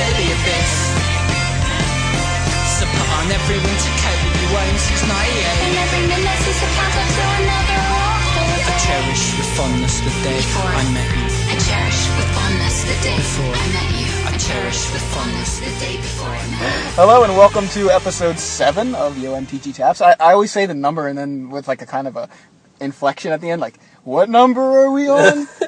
to 0.00 0.12
the 0.16 0.32
abyss. 0.32 0.72
So 2.80 2.88
put 2.88 3.08
on 3.20 3.28
every 3.28 3.58
winter 3.60 3.92
coat 4.00 4.16
that 4.16 4.34
you 4.40 4.48
own 4.56 4.74
since 4.80 5.02
98. 5.04 5.12
And 5.12 5.76
every 5.76 6.04
minute 6.08 6.40
is 6.48 6.56
a 6.56 6.68
countdown 6.72 7.10
to 7.12 7.24
another 7.44 7.80
awful 7.84 8.48
I 8.48 8.64
day. 8.64 8.80
cherish 8.80 9.24
with 9.36 9.50
fondness 9.60 10.00
the 10.00 10.14
day 10.24 10.40
Before 10.40 10.72
I 10.72 10.84
met 10.96 11.10
you. 11.12 11.28
I 11.52 11.56
cherish 11.60 12.00
with 12.16 12.30
fondness 12.32 12.76
the 12.88 12.96
day 13.04 13.16
Before 13.20 13.52
I 13.52 13.66
met 13.76 13.90
you. 14.00 14.08
I 14.24 14.32
cherish 14.40 14.80
with 14.88 15.04
fondness 15.12 15.52
the 15.60 15.72
day 15.84 15.96
before 16.00 16.32
I 16.32 16.44
met 16.48 16.72
you. 16.80 16.96
Hello 16.96 17.24
and 17.24 17.36
welcome 17.36 17.68
to 17.76 17.90
episode 17.90 18.38
seven 18.38 18.94
of 18.94 19.18
Yo 19.18 19.36
MTG 19.36 19.74
Taps. 19.74 20.00
I, 20.00 20.16
I 20.18 20.32
always 20.32 20.50
say 20.50 20.64
the 20.64 20.72
number 20.74 21.08
and 21.08 21.18
then 21.18 21.50
with 21.50 21.68
like 21.68 21.82
a 21.82 21.86
kind 21.86 22.08
of 22.08 22.16
a 22.16 22.28
inflection 22.80 23.32
at 23.32 23.42
the 23.42 23.50
end, 23.50 23.60
like 23.60 23.76
what 24.04 24.30
number 24.30 24.62
are 24.62 24.90
we 24.90 25.08
on? 25.10 25.46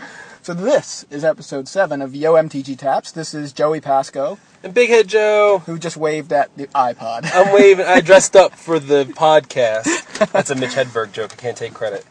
so 0.43 0.55
this 0.55 1.07
is 1.09 1.25
episode 1.25 1.69
seven 1.69 2.03
of 2.03 2.17
Yo 2.17 2.35
MTG 2.35 2.77
Taps. 2.77 3.13
This 3.13 3.33
is 3.33 3.53
Joey 3.53 3.81
Pasco 3.81 4.39
And 4.65 4.75
Big 4.75 4.91
Head 4.91 5.07
Joe, 5.07 5.63
who 5.67 5.79
just 5.79 5.97
waved 5.97 6.33
at 6.33 6.55
the 6.57 6.67
iPod. 6.69 7.31
I'm 7.33 7.55
waving. 7.55 7.87
I 7.87 8.01
dressed 8.01 8.35
up 8.35 8.53
for 8.55 8.81
the 8.81 9.05
podcast. 9.17 10.31
That's 10.33 10.51
a 10.51 10.57
Mitch 10.57 10.73
Hedberg 10.73 11.13
joke. 11.13 11.33
I 11.33 11.37
can't 11.37 11.57
take 11.57 11.75
credit. 11.75 12.05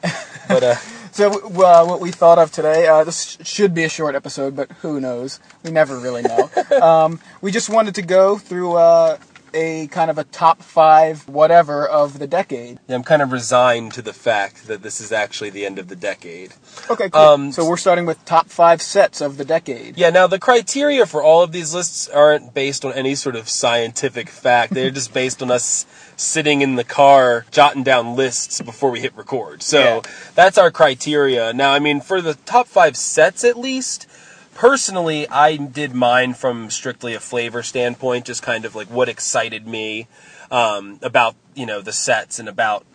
But 0.48 0.63
uh, 0.63 0.76
So 1.12 1.30
uh, 1.30 1.85
what 1.85 1.99
we 1.99 2.12
thought 2.12 2.40
of 2.40 2.54
today, 2.54 2.88
uh, 2.88 3.04
this 3.04 3.38
should 3.44 3.73
be 3.73 3.84
a 3.84 3.90
short 3.90 4.16
episode, 4.16 4.55
but 4.55 4.71
who 4.82 5.02
knows? 5.02 5.41
We 5.62 5.71
never 5.71 5.98
really 5.98 6.21
know. 6.21 6.49
um, 6.82 7.20
we 7.41 7.52
just 7.52 7.70
wanted 7.70 7.95
to 7.95 8.02
go 8.02 8.38
through 8.38 8.76
uh, 8.77 9.18
a 9.54 9.88
kind 9.88 10.10
of 10.10 10.18
a 10.18 10.23
top 10.26 10.62
five 10.62 11.28
whatever 11.28 11.88
of 11.88 12.20
the 12.20 12.28
decade. 12.28 12.80
yeah, 12.88 12.96
I'm 12.96 13.04
kind 13.04 13.22
of 13.22 13.32
resigned 13.32 13.94
to 13.94 14.02
the 14.02 14.14
fact 14.14 14.68
that 14.68 14.82
this 14.84 15.02
is 15.02 15.12
actually 15.12 15.50
the 15.50 15.66
end 15.66 15.80
of 15.80 15.88
the 15.88 15.96
decade. 15.96 16.54
Okay, 16.90 17.10
cool. 17.10 17.21
Um, 17.21 17.52
so 17.52 17.68
we're 17.68 17.77
starting 17.77 18.05
with 18.05 18.24
top 18.26 18.48
five 18.49 18.82
sets 18.82 19.22
of 19.22 19.38
the 19.38 19.46
decade. 19.46 19.98
Yeah, 19.98 20.10
now 20.10 20.27
the 20.27 20.40
criteria 20.40 21.05
for 21.05 21.22
all 21.22 21.41
of 21.44 21.52
these 21.52 21.74
lists 21.74 22.07
aren't 22.10 22.54
based 22.54 22.85
on 22.85 22.94
any 22.94 23.16
sort 23.16 23.35
of 23.35 23.49
scientific 23.49 24.29
fact. 24.29 24.74
They're 24.74 24.91
just 24.91 25.13
based 25.13 25.41
on 25.41 25.52
us 25.52 25.85
sitting 26.16 26.62
in 26.62 26.76
the 26.76 26.84
car 26.84 27.46
jotting 27.52 27.84
down 27.84 28.16
lists 28.16 28.62
before 28.62 28.91
we 28.91 28.99
hit 29.02 29.16
record. 29.18 29.63
So 29.63 29.79
Yeah. 29.79 30.12
that's 30.35 30.57
our 30.57 30.70
criteria. 30.72 31.52
Now, 31.54 31.74
I 31.74 31.79
mean, 31.79 31.99
for 32.02 32.22
the 32.22 32.35
top 32.35 32.68
five 32.68 32.96
sets 32.96 33.44
at 33.44 33.57
least, 33.57 34.07
personally, 34.55 35.27
I 35.27 35.57
did 35.57 35.94
mine 35.94 36.34
from 36.34 36.70
strictly 36.70 37.13
a 37.13 37.20
flavor 37.20 37.63
standpoint, 37.63 38.26
just 38.26 38.44
kind 38.44 38.66
of 38.66 38.76
like 38.76 38.90
what 38.90 39.10
excited 39.10 39.68
me 39.68 40.07
um, 40.49 40.99
about, 41.02 41.35
you 41.55 41.66
know, 41.66 41.82
the 41.82 41.94
sets 41.94 42.40
and 42.40 42.49
about, 42.49 42.85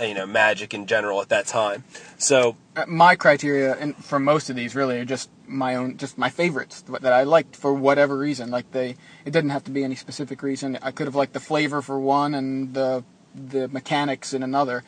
uh, 0.00 0.04
you 0.04 0.14
know, 0.14 0.26
magic 0.26 0.74
in 0.74 0.86
general 0.86 1.20
at 1.20 1.28
that 1.28 1.46
time. 1.46 1.84
So 2.18 2.56
Uh, 2.74 2.84
My 2.86 3.16
criteria 3.16 3.76
and 3.76 3.96
for 3.96 4.18
most 4.18 4.50
of 4.50 4.56
these 4.56 4.74
really 4.74 4.98
are 4.98 5.04
just 5.04 5.28
my 5.46 5.76
own, 5.76 5.96
just 5.98 6.16
my 6.16 6.30
favorites 6.30 6.82
that 6.88 7.12
I 7.12 7.24
liked 7.24 7.54
for 7.56 7.74
whatever 7.74 8.16
reason. 8.16 8.50
Like 8.50 8.70
they, 8.72 8.96
it 9.24 9.32
didn't 9.32 9.50
have 9.50 9.64
to 9.64 9.70
be 9.70 9.84
any 9.84 9.94
specific 9.94 10.42
reason. 10.42 10.78
I 10.80 10.90
could 10.90 11.06
have 11.06 11.14
liked 11.14 11.34
the 11.34 11.40
flavor 11.40 11.82
for 11.82 11.98
one 12.00 12.34
and 12.34 12.74
the 12.74 13.04
the 13.34 13.68
mechanics 13.68 14.34
in 14.34 14.42
another. 14.42 14.84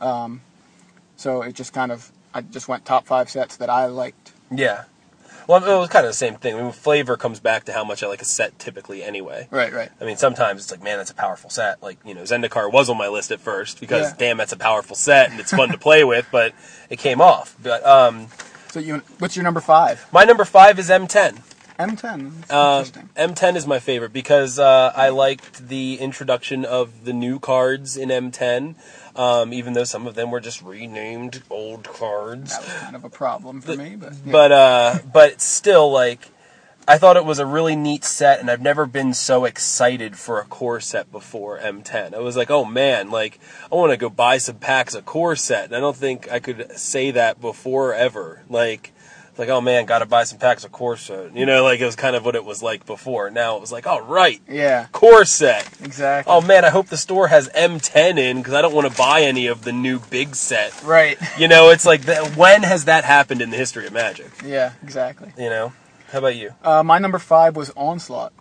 Um, 0.00 0.42
so 1.16 1.42
it 1.42 1.54
just 1.54 1.72
kind 1.72 1.90
of, 1.90 2.12
I 2.32 2.42
just 2.42 2.68
went 2.68 2.84
top 2.84 3.06
five 3.06 3.28
sets 3.28 3.56
that 3.56 3.68
I 3.70 3.86
liked. 3.86 4.32
Yeah. 4.52 4.84
Well, 5.48 5.64
it 5.64 5.78
was 5.78 5.88
kind 5.88 6.04
of 6.04 6.10
the 6.10 6.16
same 6.16 6.34
thing. 6.36 6.54
I 6.56 6.62
mean, 6.62 6.72
flavor 6.72 7.16
comes 7.16 7.40
back 7.40 7.64
to 7.64 7.72
how 7.72 7.82
much 7.82 8.02
I 8.02 8.06
like 8.06 8.20
a 8.22 8.24
set 8.26 8.58
typically 8.58 9.02
anyway. 9.02 9.48
Right, 9.50 9.72
right. 9.72 9.90
I 10.00 10.04
mean, 10.04 10.16
sometimes 10.18 10.60
it's 10.62 10.70
like, 10.70 10.82
man, 10.82 10.98
that's 10.98 11.10
a 11.10 11.14
powerful 11.14 11.48
set. 11.50 11.82
Like, 11.82 11.98
you 12.04 12.14
know, 12.14 12.22
Zendikar 12.22 12.70
was 12.70 12.90
on 12.90 12.98
my 12.98 13.08
list 13.08 13.30
at 13.32 13.40
first 13.40 13.80
because, 13.80 14.10
Yeah. 14.10 14.14
damn, 14.18 14.36
that's 14.36 14.52
a 14.52 14.56
powerful 14.58 14.94
set 14.94 15.30
and 15.30 15.40
it's 15.40 15.50
fun 15.50 15.70
to 15.70 15.78
play 15.78 16.04
with, 16.04 16.28
but 16.30 16.52
it 16.90 16.98
came 16.98 17.20
off. 17.20 17.56
But 17.62 17.84
um, 17.86 18.28
So 18.70 18.78
you, 18.78 19.02
what's 19.20 19.36
your 19.36 19.42
number 19.42 19.60
five? 19.62 20.06
my 20.12 20.24
number 20.24 20.44
five 20.44 20.78
is 20.78 20.90
M10. 20.90 21.40
M10. 21.78 22.46
That's 22.48 22.96
Um. 22.96 23.08
M10 23.16 23.56
is 23.56 23.66
my 23.66 23.78
favorite 23.78 24.12
because 24.12 24.58
uh, 24.58 24.92
I 24.96 25.08
liked 25.10 25.68
the 25.68 25.94
introduction 26.00 26.64
of 26.64 27.04
the 27.04 27.12
new 27.12 27.38
cards 27.38 27.96
in 27.96 28.08
M10, 28.10 28.74
um, 29.18 29.52
even 29.52 29.72
though 29.72 29.84
some 29.84 30.06
of 30.06 30.14
them 30.14 30.30
were 30.30 30.40
just 30.40 30.62
renamed 30.62 31.42
old 31.50 31.84
cards. 31.84 32.52
That 32.52 32.64
was 32.64 32.72
kind 32.74 32.96
of 32.96 33.04
a 33.04 33.10
problem 33.10 33.60
for 33.60 33.76
me, 33.76 33.96
but 33.96 34.12
yeah. 34.24 34.32
but 34.32 34.52
uh 34.52 34.98
but 35.12 35.40
still 35.40 35.90
like 35.90 36.28
I 36.86 36.96
thought 36.96 37.18
it 37.18 37.24
was 37.24 37.40
a 37.40 37.44
really 37.44 37.76
neat 37.76 38.04
set 38.04 38.40
and 38.40 38.48
I've 38.50 38.62
never 38.62 38.86
been 38.86 39.12
so 39.12 39.44
excited 39.44 40.16
for 40.16 40.40
a 40.40 40.44
core 40.44 40.80
set 40.80 41.10
before 41.10 41.58
M10. 41.58 42.14
I 42.14 42.20
was 42.20 42.36
like, 42.36 42.50
"Oh 42.50 42.64
man, 42.64 43.10
like 43.10 43.40
I 43.70 43.74
want 43.74 43.90
to 43.90 43.96
go 43.96 44.08
buy 44.08 44.38
some 44.38 44.56
packs 44.56 44.94
of 44.94 45.04
core 45.04 45.36
set." 45.36 45.66
And 45.66 45.74
I 45.76 45.80
don't 45.80 45.96
think 45.96 46.30
I 46.30 46.38
could 46.38 46.78
say 46.78 47.10
that 47.10 47.40
before 47.40 47.92
ever. 47.92 48.44
Like 48.48 48.92
it's 49.38 49.48
like, 49.48 49.56
"Oh 49.56 49.60
man, 49.60 49.84
got 49.86 50.00
to 50.00 50.06
buy 50.06 50.24
some 50.24 50.40
packs 50.40 50.64
of 50.64 50.72
core 50.72 50.96
set." 50.96 51.36
You 51.36 51.46
know, 51.46 51.62
like 51.62 51.78
it 51.78 51.86
was 51.86 51.94
kind 51.94 52.16
of 52.16 52.24
what 52.24 52.34
it 52.34 52.44
was 52.44 52.60
like 52.60 52.84
before. 52.86 53.30
Now 53.30 53.54
it 53.56 53.60
was 53.60 53.70
like, 53.70 53.86
"All 53.86 54.00
right, 54.00 54.40
yeah, 54.48 54.86
core 54.90 55.24
set." 55.24 55.68
exactly. 55.80 56.32
Oh 56.32 56.40
man, 56.40 56.64
I 56.64 56.70
hope 56.70 56.88
the 56.88 56.96
store 56.96 57.28
has 57.28 57.48
M10 57.50 58.18
in 58.18 58.42
cuz 58.42 58.52
I 58.52 58.62
don't 58.62 58.74
want 58.74 58.90
to 58.90 58.98
buy 58.98 59.22
any 59.22 59.46
of 59.46 59.62
the 59.62 59.70
new 59.70 60.00
big 60.00 60.34
set. 60.34 60.72
right. 60.82 61.16
You 61.38 61.46
know, 61.46 61.70
it's 61.70 61.86
like 61.86 62.02
that, 62.02 62.36
when 62.36 62.64
has 62.64 62.86
that 62.86 63.04
happened 63.04 63.40
in 63.40 63.50
the 63.50 63.56
history 63.56 63.86
of 63.86 63.92
Magic? 63.92 64.28
Yeah, 64.44 64.72
exactly. 64.82 65.32
You 65.38 65.50
know, 65.50 65.72
how 66.10 66.18
about 66.18 66.34
you? 66.34 66.54
Uh, 66.64 66.82
my 66.82 66.98
number 66.98 67.20
five 67.20 67.54
was 67.54 67.70
Onslaught. 67.76 68.32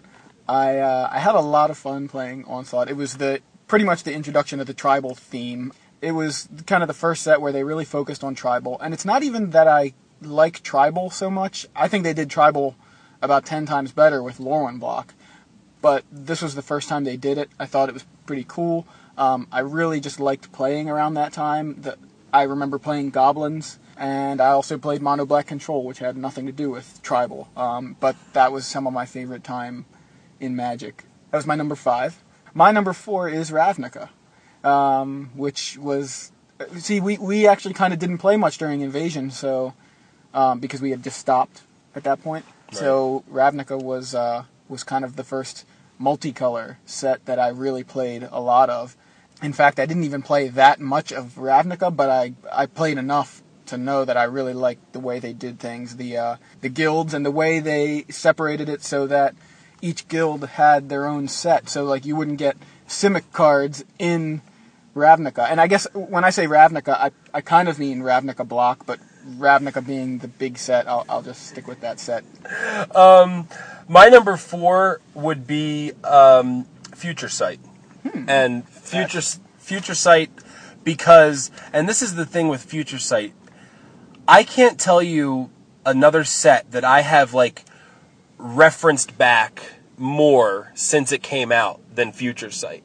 I 0.49 0.79
uh, 0.79 1.09
I 1.11 1.19
had 1.19 1.35
a 1.35 1.41
lot 1.41 1.69
of 1.69 1.77
fun 1.77 2.07
playing 2.07 2.45
Onslaught. 2.45 2.89
It 2.89 2.95
was 2.95 3.17
the 3.17 3.41
pretty 3.67 3.85
much 3.85 4.01
the 4.01 4.13
introduction 4.13 4.59
of 4.59 4.65
the 4.65 4.73
tribal 4.73 5.13
theme. 5.13 5.73
It 6.01 6.13
was 6.13 6.49
kind 6.65 6.81
of 6.81 6.87
the 6.87 6.95
first 6.95 7.21
set 7.21 7.39
where 7.39 7.51
they 7.51 7.63
really 7.63 7.85
focused 7.85 8.23
on 8.23 8.33
tribal, 8.33 8.79
and 8.79 8.95
it's 8.95 9.05
not 9.05 9.21
even 9.21 9.51
that 9.51 9.67
I 9.67 9.93
like 10.21 10.63
tribal 10.63 11.09
so 11.09 11.29
much. 11.29 11.67
I 11.75 11.87
think 11.87 12.03
they 12.03 12.13
did 12.13 12.29
tribal 12.29 12.75
about 13.21 13.45
ten 13.45 13.65
times 13.65 13.91
better 13.91 14.21
with 14.21 14.37
Lorwyn 14.37 14.79
block, 14.79 15.13
but 15.81 16.03
this 16.11 16.41
was 16.41 16.55
the 16.55 16.61
first 16.61 16.89
time 16.89 17.03
they 17.03 17.17
did 17.17 17.37
it. 17.37 17.49
I 17.59 17.65
thought 17.65 17.89
it 17.89 17.93
was 17.93 18.05
pretty 18.25 18.45
cool. 18.47 18.87
Um, 19.17 19.47
I 19.51 19.61
really 19.61 19.99
just 19.99 20.19
liked 20.19 20.51
playing 20.51 20.89
around 20.89 21.15
that 21.15 21.33
time. 21.33 21.81
The, 21.81 21.97
I 22.31 22.43
remember 22.43 22.77
playing 22.77 23.09
goblins, 23.09 23.79
and 23.97 24.39
I 24.41 24.49
also 24.49 24.77
played 24.77 25.01
Mono 25.01 25.25
Black 25.25 25.47
Control, 25.47 25.83
which 25.83 25.99
had 25.99 26.17
nothing 26.17 26.45
to 26.45 26.51
do 26.51 26.69
with 26.69 26.99
tribal. 27.01 27.49
Um, 27.57 27.95
but 27.99 28.15
that 28.33 28.51
was 28.51 28.67
some 28.67 28.85
of 28.85 28.93
my 28.93 29.05
favorite 29.05 29.43
time 29.43 29.85
in 30.39 30.55
Magic. 30.55 31.05
That 31.31 31.37
was 31.37 31.47
my 31.47 31.55
number 31.55 31.75
five. 31.75 32.23
My 32.53 32.71
number 32.71 32.93
four 32.93 33.27
is 33.29 33.49
Ravnica, 33.49 34.09
um, 34.63 35.31
which 35.35 35.77
was 35.77 36.31
see 36.77 36.99
we 36.99 37.17
we 37.17 37.47
actually 37.47 37.73
kind 37.73 37.93
of 37.93 37.99
didn't 37.99 38.17
play 38.17 38.37
much 38.37 38.57
during 38.57 38.81
Invasion, 38.81 39.31
so 39.31 39.73
um, 40.37 40.59
because 40.59 40.81
we 40.81 40.91
had 40.91 41.03
just 41.03 41.17
stopped 41.17 41.63
at 41.95 42.03
that 42.03 42.21
point. 42.21 42.45
So 42.71 43.23
Ravnica 43.31 43.81
was 43.81 44.13
uh, 44.13 44.43
was 44.69 44.83
kind 44.83 45.03
of 45.03 45.15
the 45.15 45.23
first 45.23 45.65
multicolor 45.99 46.75
set 46.85 47.25
that 47.25 47.39
I 47.39 47.47
really 47.47 47.83
played 47.83 48.27
a 48.31 48.39
lot 48.39 48.69
of. 48.69 48.95
In 49.41 49.51
fact, 49.51 49.79
I 49.79 49.85
didn't 49.87 50.03
even 50.03 50.21
play 50.21 50.47
that 50.49 50.79
much 50.79 51.11
of 51.11 51.35
Ravnica, 51.35 51.95
but 51.95 52.09
I 52.09 52.33
I 52.51 52.67
played 52.67 52.99
enough 52.99 53.41
to 53.65 53.77
know 53.77 54.05
that 54.05 54.15
I 54.15 54.23
really 54.23 54.53
liked 54.53 54.93
the 54.93 54.99
way 54.99 55.19
they 55.19 55.33
did 55.33 55.59
things, 55.59 55.95
the 55.95 56.17
uh, 56.17 56.35
the 56.61 56.69
guilds 56.69 57.15
and 57.15 57.25
the 57.25 57.31
way 57.31 57.59
they 57.59 58.05
separated 58.09 58.69
it 58.69 58.83
so 58.83 59.07
that 59.07 59.33
each 59.81 60.07
guild 60.07 60.45
had 60.49 60.89
their 60.89 61.07
own 61.07 61.27
set. 61.27 61.67
So 61.67 61.83
like 61.83 62.05
you 62.05 62.15
wouldn't 62.15 62.37
get 62.37 62.57
Simic 62.87 63.31
cards 63.31 63.83
in 63.97 64.41
Ravnica. 64.95 65.49
And 65.49 65.59
I 65.59 65.67
guess 65.67 65.87
when 65.93 66.23
I 66.23 66.29
say 66.29 66.45
Ravnica, 66.45 66.93
I, 66.93 67.11
I 67.33 67.41
kind 67.41 67.69
of 67.69 67.79
mean 67.79 68.01
Ravnica 68.01 68.47
block, 68.47 68.85
but 68.85 68.99
Ravnica 69.37 69.85
being 69.85 70.19
the 70.19 70.27
big 70.27 70.57
set, 70.57 70.87
I'll, 70.87 71.05
I'll 71.09 71.21
just 71.21 71.47
stick 71.47 71.67
with 71.67 71.81
that 71.81 71.99
set. 71.99 72.23
My 73.89 74.09
number 74.09 74.35
four 74.37 75.01
would 75.13 75.47
be 75.47 75.93
um, 76.03 76.65
Future 76.95 77.29
Sight, 77.29 77.59
Hmm. 78.03 78.29
and 78.29 78.67
Future 78.69 79.21
Future 79.57 79.95
Sight 79.95 80.29
because, 80.83 81.51
and 81.73 81.87
this 81.89 82.01
is 82.01 82.15
the 82.15 82.25
thing 82.25 82.47
with 82.47 82.63
Future 82.63 82.99
Sight, 82.99 83.33
I 84.27 84.43
can't 84.43 84.79
tell 84.79 85.01
you 85.01 85.49
another 85.85 86.23
set 86.23 86.71
that 86.71 86.83
I 86.83 87.01
have 87.01 87.33
like 87.33 87.63
referenced 88.37 89.17
back 89.17 89.73
more 89.97 90.71
since 90.75 91.11
it 91.11 91.23
came 91.23 91.51
out 91.51 91.79
than 91.95 92.11
Future 92.11 92.51
Sight. 92.51 92.83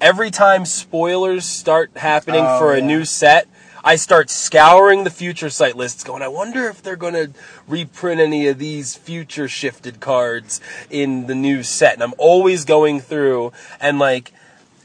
Every 0.00 0.30
time 0.30 0.64
spoilers 0.64 1.44
start 1.44 1.90
happening 1.96 2.44
Oh, 2.46 2.58
for 2.58 2.74
a 2.74 2.78
yeah. 2.80 2.86
new 2.86 3.04
set, 3.04 3.48
I 3.88 3.96
start 3.96 4.28
scouring 4.28 5.04
the 5.04 5.10
Future 5.10 5.48
Sight 5.48 5.74
lists 5.74 6.04
going, 6.04 6.20
I 6.20 6.28
wonder 6.28 6.68
if 6.68 6.82
they're 6.82 6.94
going 6.94 7.14
to 7.14 7.30
reprint 7.66 8.20
any 8.20 8.46
of 8.46 8.58
these 8.58 8.94
future 8.94 9.48
shifted 9.48 9.98
cards 9.98 10.60
in 10.90 11.26
the 11.26 11.34
new 11.34 11.62
set. 11.62 11.94
And 11.94 12.02
I'm 12.02 12.12
always 12.18 12.66
going 12.66 13.00
through 13.00 13.50
and 13.80 13.98
like, 13.98 14.32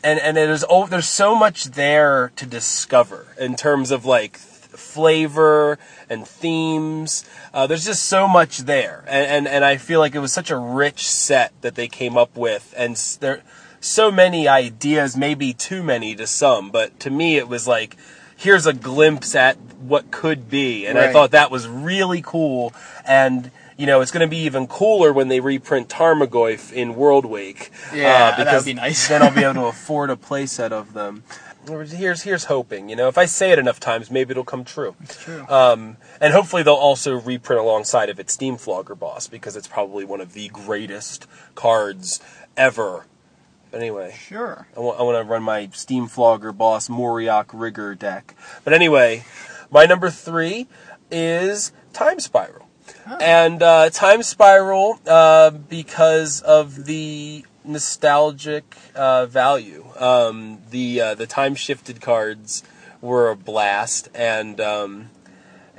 and, 0.06 0.22
and 0.22 0.38
there's, 0.38 0.64
oh, 0.70 0.88
there's 0.88 1.10
so 1.10 1.36
much 1.36 1.66
there 1.66 2.32
to 2.38 2.46
discover 2.46 3.28
in 3.38 3.58
terms 3.58 3.92
of 3.92 4.06
like 4.06 4.40
th- 4.40 4.80
flavor 4.80 5.78
and 6.10 6.26
themes. 6.26 7.30
Uh, 7.54 7.68
there's 7.68 7.84
just 7.84 8.06
so 8.06 8.26
much 8.26 8.60
there. 8.60 9.04
And, 9.06 9.28
and, 9.28 9.48
and 9.50 9.66
I 9.66 9.76
feel 9.76 10.00
like 10.00 10.16
it 10.16 10.20
was 10.20 10.32
such 10.32 10.50
a 10.50 10.58
rich 10.58 11.06
set 11.10 11.52
that 11.60 11.76
they 11.76 11.90
came 11.90 12.16
up 12.16 12.38
with. 12.38 12.74
And 12.78 12.96
there, 13.20 13.44
so 13.82 14.10
many 14.10 14.48
ideas, 14.48 15.18
maybe 15.18 15.52
too 15.52 15.84
many 15.84 16.16
to 16.16 16.26
some, 16.26 16.72
but 16.72 17.02
to 17.02 17.10
me 17.10 17.36
it 17.36 17.50
was 17.50 17.68
like, 17.68 17.98
here's 18.44 18.66
a 18.66 18.74
glimpse 18.74 19.36
at 19.36 19.58
what 19.80 20.12
could 20.12 20.50
be. 20.50 20.86
And 20.86 20.98
I 21.00 21.12
thought 21.12 21.32
that 21.32 21.50
was 21.50 21.68
really 21.68 22.22
cool. 22.22 22.74
And 23.06 23.50
you 23.78 23.88
know, 23.88 24.02
it's 24.02 24.12
going 24.12 24.26
to 24.26 24.30
be 24.30 24.44
even 24.44 24.68
cooler 24.68 25.12
when 25.12 25.30
they 25.30 25.40
reprint 25.40 25.90
Tarmogoyf 25.90 26.72
in 26.72 26.94
Worldwake. 26.94 27.72
Yeah, 27.94 28.36
uh, 28.38 28.44
that 28.44 28.56
would 28.56 28.66
be 28.66 28.74
nice. 28.76 29.08
then 29.08 29.24
I'll 29.24 29.34
be 29.34 29.44
able 29.44 29.54
to 29.56 29.66
afford 29.66 30.12
a 30.12 30.16
playset 30.16 30.72
of 30.72 30.94
them. 30.94 31.24
Here's 31.66 32.24
here's 32.24 32.44
hoping. 32.46 32.90
You 32.90 32.96
know, 32.96 33.08
if 33.08 33.18
I 33.18 33.26
say 33.26 33.52
it 33.52 33.58
enough 33.58 33.80
times, 33.80 34.12
maybe 34.12 34.32
it'll 34.32 34.44
come 34.44 34.66
true. 34.66 34.96
It's 35.02 35.24
true. 35.24 35.46
Um, 35.48 35.98
and 36.20 36.34
hopefully 36.34 36.62
they'll 36.62 36.74
also 36.74 37.20
reprint 37.20 37.62
alongside 37.62 38.10
of 38.10 38.20
it 38.20 38.28
Steamflogger 38.28 39.00
Boss 39.00 39.28
because 39.28 39.56
it's 39.56 39.68
probably 39.68 40.04
one 40.04 40.20
of 40.20 40.34
the 40.34 40.50
greatest 40.50 41.26
cards 41.56 42.20
ever. 42.58 43.06
But 43.74 43.82
anyway, 43.82 44.16
sure. 44.16 44.68
I 44.78 44.82
want, 44.82 45.00
I 45.00 45.02
want 45.02 45.18
to 45.18 45.24
run 45.24 45.42
my 45.42 45.66
Steamflogger 45.66 46.56
Boss 46.56 46.90
Moriok 46.90 47.48
Rigger 47.54 47.96
deck. 47.96 48.36
But 48.64 48.74
anyway, 48.74 49.26
my 49.72 49.88
number 49.88 50.12
three 50.12 50.68
is 51.10 51.72
Time 51.92 52.20
Spiral. 52.20 52.68
And 53.20 53.64
uh, 53.64 53.90
Time 53.90 54.22
Spiral, 54.22 55.00
uh, 55.08 55.50
because 55.50 56.42
of 56.42 56.86
the 56.86 57.46
nostalgic 57.66 58.78
uh, 58.94 59.26
value. 59.26 59.88
Um, 59.98 60.60
the 60.70 61.02
uh, 61.02 61.16
the 61.16 61.26
time 61.26 61.56
shifted 61.56 62.00
cards 62.00 62.62
were 63.02 63.32
a 63.32 63.36
blast, 63.36 64.08
and 64.14 64.62
um, 64.62 65.10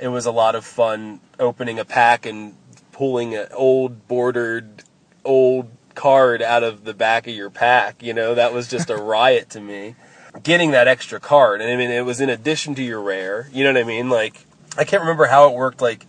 it 0.01 0.09
was 0.09 0.25
a 0.25 0.31
lot 0.31 0.55
of 0.55 0.65
fun 0.65 1.21
opening 1.39 1.79
a 1.79 1.85
pack 1.85 2.25
and 2.25 2.57
pulling 2.91 3.35
an 3.35 3.47
old 3.53 4.05
bordered 4.09 4.83
old 5.23 5.69
card 5.95 6.41
out 6.41 6.63
of 6.63 6.83
the 6.83 6.93
back 6.93 7.27
of 7.27 7.33
your 7.33 7.49
pack. 7.49 8.03
You 8.03 8.13
know, 8.13 8.35
that 8.35 8.53
was 8.53 8.67
just 8.67 8.89
a 8.89 8.95
riot 9.01 9.49
to 9.51 9.61
me. 9.61 9.95
Getting 10.43 10.71
that 10.71 10.87
extra 10.87 11.19
card, 11.21 11.61
and 11.61 11.71
I 11.71 11.77
mean, 11.77 11.89
it 11.91 12.03
was 12.05 12.19
in 12.19 12.29
addition 12.29 12.75
to 12.75 12.83
your 12.83 13.01
rare. 13.01 13.47
You 13.53 13.63
know 13.63 13.71
what 13.71 13.79
I 13.81 13.85
mean? 13.85 14.09
Like, 14.09 14.45
I 14.77 14.83
can't 14.83 15.01
remember 15.01 15.25
how 15.27 15.49
it 15.49 15.55
worked. 15.55 15.81
Like, 15.81 16.05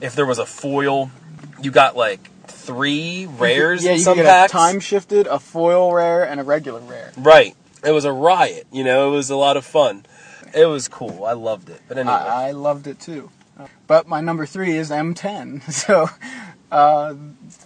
if 0.00 0.16
there 0.16 0.26
was 0.26 0.38
a 0.40 0.46
foil, 0.46 1.10
you 1.62 1.70
got 1.70 1.96
like 1.96 2.28
three 2.48 3.26
rares 3.26 3.84
Yeah, 3.84 3.92
in 3.92 3.98
you 3.98 4.02
some 4.02 4.16
get 4.16 4.26
packs. 4.26 4.52
a 4.52 4.56
time 4.56 4.80
shifted, 4.80 5.28
a 5.28 5.38
foil 5.38 5.92
rare, 5.94 6.24
and 6.24 6.40
a 6.40 6.42
regular 6.42 6.80
rare. 6.80 7.12
Right. 7.16 7.54
It 7.84 7.92
was 7.92 8.04
a 8.04 8.12
riot. 8.12 8.66
You 8.72 8.82
know, 8.82 9.08
it 9.12 9.16
was 9.16 9.30
a 9.30 9.36
lot 9.36 9.56
of 9.56 9.64
fun. 9.64 10.04
It 10.52 10.66
was 10.66 10.88
cool. 10.88 11.24
I 11.24 11.32
loved 11.34 11.70
it. 11.70 11.80
But 11.86 11.96
anyway, 11.98 12.12
I, 12.14 12.48
I 12.48 12.50
loved 12.50 12.88
it 12.88 12.98
too. 12.98 13.30
But 13.86 14.08
my 14.08 14.20
number 14.20 14.46
three 14.46 14.76
is 14.76 14.90
M10. 14.90 15.62
So 15.72 16.08
uh, 16.72 17.14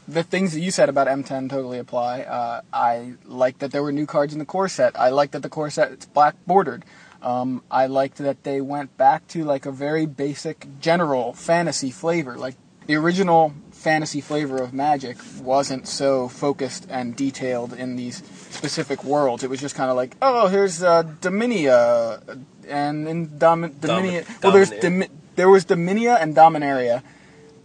the 0.07 0.23
things 0.23 0.53
that 0.53 0.61
you 0.61 0.71
said 0.71 0.89
about 0.89 1.07
M10 1.07 1.49
totally 1.51 1.79
apply. 1.79 2.21
Uh, 2.23 2.61
I 2.73 3.15
like 3.25 3.59
that 3.59 3.71
there 3.73 3.83
were 3.83 3.93
new 3.93 4.07
cards 4.07 4.33
in 4.33 4.39
the 4.39 4.45
core 4.45 4.69
set. 4.69 4.99
I 4.99 5.09
like 5.11 5.31
that 5.33 5.43
the 5.43 5.49
core 5.49 5.71
set 5.71 5.93
is 5.93 6.07
black 6.07 6.35
bordered. 6.47 6.85
Um, 7.23 7.63
I 7.71 7.87
liked 7.87 8.19
that 8.19 8.45
they 8.45 8.61
went 8.61 8.97
back 8.99 9.27
to 9.29 9.45
like 9.45 9.65
a 9.65 9.73
very 9.73 10.05
basic 10.05 10.67
general 10.81 11.33
fantasy 11.33 11.91
flavor. 11.91 12.37
Like 12.37 12.55
the 12.87 12.97
original 12.97 13.55
fantasy 13.73 14.21
flavor 14.21 14.59
of 14.63 14.75
Magic 14.75 15.17
wasn't 15.41 15.89
so 15.89 16.29
focused 16.29 16.87
and 16.91 17.17
detailed 17.17 17.73
in 17.73 17.97
these 17.97 18.23
specific 18.51 19.05
worlds. 19.05 19.43
It 19.43 19.49
was 19.49 19.61
just 19.61 19.75
kind 19.75 19.91
of 19.91 19.97
like, 19.97 20.17
oh, 20.21 20.49
here's 20.49 20.83
uh, 20.83 21.03
Dominia, 21.03 22.45
and 22.69 23.09
in 23.09 23.39
Dom- 23.39 23.71
Dominia, 23.71 24.27
well, 24.43 24.53
there's 24.53 24.71
Dominia. 24.71 24.81
Domi- 24.81 25.09
there 25.37 25.49
was 25.49 25.65
Dominia 25.65 26.21
and 26.21 26.37
Dominaria. 26.37 27.03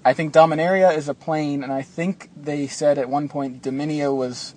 I 0.03 0.13
think 0.13 0.33
Dominaria 0.33 0.95
is 0.95 1.09
a 1.09 1.13
plane, 1.13 1.63
and 1.63 1.73
I 1.73 1.81
think 1.81 2.29
they 2.35 2.67
said 2.67 2.97
at 2.97 3.09
one 3.09 3.27
point 3.27 3.61
Dominia 3.61 4.15
was 4.15 4.55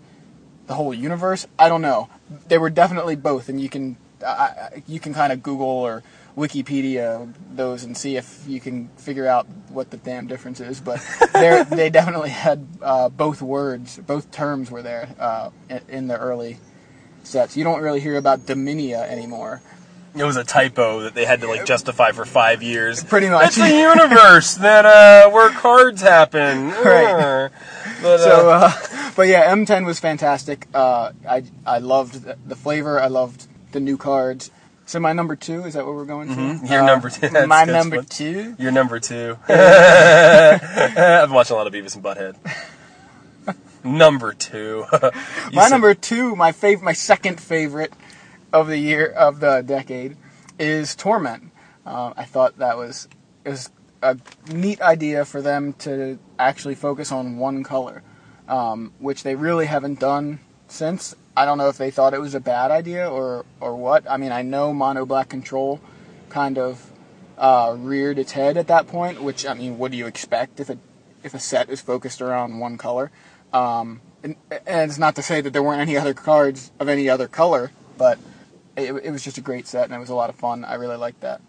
the 0.66 0.74
whole 0.74 0.94
universe. 0.94 1.46
I 1.58 1.68
don't 1.68 1.82
know. 1.82 2.08
They 2.48 2.58
were 2.58 2.70
definitely 2.70 3.16
both, 3.16 3.48
and 3.48 3.60
you 3.60 3.68
can 3.68 3.96
you 4.86 5.00
can 5.00 5.14
kind 5.14 5.32
of 5.32 5.42
Google 5.42 5.66
or 5.66 6.02
Wikipedia 6.36 7.32
those 7.52 7.84
and 7.84 7.96
see 7.96 8.16
if 8.16 8.44
you 8.46 8.60
can 8.60 8.88
figure 8.96 9.26
out 9.26 9.46
what 9.68 9.90
the 9.90 9.96
damn 9.96 10.26
difference 10.26 10.60
is. 10.60 10.80
But 10.80 11.04
they 11.32 11.64
they 11.68 11.90
definitely 11.90 12.30
had 12.30 12.66
uh, 12.80 13.08
both 13.08 13.42
words, 13.42 13.98
both 13.98 14.30
terms 14.30 14.70
were 14.70 14.82
there 14.82 15.14
uh, 15.18 15.50
in 15.88 16.06
the 16.06 16.18
early 16.18 16.58
sets. 17.24 17.56
You 17.56 17.64
don't 17.64 17.82
really 17.82 18.00
hear 18.00 18.16
about 18.16 18.40
Dominia 18.40 19.06
anymore. 19.08 19.60
It 20.14 20.24
was 20.24 20.36
a 20.36 20.44
typo 20.44 21.00
that 21.00 21.14
they 21.14 21.24
had 21.24 21.40
to 21.40 21.48
like 21.48 21.64
justify 21.64 22.12
for 22.12 22.24
five 22.24 22.62
years. 22.62 23.02
Pretty 23.04 23.28
much. 23.28 23.46
It's 23.48 23.58
a 23.58 23.80
universe 23.80 24.54
that 24.56 24.84
uh, 24.86 25.30
where 25.30 25.50
cards 25.50 26.02
happen. 26.02 26.68
Right. 26.84 27.06
Uh, 27.06 27.48
But, 28.02 28.18
uh, 28.20 28.24
So, 28.24 28.50
uh, 28.50 28.72
but 29.16 29.28
yeah, 29.28 29.54
M10 29.54 29.86
was 29.86 30.00
fantastic. 30.00 30.66
Uh, 30.74 31.12
I 31.28 31.44
I 31.64 31.78
loved 31.78 32.24
the, 32.48 32.56
flavor. 32.56 33.00
I 33.00 33.06
loved 33.06 33.46
the 33.72 33.80
new 33.80 33.96
cards. 33.96 34.50
So 34.84 34.98
my 35.00 35.12
number 35.12 35.36
two 35.36 35.62
is 35.64 35.74
that 35.74 35.86
what 35.86 35.94
we're 35.94 36.04
going 36.04 36.28
to? 36.28 36.34
Mhm. 36.34 36.68
Your 36.70 36.82
Uh, 36.82 36.86
number 36.86 37.08
two. 37.08 37.30
My 37.46 37.64
number 37.64 37.96
what- 37.98 38.10
two. 38.10 38.56
You're 38.58 38.72
number 38.72 38.98
two. 39.00 39.38
I've 39.48 41.28
been 41.28 41.32
watching 41.32 41.54
a 41.54 41.56
lot 41.58 41.66
of 41.68 41.72
Beavis 41.72 41.94
and 41.94 42.04
Butthead. 42.04 42.34
number 43.84 44.32
two. 44.32 44.84
My 44.92 45.10
said- 45.64 45.70
number 45.70 45.94
two, 45.94 46.36
my 46.36 46.52
fav- 46.52 46.82
my 46.82 46.92
second 46.92 47.40
favorite 47.40 47.92
of 48.52 48.66
the 48.66 48.78
year 48.78 49.06
of 49.06 49.40
the 49.40 49.62
decade, 49.62 50.16
is 50.58 50.94
Torment. 50.94 51.50
Uh, 51.84 52.12
I 52.16 52.24
thought 52.24 52.58
that 52.58 52.76
was 52.76 53.08
it 53.44 53.50
was 53.50 53.70
a 54.02 54.16
neat 54.52 54.80
idea 54.80 55.24
for 55.24 55.40
them 55.40 55.72
to 55.74 56.18
actually 56.38 56.74
focus 56.74 57.12
on 57.12 57.38
one 57.38 57.62
color, 57.62 58.02
um, 58.48 58.92
which 58.98 59.22
they 59.22 59.34
really 59.34 59.66
haven't 59.66 59.98
done 60.00 60.40
since. 60.68 61.14
I 61.36 61.44
don't 61.44 61.58
know 61.58 61.68
if 61.68 61.78
they 61.78 61.90
thought 61.90 62.12
it 62.14 62.20
was 62.20 62.34
a 62.34 62.40
bad 62.40 62.70
idea 62.70 63.08
or 63.10 63.44
or 63.60 63.74
what. 63.74 64.08
I 64.10 64.16
mean, 64.16 64.32
I 64.32 64.42
know 64.42 64.74
Mono 64.74 65.06
Black 65.06 65.28
Control 65.28 65.80
kind 66.28 66.58
of 66.58 66.90
uh, 67.38 67.74
reared 67.78 68.18
its 68.18 68.32
head 68.32 68.56
at 68.56 68.66
that 68.68 68.86
point. 68.86 69.22
Which 69.22 69.46
I 69.46 69.54
mean, 69.54 69.78
what 69.78 69.90
do 69.90 69.96
you 69.96 70.06
expect 70.06 70.60
if 70.60 70.68
it 70.68 70.78
if 71.22 71.34
a 71.34 71.38
set 71.38 71.70
is 71.70 71.80
focused 71.80 72.20
around 72.20 72.58
one 72.58 72.76
color? 72.76 73.10
Um, 73.52 74.00
and, 74.22 74.36
and 74.50 74.90
it's 74.90 74.98
not 74.98 75.16
to 75.16 75.22
say 75.22 75.40
that 75.40 75.52
there 75.52 75.62
weren't 75.62 75.80
any 75.80 75.96
other 75.96 76.14
cards 76.14 76.70
of 76.78 76.88
any 76.88 77.08
other 77.08 77.28
color, 77.28 77.70
but 77.98 78.18
it, 78.76 78.92
it 79.04 79.10
was 79.10 79.22
just 79.22 79.38
a 79.38 79.40
great 79.40 79.66
set 79.66 79.84
and 79.84 79.94
it 79.94 79.98
was 79.98 80.10
a 80.10 80.14
lot 80.14 80.30
of 80.30 80.36
fun. 80.36 80.64
I 80.64 80.74
really 80.74 80.96
liked 80.96 81.20
that. 81.20 81.40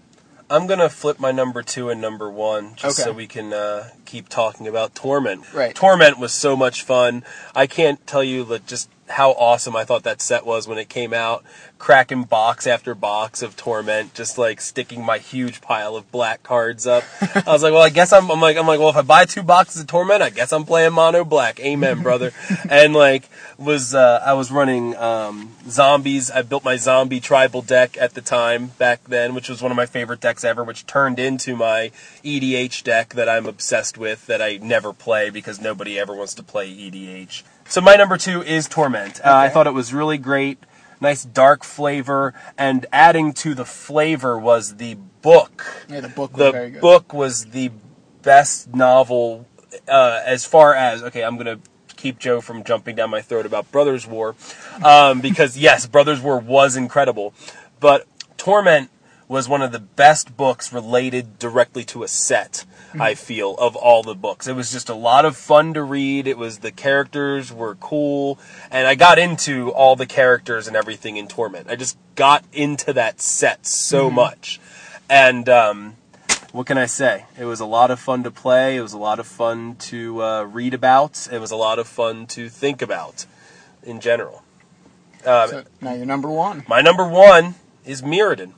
I'm 0.49 0.67
gonna 0.67 0.89
flip 0.89 1.19
my 1.19 1.31
number 1.31 1.63
two 1.63 1.89
and 1.89 1.99
number 2.01 2.29
one 2.29 2.75
just 2.75 2.99
Okay. 2.99 3.09
so 3.09 3.13
we 3.13 3.27
can 3.27 3.53
uh, 3.53 3.89
keep 4.05 4.29
talking 4.29 4.67
about 4.67 4.93
Torment. 4.93 5.51
Right. 5.53 5.73
Torment 5.73 6.19
was 6.19 6.33
so 6.33 6.55
much 6.55 6.83
fun. 6.83 7.23
I 7.55 7.65
can't 7.65 8.05
tell 8.05 8.23
you 8.23 8.43
like, 8.43 8.65
just 8.67 8.89
how 9.09 9.31
awesome 9.31 9.75
I 9.75 9.83
thought 9.83 10.03
that 10.03 10.21
set 10.21 10.45
was 10.45 10.67
when 10.67 10.77
it 10.77 10.89
came 10.89 11.13
out. 11.13 11.44
Cracking 11.77 12.23
box 12.23 12.65
after 12.65 12.95
box 12.95 13.41
of 13.41 13.57
Torment, 13.57 14.13
just 14.13 14.38
like 14.38 14.62
sticking 14.62 15.03
my 15.03 15.17
huge 15.17 15.60
pile 15.60 15.95
of 15.95 16.10
black 16.12 16.41
cards 16.43 16.88
up. 16.88 17.03
I 17.22 17.43
was 17.48 17.63
like, 17.63 17.74
well, 17.74 17.81
I 17.81 17.89
guess 17.89 18.13
I'm, 18.13 18.31
I'm 18.31 18.39
like, 18.39 18.55
I'm 18.55 18.65
like, 18.65 18.79
well, 18.79 18.89
if 18.89 18.95
I 18.95 19.01
buy 19.01 19.25
two 19.25 19.43
boxes 19.43 19.81
of 19.81 19.88
Torment, 19.88 20.22
I 20.22 20.29
guess 20.29 20.53
I'm 20.53 20.63
playing 20.63 20.93
Mono 20.93 21.25
Black. 21.25 21.60
Amen, 21.60 22.01
brother. 22.01 22.31
and 22.69 22.93
like, 22.93 23.29
was 23.57 23.93
uh, 23.93 24.24
I 24.25 24.33
was 24.33 24.51
running 24.51 24.95
um, 24.95 25.53
zombies. 25.67 26.31
I 26.31 26.41
built 26.41 26.63
my 26.63 26.77
zombie 26.77 27.19
tribal 27.19 27.62
deck 27.62 27.98
at 27.98 28.13
the 28.13 28.22
time 28.22 28.67
back 28.77 29.03
then, 29.03 29.36
which 29.36 29.50
was 29.50 29.62
one 29.62 29.72
of 29.72 29.75
my 29.75 29.86
favorite 29.86 30.22
decks 30.22 30.45
ever, 30.45 30.63
which 30.63 30.86
turned 30.86 31.19
into 31.19 31.57
my 31.57 31.91
EDH 32.24 32.83
deck 32.83 33.13
that 33.15 33.27
I'm 33.27 33.45
obsessed 33.45 33.98
with 33.98 34.25
that 34.27 34.41
I 34.41 34.57
never 34.62 34.93
play 34.93 35.29
because 35.29 35.60
nobody 35.60 36.00
ever 36.00 36.15
wants 36.15 36.33
to 36.36 36.43
play 36.43 36.69
EDH. 36.69 37.43
So 37.67 37.82
my 37.82 37.96
number 37.96 38.17
two 38.17 38.41
is 38.43 38.67
Torment. 38.67 39.20
Uh, 39.25 39.34
I 39.36 39.50
thought 39.50 39.67
it 39.67 39.74
was 39.74 39.93
really 39.93 40.17
great, 40.17 40.60
nice 41.01 41.24
dark 41.24 41.63
flavor, 41.63 42.34
and 42.58 42.86
adding 42.91 43.34
to 43.34 43.53
the 43.55 43.65
flavor 43.65 44.38
was 44.38 44.75
the 44.75 44.96
book 45.22 45.86
Yeah, 45.89 46.01
the 46.01 46.10
book 46.10 46.34
was 46.38 46.46
the 46.46 46.51
very 46.51 46.70
good. 46.72 46.82
book 46.82 47.13
was 47.13 47.46
the 47.48 47.72
best 48.22 48.74
novel 48.75 49.48
uh, 49.88 50.22
as 50.25 50.46
far 50.46 50.74
as 50.75 51.01
okay 51.03 51.24
i'm 51.24 51.36
gonna 51.38 51.60
keep 51.98 52.20
joe 52.20 52.39
from 52.41 52.63
jumping 52.63 52.96
down 52.96 53.10
my 53.10 53.22
throat 53.22 53.46
about 53.46 53.70
brothers 53.72 54.05
war 54.08 54.36
um, 54.84 55.20
because 55.22 55.58
yes 55.67 55.86
brothers 55.88 56.22
war 56.22 56.38
was 56.39 56.75
incredible 56.77 57.34
but 57.79 58.05
torment 58.38 58.89
was 59.27 59.48
one 59.50 59.62
of 59.62 59.72
the 59.72 59.80
best 59.80 60.36
books 60.38 60.72
related 60.74 61.39
directly 61.39 61.84
to 61.84 62.03
a 62.03 62.08
set 62.08 62.65
i 63.00 63.15
feel 63.15 63.56
of 63.56 63.75
all 63.75 64.03
the 64.03 64.13
books 64.13 64.48
it 64.48 64.56
was 64.56 64.72
just 64.72 64.88
a 64.89 64.94
lot 64.94 65.25
of 65.25 65.36
fun 65.36 65.74
to 65.74 65.82
read 65.82 66.27
it 66.27 66.38
was 66.38 66.60
the 66.60 66.72
characters 66.72 67.51
were 67.51 67.75
cool 67.75 68.38
and 68.70 68.88
i 68.88 68.94
got 68.94 69.18
into 69.18 69.72
all 69.72 69.96
the 69.96 70.06
characters 70.06 70.68
and 70.68 70.75
everything 70.75 71.18
in 71.18 71.27
torment 71.27 71.68
i 71.70 71.75
just 71.75 71.98
got 72.15 72.44
into 72.53 72.94
that 72.94 73.20
set 73.20 73.65
so 73.65 74.10
much 74.12 74.60
and 75.10 75.50
um, 75.50 75.96
what 76.53 76.68
can 76.68 76.77
I 76.77 76.86
say? 76.86 77.25
It 77.38 77.46
was 77.46 77.60
a 77.60 77.65
lot 77.65 77.89
of 77.89 78.00
fun 78.00 78.24
to 78.24 78.32
play. 78.32 78.77
It 78.77 78.82
was 78.82 78.94
a 78.94 78.98
lot 78.98 79.20
of 79.20 79.25
fun 79.27 79.75
to 79.89 80.22
uh, 80.22 80.44
read 80.44 80.74
about. 80.75 81.27
It 81.32 81.39
was 81.39 81.50
a 81.51 81.56
lot 81.56 81.80
of 81.80 81.88
fun 81.88 82.27
to 82.27 82.48
think 82.48 82.82
about 82.82 83.25
in 83.82 84.00
general. 84.00 84.44
Um, 85.25 85.50
So 85.50 85.63
now 85.82 85.94
you're 85.94 86.06
number 86.06 86.30
one. 86.30 86.63
my 86.68 86.82
number 86.82 87.08
one 87.08 87.56
is 87.86 88.01
Mirrodin. 88.03 88.53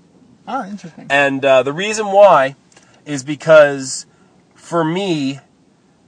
Oh, 0.48 0.66
interesting. 0.66 1.08
And 1.10 1.44
uh, 1.44 1.64
the 1.64 1.74
reason 1.74 2.08
why 2.08 2.56
is 3.06 3.24
because 3.24 4.06
for 4.54 4.84
me, 4.84 5.40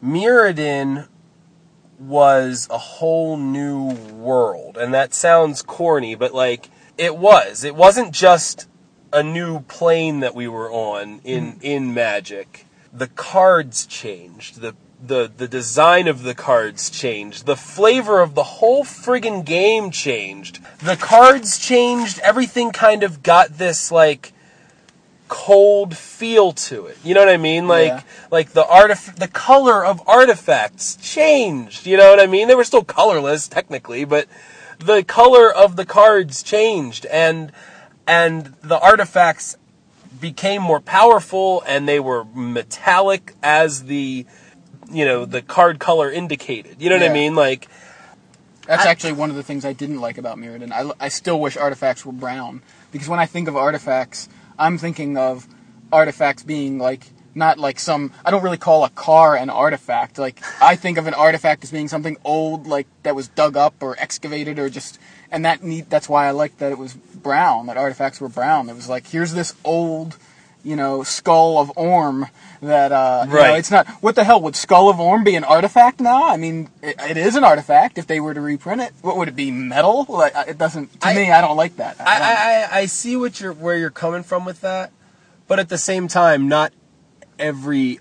Mirrodin 0.03 1.07
was 1.99 2.67
a 2.69 2.77
whole 2.77 3.37
new 3.37 3.91
world. 4.13 4.77
And 4.77 4.93
that 4.93 5.13
sounds 5.13 5.61
corny, 5.61 6.15
but 6.15 6.33
like 6.33 6.69
it 6.97 7.17
was. 7.17 7.63
It 7.63 7.75
wasn't 7.75 8.13
just 8.13 8.67
a 9.13 9.23
new 9.23 9.61
plane 9.61 10.19
that 10.19 10.35
we 10.35 10.47
were 10.47 10.71
on 10.71 11.21
in 11.23 11.57
in 11.61 11.93
Magic. 11.93 12.65
The 12.93 13.07
cards 13.07 13.85
changed. 13.85 14.61
The 14.61 14.75
the 15.05 15.31
the 15.35 15.47
design 15.47 16.07
of 16.07 16.23
the 16.23 16.33
cards 16.33 16.89
changed. 16.89 17.45
The 17.45 17.55
flavor 17.55 18.19
of 18.21 18.35
the 18.35 18.43
whole 18.43 18.83
friggin' 18.83 19.45
game 19.45 19.91
changed. 19.91 20.59
The 20.79 20.95
cards 20.95 21.57
changed. 21.59 22.19
Everything 22.19 22.71
kind 22.71 23.03
of 23.03 23.21
got 23.23 23.57
this 23.57 23.91
like 23.91 24.33
cold 25.27 25.95
feel 25.95 26.53
to 26.53 26.85
it. 26.87 26.97
You 27.03 27.13
know 27.13 27.19
what 27.19 27.29
I 27.29 27.37
mean? 27.37 27.67
Like 27.67 27.87
Yeah. 27.91 28.01
like 28.31 28.51
the 28.53 28.63
artif- 28.63 29.15
the 29.17 29.27
color 29.27 29.85
of 29.85 30.01
artifacts 30.07 30.95
changed. 30.95 31.85
You 31.85 31.97
know 31.97 32.09
what 32.09 32.19
I 32.19 32.27
mean? 32.27 32.47
They 32.47 32.55
were 32.55 32.63
still 32.63 32.83
colorless 32.83 33.47
technically, 33.47 34.05
but 34.05 34.27
the 34.79 35.03
color 35.03 35.51
of 35.53 35.75
the 35.75 35.85
cards 35.85 36.41
changed 36.41 37.05
and 37.07 37.51
and 38.07 38.53
the 38.63 38.79
artifacts 38.79 39.57
became 40.19 40.61
more 40.61 40.79
powerful 40.79 41.61
and 41.67 41.87
they 41.87 41.99
were 41.99 42.25
metallic 42.33 43.35
as 43.43 43.83
the 43.83 44.25
you 44.91 45.05
know 45.05 45.25
the 45.25 45.41
card 45.41 45.79
color 45.79 46.11
indicated. 46.11 46.81
You 46.81 46.89
know 46.89 46.97
what 46.97 47.09
I 47.09 47.13
mean? 47.13 47.35
Like 47.35 47.67
That's 48.65 48.85
I- 48.85 48.89
actually 48.89 49.13
one 49.13 49.29
of 49.29 49.35
the 49.35 49.43
things 49.43 49.65
I 49.65 49.73
didn't 49.73 50.01
like 50.01 50.17
about 50.17 50.37
Mirrodin. 50.37 50.71
I, 50.71 50.91
I 51.05 51.09
still 51.09 51.39
wish 51.39 51.57
artifacts 51.57 52.05
were 52.05 52.11
brown 52.13 52.61
because 52.91 53.07
when 53.07 53.19
I 53.19 53.25
think 53.25 53.47
of 53.47 53.55
artifacts, 53.55 54.27
I'm 54.57 54.77
thinking 54.77 55.17
of 55.17 55.47
artifacts 55.91 56.43
being 56.43 56.77
like 56.77 57.07
not 57.35 57.59
like 57.59 57.79
some. 57.79 58.11
I 58.25 58.31
don't 58.31 58.43
really 58.43 58.57
call 58.57 58.83
a 58.83 58.89
car 58.89 59.35
an 59.35 59.49
artifact. 59.49 60.17
Like 60.17 60.41
I 60.61 60.75
think 60.75 60.97
of 60.97 61.05
an 61.07 61.13
artifact 61.13 61.63
as 61.63 61.71
being 61.71 61.87
something 61.87 62.17
old, 62.23 62.65
like 62.65 62.87
that 63.03 63.15
was 63.15 63.27
dug 63.27 63.55
up 63.55 63.75
or 63.81 63.95
excavated 63.99 64.57
or 64.59 64.69
just. 64.69 64.99
And 65.29 65.43
that 65.43 65.61
need. 65.61 65.89
That's 65.89 66.07
why 66.07 66.25
I 66.27 66.31
liked 66.31 66.59
that 66.59 66.71
it 66.71 66.77
was 66.77 66.93
brown. 66.93 67.65
That 67.67 67.75
artifacts 67.75 68.21
were 68.21 68.29
brown. 68.29 68.69
It 68.69 68.75
was 68.75 68.87
like 68.87 69.07
here's 69.07 69.33
this 69.33 69.53
old, 69.65 70.17
you 70.67 70.75
know, 70.75 71.01
skull 71.03 71.57
of 71.59 71.71
Orm 71.77 72.27
that 72.61 72.91
uh, 72.91 73.23
you 73.25 73.31
know, 73.33 73.37
Right. 73.39 73.57
it's 73.59 73.71
not. 73.71 73.87
What 74.01 74.15
the 74.15 74.23
hell 74.23 74.41
would 74.41 74.55
Skull 74.55 74.89
of 74.89 74.99
Orm 74.99 75.23
be 75.23 75.35
an 75.35 75.43
artifact 75.43 75.99
now? 76.01 76.27
I 76.27 76.37
mean, 76.37 76.69
it, 76.81 76.95
it 76.99 77.15
is 77.17 77.35
an 77.35 77.43
artifact 77.43 77.97
if 77.97 78.07
they 78.07 78.19
were 78.19 78.33
to 78.33 78.41
reprint 78.41 78.81
it. 78.81 78.91
What 79.01 79.15
would 79.17 79.27
it 79.27 79.35
be? 79.35 79.49
Metal? 79.51 80.05
Like 80.09 80.33
it 80.47 80.57
doesn't. 80.57 80.99
To 81.01 81.07
I- 81.07 81.13
me, 81.15 81.31
I 81.31 81.39
don't 81.41 81.55
like 81.55 81.77
that. 81.77 81.95
I, 82.01 82.03
I, 82.03 82.33
I- 82.75 82.79
I 82.81 82.85
see 82.87 83.15
what 83.15 83.39
you're 83.39 83.53
where 83.53 83.77
you're 83.77 83.89
coming 83.91 84.23
from 84.23 84.43
with 84.45 84.61
that, 84.61 84.91
but 85.47 85.59
at 85.59 85.69
the 85.69 85.77
same 85.77 86.07
time, 86.07 86.47
not 86.49 86.73
every 87.39 87.99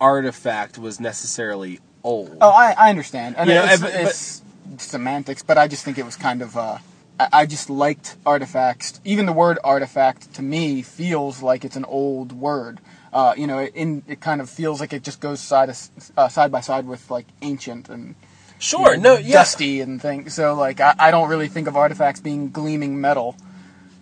artifact 0.00 0.78
was 0.78 1.00
necessarily 1.00 1.80
old. 2.04 2.36
oh, 2.40 2.50
I, 2.50 2.74
I 2.78 2.90
understand. 2.90 3.36
And 3.36 3.50
it's, 3.50 3.82
but- 3.82 3.92
it's 3.94 4.42
semantics, 4.78 5.42
but 5.42 5.58
I 5.58 5.68
just 5.68 5.84
think 5.84 5.98
it 5.98 6.04
was 6.04 6.16
kind 6.16 6.42
of. 6.42 6.56
Uh, 6.56 6.78
I, 7.18 7.28
I 7.32 7.46
just 7.46 7.70
liked 7.70 8.16
artifacts. 8.24 9.00
Even 9.04 9.26
the 9.26 9.32
word 9.32 9.58
artifact 9.64 10.34
to 10.34 10.42
me 10.42 10.82
feels 10.82 11.42
like 11.42 11.64
it's 11.64 11.76
an 11.76 11.84
old 11.84 12.32
word. 12.32 12.80
Uh, 13.12 13.34
you 13.36 13.46
know, 13.46 13.58
it, 13.58 13.72
in, 13.74 14.02
it 14.06 14.20
kind 14.20 14.40
of 14.40 14.50
feels 14.50 14.80
like 14.80 14.92
it 14.92 15.02
just 15.02 15.20
goes 15.20 15.40
side 15.40 15.70
as- 15.70 15.90
uh, 16.16 16.28
side 16.28 16.52
by 16.52 16.60
side 16.60 16.86
with 16.86 17.10
like 17.10 17.26
ancient 17.42 17.88
and 17.88 18.14
sure, 18.58 18.94
you 18.94 19.00
know, 19.00 19.14
no, 19.14 19.18
yeah, 19.20 19.34
dusty 19.34 19.80
and 19.80 20.00
things. 20.00 20.34
So 20.34 20.54
like, 20.54 20.80
I, 20.80 20.94
I 20.98 21.10
don't 21.10 21.28
really 21.28 21.48
think 21.48 21.68
of 21.68 21.76
artifacts 21.76 22.20
being 22.20 22.50
gleaming 22.50 23.00
metal. 23.00 23.36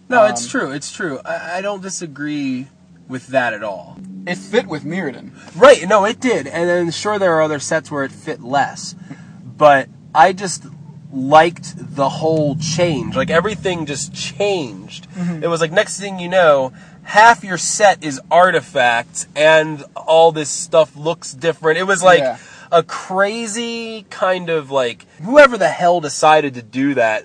no, 0.09 0.27
it's 0.27 0.45
um, 0.45 0.51
true, 0.51 0.71
it's 0.73 0.93
true. 0.93 1.21
I, 1.25 1.59
I 1.59 1.61
don't 1.61 1.83
disagree 1.83 2.69
with 3.09 3.29
that 3.29 3.53
at 3.53 3.63
all. 3.63 3.99
It 4.27 4.39
fit 4.39 4.67
with 4.67 4.85
Mirrodin. 4.85 5.33
Right, 5.55 5.87
no, 5.87 6.07
it 6.07 6.19
did, 6.19 6.47
and 6.47 6.69
then 6.69 6.91
sure 6.91 7.19
there 7.19 7.35
are 7.35 7.43
other 7.43 7.59
sets 7.61 7.91
where 7.91 8.05
it 8.05 8.11
fit 8.13 8.43
less, 8.43 8.97
but 9.45 9.89
I 10.15 10.33
just 10.33 10.65
liked 11.15 11.75
the 11.97 12.09
whole 12.09 12.57
change. 12.57 13.15
Like 13.17 13.31
everything 13.31 13.87
just 13.87 14.13
changed. 14.15 15.09
Mm-hmm. 15.13 15.43
It 15.45 15.49
was 15.49 15.61
like 15.61 15.71
next 15.73 15.99
thing 16.01 16.19
you 16.19 16.29
know, 16.29 16.73
half 17.05 17.45
your 17.45 17.59
set 17.59 18.03
is 18.03 18.21
artifacts, 18.31 19.27
and 19.37 19.85
all 19.97 20.33
this 20.33 20.51
stuff 20.51 20.97
looks 20.97 21.33
different. 21.33 21.79
It 21.79 21.85
was 21.85 22.03
like 22.03 22.21
Yeah. 22.21 22.39
a 22.73 22.83
crazy 22.83 24.07
kind 24.11 24.51
of 24.51 24.71
like 24.71 25.07
whoever 25.23 25.57
the 25.57 25.69
hell 25.69 26.01
decided 26.01 26.55
to 26.55 26.63
do 26.63 26.95
that 26.95 27.25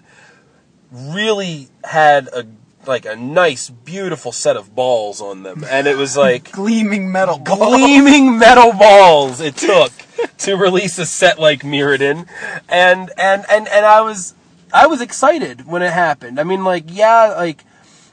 really 0.92 1.68
had 1.84 2.28
a 2.30 2.46
like 2.88 3.06
a 3.06 3.16
nice, 3.16 3.70
beautiful 3.70 4.32
set 4.32 4.56
of 4.58 4.74
balls 4.74 5.22
on 5.22 5.44
them, 5.44 5.64
and 5.70 5.86
it 5.86 5.98
was 5.98 6.16
like 6.18 6.52
Gleaming 6.54 7.12
metal 7.12 7.38
ball. 7.38 7.58
gleaming 7.58 8.38
metal 8.40 8.72
balls 8.74 9.42
it 9.42 9.56
took 9.58 9.92
to 10.40 10.56
release 10.56 10.98
a 11.00 11.06
set 11.06 11.40
like 11.40 11.62
Mirrodin, 11.62 12.28
and 12.68 13.12
and 13.18 13.46
and 13.50 13.68
and 13.68 13.86
I 13.86 14.02
was 14.02 14.34
I 14.74 14.88
was 14.88 15.02
excited 15.02 15.66
when 15.68 15.82
it 15.82 15.92
happened. 15.92 16.40
I 16.40 16.44
mean, 16.44 16.64
like 16.64 16.86
yeah, 16.88 17.34
like 17.38 17.64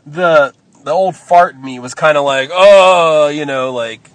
the 0.04 0.54
the 0.84 0.90
old 0.90 1.16
fart 1.16 1.54
in 1.54 1.62
me 1.62 1.78
was 1.78 1.94
kind 1.94 2.16
of 2.18 2.24
like 2.24 2.50
oh, 2.52 3.28
you 3.28 3.46
know, 3.46 3.72
like 3.72 4.10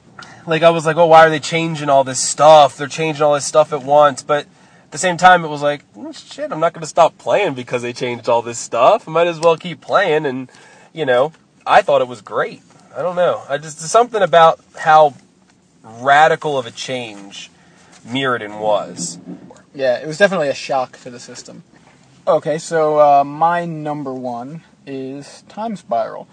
like 0.45 0.63
I 0.63 0.69
was 0.69 0.85
like 0.85 0.97
oh, 0.97 1.05
why 1.05 1.25
are 1.25 1.29
they 1.29 1.39
changing 1.39 1.89
all 1.89 2.03
this 2.03 2.19
stuff? 2.19 2.77
They're 2.77 2.87
changing 2.87 3.23
all 3.23 3.33
this 3.33 3.45
stuff 3.45 3.73
at 3.73 3.83
once, 3.83 4.23
but. 4.23 4.45
At 4.85 4.95
the 4.95 4.97
same 4.97 5.15
time, 5.15 5.45
it 5.45 5.47
was 5.47 5.61
like, 5.61 5.89
"Mm, 5.93 6.13
shit, 6.13 6.51
I'm 6.51 6.59
not 6.59 6.73
going 6.73 6.81
to 6.81 6.85
stop 6.85 7.17
playing 7.17 7.53
because 7.53 7.81
they 7.81 7.93
changed 7.93 8.27
all 8.27 8.41
this 8.41 8.59
stuff. 8.59 9.07
I 9.07 9.11
might 9.13 9.27
as 9.27 9.39
well 9.39 9.55
keep 9.55 9.79
playing. 9.79 10.25
And, 10.25 10.51
you 10.91 11.05
know, 11.05 11.31
I 11.65 11.81
thought 11.81 12.01
it 12.01 12.09
was 12.09 12.19
great. 12.19 12.61
I 12.93 13.01
don't 13.01 13.15
know. 13.15 13.41
I 13.47 13.57
just, 13.57 13.79
something 13.79 14.21
about 14.21 14.59
how 14.77 15.13
radical 15.83 16.57
of 16.57 16.65
a 16.65 16.71
change 16.71 17.49
Mirrodin 18.05 18.59
was. 18.59 19.19
Yeah, 19.73 19.97
it 19.97 20.07
was 20.07 20.17
definitely 20.17 20.49
a 20.49 20.53
shock 20.53 20.97
to 20.99 21.09
the 21.09 21.19
system. 21.19 21.63
Okay, 22.27 22.57
so 22.57 22.99
uh, 22.99 23.23
my 23.23 23.65
number 23.65 24.13
one 24.13 24.63
is 24.85 25.43
Time 25.49 25.75
Spiral, 25.75 26.27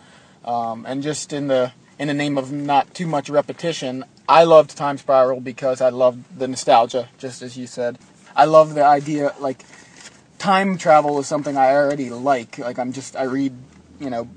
um, 0.44 0.84
and 0.86 1.02
just 1.02 1.32
in 1.32 1.48
the 1.48 1.72
in 1.98 2.08
the 2.08 2.14
name 2.14 2.38
of 2.38 2.52
not 2.52 2.94
too 2.94 3.06
much 3.06 3.28
repetition, 3.28 4.04
I 4.28 4.44
loved 4.44 4.76
Time 4.76 4.98
Spiral 4.98 5.40
because 5.40 5.80
I 5.80 5.88
loved 5.88 6.38
the 6.38 6.46
nostalgia, 6.46 7.08
just 7.18 7.42
as 7.42 7.56
you 7.56 7.66
said. 7.66 7.98
I 8.36 8.44
love 8.44 8.74
the 8.74 8.84
idea 8.84 9.34
like 9.40 9.64
time 10.38 10.78
travel 10.78 11.18
is 11.18 11.26
something 11.26 11.56
I 11.56 11.74
already 11.74 12.10
like. 12.10 12.58
Like 12.58 12.78
I'm 12.78 12.92
just 12.92 13.16
I 13.16 13.24
read, 13.24 13.52
you 13.98 14.10
know, 14.10 14.28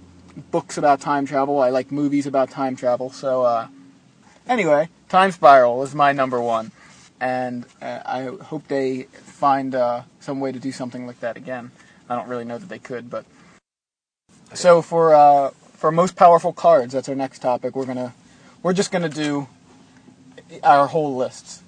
books 0.52 0.78
about 0.78 1.02
time 1.02 1.26
travel. 1.26 1.60
I 1.60 1.70
like 1.70 1.92
movies 1.92 2.26
about 2.26 2.50
time 2.50 2.76
travel. 2.76 3.12
So 3.12 3.44
uh, 3.44 3.68
anyway, 4.48 4.90
Time 5.10 5.32
Spiral 5.32 5.84
is 5.84 5.94
my 5.94 6.12
number 6.12 6.42
one, 6.42 6.72
and 7.22 7.66
uh, 7.82 8.00
I 8.04 8.24
hope 8.44 8.68
they 8.68 9.04
find 9.04 9.75
uh, 9.75 10.01
some 10.20 10.40
way 10.40 10.51
to 10.51 10.60
do 10.60 10.72
something 10.72 11.06
like 11.06 11.20
that 11.22 11.38
again. 11.38 11.72
I 12.10 12.16
don't 12.16 12.28
really 12.28 12.44
know 12.44 12.58
that 12.58 12.68
they 12.68 12.80
could, 12.80 13.10
but 13.10 13.25
so 14.54 14.82
for 14.82 15.13
uh, 15.13 15.51
for 15.51 15.92
most 15.92 16.16
powerful 16.16 16.51
cards, 16.51 16.94
that's 16.94 17.08
our 17.08 17.16
next 17.16 17.40
topic. 17.40 17.75
We're 17.75 17.86
gonna 17.86 18.13
we're 18.63 18.74
just 18.74 18.92
gonna 18.92 19.08
do 19.08 19.48
our 20.63 20.88
whole 20.88 21.16
lists. 21.16 21.62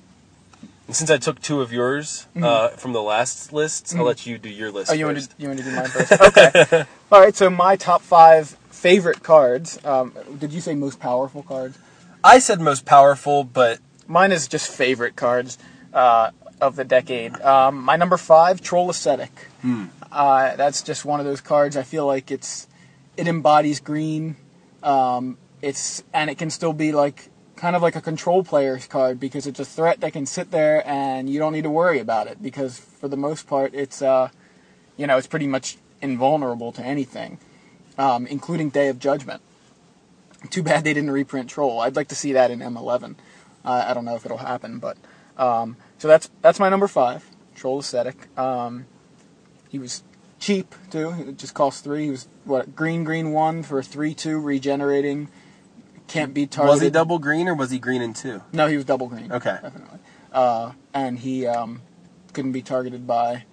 Since 0.90 1.10
I 1.10 1.18
took 1.18 1.42
two 1.42 1.62
of 1.62 1.72
yours 1.72 2.28
uh, 2.42 2.70
from 2.70 2.92
the 2.92 3.02
last 3.02 3.54
lists, 3.54 3.96
I'll 3.96 4.04
let 4.04 4.26
you 4.26 4.38
do 4.38 4.50
your 4.50 4.70
list 4.70 4.92
Mm-hmm. 4.92 4.96
Oh, 4.96 5.00
you 5.00 5.06
want 5.06 5.20
to 5.20 5.30
you 5.38 5.48
want 5.48 5.60
to 5.60 5.66
do 5.66 5.72
mine 5.72 5.88
first? 5.88 6.12
Okay. 6.22 6.86
All 7.12 7.22
right. 7.22 7.36
So 7.36 7.50
my 7.50 7.76
top 7.76 8.02
five 8.02 8.50
favorite 8.70 9.24
cards. 9.24 9.80
Um, 9.86 10.14
did 10.40 10.52
you 10.52 10.60
say 10.60 10.76
most 10.76 11.00
powerful 11.00 11.44
cards? 11.44 11.78
I 12.24 12.40
said 12.40 12.60
most 12.60 12.86
powerful, 12.86 13.44
but 13.44 13.80
Mine 14.08 14.32
is 14.32 14.48
just 14.48 14.70
favorite 14.70 15.16
cards 15.16 15.58
uh, 15.94 16.32
of 16.60 16.76
the 16.76 16.84
decade. 16.84 17.40
Um, 17.42 17.84
my 17.84 17.96
number 17.96 18.18
five, 18.18 18.62
Troll 18.62 18.90
Ascetic. 18.90 19.48
Uh, 20.12 20.56
that's 20.56 20.82
just 20.82 21.06
one 21.06 21.20
of 21.20 21.26
those 21.26 21.42
cards. 21.42 21.76
I 21.76 21.84
feel 21.84 22.06
like 22.06 22.32
it's 22.32 22.68
it 23.18 23.28
embodies 23.28 23.80
green. 23.80 24.36
Um, 24.82 25.38
it's 25.62 26.04
and 26.14 26.30
it 26.30 26.38
can 26.38 26.50
still 26.50 26.74
be 26.74 26.92
like 26.92 27.30
kind 27.56 27.76
of 27.76 27.82
like 27.82 27.96
a 27.96 28.02
control 28.02 28.44
player's 28.44 28.88
card 28.88 29.20
because 29.20 29.48
it's 29.48 29.60
a 29.60 29.66
threat 29.66 30.02
that 30.02 30.12
can 30.12 30.26
sit 30.26 30.52
there 30.52 30.86
and 30.88 31.30
you 31.30 31.40
don't 31.40 31.54
need 31.54 31.64
to 31.64 31.70
worry 31.70 32.00
about 32.00 32.28
it 32.28 32.42
because 32.42 32.78
for 32.78 33.08
the 33.08 33.16
most 33.16 33.48
part 33.48 33.74
it's 33.74 34.02
uh, 34.02 34.28
you 34.98 35.08
know 35.08 35.18
it's 35.18 35.28
pretty 35.28 35.48
much 35.48 35.78
invulnerable 36.02 36.72
to 36.74 36.84
anything, 36.84 37.40
um, 37.98 38.28
including 38.28 38.70
Day 38.70 38.90
of 38.90 39.00
Judgment. 39.00 39.42
Too 40.50 40.62
bad 40.62 40.84
they 40.84 40.94
didn't 40.94 41.12
reprint 41.12 41.50
Troll. 41.50 41.80
I'd 41.80 41.96
like 41.96 42.10
to 42.10 42.16
see 42.16 42.34
that 42.34 42.52
in 42.52 42.60
M11. 42.60 43.16
Uh, 43.66 43.86
I 43.88 43.94
don't 43.94 44.06
know 44.06 44.16
if 44.16 44.26
it'll 44.26 44.38
happen, 44.38 44.80
but 44.80 44.98
um, 45.38 45.78
so 45.98 46.08
that's 46.08 46.30
that's 46.42 46.60
my 46.60 46.70
number 46.70 46.88
five, 46.88 47.30
Troll 47.56 47.80
Ascetic. 47.80 48.38
Um, 48.38 48.86
he 49.70 49.80
was 49.80 50.04
cheap 50.40 50.76
too. 50.90 51.14
It 51.28 51.38
just 51.38 51.54
cost 51.54 51.84
three. 51.84 52.06
He 52.06 52.12
was 52.12 52.28
what 52.44 52.76
green 52.76 53.04
green 53.04 53.32
one 53.32 53.64
for 53.64 53.80
a 53.80 53.84
three 53.84 54.14
two 54.14 54.40
regenerating. 54.40 55.30
Can't 56.08 56.34
be 56.34 56.46
targeted. 56.46 56.74
was 56.74 56.82
he 56.82 56.90
double 56.90 57.18
green 57.18 57.48
or 57.48 57.56
was 57.56 57.72
he 57.72 57.80
green 57.80 58.02
in 58.02 58.14
two? 58.14 58.42
No, 58.52 58.68
he 58.68 58.76
was 58.76 58.86
double 58.86 59.08
green. 59.08 59.32
Okay. 59.32 59.58
definitely. 59.62 60.00
Uh, 60.32 60.74
and 60.94 61.20
he 61.20 61.48
um, 61.48 61.82
couldn't 62.34 62.52
be 62.52 62.62
targeted 62.62 63.08
by 63.08 63.46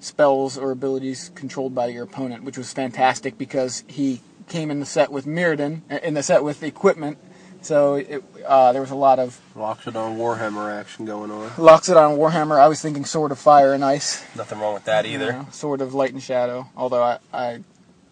spells 0.00 0.58
or 0.58 0.70
abilities 0.70 1.30
controlled 1.34 1.74
by 1.74 1.86
your 1.86 2.04
opponent, 2.04 2.44
which 2.44 2.58
was 2.58 2.72
fantastic 2.72 3.38
because 3.38 3.84
he 3.86 4.20
came 4.48 4.70
in 4.70 4.80
the 4.80 4.86
set 4.86 5.10
with 5.10 5.26
Mirrodin, 5.26 5.82
in 6.02 6.14
the 6.14 6.22
set 6.22 6.44
with 6.44 6.62
equipment. 6.62 7.18
So 7.62 7.96
it, 7.96 8.24
uh, 8.46 8.72
there 8.72 8.80
was 8.80 8.90
a 8.90 8.96
lot 8.96 9.18
of 9.18 9.40
Loxodon 9.56 10.16
Warhammer 10.16 10.72
action 10.72 11.04
going 11.04 11.30
on. 11.30 11.50
Loxodon 11.50 12.16
Warhammer. 12.16 12.58
I 12.58 12.68
was 12.68 12.80
thinking 12.80 13.04
Sword 13.04 13.32
of 13.32 13.38
Fire 13.38 13.72
and 13.72 13.84
Ice. 13.84 14.24
Nothing 14.36 14.60
wrong 14.60 14.74
with 14.74 14.84
that 14.84 15.06
you 15.06 15.14
either. 15.14 15.32
know, 15.32 15.48
Sword 15.50 15.80
of 15.80 15.94
Light 15.94 16.12
and 16.12 16.22
Shadow. 16.22 16.68
Although 16.76 17.02
I, 17.02 17.18
I 17.32 17.60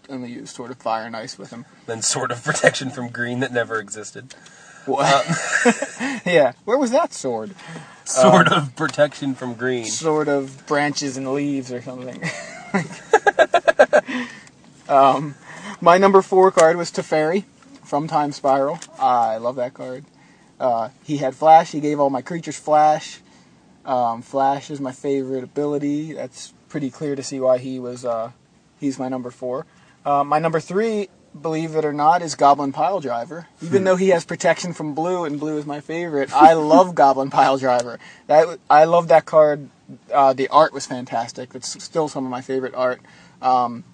only 0.08 0.32
used 0.32 0.54
Sword 0.54 0.70
of 0.70 0.78
Fire 0.78 1.06
and 1.06 1.16
Ice 1.16 1.38
with 1.38 1.50
him. 1.50 1.64
Then 1.86 2.02
sort 2.02 2.30
of 2.32 2.42
protection 2.42 2.90
from 2.90 3.08
green 3.08 3.40
that 3.40 3.52
never 3.52 3.78
existed. 3.78 4.34
What? 4.84 5.26
yeah. 6.26 6.52
Where 6.64 6.78
was 6.78 6.90
that 6.92 7.12
sword? 7.12 7.54
Sort 8.04 8.48
of 8.52 8.76
protection 8.76 9.34
from 9.34 9.54
green. 9.54 9.86
sort 9.86 10.28
of 10.28 10.64
branches 10.66 11.16
and 11.16 11.32
leaves 11.32 11.72
or 11.72 11.82
something. 11.82 12.22
um, 14.88 15.34
my 15.80 15.98
number 15.98 16.22
four 16.22 16.52
card 16.52 16.76
was 16.76 16.90
Teferi 16.92 17.44
from 17.86 18.08
Time 18.08 18.32
Spiral. 18.32 18.78
I 18.98 19.36
love 19.38 19.56
that 19.56 19.72
card. 19.72 20.04
Uh, 20.58 20.88
he 21.04 21.18
had 21.18 21.34
Flash. 21.34 21.72
He 21.72 21.80
gave 21.80 22.00
all 22.00 22.10
my 22.10 22.22
creatures 22.22 22.58
Flash. 22.58 23.20
Um, 23.84 24.22
Flash 24.22 24.70
is 24.70 24.80
my 24.80 24.92
favorite 24.92 25.44
ability. 25.44 26.12
That's 26.12 26.52
pretty 26.68 26.90
clear 26.90 27.14
to 27.14 27.22
see 27.22 27.38
why 27.38 27.58
he 27.58 27.78
was. 27.78 28.04
Uh, 28.04 28.32
he's 28.80 28.98
my 28.98 29.08
number 29.08 29.30
four. 29.30 29.66
Uh, 30.04 30.24
my 30.24 30.38
number 30.38 30.58
three, 30.60 31.08
believe 31.40 31.76
it 31.76 31.84
or 31.84 31.92
not, 31.92 32.22
is 32.22 32.34
Goblin 32.34 32.72
Piledriver. 32.72 33.46
Even 33.62 33.84
though 33.84 33.96
he 33.96 34.08
has 34.08 34.24
protection 34.24 34.72
from 34.72 34.94
blue, 34.94 35.24
and 35.24 35.38
blue 35.38 35.58
is 35.58 35.66
my 35.66 35.80
favorite, 35.80 36.32
I 36.32 36.52
love 36.54 36.94
Goblin 36.94 37.30
Piledriver. 37.30 37.98
That 38.26 38.58
I 38.68 38.84
love 38.84 39.08
that 39.08 39.24
card. 39.24 39.68
Uh, 40.12 40.32
the 40.32 40.48
art 40.48 40.72
was 40.72 40.86
fantastic. 40.86 41.54
It's 41.54 41.82
still 41.82 42.08
some 42.08 42.24
of 42.24 42.30
my 42.30 42.40
favorite 42.40 42.74
art. 42.74 43.00
Um, 43.40 43.84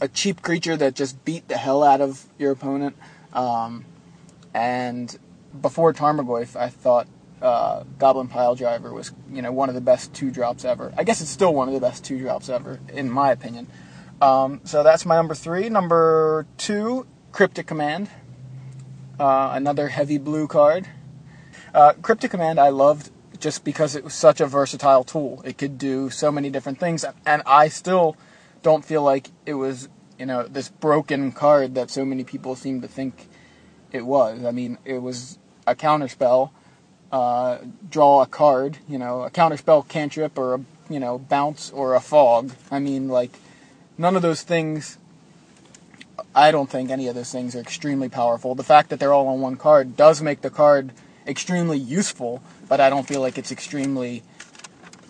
a 0.00 0.08
cheap 0.08 0.42
creature 0.42 0.76
that 0.76 0.94
just 0.94 1.24
beat 1.24 1.48
the 1.48 1.56
hell 1.56 1.82
out 1.82 2.00
of 2.00 2.26
your 2.38 2.52
opponent. 2.52 2.96
Um, 3.32 3.84
and 4.54 5.16
before 5.60 5.92
Tarmogoyf, 5.92 6.56
I 6.56 6.68
thought 6.68 7.06
uh, 7.42 7.84
Goblin 7.98 8.28
Piledriver 8.28 8.92
was, 8.92 9.12
you 9.30 9.42
know, 9.42 9.52
one 9.52 9.68
of 9.68 9.74
the 9.74 9.80
best 9.80 10.14
two 10.14 10.30
drops 10.30 10.64
ever. 10.64 10.92
I 10.96 11.04
guess 11.04 11.20
it's 11.20 11.30
still 11.30 11.54
one 11.54 11.68
of 11.68 11.74
the 11.74 11.80
best 11.80 12.04
two 12.04 12.18
drops 12.18 12.48
ever, 12.48 12.80
in 12.92 13.10
my 13.10 13.32
opinion. 13.32 13.66
Um, 14.20 14.60
so 14.64 14.82
that's 14.82 15.04
my 15.04 15.16
number 15.16 15.34
three. 15.34 15.68
Number 15.68 16.46
two, 16.56 17.06
Cryptic 17.32 17.66
Command. 17.66 18.08
Uh, 19.18 19.50
another 19.52 19.88
heavy 19.88 20.18
blue 20.18 20.46
card. 20.46 20.88
Uh, 21.74 21.92
Cryptic 22.00 22.30
Command 22.30 22.58
I 22.58 22.70
loved 22.70 23.10
just 23.38 23.64
because 23.64 23.94
it 23.94 24.04
was 24.04 24.14
such 24.14 24.40
a 24.40 24.46
versatile 24.46 25.04
tool. 25.04 25.42
It 25.44 25.58
could 25.58 25.76
do 25.76 26.08
so 26.08 26.32
many 26.32 26.48
different 26.48 26.78
things, 26.78 27.04
and 27.26 27.42
I 27.44 27.68
still 27.68 28.16
don't 28.66 28.84
feel 28.84 29.04
like 29.04 29.30
it 29.46 29.54
was, 29.54 29.88
you 30.18 30.26
know, 30.26 30.42
this 30.42 30.70
broken 30.70 31.30
card 31.30 31.76
that 31.76 31.88
so 31.88 32.04
many 32.04 32.24
people 32.24 32.56
seem 32.56 32.80
to 32.80 32.88
think 32.88 33.28
it 33.92 34.04
was. 34.04 34.44
I 34.44 34.50
mean, 34.50 34.76
it 34.84 34.98
was 34.98 35.38
a 35.68 35.76
counterspell, 35.76 36.50
uh, 37.12 37.58
draw 37.88 38.22
a 38.22 38.26
card, 38.26 38.78
you 38.88 38.98
know, 38.98 39.22
a 39.22 39.30
counterspell 39.30 39.86
cantrip 39.86 40.36
or 40.36 40.54
a, 40.54 40.60
you 40.90 40.98
know, 40.98 41.16
bounce 41.16 41.70
or 41.70 41.94
a 41.94 42.00
fog. 42.00 42.54
I 42.68 42.80
mean, 42.80 43.06
like, 43.06 43.38
none 43.96 44.16
of 44.16 44.22
those 44.22 44.42
things, 44.42 44.98
I 46.34 46.50
don't 46.50 46.68
think 46.68 46.90
any 46.90 47.06
of 47.06 47.14
those 47.14 47.30
things 47.30 47.54
are 47.54 47.60
extremely 47.60 48.08
powerful. 48.08 48.56
The 48.56 48.64
fact 48.64 48.90
that 48.90 48.98
they're 48.98 49.12
all 49.12 49.28
on 49.28 49.40
one 49.40 49.54
card 49.54 49.96
does 49.96 50.20
make 50.20 50.40
the 50.40 50.50
card 50.50 50.90
extremely 51.24 51.78
useful, 51.78 52.42
but 52.68 52.80
I 52.80 52.90
don't 52.90 53.06
feel 53.06 53.20
like 53.20 53.38
it's 53.38 53.52
extremely, 53.52 54.24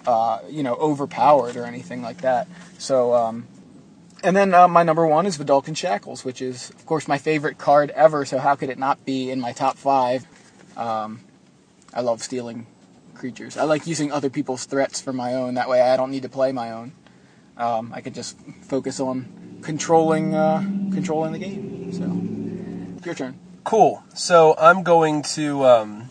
uh, 0.06 0.40
you 0.48 0.62
know, 0.62 0.74
overpowered 0.74 1.56
or 1.56 1.64
anything 1.64 2.02
like 2.02 2.22
that. 2.22 2.48
So, 2.78 3.14
um, 3.14 3.46
and 4.22 4.36
then 4.36 4.54
uh, 4.54 4.68
my 4.68 4.82
number 4.82 5.06
one 5.06 5.26
is 5.26 5.38
Vedalken 5.38 5.76
Shackles, 5.76 6.24
which 6.24 6.40
is, 6.40 6.70
of 6.70 6.86
course, 6.86 7.06
my 7.06 7.18
favorite 7.18 7.58
card 7.58 7.90
ever. 7.90 8.24
So 8.24 8.38
how 8.38 8.54
could 8.54 8.70
it 8.70 8.78
not 8.78 9.04
be 9.04 9.30
in 9.30 9.40
my 9.40 9.52
top 9.52 9.76
five? 9.76 10.26
Um, 10.76 11.20
I 11.92 12.00
love 12.00 12.22
stealing 12.22 12.66
creatures. 13.14 13.56
I 13.56 13.64
like 13.64 13.86
using 13.86 14.12
other 14.12 14.30
people's 14.30 14.64
threats 14.66 15.00
for 15.00 15.12
my 15.12 15.34
own. 15.34 15.54
That 15.54 15.68
way, 15.68 15.80
I 15.80 15.96
don't 15.96 16.10
need 16.10 16.22
to 16.22 16.28
play 16.28 16.52
my 16.52 16.72
own. 16.72 16.92
Um, 17.56 17.92
I 17.94 18.00
could 18.00 18.14
just 18.14 18.38
focus 18.62 19.00
on 19.00 19.60
controlling 19.62 20.34
uh, 20.34 20.60
controlling 20.92 21.32
the 21.32 21.38
game. 21.38 21.92
So, 21.92 23.06
your 23.06 23.14
turn. 23.14 23.38
Cool. 23.64 24.04
So 24.14 24.54
I'm 24.58 24.82
going 24.82 25.22
to 25.22 25.64
um, 25.64 26.10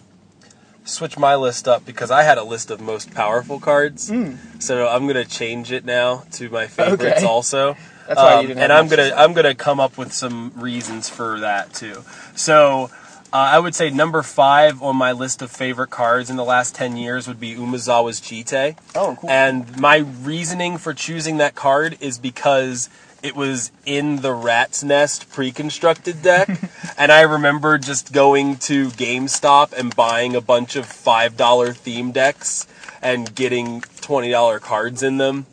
switch 0.85 1.17
my 1.17 1.35
list 1.35 1.67
up 1.67 1.85
because 1.85 2.11
I 2.11 2.23
had 2.23 2.37
a 2.37 2.43
list 2.43 2.71
of 2.71 2.79
most 2.79 3.13
powerful 3.13 3.59
cards. 3.59 4.11
So 4.59 4.87
I'm 4.87 5.03
going 5.03 5.15
to 5.15 5.25
change 5.25 5.71
it 5.71 5.83
now 5.85 6.23
to 6.33 6.49
my 6.49 6.67
favorites 6.67 7.17
Okay. 7.17 7.25
also. 7.25 7.75
That's 8.07 8.21
why 8.21 8.33
you 8.33 8.39
Um, 8.41 8.47
didn't 8.49 8.63
and 8.63 8.71
I'm 8.71 8.87
gonna. 8.87 9.11
I'm 9.17 9.33
gonna 9.33 9.55
come 9.55 9.79
up 9.79 9.97
with 9.97 10.13
some 10.13 10.53
reasons 10.55 11.09
for 11.09 11.39
that 11.39 11.73
too. 11.73 12.03
So 12.35 12.91
uh, 13.33 13.37
I 13.37 13.57
would 13.57 13.73
say 13.73 13.89
number 13.89 14.21
five 14.21 14.83
on 14.83 14.95
my 14.95 15.11
list 15.11 15.41
of 15.41 15.49
favorite 15.49 15.89
cards 15.89 16.29
in 16.29 16.35
the 16.37 16.43
last 16.45 16.75
ten 16.75 16.97
years 16.97 17.27
would 17.27 17.39
be 17.39 17.55
Umezawa's 17.55 18.21
Jitte. 18.21 18.77
Oh, 18.93 19.17
cool. 19.19 19.27
And 19.31 19.75
my 19.79 19.97
reasoning 20.21 20.77
for 20.77 20.93
choosing 20.93 21.37
that 21.37 21.55
card 21.55 21.97
is 21.99 22.19
because 22.19 22.87
it 23.25 23.35
was 23.35 23.71
in 23.87 24.17
the 24.17 24.31
Rat's 24.31 24.83
Nest 24.83 25.31
pre-constructed 25.31 26.21
deck, 26.21 26.47
and 26.97 27.11
I 27.11 27.21
remember 27.21 27.79
just 27.79 28.13
going 28.13 28.57
to 28.57 28.89
GameStop 28.89 29.73
and 29.73 29.95
buying 29.95 30.35
a 30.35 30.41
bunch 30.41 30.75
of 30.75 30.85
five 30.85 31.35
dollar 31.35 31.73
theme 31.73 32.11
decks 32.11 32.67
and 33.01 33.33
getting 33.33 33.81
twenty 33.99 34.29
dollar 34.29 34.59
cards 34.59 35.01
in 35.01 35.17
them. 35.17 35.47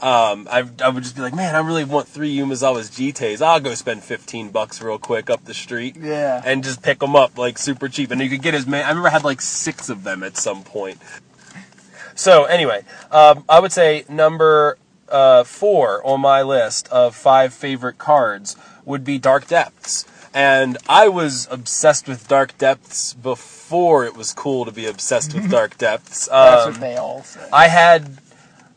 Um, 0.00 0.48
I, 0.50 0.68
I 0.82 0.88
would 0.88 1.04
just 1.04 1.14
be 1.14 1.22
like, 1.22 1.32
man, 1.32 1.54
I 1.54 1.60
really 1.60 1.84
want 1.84 2.08
three 2.08 2.36
Umezawa's 2.36 2.90
Jittes. 2.90 3.40
I'll 3.40 3.60
go 3.60 3.72
spend 3.74 4.02
15 4.02 4.50
bucks 4.50 4.82
real 4.82 4.98
quick 4.98 5.30
up 5.30 5.44
the 5.44 5.54
street. 5.54 5.94
Yeah. 5.96 6.42
And 6.44 6.64
just 6.64 6.82
pick 6.82 6.98
them 6.98 7.14
up 7.14 7.38
like 7.38 7.56
super 7.56 7.88
cheap. 7.88 8.10
And 8.10 8.20
you 8.20 8.28
could 8.28 8.42
get 8.42 8.52
as 8.52 8.66
many. 8.66 8.82
I 8.82 8.88
remember 8.88 9.10
I 9.10 9.12
had 9.12 9.22
like 9.22 9.40
six 9.40 9.88
of 9.88 10.02
them 10.02 10.24
at 10.24 10.36
some 10.36 10.64
point. 10.64 10.98
So 12.16 12.46
anyway, 12.46 12.84
um, 13.12 13.44
I 13.48 13.60
would 13.60 13.70
say 13.70 14.04
number 14.08 14.76
uh, 15.12 15.44
four 15.44 16.04
on 16.06 16.20
my 16.20 16.42
list 16.42 16.88
of 16.88 17.14
five 17.14 17.54
favorite 17.54 17.98
cards 17.98 18.56
would 18.84 19.04
be 19.04 19.18
Dark 19.18 19.46
Depths. 19.46 20.04
And 20.34 20.78
I 20.88 21.08
was 21.08 21.46
obsessed 21.50 22.08
with 22.08 22.26
Dark 22.26 22.56
Depths 22.56 23.12
before 23.14 24.04
it 24.06 24.16
was 24.16 24.32
cool 24.32 24.64
to 24.64 24.72
be 24.72 24.86
obsessed 24.86 25.34
with 25.34 25.50
Dark 25.58 25.76
Depths. 25.78 26.26
That's 26.28 26.66
Um, 26.66 26.72
what 26.72 26.80
they 26.80 26.96
all 26.96 27.22
say. 27.22 27.46
I 27.52 27.68
had, 27.68 28.18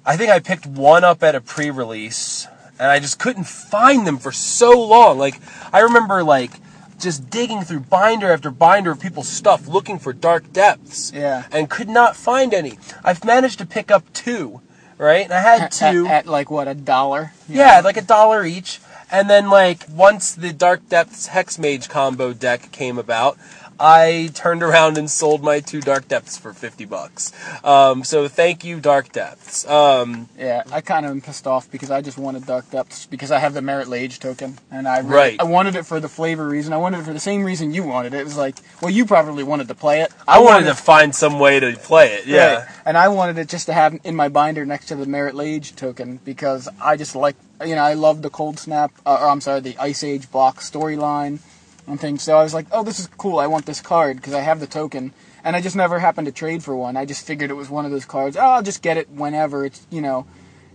I 0.06 0.18
think 0.18 0.30
I 0.30 0.40
picked 0.40 0.66
one 0.66 1.04
up 1.06 1.24
at 1.24 1.34
a 1.34 1.40
pre-release, 1.42 2.48
and 2.78 2.92
I 2.92 3.00
just 3.00 3.20
couldn't 3.20 3.46
find 3.48 4.06
them 4.06 4.18
for 4.18 4.32
so 4.34 4.72
long. 4.86 5.18
Like 5.18 5.40
I 5.72 5.80
remember, 5.80 6.24
like 6.24 6.52
just 7.00 7.30
digging 7.30 7.62
through 7.62 7.82
binder 7.82 8.32
after 8.32 8.50
binder 8.52 8.92
of 8.92 9.00
people's 9.02 9.28
stuff 9.30 9.68
looking 9.68 9.98
for 10.00 10.12
dark 10.14 10.52
depths, 10.54 11.12
Yeah. 11.14 11.44
and 11.52 11.70
could 11.70 11.90
not 11.90 12.16
find 12.18 12.54
any. 12.54 12.80
I've 13.04 13.24
managed 13.26 13.60
to 13.60 13.66
pick 13.66 13.92
up 13.92 14.04
two, 14.14 14.62
right? 14.98 15.26
And 15.26 15.34
I 15.34 15.40
had 15.40 15.62
At, 15.64 15.72
two. 15.72 16.08
at, 16.08 16.26
like 16.26 16.50
what 16.50 16.68
a 16.68 16.74
dollar. 16.74 17.34
Yeah, 17.48 17.82
like 17.84 17.98
a 17.98 18.02
dollar 18.02 18.46
each. 18.46 18.80
And 19.12 19.30
then 19.30 19.50
like 19.50 19.84
once 19.90 20.34
the 20.34 20.52
Dark 20.52 20.90
Depths 20.90 21.28
Hex 21.28 21.60
Mage 21.60 21.90
combo 21.90 22.34
deck 22.34 22.72
came 22.72 22.98
about, 22.98 23.38
I 23.80 24.30
turned 24.34 24.64
around 24.64 24.98
and 24.98 25.10
sold 25.10 25.44
my 25.44 25.60
two 25.60 25.82
Dark 25.82 26.08
Depths 26.08 26.38
for 26.38 26.54
fifty 26.54 26.86
bucks. 26.86 27.32
Um, 27.64 28.04
so 28.04 28.28
thank 28.28 28.64
you, 28.64 28.80
Dark 28.80 29.12
Depths. 29.12 29.68
Um, 29.68 30.30
Yeah, 30.38 30.64
I 30.72 30.82
kind 30.82 31.06
of 31.06 31.12
am 31.12 31.22
pissed 31.22 31.46
off 31.48 31.70
because 31.70 31.92
I 31.92 32.02
just 32.02 32.18
wanted 32.18 32.46
Dark 32.46 32.70
Depths 32.72 33.06
because 33.06 33.32
I 33.32 33.40
have 33.40 33.54
the 33.54 33.62
Marit 33.62 33.88
Lage 33.88 34.20
token, 34.20 34.58
and 34.72 34.88
I 34.88 35.00
really, 35.00 35.10
Right. 35.16 35.42
I 35.42 35.44
wanted 35.44 35.76
it 35.76 35.86
for 35.86 36.00
the 36.00 36.08
flavor 36.10 36.48
reason. 36.48 36.74
I 36.74 36.78
wanted 36.78 37.00
it 37.00 37.04
for 37.04 37.14
the 37.14 37.20
same 37.20 37.44
reason 37.44 37.74
you 37.74 37.84
wanted 37.84 38.14
it. 38.14 38.22
It 38.22 38.26
was 38.26 38.38
like, 38.38 38.56
well, 38.82 38.92
you 38.92 39.06
probably 39.06 39.44
wanted 39.44 39.68
to 39.68 39.76
play 39.76 40.02
it. 40.02 40.12
I 40.28 40.40
wanted 40.40 40.68
to 40.68 40.76
find 40.76 41.14
some 41.14 41.40
way 41.40 41.60
to 41.60 41.74
play 41.76 42.14
it. 42.14 42.26
Yeah. 42.28 42.56
Right. 42.56 42.68
And 42.86 42.98
I 42.98 43.10
wanted 43.10 43.38
it 43.38 43.50
just 43.50 43.66
to 43.66 43.74
have 43.74 44.00
in 44.04 44.16
my 44.16 44.30
binder 44.30 44.66
next 44.66 44.86
to 44.88 44.96
the 44.96 45.06
Marit 45.06 45.36
Lage 45.36 45.76
token 45.76 46.20
because 46.24 46.70
I 46.82 46.96
just 46.96 47.16
like, 47.16 47.36
you 47.66 47.76
know, 47.76 47.84
I 47.84 47.94
love 47.94 48.22
the 48.22 48.30
Cold 48.30 48.60
Snap, 48.60 48.92
uh, 49.06 49.18
or 49.22 49.28
I'm 49.30 49.42
sorry, 49.42 49.60
the 49.62 49.78
Ice 49.80 50.04
Age 50.04 50.30
block 50.32 50.60
storyline 50.60 51.40
and 51.88 52.00
things. 52.00 52.24
So 52.24 52.38
I 52.38 52.44
was 52.44 52.54
like, 52.54 52.68
oh, 52.72 52.84
this 52.84 53.00
is 53.00 53.08
cool. 53.18 53.40
I 53.40 53.48
want 53.48 53.66
this 53.66 53.82
card 53.82 54.18
because 54.18 54.34
I 54.34 54.42
have 54.42 54.60
the 54.60 54.68
token. 54.68 55.14
And 55.44 55.56
I 55.56 55.62
just 55.62 55.76
never 55.76 56.00
happened 56.00 56.26
to 56.26 56.32
trade 56.32 56.64
for 56.64 56.76
one. 56.76 56.98
I 56.98 57.06
just 57.06 57.26
figured 57.26 57.52
it 57.52 57.56
was 57.56 57.70
one 57.70 57.86
of 57.86 57.92
those 57.92 58.06
cards. 58.06 58.36
Oh, 58.36 58.42
I'll 58.42 58.64
just 58.64 58.82
get 58.82 58.98
it 58.98 59.10
whenever. 59.10 59.66
It's, 59.66 59.86
you 59.92 60.02
know, 60.02 60.26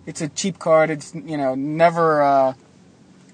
it's 0.06 0.20
a 0.20 0.28
cheap 0.28 0.58
card. 0.58 0.90
It's, 0.90 1.14
you 1.14 1.36
know, 1.36 1.54
never, 1.54 2.22
uh, 2.22 2.54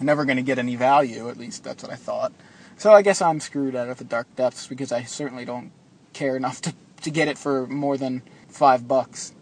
never 0.01 0.25
going 0.25 0.39
to 0.39 0.43
get 0.43 0.59
any 0.59 0.77
value. 0.77 1.29
At 1.29 1.37
least 1.37 1.65
that's 1.65 1.83
what 1.83 1.93
I 1.93 1.97
thought. 1.97 2.33
So 2.79 2.93
I 2.93 3.03
guess 3.03 3.21
I'm 3.21 3.41
screwed 3.41 3.77
out 3.77 3.89
of 3.89 3.99
the 3.99 4.05
Dark 4.05 4.35
Depths 4.37 4.67
because 4.67 4.93
I 4.93 5.03
certainly 5.03 5.45
don't 5.45 5.73
care 6.13 6.37
enough 6.37 6.61
to, 6.63 6.75
to 7.03 7.11
get 7.11 7.29
it 7.29 7.37
for 7.37 7.67
more 7.67 7.99
than 7.99 8.23
five 8.49 8.89
bucks. 8.89 9.35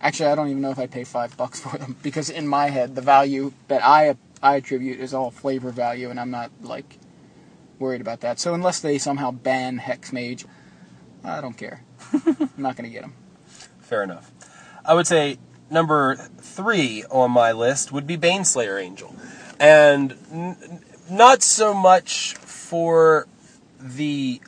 Actually, 0.00 0.30
I 0.30 0.34
don't 0.34 0.48
even 0.48 0.62
know 0.62 0.70
if 0.70 0.78
I 0.78 0.86
pay 0.86 1.04
five 1.04 1.36
bucks 1.36 1.60
for 1.60 1.76
them 1.76 1.96
because 2.02 2.30
in 2.30 2.46
my 2.46 2.70
head, 2.70 2.94
the 2.94 3.02
value 3.02 3.52
that 3.68 3.84
I 3.84 4.16
I 4.42 4.56
attribute 4.56 5.00
is 5.00 5.14
all 5.14 5.30
flavor 5.30 5.70
value, 5.70 6.10
and 6.10 6.20
I'm 6.20 6.30
not 6.30 6.50
like 6.62 6.98
worried 7.78 8.00
about 8.00 8.20
that. 8.20 8.38
So 8.38 8.54
unless 8.54 8.80
they 8.80 8.98
somehow 8.98 9.30
ban 9.30 9.78
Hex 9.78 10.12
Mage, 10.12 10.44
I 11.24 11.40
don't 11.40 11.56
care. 11.56 11.82
I'm 12.12 12.50
not 12.56 12.76
gonna 12.76 12.88
get 12.88 13.02
them. 13.02 13.14
Fair 13.80 14.02
enough. 14.02 14.30
I 14.84 14.94
would 14.94 15.06
say 15.06 15.38
number 15.70 16.16
three 16.16 17.04
on 17.10 17.30
my 17.30 17.52
list 17.52 17.92
would 17.92 18.06
be 18.06 18.16
Baneslayer 18.16 18.80
Angel. 18.82 19.14
And 19.58 20.12
n- 20.32 20.56
n- 20.62 20.80
not 21.10 21.42
so 21.42 21.72
much 21.72 22.34
for 22.34 23.26
the 23.78 24.40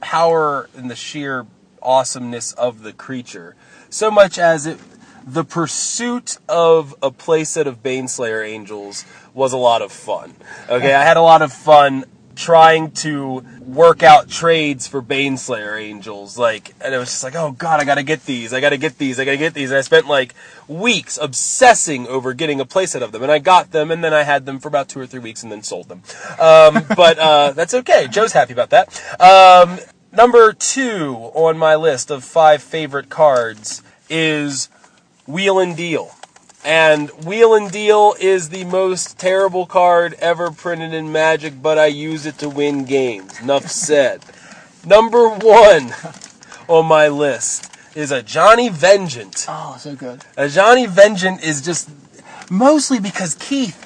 power 0.00 0.68
and 0.76 0.90
the 0.90 0.96
sheer 0.96 1.46
awesomeness 1.82 2.52
of 2.52 2.82
the 2.82 2.92
creature, 2.92 3.56
so 3.90 4.10
much 4.10 4.38
as 4.38 4.66
it 4.66 4.78
the 5.26 5.44
pursuit 5.44 6.36
of 6.48 6.94
a 7.02 7.10
playset 7.10 7.66
of 7.66 7.82
Baneslayer 7.82 8.46
Angels 8.46 9.04
was 9.32 9.52
a 9.52 9.56
lot 9.56 9.80
of 9.80 9.90
fun. 9.90 10.34
Okay, 10.68 10.92
I 10.92 11.02
had 11.02 11.16
a 11.16 11.22
lot 11.22 11.40
of 11.40 11.52
fun 11.52 12.04
trying 12.36 12.90
to 12.92 13.44
work 13.60 14.02
out 14.02 14.28
trades 14.28 14.86
for 14.86 15.02
Baneslayer 15.02 15.80
angels. 15.80 16.36
Like, 16.38 16.74
and 16.80 16.94
it 16.94 16.98
was 16.98 17.08
just 17.10 17.24
like, 17.24 17.34
oh 17.34 17.52
god, 17.52 17.80
I 17.80 17.84
gotta 17.84 18.02
get 18.02 18.24
these, 18.26 18.52
I 18.52 18.60
gotta 18.60 18.76
get 18.76 18.98
these, 18.98 19.18
I 19.18 19.24
gotta 19.24 19.36
get 19.36 19.54
these. 19.54 19.70
And 19.70 19.78
I 19.78 19.80
spent 19.80 20.06
like 20.06 20.34
weeks 20.68 21.18
obsessing 21.20 22.06
over 22.06 22.34
getting 22.34 22.60
a 22.60 22.64
playset 22.64 23.02
of 23.02 23.12
them, 23.12 23.22
and 23.22 23.32
I 23.32 23.38
got 23.38 23.70
them, 23.72 23.90
and 23.90 24.02
then 24.02 24.12
I 24.12 24.22
had 24.22 24.46
them 24.46 24.58
for 24.58 24.68
about 24.68 24.88
two 24.88 25.00
or 25.00 25.06
three 25.06 25.20
weeks, 25.20 25.42
and 25.42 25.50
then 25.50 25.62
sold 25.62 25.88
them. 25.88 26.02
Um, 26.38 26.84
but 26.96 27.18
uh, 27.18 27.52
that's 27.52 27.74
okay. 27.74 28.06
Joe's 28.08 28.32
happy 28.32 28.52
about 28.52 28.70
that. 28.70 29.02
Um, 29.20 29.78
number 30.12 30.52
two 30.52 31.14
on 31.34 31.58
my 31.58 31.76
list 31.76 32.10
of 32.10 32.24
five 32.24 32.62
favorite 32.62 33.08
cards 33.08 33.82
is 34.08 34.68
Wheel 35.26 35.58
and 35.58 35.76
Deal. 35.76 36.14
And 36.64 37.10
Wheel 37.26 37.54
and 37.54 37.70
Deal 37.70 38.14
is 38.18 38.48
the 38.48 38.64
most 38.64 39.18
terrible 39.18 39.66
card 39.66 40.14
ever 40.14 40.50
printed 40.50 40.94
in 40.94 41.12
Magic, 41.12 41.60
but 41.62 41.78
I 41.78 41.86
use 41.86 42.24
it 42.24 42.38
to 42.38 42.48
win 42.48 42.84
games. 42.84 43.38
Enough 43.40 43.66
said. 43.70 44.24
Number 44.84 45.28
one 45.28 45.94
on 46.68 46.86
my 46.86 47.08
list 47.08 47.70
is 47.94 48.10
Ajani 48.10 48.70
Vengeant. 48.70 49.44
Oh, 49.48 49.76
so 49.78 49.94
good. 49.94 50.20
Ajani 50.38 50.88
Vengeant 50.88 51.42
is 51.44 51.60
just 51.62 51.90
mostly 52.50 52.98
because 52.98 53.34
Keith 53.34 53.80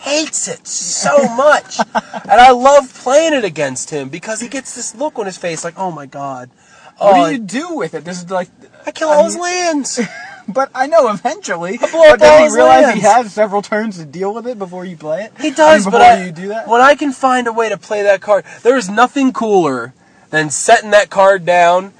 hates 0.00 0.48
it 0.48 0.66
so 0.66 1.16
much. 1.36 1.78
and 1.78 2.30
I 2.40 2.50
love 2.50 2.92
playing 2.94 3.34
it 3.34 3.44
against 3.44 3.90
him 3.90 4.08
because 4.08 4.40
he 4.40 4.48
gets 4.48 4.74
this 4.74 4.94
look 4.94 5.18
on 5.18 5.26
his 5.26 5.36
face 5.38 5.64
like, 5.64 5.78
oh 5.78 5.90
my 5.90 6.06
god. 6.06 6.50
What 6.98 7.14
Oh, 7.14 7.26
do 7.26 7.32
you 7.32 7.38
do 7.38 7.74
with 7.74 7.94
it? 7.94 8.04
This 8.04 8.22
is 8.22 8.30
like, 8.30 8.48
I 8.86 8.90
kill 8.90 9.08
all 9.10 9.20
I 9.22 9.24
his 9.24 9.36
lands. 9.36 10.00
but 10.48 10.70
I 10.74 10.86
know 10.86 11.08
eventually. 11.10 11.78
but 11.78 11.90
does 12.18 12.50
he 12.50 12.56
realize 12.56 12.84
lands. 12.84 12.94
he 12.94 13.00
has 13.00 13.32
several 13.32 13.62
turns 13.62 13.98
to 13.98 14.04
deal 14.04 14.34
with 14.34 14.46
it 14.46 14.58
before 14.58 14.84
you 14.84 14.96
play 14.96 15.24
it? 15.24 15.32
He 15.40 15.50
does, 15.50 15.60
I 15.60 15.74
mean, 15.76 15.84
but 15.84 15.90
before 15.90 16.02
I, 16.02 16.24
you 16.24 16.32
do 16.32 16.48
that. 16.48 16.68
when 16.68 16.80
I 16.80 16.94
can 16.94 17.12
find 17.12 17.46
a 17.46 17.52
way 17.52 17.68
to 17.68 17.76
play 17.76 18.02
that 18.02 18.20
card, 18.20 18.44
there 18.62 18.76
is 18.76 18.88
nothing 18.88 19.32
cooler 19.32 19.94
than 20.30 20.50
setting 20.50 20.90
that 20.90 21.10
card 21.10 21.44
down, 21.44 21.92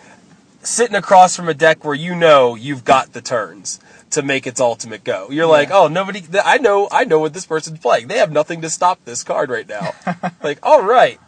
sitting 0.62 0.96
across 0.96 1.36
from 1.36 1.48
a 1.48 1.54
deck 1.54 1.84
where 1.84 1.94
you 1.94 2.14
know 2.14 2.54
you've 2.54 2.84
got 2.84 3.12
the 3.12 3.20
turns 3.20 3.78
to 4.10 4.22
make 4.22 4.46
its 4.46 4.60
ultimate 4.60 5.04
go. 5.04 5.28
You're 5.30 5.46
like, 5.46 5.70
oh, 5.70 5.88
nobody, 5.88 6.22
I 6.44 6.58
know, 6.58 6.88
I 6.90 7.04
know 7.04 7.18
what 7.18 7.32
this 7.34 7.46
person's 7.46 7.78
playing. 7.78 8.08
They 8.08 8.18
have 8.18 8.30
nothing 8.32 8.60
to 8.62 8.70
stop 8.70 9.04
this 9.04 9.24
card 9.24 9.50
right 9.50 9.68
now. 9.68 9.94
like, 10.42 10.58
all 10.62 10.82
right, 10.82 11.18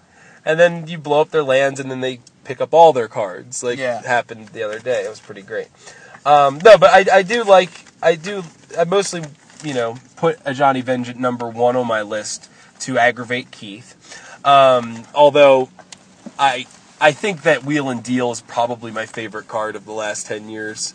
and 0.44 0.60
then 0.60 0.86
you 0.86 0.98
blow 0.98 1.20
up 1.22 1.30
their 1.30 1.42
lands, 1.42 1.80
and 1.80 1.90
then 1.90 2.00
they 2.00 2.20
pick 2.44 2.60
up 2.60 2.74
all 2.74 2.92
their 2.92 3.08
cards. 3.08 3.62
Like 3.62 3.78
Yeah. 3.78 4.02
happened 4.02 4.48
the 4.48 4.62
other 4.62 4.78
day. 4.78 5.04
It 5.04 5.08
was 5.08 5.20
pretty 5.20 5.42
great. 5.42 5.68
Um, 6.24 6.58
no, 6.64 6.78
but 6.78 6.90
I, 6.90 7.18
I 7.18 7.22
do 7.22 7.44
like 7.44 7.70
I 8.02 8.14
do 8.14 8.42
I 8.78 8.84
mostly 8.84 9.22
you 9.62 9.74
know 9.74 9.96
put 10.16 10.42
Ajani 10.44 10.82
Vengeant 10.82 11.18
number 11.18 11.48
one 11.48 11.76
on 11.76 11.86
my 11.86 12.02
list 12.02 12.50
to 12.80 12.98
aggravate 12.98 13.50
Keith. 13.50 13.94
Um, 14.44 15.04
although 15.14 15.68
I 16.38 16.66
I 17.00 17.12
think 17.12 17.42
that 17.42 17.64
Wheel 17.64 17.90
and 17.90 18.02
Deal 18.02 18.30
is 18.30 18.40
probably 18.40 18.90
my 18.90 19.06
favorite 19.06 19.48
card 19.48 19.76
of 19.76 19.84
the 19.84 19.92
last 19.92 20.26
ten 20.26 20.48
years 20.48 20.94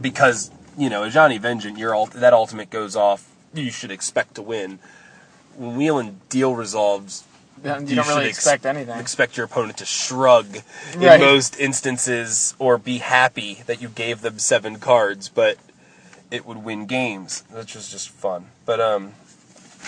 because 0.00 0.50
you 0.76 0.90
know 0.90 1.02
Ajani 1.02 1.40
Vengeant 1.40 1.78
your 1.78 1.94
ult- 1.94 2.12
that 2.12 2.32
ultimate 2.32 2.70
goes 2.70 2.96
off 2.96 3.30
you 3.54 3.70
should 3.70 3.90
expect 3.90 4.34
to 4.36 4.42
win. 4.42 4.78
When 5.56 5.76
Wheel 5.76 5.98
and 5.98 6.28
Deal 6.28 6.54
resolves, 6.54 7.24
you, 7.64 7.70
you 7.86 7.96
don't 7.96 8.06
really 8.08 8.26
ex- 8.26 8.38
expect 8.38 8.66
anything. 8.66 8.98
expect 8.98 9.36
your 9.36 9.46
opponent 9.46 9.78
to 9.78 9.84
shrug 9.86 10.46
in 10.94 11.00
Right. 11.00 11.20
most 11.20 11.58
instances 11.58 12.54
or 12.58 12.78
be 12.78 12.98
happy 12.98 13.62
that 13.66 13.80
you 13.82 13.88
gave 13.88 14.20
them 14.22 14.38
seven 14.38 14.78
cards, 14.78 15.28
but 15.28 15.56
it 16.30 16.44
would 16.46 16.58
win 16.64 16.86
games, 16.86 17.44
which 17.50 17.74
was 17.74 17.90
just 17.90 18.08
fun. 18.10 18.46
But 18.64 18.80
um, 18.80 19.14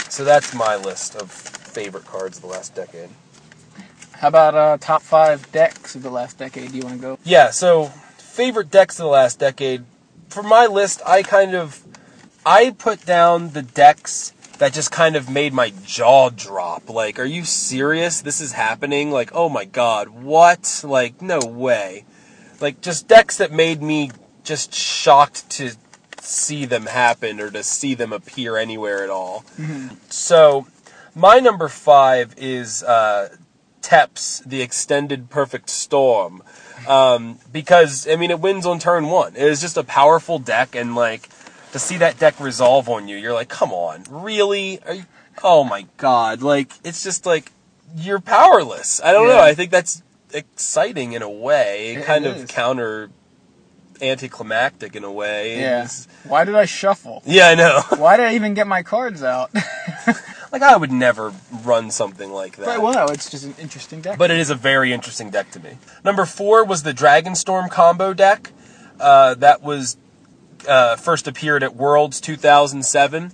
so 0.09 0.24
that's 0.24 0.54
my 0.54 0.76
list 0.76 1.14
of 1.16 1.31
favorite 1.31 2.07
cards 2.07 2.37
of 2.38 2.42
the 2.42 2.48
last 2.48 2.74
decade. 2.74 3.11
How 4.12 4.28
about 4.28 4.54
uh, 4.54 4.78
top 4.81 5.02
five 5.02 5.50
decks 5.52 5.94
of 5.94 6.02
the 6.02 6.11
last 6.11 6.38
decade? 6.38 6.72
Do 6.72 6.76
you 6.78 6.83
want 6.85 6.96
to 6.96 7.00
go? 7.00 7.18
Yeah, 7.24 7.50
so 7.50 7.87
favorite 8.16 8.70
decks 8.70 8.98
of 8.98 9.04
the 9.04 9.11
last 9.11 9.38
decade. 9.38 9.85
For 10.28 10.42
my 10.42 10.66
list, 10.66 11.00
I 11.07 11.22
kind 11.22 11.54
of 11.54 11.83
I 12.44 12.70
put 12.70 13.04
down 13.07 13.50
the 13.50 13.62
decks 13.62 14.33
that 14.59 14.73
just 14.73 14.90
kind 14.90 15.16
of 15.16 15.31
made 15.31 15.53
my 15.53 15.73
jaw 15.85 16.31
drop. 16.31 16.90
Like, 16.90 17.18
are 17.18 17.25
you 17.25 17.44
serious? 17.44 18.21
This 18.21 18.40
is 18.40 18.53
happening? 18.53 19.11
Like, 19.11 19.31
oh 19.35 19.49
my 19.49 19.64
god, 19.64 20.09
what? 20.09 20.83
Like, 20.85 21.23
no 21.23 21.40
way. 21.40 22.05
Like, 22.61 22.81
just 22.81 23.07
decks 23.09 23.37
that 23.38 23.53
made 23.53 23.83
me 23.83 24.11
just 24.42 24.75
shocked 24.75 25.49
to 25.51 25.73
see 26.21 26.64
them 26.64 26.87
happen 26.87 27.40
or 27.40 27.51
to 27.51 27.62
see 27.62 27.94
them 27.94 28.12
appear 28.12 28.57
anywhere 28.57 29.05
at 29.05 29.11
all. 29.11 29.44
So, 30.09 30.66
my 31.14 31.38
number 31.38 31.68
five 31.68 32.35
is 32.37 32.83
uh, 32.83 33.37
Teps, 33.81 34.40
the 34.40 34.61
Extended 34.61 35.31
Perfect 35.31 35.71
Storm. 35.71 36.42
Um, 36.87 37.38
because, 37.53 38.09
I 38.09 38.16
mean, 38.16 38.31
it 38.31 38.40
wins 38.40 38.66
on 38.66 38.79
turn 38.79 39.09
one. 39.09 39.37
It 39.37 39.42
is 39.42 39.61
just 39.61 39.77
a 39.77 39.85
powerful 39.85 40.38
deck, 40.38 40.75
and, 40.75 40.94
like, 40.94 41.29
to 41.72 41.78
see 41.78 41.96
that 41.98 42.18
deck 42.18 42.38
resolve 42.40 42.88
on 42.88 43.09
you, 43.09 43.16
you're 43.16 43.33
like, 43.33 43.48
come 43.48 43.72
on, 43.72 44.04
really? 44.11 44.81
Are 44.87 44.94
you, 44.94 45.04
oh 45.42 45.64
my 45.64 45.87
god. 45.96 46.42
Like, 46.42 46.72
it's 46.85 47.02
just 47.02 47.26
like, 47.26 47.52
you're 47.96 48.20
powerless. 48.20 49.00
I 49.02 49.12
don't 49.12 49.28
know. 49.28 49.40
I 49.40 49.54
think 49.54 49.70
that's 49.70 50.02
exciting 50.33 51.12
in 51.12 51.22
a 51.22 51.31
way. 51.31 51.94
It 51.94 51.98
It 52.00 52.04
kind 52.04 52.26
of 52.26 52.46
counter 52.48 53.11
anticlimactic 54.00 54.94
in 54.94 55.04
a 55.04 55.11
way. 55.12 55.61
Yeah. 55.61 55.88
Why 56.24 56.44
did 56.44 56.54
I 56.54 56.64
shuffle? 56.64 57.22
Yeah, 57.26 57.48
I 57.48 57.54
know. 57.54 57.81
Why 57.96 58.16
did 58.16 58.26
I 58.26 58.35
even 58.35 58.54
get 58.54 58.66
my 58.66 58.83
cards 58.83 59.22
out? 59.22 59.50
like, 60.52 60.62
I 60.62 60.76
would 60.76 60.92
never 60.92 61.33
run 61.64 61.90
something 61.90 62.31
like 62.31 62.57
that. 62.57 62.66
but 62.66 62.83
well, 62.83 62.92
no, 62.92 63.07
it's 63.12 63.31
just 63.31 63.44
an 63.44 63.54
interesting 63.59 64.00
deck. 64.00 64.18
but 64.18 64.31
it 64.31 64.38
is 64.38 64.50
a 64.50 64.54
very 64.54 64.92
interesting 64.92 65.31
deck 65.31 65.50
to 65.52 65.61
me. 65.61 65.78
Number 66.04 66.24
four 66.24 66.64
was 66.64 66.83
the 66.83 66.92
Dragonstorm 66.92 67.70
combo 67.70 68.14
deck. 68.14 68.52
Uh, 69.00 69.35
that 69.35 69.62
was 69.62 69.96
uh, 70.68 70.96
first 70.96 71.26
appeared 71.26 71.62
at 71.62 71.74
Worlds 71.74 72.20
2007, 72.20 73.33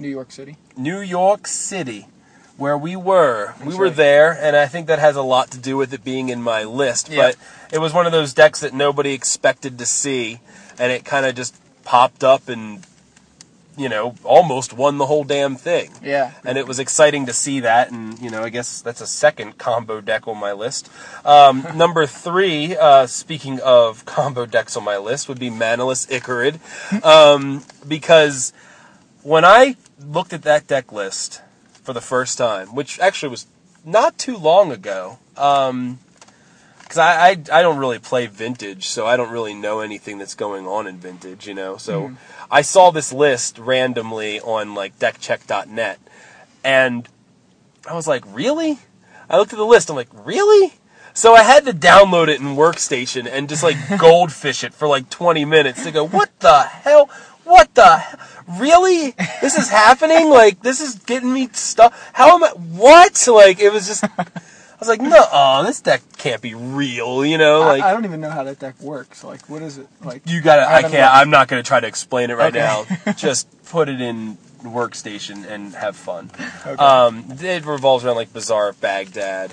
New 0.00 0.08
York 0.08 0.32
City. 0.32 0.56
New 0.76 1.00
York 1.00 1.46
City, 1.46 2.08
where 2.56 2.76
we 2.76 2.96
were. 2.96 3.54
we 3.64 3.74
were 3.74 3.86
right. 3.86 3.96
there, 3.96 4.32
and 4.32 4.56
I 4.56 4.66
think 4.66 4.86
that 4.88 4.98
has 4.98 5.16
a 5.16 5.22
lot 5.22 5.50
to 5.52 5.58
do 5.58 5.76
with 5.76 5.92
it 5.94 6.04
being 6.04 6.28
in 6.28 6.42
my 6.42 6.64
list. 6.64 7.08
Yeah. 7.08 7.28
But 7.28 7.36
it 7.72 7.78
was 7.78 7.92
one 7.92 8.06
of 8.06 8.12
those 8.12 8.34
decks 8.34 8.60
that 8.60 8.74
nobody 8.74 9.12
expected 9.12 9.78
to 9.78 9.86
see, 9.86 10.40
and 10.78 10.92
it 10.92 11.04
kind 11.04 11.26
of 11.26 11.34
just 11.34 11.56
popped 11.84 12.24
up 12.24 12.48
and, 12.48 12.84
you 13.76 13.88
know, 13.88 14.14
almost 14.24 14.72
won 14.72 14.98
the 14.98 15.06
whole 15.06 15.24
damn 15.24 15.56
thing. 15.56 15.90
Yeah. 16.02 16.32
and 16.44 16.58
it 16.58 16.66
was 16.66 16.78
exciting 16.78 17.26
to 17.26 17.32
see 17.32 17.60
that. 17.60 17.90
And 17.90 18.18
you 18.20 18.30
know, 18.30 18.42
I 18.42 18.48
guess 18.48 18.80
that's 18.80 19.00
a 19.00 19.06
second 19.06 19.58
combo 19.58 20.00
deck 20.00 20.28
on 20.28 20.38
my 20.38 20.52
list. 20.52 20.90
Um, 21.24 21.66
number 21.74 22.06
three, 22.06 22.76
uh, 22.76 23.06
speaking 23.06 23.60
of 23.60 24.04
combo 24.04 24.46
decks 24.46 24.76
on 24.76 24.84
my 24.84 24.96
list, 24.96 25.28
would 25.28 25.40
be 25.40 25.50
Manaless 25.50 26.08
Ichorid, 26.08 27.04
um, 27.04 27.64
because 27.86 28.52
when 29.22 29.44
I 29.44 29.76
looked 30.00 30.32
at 30.32 30.42
that 30.42 30.66
deck 30.66 30.92
list 30.92 31.40
for 31.82 31.92
the 31.92 32.00
first 32.00 32.38
time, 32.38 32.74
which 32.74 32.98
actually 33.00 33.28
was 33.28 33.46
not 33.84 34.18
too 34.18 34.36
long 34.36 34.72
ago. 34.72 35.18
Um, 35.36 35.98
because 36.94 36.98
I, 36.98 37.30
I 37.30 37.58
I 37.58 37.62
don't 37.62 37.78
really 37.78 37.98
play 37.98 38.26
vintage, 38.26 38.86
so 38.86 39.06
I 39.06 39.16
don't 39.16 39.30
really 39.30 39.54
know 39.54 39.80
anything 39.80 40.18
that's 40.18 40.34
going 40.34 40.66
on 40.66 40.86
in 40.86 40.98
vintage, 40.98 41.46
you 41.46 41.54
know. 41.54 41.76
So 41.76 42.02
mm-hmm. 42.02 42.14
I 42.50 42.62
saw 42.62 42.90
this 42.90 43.12
list 43.12 43.58
randomly 43.58 44.40
on 44.40 44.74
like 44.74 44.98
deckcheck.net, 44.98 45.98
and 46.62 47.08
I 47.88 47.94
was 47.94 48.06
like, 48.06 48.24
really? 48.28 48.78
I 49.28 49.38
looked 49.38 49.52
at 49.52 49.56
the 49.56 49.64
list. 49.64 49.90
I'm 49.90 49.96
like, 49.96 50.08
really? 50.12 50.74
So 51.14 51.34
I 51.34 51.42
had 51.42 51.64
to 51.66 51.72
download 51.72 52.28
it 52.28 52.40
in 52.40 52.56
Workstation 52.56 53.28
and 53.30 53.48
just 53.48 53.62
like 53.62 53.76
goldfish 53.98 54.64
it 54.64 54.74
for 54.74 54.86
like 54.86 55.10
20 55.10 55.44
minutes 55.44 55.84
to 55.84 55.90
go, 55.90 56.06
what 56.06 56.30
the 56.40 56.62
hell? 56.62 57.08
What 57.44 57.74
the? 57.74 58.02
Really? 58.48 59.14
This 59.40 59.56
is 59.56 59.68
happening? 59.68 60.28
Like 60.28 60.62
this 60.62 60.80
is 60.80 60.96
getting 60.96 61.32
me 61.32 61.48
stuff. 61.52 62.10
How 62.12 62.36
am 62.36 62.44
I? 62.44 62.50
What? 62.50 63.26
Like 63.26 63.58
it 63.58 63.72
was 63.72 63.86
just. 63.88 64.04
I 64.74 64.76
was 64.80 64.88
like, 64.88 65.00
no, 65.00 65.62
this 65.64 65.80
deck 65.80 66.02
can't 66.18 66.42
be 66.42 66.54
real, 66.54 67.24
you 67.24 67.38
know? 67.38 67.60
Like 67.60 67.82
I, 67.82 67.90
I 67.90 67.92
don't 67.92 68.04
even 68.04 68.20
know 68.20 68.30
how 68.30 68.42
that 68.44 68.58
deck 68.58 68.80
works. 68.80 69.22
Like, 69.22 69.48
what 69.48 69.62
is 69.62 69.78
it? 69.78 69.86
Like, 70.02 70.22
you 70.26 70.40
gotta. 70.40 70.68
I, 70.68 70.82
can't. 70.82 70.94
I'm 71.14 71.30
not 71.30 71.48
gonna 71.48 71.62
try 71.62 71.80
to 71.80 71.86
explain 71.86 72.30
it 72.30 72.34
right 72.34 72.54
Okay. 72.54 72.94
now. 73.06 73.12
Just 73.16 73.48
put 73.66 73.88
it 73.88 74.00
in 74.00 74.36
workstation 74.62 75.46
and 75.46 75.74
have 75.74 75.96
fun. 75.96 76.30
Okay. 76.66 76.82
Um, 76.82 77.24
it 77.40 77.64
revolves 77.64 78.04
around 78.04 78.16
like 78.16 78.32
Bazaar 78.32 78.72
Baghdad 78.74 79.52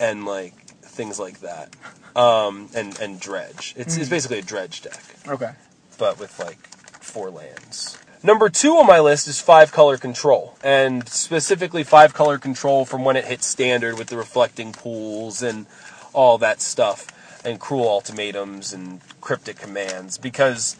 and 0.00 0.24
like 0.24 0.54
things 0.80 1.18
like 1.20 1.40
that. 1.40 1.74
Um, 2.16 2.68
and 2.74 2.98
and 3.00 3.20
dredge. 3.20 3.74
It's 3.76 3.94
Hmm. 3.94 4.00
it's 4.00 4.10
basically 4.10 4.38
a 4.38 4.42
dredge 4.42 4.80
deck, 4.82 5.02
okay. 5.28 5.52
but 5.98 6.18
with 6.18 6.38
like 6.38 6.58
four 7.02 7.30
lands. 7.30 7.98
Number 8.26 8.48
two 8.48 8.72
on 8.78 8.88
my 8.88 8.98
list 8.98 9.28
is 9.28 9.40
five 9.40 9.70
color 9.70 9.96
control, 9.96 10.58
and 10.60 11.08
specifically 11.08 11.84
five 11.84 12.12
color 12.12 12.38
control 12.38 12.84
from 12.84 13.04
when 13.04 13.14
it 13.14 13.26
hits 13.26 13.46
standard 13.46 13.96
with 13.96 14.08
the 14.08 14.16
reflecting 14.16 14.72
pools 14.72 15.44
and 15.44 15.66
all 16.12 16.36
that 16.38 16.60
stuff, 16.60 17.06
and 17.44 17.60
cruel 17.60 17.88
ultimatums 17.88 18.72
and 18.72 19.00
cryptic 19.20 19.58
commands. 19.58 20.18
Because 20.18 20.74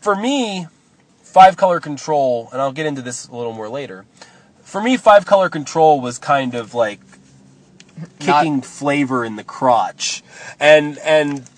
for 0.00 0.14
me, 0.14 0.68
five 1.24 1.56
color 1.56 1.80
control, 1.80 2.48
and 2.52 2.62
I'll 2.62 2.70
get 2.70 2.86
into 2.86 3.02
this 3.02 3.26
a 3.26 3.34
little 3.34 3.52
more 3.52 3.68
later. 3.68 4.04
for 4.62 4.80
me, 4.80 4.96
five 4.96 5.26
color 5.26 5.48
control 5.48 6.00
was 6.00 6.18
kind 6.18 6.54
of 6.54 6.72
like 6.72 7.00
Not- 8.20 8.44
kicking 8.44 8.62
flavor 8.62 9.24
in 9.24 9.34
the 9.34 9.42
crotch, 9.42 10.22
and 10.60 10.98
and 10.98 11.50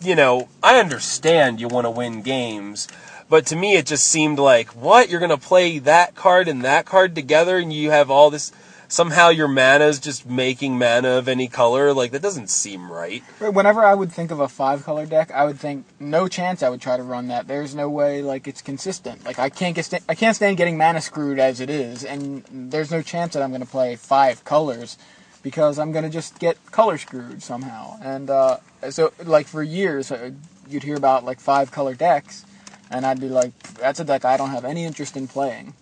you 0.00 0.14
know 0.14 0.48
I 0.62 0.78
understand 0.78 1.60
you 1.60 1.66
want 1.66 1.86
to 1.86 1.90
win 1.90 2.22
games, 2.22 2.86
but 3.32 3.46
to 3.46 3.56
me 3.56 3.76
it 3.76 3.86
just 3.86 4.06
seemed 4.06 4.38
like 4.38 4.68
what 4.76 5.08
you're 5.08 5.18
gonna 5.18 5.38
play 5.38 5.78
that 5.78 6.14
card 6.14 6.48
and 6.48 6.62
that 6.64 6.84
card 6.84 7.14
together, 7.14 7.56
and 7.56 7.72
you 7.72 7.90
have 7.90 8.10
all 8.10 8.28
this. 8.28 8.52
Somehow 8.88 9.30
your 9.30 9.48
mana 9.48 9.86
is 9.86 9.98
just 9.98 10.26
making 10.26 10.76
mana 10.76 11.12
of 11.12 11.28
any 11.28 11.48
color. 11.48 11.94
Like 11.94 12.10
that 12.10 12.20
doesn't 12.20 12.50
seem 12.50 12.92
right. 12.92 13.22
Whenever 13.40 13.82
I 13.82 13.94
would 13.94 14.12
think 14.12 14.30
of 14.32 14.38
a 14.38 14.48
five 14.48 14.84
color 14.84 15.06
deck, 15.06 15.30
I 15.32 15.46
would 15.46 15.58
think 15.58 15.86
no 15.98 16.28
chance 16.28 16.62
I 16.62 16.68
would 16.68 16.82
try 16.82 16.98
to 16.98 17.02
run 17.02 17.28
that. 17.28 17.48
There's 17.48 17.74
no 17.74 17.88
way 17.88 18.20
like 18.20 18.46
it's 18.46 18.60
consistent. 18.60 19.24
Like 19.24 19.38
I 19.38 19.48
can't 19.48 19.74
get 19.74 19.86
sta- 19.86 20.04
I 20.10 20.14
can't 20.14 20.36
stand 20.36 20.58
getting 20.58 20.76
mana 20.76 21.00
screwed 21.00 21.38
as 21.38 21.58
it 21.58 21.70
is, 21.70 22.04
and 22.04 22.44
there's 22.52 22.90
no 22.90 23.00
chance 23.00 23.32
that 23.32 23.42
I'm 23.42 23.48
going 23.48 23.62
to 23.62 23.66
play 23.66 23.96
five 23.96 24.44
colors 24.44 24.98
because 25.42 25.78
I'm 25.78 25.90
going 25.90 26.04
to 26.04 26.10
just 26.10 26.38
get 26.38 26.58
color 26.70 26.98
screwed 26.98 27.42
somehow. 27.42 27.96
And 28.02 28.28
uh, 28.28 28.58
so 28.90 29.14
like 29.24 29.46
for 29.46 29.62
years 29.62 30.12
uh, 30.12 30.32
you'd 30.68 30.82
hear 30.82 30.96
about 30.96 31.24
like 31.24 31.40
five 31.40 31.70
color 31.70 31.94
decks, 31.94 32.44
and 32.92 33.06
I'd 33.06 33.20
be 33.20 33.28
like, 33.28 33.58
that's 33.74 34.00
a 34.00 34.04
deck 34.04 34.24
I 34.24 34.36
don't 34.36 34.50
have 34.50 34.64
any 34.64 34.84
interest 34.84 35.16
in 35.16 35.28
playing. 35.28 35.74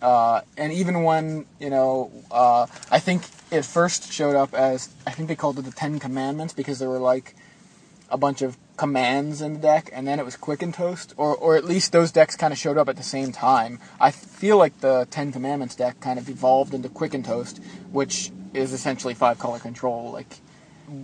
Uh, 0.00 0.42
and 0.56 0.72
even 0.72 1.02
when 1.02 1.46
you 1.58 1.70
know, 1.70 2.12
uh, 2.30 2.66
I 2.90 2.98
think 2.98 3.22
it 3.50 3.64
first 3.64 4.12
showed 4.12 4.36
up 4.36 4.54
as 4.54 4.90
I 5.06 5.10
think 5.12 5.28
they 5.28 5.36
called 5.36 5.58
it 5.58 5.62
the 5.62 5.70
Ten 5.70 5.98
Commandments 5.98 6.52
because 6.52 6.78
there 6.78 6.88
were 6.88 6.98
like 6.98 7.34
a 8.10 8.18
bunch 8.18 8.42
of 8.42 8.56
commands 8.76 9.40
in 9.40 9.54
the 9.54 9.58
deck, 9.58 9.90
and 9.92 10.06
then 10.06 10.20
it 10.20 10.24
was 10.24 10.36
Quick 10.36 10.62
and 10.62 10.74
Toast, 10.74 11.14
or 11.16 11.34
or 11.34 11.56
at 11.56 11.64
least 11.64 11.92
those 11.92 12.12
decks 12.12 12.36
kind 12.36 12.52
of 12.52 12.58
showed 12.58 12.76
up 12.76 12.88
at 12.88 12.96
the 12.96 13.02
same 13.02 13.32
time. 13.32 13.80
I 13.98 14.10
feel 14.10 14.58
like 14.58 14.80
the 14.80 15.06
Ten 15.10 15.32
Commandments 15.32 15.74
deck 15.74 16.00
kind 16.00 16.18
of 16.18 16.28
evolved 16.28 16.74
into 16.74 16.88
Quick 16.88 17.14
and 17.14 17.24
Toast, 17.24 17.62
which 17.90 18.30
is 18.52 18.72
essentially 18.72 19.14
five 19.14 19.38
color 19.38 19.58
control. 19.58 20.12
Like 20.12 20.36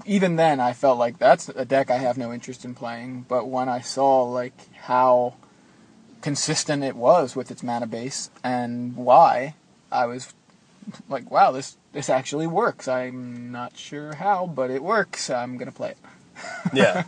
even 0.05 0.37
then, 0.37 0.61
I 0.61 0.73
felt 0.73 0.99
like 0.99 1.19
that's 1.19 1.49
a 1.49 1.65
deck 1.65 1.91
I 1.91 1.99
have 1.99 2.19
no 2.19 2.33
interest 2.33 2.65
in 2.65 2.75
playing. 2.75 3.27
But 3.29 3.49
when 3.49 3.69
I 3.69 3.81
saw 3.81 4.23
like 4.23 4.55
how 4.75 5.35
consistent 6.21 6.85
it 6.85 6.97
was 6.97 7.35
with 7.35 7.51
its 7.51 7.63
mana 7.63 7.87
base 7.87 8.31
and 8.45 8.97
why, 8.97 9.55
I 9.91 10.07
was 10.07 10.33
like, 11.09 11.31
wow, 11.31 11.53
this 11.53 11.77
this 11.93 12.09
actually 12.09 12.47
works. 12.47 12.89
I'm 12.89 13.53
not 13.53 13.77
sure 13.77 14.15
how, 14.15 14.47
but 14.47 14.71
it 14.71 14.83
works. 14.83 15.31
I'm 15.31 15.57
gonna 15.57 15.73
play 15.73 15.91
it. 15.91 15.99
Yeah. 16.73 17.05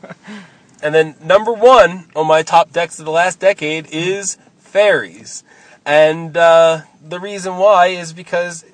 and 0.83 0.95
then 0.95 1.17
number 1.23 1.53
one 1.53 2.11
on 2.15 2.27
my 2.27 2.43
top 2.43 2.73
decks 2.73 2.99
of 2.99 3.05
the 3.07 3.11
last 3.11 3.41
decade 3.41 3.87
is 3.91 4.37
fairies, 4.59 5.43
and 5.87 6.37
uh, 6.37 6.83
the 7.03 7.19
reason 7.19 7.57
why 7.57 7.87
is 7.87 8.13
because 8.13 8.65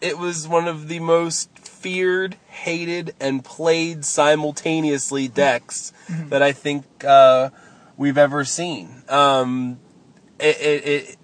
it 0.00 0.18
was 0.18 0.46
one 0.46 0.68
of 0.68 0.88
the 0.88 1.00
most 1.00 1.50
feared, 1.78 2.36
hated, 2.48 3.14
and 3.20 3.44
played 3.44 4.04
simultaneously 4.04 5.28
decks 5.28 5.92
that 6.28 6.42
I 6.42 6.52
think 6.52 6.84
uh, 7.04 7.50
we've 7.96 8.18
ever 8.18 8.44
seen. 8.44 9.02
Um, 9.08 9.78
it, 10.38 10.60
it, 10.60 10.86
it, 10.86 11.16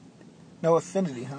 No 0.62 0.76
affinity, 0.76 1.24
huh? 1.24 1.36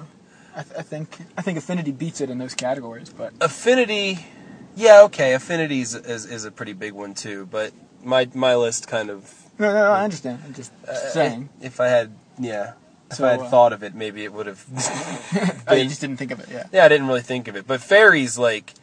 I, 0.54 0.62
th- 0.62 0.74
I 0.78 0.82
think 0.82 1.18
I 1.36 1.42
think 1.42 1.58
affinity 1.58 1.92
beats 1.92 2.20
it 2.22 2.30
in 2.30 2.38
those 2.38 2.54
categories, 2.54 3.10
but 3.10 3.34
affinity, 3.42 4.26
yeah, 4.74 5.02
okay, 5.02 5.34
affinity 5.34 5.82
is, 5.82 5.94
is, 5.94 6.24
is 6.24 6.44
a 6.46 6.50
pretty 6.50 6.72
big 6.72 6.92
one 6.94 7.12
too, 7.12 7.46
but 7.46 7.72
my 8.02 8.28
my 8.34 8.54
list 8.54 8.88
kind 8.88 9.10
of 9.10 9.46
no, 9.58 9.72
no, 9.72 9.90
I 9.92 10.04
understand. 10.04 10.40
I'm 10.44 10.54
just 10.54 10.72
saying. 11.12 11.48
If 11.62 11.80
I 11.80 11.88
had, 11.88 12.12
yeah, 12.38 12.72
if 13.10 13.16
So, 13.16 13.26
I 13.26 13.32
had 13.32 13.40
uh, 13.40 13.50
thought 13.50 13.72
of 13.72 13.82
it, 13.82 13.94
maybe 13.94 14.24
it 14.24 14.32
would 14.32 14.46
have. 14.46 14.64
I 15.68 15.82
just 15.88 16.00
didn't 16.00 16.18
think 16.18 16.30
of 16.30 16.40
it, 16.40 16.48
yeah. 16.50 16.66
yeah, 16.72 16.84
I 16.84 16.88
didn't 16.88 17.06
really 17.06 17.22
think 17.22 17.48
of 17.48 17.56
it, 17.56 17.66
but 17.66 17.80
fairies 17.80 18.38
like, 18.38 18.74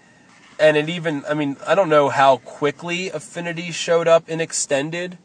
and 0.60 0.78
it 0.78 0.89
even. 0.89 1.24
I 1.30 1.34
mean, 1.34 1.58
I 1.66 1.76
don't 1.76 1.89
know 1.89 2.10
how 2.10 2.38
quickly 2.38 3.10
affinity 3.10 3.72
showed 3.72 4.08
up 4.08 4.28
in 4.30 4.39
extended, 4.42 5.18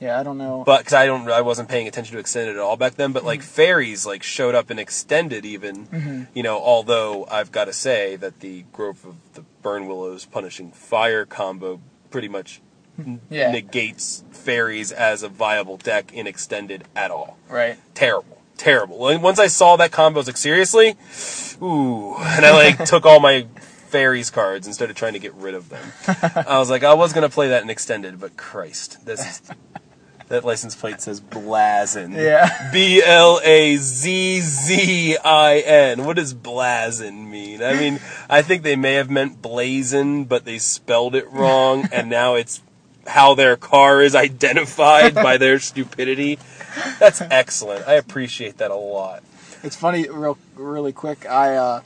Yeah, 0.00 0.18
I 0.18 0.22
don't 0.22 0.38
know. 0.38 0.64
but 0.66 0.78
because 0.78 0.92
I 0.94 1.06
don't, 1.06 1.30
I 1.30 1.40
wasn't 1.40 1.68
paying 1.68 1.86
attention 1.88 2.14
to 2.14 2.20
extended 2.20 2.56
at 2.56 2.60
all 2.60 2.76
back 2.76 2.94
then. 2.96 3.12
But 3.12 3.24
like 3.24 3.40
Mm-hmm. 3.40 3.48
fairies, 3.48 4.04
like 4.06 4.22
showed 4.22 4.54
up 4.54 4.70
in 4.70 4.78
extended 4.78 5.44
even. 5.44 5.86
Mhm. 5.86 6.26
You 6.34 6.42
know, 6.42 6.58
although 6.58 7.26
I've 7.30 7.52
got 7.52 7.66
to 7.66 7.72
say 7.72 8.16
that 8.16 8.40
the 8.40 8.64
growth 8.72 9.04
of 9.04 9.16
the 9.34 9.44
Burnwillows 9.62 10.30
punishing 10.30 10.70
fire 10.72 11.24
combo 11.24 11.80
pretty 12.10 12.28
much 12.28 12.60
yeah, 13.30 13.50
negates 13.50 14.22
fairies 14.30 14.92
as 14.92 15.22
a 15.22 15.28
viable 15.28 15.76
deck 15.76 16.12
in 16.12 16.26
extended 16.26 16.84
at 16.94 17.10
all. 17.10 17.36
right. 17.48 17.76
terrible, 17.94 18.38
terrible. 18.56 18.98
Once 19.18 19.38
I 19.40 19.48
saw 19.48 19.74
that 19.76 19.90
combo, 19.90 20.18
I 20.18 20.20
was 20.20 20.26
like, 20.28 20.36
seriously? 20.36 20.94
Ooh. 21.62 22.14
And 22.18 22.44
I 22.44 22.52
like 22.52 22.84
took 22.92 23.04
all 23.06 23.18
my 23.20 23.46
fairies 23.94 24.28
cards 24.28 24.66
instead 24.66 24.90
of 24.90 24.96
trying 24.96 25.12
to 25.12 25.20
get 25.20 25.32
rid 25.34 25.54
of 25.54 25.68
them. 25.68 25.92
I 26.48 26.58
was 26.58 26.68
like, 26.68 26.82
I 26.82 26.94
was 26.94 27.12
gonna 27.12 27.28
play 27.28 27.50
that 27.50 27.62
in 27.62 27.70
extended, 27.70 28.18
but 28.18 28.36
Christ, 28.36 29.06
this 29.06 29.20
is, 29.20 29.42
that 30.26 30.44
license 30.44 30.74
plate 30.74 31.00
says 31.00 31.20
Blazin. 31.20 32.10
Yeah. 32.10 32.70
B 32.72 33.00
L 33.04 33.40
A 33.44 33.76
Z 33.76 34.40
Z 34.40 35.16
I 35.18 35.58
N. 35.58 36.04
What 36.04 36.16
does 36.16 36.34
Blazin 36.34 37.30
mean? 37.30 37.62
I 37.62 37.74
mean, 37.74 38.00
I 38.28 38.42
think 38.42 38.64
they 38.64 38.74
may 38.74 38.94
have 38.94 39.10
meant 39.10 39.40
blazon, 39.40 40.24
but 40.24 40.44
they 40.44 40.58
spelled 40.58 41.14
it 41.14 41.30
wrong, 41.30 41.88
and 41.92 42.10
now 42.10 42.34
it's 42.34 42.62
how 43.06 43.34
their 43.34 43.56
car 43.56 44.02
is 44.02 44.16
identified 44.16 45.14
by 45.14 45.36
their 45.36 45.60
stupidity. 45.60 46.40
That's 46.98 47.20
excellent. 47.20 47.86
I 47.86 47.92
appreciate 47.92 48.58
that 48.58 48.72
a 48.72 48.76
lot. 48.76 49.22
It's 49.62 49.76
funny, 49.76 50.08
real 50.08 50.36
really 50.56 50.92
quick. 50.92 51.26
I 51.26 51.54
uh, 51.54 51.62
uh, 51.62 51.80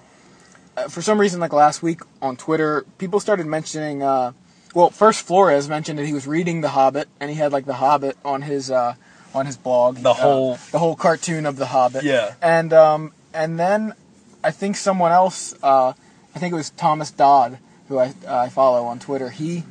for 0.88 1.02
some 1.02 1.20
reason, 1.20 1.40
like 1.40 1.52
last 1.52 1.82
week 1.82 2.00
on 2.22 2.36
Twitter, 2.36 2.84
people 2.98 3.20
started 3.20 3.46
mentioning. 3.46 4.02
Uh, 4.02 4.32
well, 4.74 4.90
first 4.90 5.26
Flores 5.26 5.68
mentioned 5.68 5.98
that 5.98 6.06
he 6.06 6.12
was 6.12 6.26
reading 6.26 6.60
The 6.60 6.68
Hobbit, 6.70 7.08
and 7.20 7.30
he 7.30 7.36
had 7.36 7.52
like 7.52 7.64
The 7.66 7.74
Hobbit 7.74 8.16
on 8.24 8.42
his 8.42 8.70
uh, 8.70 8.94
on 9.34 9.46
his 9.46 9.56
blog. 9.56 9.96
The 9.96 10.10
uh, 10.10 10.14
whole- 10.14 10.58
the 10.72 10.78
whole 10.78 10.94
cartoon 10.96 11.46
of 11.46 11.56
The 11.56 11.66
Hobbit. 11.66 12.04
Yeah. 12.04 12.34
And 12.42 12.72
um, 12.72 13.12
and 13.34 13.58
then 13.58 13.94
I 14.44 14.50
think 14.50 14.76
someone 14.76 15.12
else. 15.12 15.54
Uh, 15.62 15.92
I 16.34 16.38
think 16.38 16.52
it 16.52 16.56
was 16.56 16.70
Thomas 16.70 17.10
Dodd, 17.10 17.58
who 17.88 17.98
I 17.98 18.14
I 18.28 18.48
follow 18.48 18.84
on 18.84 18.98
Twitter. 18.98 19.30
He 19.30 19.64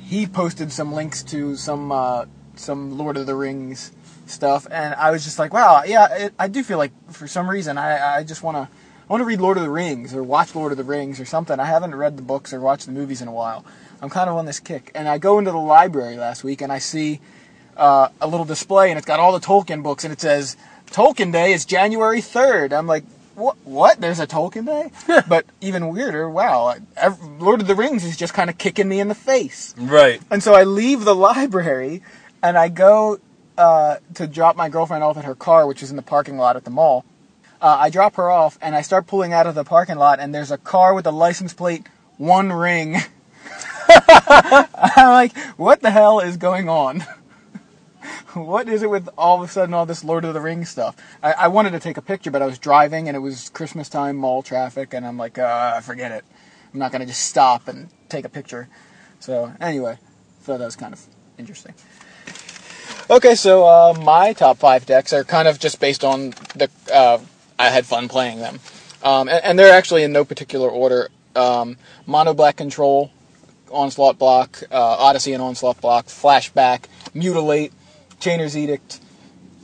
he 0.00 0.26
posted 0.26 0.72
some 0.72 0.92
links 0.92 1.22
to 1.24 1.56
some 1.56 1.90
uh, 1.92 2.24
some 2.56 2.96
Lord 2.96 3.16
of 3.16 3.26
the 3.26 3.34
Rings 3.34 3.92
stuff, 4.26 4.66
and 4.70 4.94
I 4.94 5.10
was 5.10 5.24
just 5.24 5.38
like, 5.38 5.52
wow, 5.52 5.82
yeah, 5.84 6.14
it, 6.26 6.34
I 6.38 6.48
do 6.48 6.62
feel 6.62 6.78
like 6.78 6.92
for 7.12 7.26
some 7.26 7.50
reason 7.50 7.76
I 7.76 8.18
I 8.18 8.22
just 8.24 8.42
want 8.42 8.56
to 8.56 8.68
I 9.12 9.14
want 9.14 9.24
to 9.24 9.26
read 9.26 9.42
Lord 9.42 9.58
of 9.58 9.62
the 9.62 9.68
Rings 9.68 10.14
or 10.14 10.22
watch 10.22 10.54
Lord 10.54 10.72
of 10.72 10.78
the 10.78 10.84
Rings 10.84 11.20
or 11.20 11.26
something. 11.26 11.60
I 11.60 11.66
haven't 11.66 11.94
read 11.94 12.16
the 12.16 12.22
books 12.22 12.54
or 12.54 12.60
watched 12.60 12.86
the 12.86 12.92
movies 12.92 13.20
in 13.20 13.28
a 13.28 13.30
while. 13.30 13.62
I'm 14.00 14.08
kind 14.08 14.30
of 14.30 14.36
on 14.36 14.46
this 14.46 14.58
kick, 14.58 14.90
and 14.94 15.06
I 15.06 15.18
go 15.18 15.38
into 15.38 15.50
the 15.50 15.58
library 15.58 16.16
last 16.16 16.42
week 16.42 16.62
and 16.62 16.72
I 16.72 16.78
see 16.78 17.20
uh, 17.76 18.08
a 18.22 18.26
little 18.26 18.46
display, 18.46 18.88
and 18.88 18.96
it's 18.96 19.04
got 19.04 19.20
all 19.20 19.38
the 19.38 19.46
Tolkien 19.46 19.82
books, 19.82 20.04
and 20.04 20.14
it 20.14 20.20
says 20.22 20.56
Tolkien 20.86 21.30
Day 21.30 21.52
is 21.52 21.66
January 21.66 22.22
3rd. 22.22 22.72
I'm 22.72 22.86
like. 22.86 23.04
What? 23.34 23.56
What? 23.64 24.00
There's 24.00 24.18
a 24.18 24.26
Tolkien 24.26 24.64
Day? 24.64 25.22
but 25.28 25.44
even 25.60 25.88
weirder, 25.88 26.28
wow! 26.28 26.74
ev- 26.96 27.22
Lord 27.38 27.60
of 27.60 27.66
the 27.66 27.74
Rings 27.74 28.04
is 28.04 28.16
just 28.16 28.32
kind 28.32 28.48
of 28.48 28.56
kicking 28.56 28.88
me 28.88 28.98
in 28.98 29.08
the 29.08 29.14
face. 29.14 29.74
Right. 29.78 30.22
And 30.30 30.42
so 30.42 30.54
I 30.54 30.64
leave 30.64 31.04
the 31.04 31.14
library 31.30 32.02
and 32.42 32.56
I 32.56 32.68
go 32.68 33.20
uh, 33.58 33.96
to 34.14 34.26
drop 34.26 34.56
my 34.56 34.68
girlfriend 34.70 35.04
off 35.04 35.16
at 35.18 35.24
her 35.24 35.34
car, 35.34 35.66
which 35.66 35.82
is 35.82 35.90
in 35.90 35.96
the 35.96 36.02
parking 36.02 36.38
lot 36.38 36.56
at 36.56 36.64
the 36.64 36.70
mall. 36.70 37.04
Uh, 37.62 37.76
I 37.78 37.90
drop 37.90 38.16
her 38.16 38.28
off 38.28 38.58
and 38.60 38.74
I 38.74 38.82
start 38.82 39.06
pulling 39.06 39.32
out 39.32 39.46
of 39.46 39.54
the 39.54 39.62
parking 39.62 39.96
lot, 39.96 40.18
and 40.18 40.34
there's 40.34 40.50
a 40.50 40.58
car 40.58 40.94
with 40.94 41.06
a 41.06 41.12
license 41.12 41.54
plate 41.54 41.86
One 42.16 42.52
Ring. 42.52 42.96
I'm 43.88 45.12
like, 45.12 45.36
what 45.56 45.80
the 45.80 45.92
hell 45.92 46.18
is 46.18 46.36
going 46.36 46.68
on? 46.68 47.04
what 48.34 48.68
is 48.68 48.82
it 48.82 48.90
with 48.90 49.08
all 49.16 49.40
of 49.40 49.48
a 49.48 49.52
sudden 49.52 49.74
all 49.74 49.86
this 49.86 50.02
Lord 50.02 50.24
of 50.24 50.34
the 50.34 50.40
Rings 50.40 50.70
stuff? 50.70 50.96
I, 51.22 51.32
I 51.32 51.48
wanted 51.48 51.70
to 51.70 51.78
take 51.78 51.96
a 51.96 52.02
picture, 52.02 52.32
but 52.32 52.42
I 52.42 52.46
was 52.46 52.58
driving 52.58 53.06
and 53.06 53.16
it 53.16 53.20
was 53.20 53.48
Christmas 53.50 53.88
time 53.88 54.16
mall 54.16 54.42
traffic, 54.42 54.92
and 54.92 55.06
I'm 55.06 55.16
like, 55.16 55.38
uh, 55.38 55.80
forget 55.82 56.10
it. 56.10 56.24
I'm 56.72 56.80
not 56.80 56.90
gonna 56.90 57.06
just 57.06 57.26
stop 57.26 57.68
and 57.68 57.90
take 58.08 58.24
a 58.24 58.28
picture. 58.28 58.68
So 59.20 59.52
anyway, 59.60 59.98
thought 60.40 60.58
that 60.58 60.64
was 60.64 60.74
kind 60.74 60.92
of 60.92 61.06
interesting. 61.38 61.74
Okay, 63.08 63.36
so 63.36 63.64
uh, 63.66 63.94
my 64.02 64.32
top 64.32 64.58
five 64.58 64.84
decks 64.84 65.12
are 65.12 65.22
kind 65.22 65.46
of 65.46 65.60
just 65.60 65.78
based 65.78 66.02
on 66.02 66.30
the. 66.56 66.68
Uh, 66.92 67.18
I 67.62 67.70
had 67.70 67.86
fun 67.86 68.08
playing 68.08 68.40
them, 68.40 68.58
um, 69.04 69.28
and, 69.28 69.44
and 69.44 69.58
they're 69.58 69.72
actually 69.72 70.02
in 70.02 70.12
no 70.12 70.24
particular 70.24 70.68
order. 70.68 71.08
Um, 71.36 71.76
Mono 72.06 72.34
Black 72.34 72.56
Control, 72.56 73.10
Onslaught 73.70 74.18
Block, 74.18 74.62
uh, 74.70 74.76
Odyssey 74.76 75.32
and 75.32 75.42
Onslaught 75.42 75.80
Block, 75.80 76.06
Flashback, 76.06 76.84
Mutilate, 77.14 77.72
Chainer's 78.20 78.56
Edict, 78.56 79.00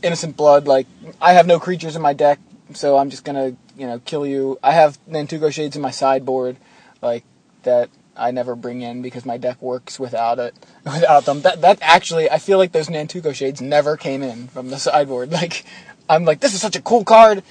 Innocent 0.03 0.37
Blood. 0.37 0.67
Like 0.67 0.87
I 1.21 1.33
have 1.33 1.47
no 1.47 1.59
creatures 1.59 1.97
in 1.97 2.03
my 2.03 2.13
deck, 2.13 2.39
so 2.73 2.97
I'm 2.97 3.11
just 3.11 3.25
gonna 3.25 3.57
you 3.77 3.87
know 3.87 4.01
kill 4.05 4.25
you. 4.25 4.59
I 4.63 4.73
have 4.73 4.99
Nantuko 5.07 5.53
Shades 5.53 5.77
in 5.77 5.83
my 5.83 5.91
sideboard, 5.91 6.57
like 7.03 7.25
that. 7.65 7.91
I 8.17 8.33
never 8.33 8.57
bring 8.57 8.83
in 8.83 9.01
because 9.01 9.25
my 9.25 9.37
deck 9.37 9.63
works 9.63 10.01
without 10.01 10.41
it, 10.41 10.55
without 10.85 11.25
them. 11.25 11.43
That 11.43 11.61
that 11.61 11.79
actually, 11.81 12.31
I 12.31 12.39
feel 12.39 12.59
like 12.59 12.73
those 12.73 12.89
Nantuko 12.89 13.35
Shades 13.35 13.61
never 13.61 13.97
came 13.97 14.23
in 14.23 14.49
from 14.49 14.71
the 14.71 14.79
sideboard. 14.79 15.31
Like, 15.33 15.65
I'm 16.09 16.25
like, 16.25 16.41
this 16.41 16.55
is 16.55 16.61
such 16.61 16.77
a 16.77 16.83
cool 16.83 17.05
card. 17.05 17.43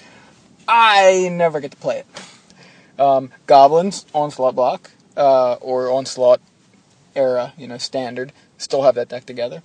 I 0.68 1.30
never 1.32 1.60
get 1.60 1.72
to 1.72 1.78
play 1.78 2.00
it. 2.00 3.00
Um, 3.00 3.32
Goblins, 3.46 4.06
Onslaught 4.14 4.56
block, 4.56 4.92
uh, 5.16 5.54
or 5.56 5.92
Onslaught 5.92 6.42
era, 7.16 7.54
you 7.58 7.68
know, 7.68 7.78
standard, 7.78 8.32
still 8.58 8.84
have 8.84 8.96
that 8.96 9.10
deck 9.10 9.26
together. 9.26 9.62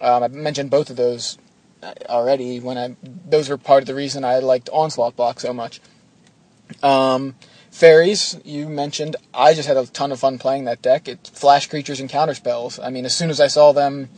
Um, 0.00 0.22
I 0.22 0.28
mentioned 0.28 0.70
both 0.70 0.90
of 0.90 0.96
those 0.96 1.38
uh, 1.82 1.92
already 2.08 2.60
when 2.60 2.78
I. 2.78 2.96
Those 3.02 3.48
were 3.48 3.58
part 3.58 3.82
of 3.82 3.86
the 3.86 3.94
reason 3.94 4.24
I 4.24 4.38
liked 4.38 4.68
Onslaught 4.72 5.16
block 5.16 5.40
so 5.40 5.52
much. 5.52 5.80
Um, 6.82 7.36
fairies, 7.70 8.38
you 8.44 8.68
mentioned. 8.68 9.16
I 9.32 9.54
just 9.54 9.68
had 9.68 9.76
a 9.76 9.86
ton 9.86 10.12
of 10.12 10.18
fun 10.20 10.38
playing 10.38 10.64
that 10.64 10.82
deck. 10.82 11.08
It 11.08 11.30
flash 11.32 11.68
creatures 11.68 12.00
and 12.00 12.10
counterspells. 12.10 12.84
I 12.84 12.90
mean, 12.90 13.04
as 13.04 13.14
soon 13.14 13.30
as 13.30 13.40
I 13.40 13.46
saw 13.46 13.72
them 13.72 14.08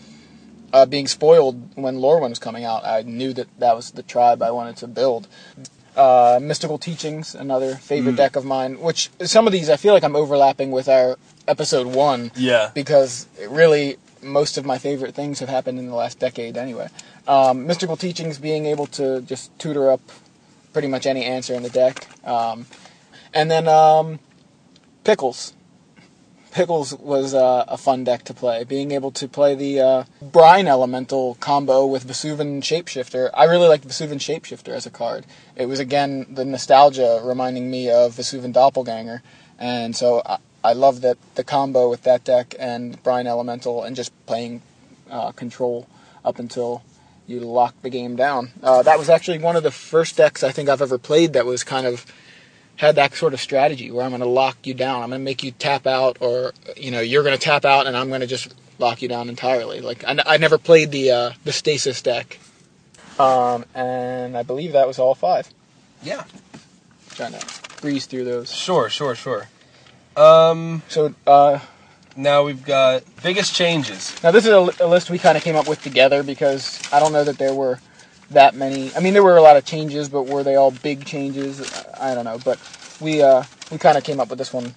uh, 0.73 0.87
being 0.87 1.07
spoiled 1.07 1.77
when 1.77 1.97
Lorwyn 1.97 2.31
was 2.31 2.39
coming 2.39 2.65
out, 2.65 2.85
I 2.85 3.03
knew 3.03 3.33
that 3.35 3.49
that 3.59 3.77
was 3.77 3.91
the 3.91 4.03
tribe 4.03 4.43
I 4.43 4.51
wanted 4.51 4.77
to 4.79 4.87
build. 4.87 5.29
Uh, 5.96 6.38
Mystical 6.42 6.78
Teachings, 6.78 7.35
another 7.35 7.76
favorite 7.76 8.16
deck 8.16 8.35
of 8.37 8.44
mine. 8.44 8.80
Which 8.80 9.11
some 9.20 9.46
of 9.46 9.52
these 9.52 9.70
I 9.70 9.76
feel 9.76 9.94
like 9.94 10.02
I'm 10.02 10.16
overlapping 10.16 10.70
with 10.72 10.88
our 10.88 11.16
episode 11.46 11.87
one 11.87 12.33
Yeah. 12.37 12.70
because 12.74 13.26
really 13.48 13.96
most 14.22 14.57
of 14.59 14.64
my 14.64 14.78
favorite 14.78 15.14
things 15.14 15.38
have 15.40 15.48
happened 15.48 15.78
in 15.78 15.87
the 15.88 15.94
last 15.94 16.18
decade 16.18 16.57
anyway. 16.57 16.88
Um, 17.28 17.66
mystical 17.66 17.96
teachings 17.96 18.38
being 18.38 18.66
able 18.66 18.87
to 18.88 19.20
just 19.22 19.57
tutor 19.59 19.90
up 19.90 20.00
pretty 20.72 20.88
much 20.88 21.07
any 21.07 21.24
answer 21.24 21.54
in 21.54 21.62
the 21.62 21.70
deck, 21.70 22.07
um, 22.26 22.66
and 23.33 23.50
then 23.50 23.68
um, 23.68 24.18
pickles. 25.04 25.52
Pickles 26.55 26.95
was 26.95 27.35
uh, 27.35 27.64
a 27.67 27.77
fun 27.77 28.05
deck 28.05 28.23
to 28.27 28.33
play. 28.33 28.62
Being 28.62 28.93
able 28.93 29.11
to 29.11 29.27
play 29.27 29.57
the 29.57 29.81
uh, 29.81 30.05
Brine 30.23 30.69
Elemental 30.69 31.35
combo 31.40 31.85
with 31.85 32.07
Vesuvan 32.07 32.62
Shapeshifter. 32.62 33.31
I 33.35 33.47
really 33.47 33.67
liked 33.67 33.88
Vesuvan 33.88 34.21
Shapeshifter 34.21 34.69
as 34.69 34.87
a 34.87 34.90
card. 34.90 35.27
It 35.57 35.67
was 35.67 35.81
again 35.81 36.27
the 36.31 36.45
nostalgia 36.45 37.21
reminding 37.25 37.73
me 37.73 37.90
of 37.90 38.14
Vesuvan 38.14 38.53
Doppelganger, 38.53 39.21
and 39.59 39.97
so 39.97 40.23
I, 40.25 40.38
I 40.62 40.75
love 40.75 41.01
that 41.01 41.19
the 41.35 41.43
combo 41.43 41.90
with 41.90 42.05
that 42.05 42.23
deck 42.23 42.55
and 42.57 43.03
Brine 43.03 43.27
Elemental 43.27 43.83
and 43.83 43.97
just 43.97 44.12
playing 44.25 44.62
uh, 45.11 45.33
control 45.33 45.88
up 46.25 46.38
until 46.38 46.85
you 47.27 47.40
lock 47.40 47.75
the 47.83 47.90
game 47.90 48.14
down. 48.14 48.53
Uh, 48.62 48.81
that 48.85 48.97
was 48.97 49.09
actually 49.09 49.38
one 49.38 49.57
of 49.57 49.64
the 49.64 49.73
first 49.73 50.17
decks 50.17 50.45
I 50.45 50.53
think 50.53 50.69
I've 50.69 50.83
ever 50.83 50.99
played 50.99 51.33
that 51.33 51.47
was 51.47 51.64
kind 51.64 51.85
of 51.85 52.07
had 52.77 52.97
that 52.97 53.15
sort 53.15 53.35
of 53.35 53.41
strategy 53.41 53.91
where 53.91 54.05
I'm 54.05 54.11
going 54.11 54.21
to 54.21 54.27
lock 54.29 54.67
you 54.67 54.75
down. 54.75 55.03
I'm 55.03 55.11
going 55.11 55.21
to 55.21 55.25
make 55.25 55.43
you 55.45 55.53
tap 55.53 55.87
out, 55.87 56.19
or 56.21 56.53
you 56.77 56.91
know, 56.91 57.01
you're 57.01 57.23
going 57.23 57.37
to 57.37 57.43
tap 57.43 57.65
out, 57.65 57.87
and 57.87 57.97
I'm 57.97 58.09
going 58.09 58.21
to 58.21 58.27
just 58.27 58.55
lock 58.79 59.03
you 59.03 59.09
down 59.09 59.29
entirely. 59.29 59.81
Like 59.81 60.05
I, 60.05 60.19
I 60.27 60.37
never 60.39 60.59
played 60.59 60.91
the 60.91 61.11
uh, 61.11 61.31
the 61.45 61.53
stasis 61.53 62.03
deck, 62.03 62.39
um, 63.19 63.65
and 63.75 64.37
I 64.37 64.43
believe 64.43 64.73
that 64.73 64.87
was 64.87 64.99
all 64.99 65.15
five. 65.15 65.49
Yeah. 66.03 66.25
Trying 67.11 67.33
to 67.33 67.47
breeze 67.81 68.07
through 68.07 68.25
those. 68.25 68.53
Sure, 68.53 68.89
sure, 68.91 69.15
sure. 69.15 69.49
Um, 70.17 70.83
So 70.89 71.15
uh, 71.27 71.61
now 72.17 72.43
we've 72.45 72.65
got 72.65 73.05
biggest 73.23 73.55
changes. 73.55 74.21
now 74.23 74.31
this 74.33 74.47
is 74.47 74.53
a, 74.53 74.85
a 74.85 74.89
list 74.89 75.11
we 75.11 75.19
kind 75.19 75.37
of 75.37 75.43
came 75.45 75.57
up 75.57 75.69
with 75.69 75.83
together 75.83 76.23
because 76.23 76.81
I 76.93 76.99
don't 77.01 77.13
know 77.13 77.25
that 77.25 77.39
there 77.39 77.55
were 77.55 77.79
that 78.31 78.55
many. 78.55 78.95
I 78.95 79.01
mean, 79.01 79.13
there 79.15 79.23
were 79.23 79.37
a 79.37 79.43
lot 79.43 79.57
of 79.57 79.65
changes, 79.65 80.09
but 80.09 80.25
were 80.27 80.43
they 80.43 80.57
all 80.57 80.71
big 80.71 81.05
changes? 81.05 81.61
I 82.01 82.15
don't 82.15 82.25
know, 82.25 82.39
but 82.45 82.59
we 83.01 83.23
uh, 83.23 83.45
we 83.71 83.79
kind 83.79 83.99
of 83.99 84.05
came 84.05 84.21
up 84.21 84.29
with 84.29 84.39
this 84.39 84.53
one. 84.53 84.75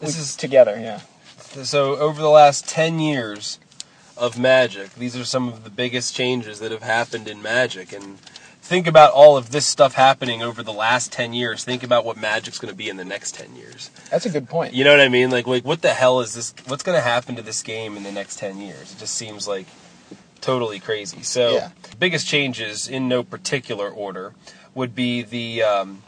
This 0.00 0.16
we- 0.16 0.22
is 0.22 0.36
together, 0.36 0.78
yeah. 0.78 1.00
so 1.64 1.96
over 1.96 2.20
the 2.20 2.28
last 2.30 2.68
10 2.68 2.98
years 2.98 3.58
of 4.16 4.38
Magic, 4.38 4.94
these 4.94 5.16
are 5.16 5.24
some 5.24 5.48
of 5.48 5.64
the 5.64 5.70
biggest 5.70 6.14
changes 6.14 6.58
that 6.60 6.70
have 6.70 6.82
happened 6.82 7.28
in 7.28 7.40
Magic. 7.42 7.92
And 7.92 8.18
think 8.62 8.86
about 8.86 9.12
all 9.12 9.36
of 9.36 9.52
this 9.52 9.66
stuff 9.66 9.94
happening 9.94 10.42
over 10.42 10.62
the 10.62 10.72
last 10.72 11.12
10 11.12 11.32
years. 11.32 11.64
Think 11.64 11.82
about 11.82 12.04
what 12.04 12.16
Magic's 12.16 12.58
going 12.58 12.70
to 12.70 12.76
be 12.76 12.88
in 12.88 12.96
the 12.96 13.04
next 13.04 13.34
10 13.34 13.56
years. 13.56 13.90
That's 14.10 14.26
a 14.26 14.30
good 14.30 14.48
point. 14.48 14.74
You 14.74 14.84
know 14.84 14.90
what 14.90 15.00
I 15.00 15.08
mean? 15.08 15.30
Like, 15.30 15.46
like 15.46 15.64
what 15.64 15.82
the 15.82 15.94
hell 15.94 16.20
is 16.20 16.34
this? 16.34 16.54
What's 16.66 16.82
going 16.82 16.96
to 16.98 17.02
happen 17.04 17.36
to 17.36 17.42
this 17.42 17.62
game 17.62 17.96
in 17.96 18.02
the 18.02 18.12
next 18.12 18.38
10 18.38 18.58
years? 18.58 18.92
It 18.92 18.98
just 18.98 19.14
seems 19.14 19.46
like 19.48 19.66
totally 20.46 20.80
crazy. 20.80 21.22
So, 21.22 21.54
Yeah. 21.54 21.70
biggest 21.98 22.26
changes 22.26 22.88
in 22.88 23.08
no 23.08 23.22
particular 23.22 23.88
order 23.90 24.32
would 24.74 24.94
be 24.94 25.22
the 25.22 25.62
um, 25.62 26.02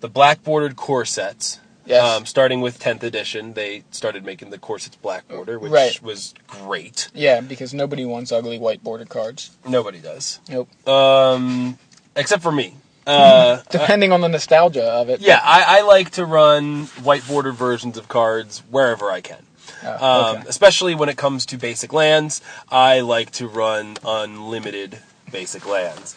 the 0.00 0.08
black 0.08 0.42
bordered 0.42 0.76
core 0.76 1.04
sets. 1.04 1.60
Yes. 1.86 2.02
Um, 2.02 2.24
starting 2.24 2.62
with 2.62 2.78
10th 2.78 3.02
edition, 3.02 3.52
they 3.52 3.84
started 3.90 4.24
making 4.24 4.48
the 4.48 4.56
core 4.58 4.78
sets 4.78 4.96
black 4.96 5.28
border, 5.28 5.58
which 5.58 5.70
Right. 5.70 6.02
was 6.02 6.32
great. 6.46 7.08
Yeah, 7.14 7.42
because 7.42 7.74
nobody 7.74 8.06
wants 8.06 8.32
ugly 8.32 8.58
white 8.58 8.82
bordered 8.82 9.10
cards. 9.10 9.50
Nobody 9.68 9.98
does, 9.98 10.40
Nope. 10.48 10.68
um, 10.88 11.78
except 12.16 12.42
for 12.42 12.52
me. 12.52 12.76
Uh, 13.06 13.60
Depending 13.68 14.12
on 14.12 14.22
the 14.22 14.28
nostalgia 14.30 14.82
of 14.82 15.10
it. 15.10 15.20
yeah, 15.20 15.38
I, 15.42 15.80
I 15.80 15.82
like 15.82 16.12
to 16.12 16.24
run 16.24 16.84
white 17.02 17.28
bordered 17.28 17.54
versions 17.54 17.98
of 17.98 18.08
cards 18.08 18.62
wherever 18.70 19.10
I 19.10 19.20
can. 19.20 19.44
Oh, 19.84 20.30
Um, 20.30 20.36
okay. 20.38 20.48
Especially 20.48 20.94
when 20.94 21.08
it 21.08 21.16
comes 21.16 21.46
to 21.46 21.58
basic 21.58 21.92
lands, 21.92 22.40
I 22.70 23.00
like 23.00 23.30
to 23.32 23.46
run 23.48 23.96
unlimited 24.04 24.98
basic 25.30 25.66
lands. 25.66 26.16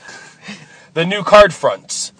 The 0.93 1.05
new 1.05 1.23
card 1.23 1.53
fronts, 1.53 2.11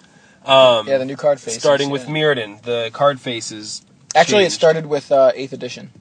um, 0.45 0.87
yeah, 0.87 0.97
the 0.97 1.05
new 1.05 1.15
card 1.15 1.39
faces. 1.39 1.59
starting 1.59 1.89
with 1.89 2.03
yeah. 2.07 2.13
Mirrodin, 2.13 2.61
the 2.61 2.89
card 2.93 3.19
faces. 3.19 3.83
Actually, 4.15 4.45
it 4.45 4.51
started 4.51 4.85
with 4.85 5.11
uh, 5.11 5.31
8th 5.35 5.53
edition, 5.53 5.91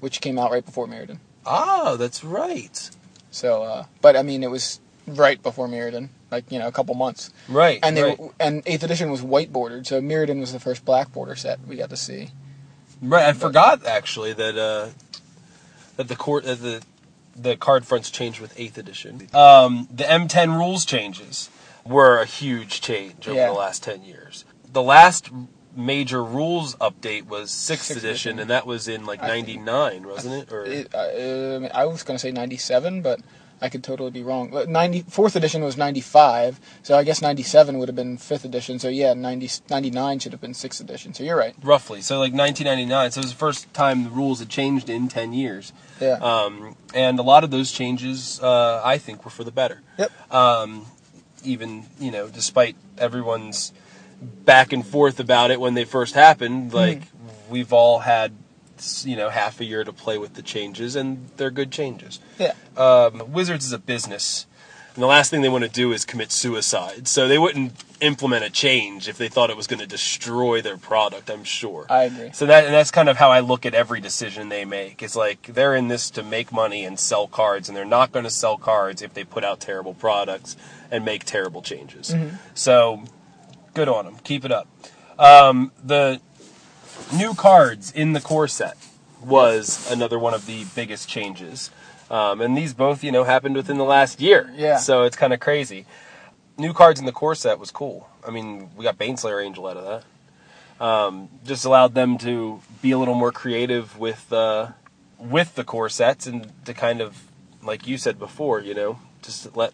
which 0.00 0.20
came 0.20 0.38
out 0.38 0.50
right 0.50 0.64
before 0.64 0.86
Mirrodin. 0.86 1.18
Ah, 1.46 1.96
that's 1.98 2.22
right. 2.22 2.90
So, 3.30 3.62
uh, 3.62 3.84
but 4.02 4.16
I 4.16 4.22
mean, 4.22 4.42
it 4.42 4.50
was 4.50 4.80
right 5.06 5.42
before 5.42 5.66
Mirrodin, 5.66 6.10
like 6.30 6.50
you 6.52 6.58
know, 6.58 6.68
a 6.68 6.72
couple 6.72 6.94
months. 6.94 7.32
Right. 7.48 7.78
And 7.82 7.96
they 7.96 8.02
right. 8.02 8.18
were, 8.18 8.30
and 8.38 8.64
8th 8.64 8.82
edition 8.82 9.10
was 9.10 9.22
white 9.22 9.52
bordered, 9.52 9.86
so 9.86 10.00
Mirrodin 10.00 10.40
was 10.40 10.52
the 10.52 10.60
first 10.60 10.84
black 10.84 11.12
border 11.12 11.34
set 11.36 11.60
we 11.66 11.76
got 11.76 11.90
to 11.90 11.96
see. 11.96 12.30
Right, 13.02 13.24
I 13.26 13.32
forgot 13.32 13.86
actually 13.86 14.32
that 14.34 14.56
uh, 14.58 14.88
that 15.96 16.08
the 16.08 16.16
court 16.16 16.44
that 16.44 16.60
the 16.62 16.82
the 17.36 17.56
card 17.56 17.86
fronts 17.86 18.10
changed 18.10 18.40
with 18.40 18.58
eighth 18.58 18.76
edition. 18.76 19.28
Um, 19.32 19.88
the 19.90 20.04
M10 20.04 20.58
rules 20.58 20.84
changes 20.84 21.48
were 21.84 22.18
a 22.18 22.26
huge 22.26 22.80
change 22.82 23.26
over 23.26 23.36
Yeah. 23.38 23.46
the 23.46 23.52
last 23.54 23.82
ten 23.82 24.02
years. 24.04 24.44
The 24.70 24.82
last 24.82 25.30
major 25.74 26.22
rules 26.22 26.74
update 26.76 27.26
was 27.26 27.50
sixth, 27.50 27.86
Sixth 27.86 27.90
edition, 28.04 28.32
edition. 28.32 28.38
and 28.40 28.50
that 28.50 28.66
was 28.66 28.86
in 28.88 29.06
like 29.06 29.22
'99, 29.22 30.06
wasn't 30.06 30.42
it? 30.42 30.52
Or 30.52 30.64
It, 30.66 30.94
uh, 30.94 31.68
I 31.72 31.86
was 31.86 32.02
going 32.02 32.16
to 32.16 32.18
say 32.20 32.32
97, 32.32 33.00
but 33.00 33.20
I 33.62 33.68
could 33.68 33.84
totally 33.84 34.10
be 34.10 34.22
wrong. 34.22 34.48
But 34.50 34.68
90, 34.68 35.02
fourth 35.02 35.36
edition 35.36 35.62
was 35.62 35.76
95, 35.76 36.58
so 36.82 36.96
I 36.96 37.04
guess 37.04 37.20
97 37.20 37.78
would 37.78 37.88
have 37.88 37.94
been 37.96 38.16
5th 38.16 38.44
edition. 38.44 38.78
So 38.78 38.88
yeah, 38.88 39.12
90, 39.14 39.50
99 39.68 40.18
should 40.18 40.32
have 40.32 40.40
been 40.40 40.52
6th 40.52 40.80
edition. 40.80 41.12
So 41.14 41.22
you're 41.24 41.36
right. 41.36 41.54
roughly, 41.62 42.00
so 42.00 42.18
like 42.18 42.32
1999. 42.32 43.10
So 43.10 43.20
it 43.20 43.24
was 43.24 43.32
the 43.32 43.38
first 43.38 43.72
time 43.74 44.04
the 44.04 44.10
rules 44.10 44.38
had 44.38 44.48
changed 44.48 44.88
in 44.88 45.08
ten 45.08 45.32
years, 45.32 45.72
Yeah. 46.00 46.14
um, 46.14 46.76
and 46.94 47.18
a 47.18 47.22
lot 47.22 47.44
of 47.44 47.50
those 47.50 47.70
changes, 47.72 48.40
uh, 48.42 48.80
I 48.84 48.96
think, 48.98 49.24
were 49.24 49.30
for 49.30 49.44
the 49.44 49.52
better. 49.52 49.82
yep. 49.98 50.10
um, 50.32 50.86
even 51.44 51.84
you 51.98 52.10
know, 52.10 52.28
despite 52.28 52.76
everyone's 52.98 53.72
back 54.20 54.72
and 54.72 54.86
forth 54.86 55.18
about 55.20 55.50
it 55.50 55.60
when 55.60 55.74
they 55.74 55.84
first 55.84 56.14
happened, 56.14 56.72
like 56.74 57.02
we've 57.48 57.72
all 57.72 58.00
had 58.00 58.32
you 59.04 59.16
know 59.16 59.30
half 59.30 59.60
a 59.60 59.64
year 59.64 59.84
to 59.84 59.92
play 59.92 60.18
with 60.18 60.34
the 60.34 60.42
changes, 60.42 60.96
and 60.96 61.28
they're 61.36 61.50
good 61.50 61.70
changes. 61.70 62.20
Yeah. 62.38 62.54
Um, 62.76 63.32
Wizards 63.32 63.64
is 63.64 63.72
a 63.72 63.78
business, 63.78 64.46
and 64.94 65.02
the 65.02 65.06
last 65.06 65.30
thing 65.30 65.42
they 65.42 65.48
want 65.48 65.64
to 65.64 65.70
do 65.70 65.92
is 65.92 66.04
commit 66.04 66.32
suicide. 66.32 67.06
So 67.08 67.28
they 67.28 67.38
wouldn't 67.38 67.72
implement 68.00 68.44
a 68.44 68.50
change 68.50 69.08
if 69.08 69.18
they 69.18 69.28
thought 69.28 69.50
it 69.50 69.56
was 69.56 69.66
going 69.66 69.80
to 69.80 69.86
destroy 69.86 70.62
their 70.62 70.76
product. 70.76 71.30
I'm 71.30 71.44
sure. 71.44 71.86
I 71.90 72.04
agree. 72.04 72.30
So 72.32 72.46
that 72.46 72.64
and 72.64 72.74
that's 72.74 72.90
kind 72.90 73.08
of 73.08 73.16
how 73.16 73.30
I 73.30 73.40
look 73.40 73.66
at 73.66 73.74
every 73.74 74.00
decision 74.00 74.48
they 74.48 74.64
make. 74.64 75.02
It's 75.02 75.16
like 75.16 75.42
they're 75.42 75.74
in 75.74 75.88
this 75.88 76.10
to 76.12 76.22
make 76.22 76.52
money 76.52 76.84
and 76.84 76.98
sell 76.98 77.28
cards, 77.28 77.68
and 77.68 77.76
they're 77.76 77.84
not 77.84 78.12
going 78.12 78.24
to 78.24 78.30
sell 78.30 78.56
cards 78.56 79.02
if 79.02 79.14
they 79.14 79.24
put 79.24 79.44
out 79.44 79.60
terrible 79.60 79.94
products 79.94 80.56
and 80.90 81.04
make 81.04 81.24
terrible 81.24 81.62
changes. 81.62 82.14
So 82.54 83.04
good 83.74 83.88
on 83.88 84.04
them. 84.04 84.16
Keep 84.24 84.44
it 84.44 84.52
up. 84.52 84.68
Um, 85.18 85.72
the 85.84 86.20
new 87.12 87.34
cards 87.34 87.90
in 87.92 88.12
the 88.12 88.20
core 88.20 88.48
set 88.48 88.76
was 89.22 89.90
another 89.90 90.18
one 90.18 90.34
of 90.34 90.46
the 90.46 90.64
biggest 90.74 91.08
changes. 91.08 91.70
Um, 92.10 92.40
and 92.40 92.56
these 92.56 92.74
both, 92.74 93.04
you 93.04 93.12
know, 93.12 93.24
happened 93.24 93.54
within 93.54 93.78
the 93.78 93.84
last 93.84 94.20
year. 94.20 94.52
Yeah. 94.56 94.78
So 94.78 95.02
it's 95.04 95.16
kind 95.16 95.32
of 95.32 95.40
crazy. 95.40 95.86
New 96.58 96.72
cards 96.72 96.98
in 97.00 97.06
the 97.06 97.12
core 97.12 97.34
set 97.34 97.58
was 97.58 97.70
cool. 97.70 98.08
I 98.26 98.30
mean, 98.30 98.70
we 98.76 98.84
got 98.84 98.98
Baneslayer 98.98 99.44
Angel 99.44 99.66
out 99.66 99.76
of 99.76 99.84
that 100.78 100.84
Um, 100.84 101.28
just 101.44 101.64
allowed 101.64 101.94
them 101.94 102.18
to 102.18 102.60
be 102.82 102.90
a 102.90 102.98
little 102.98 103.14
more 103.14 103.32
creative 103.32 103.98
with 103.98 104.32
uh, 104.32 104.68
with 105.18 105.54
the 105.54 105.64
core 105.64 105.88
sets 105.90 106.26
and 106.26 106.50
to 106.64 106.72
kind 106.74 107.00
of 107.00 107.24
like 107.62 107.86
you 107.86 107.98
said 107.98 108.18
before, 108.18 108.60
you 108.60 108.72
know, 108.74 108.98
just 109.22 109.54
let 109.54 109.72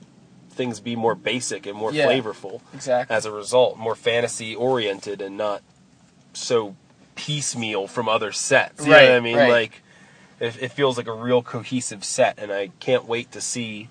things 0.51 0.81
be 0.81 0.97
more 0.97 1.15
basic 1.15 1.67
and 1.67 1.77
more 1.77 1.93
Yeah. 1.93 2.07
flavorful 2.07 2.61
Exactly. 2.75 3.15
as 3.15 3.25
a 3.27 3.31
result, 3.31 3.79
more 3.79 3.95
fantasy 3.95 4.55
oriented 4.57 5.21
and 5.23 5.37
not 5.37 5.63
so 6.33 6.75
piecemeal 7.17 7.89
from 7.89 8.09
other 8.09 8.31
sets. 8.31 8.85
You 8.85 8.93
know 8.93 9.03
what 9.03 9.11
I 9.11 9.21
mean? 9.21 9.37
right. 9.37 9.51
Like 9.51 9.83
it, 10.39 10.63
it 10.63 10.73
feels 10.73 10.97
like 10.97 11.09
a 11.09 11.13
real 11.13 11.43
cohesive 11.43 12.05
set, 12.05 12.39
and 12.39 12.53
I 12.53 12.69
can't 12.79 13.07
wait 13.07 13.33
to 13.33 13.41
see 13.41 13.89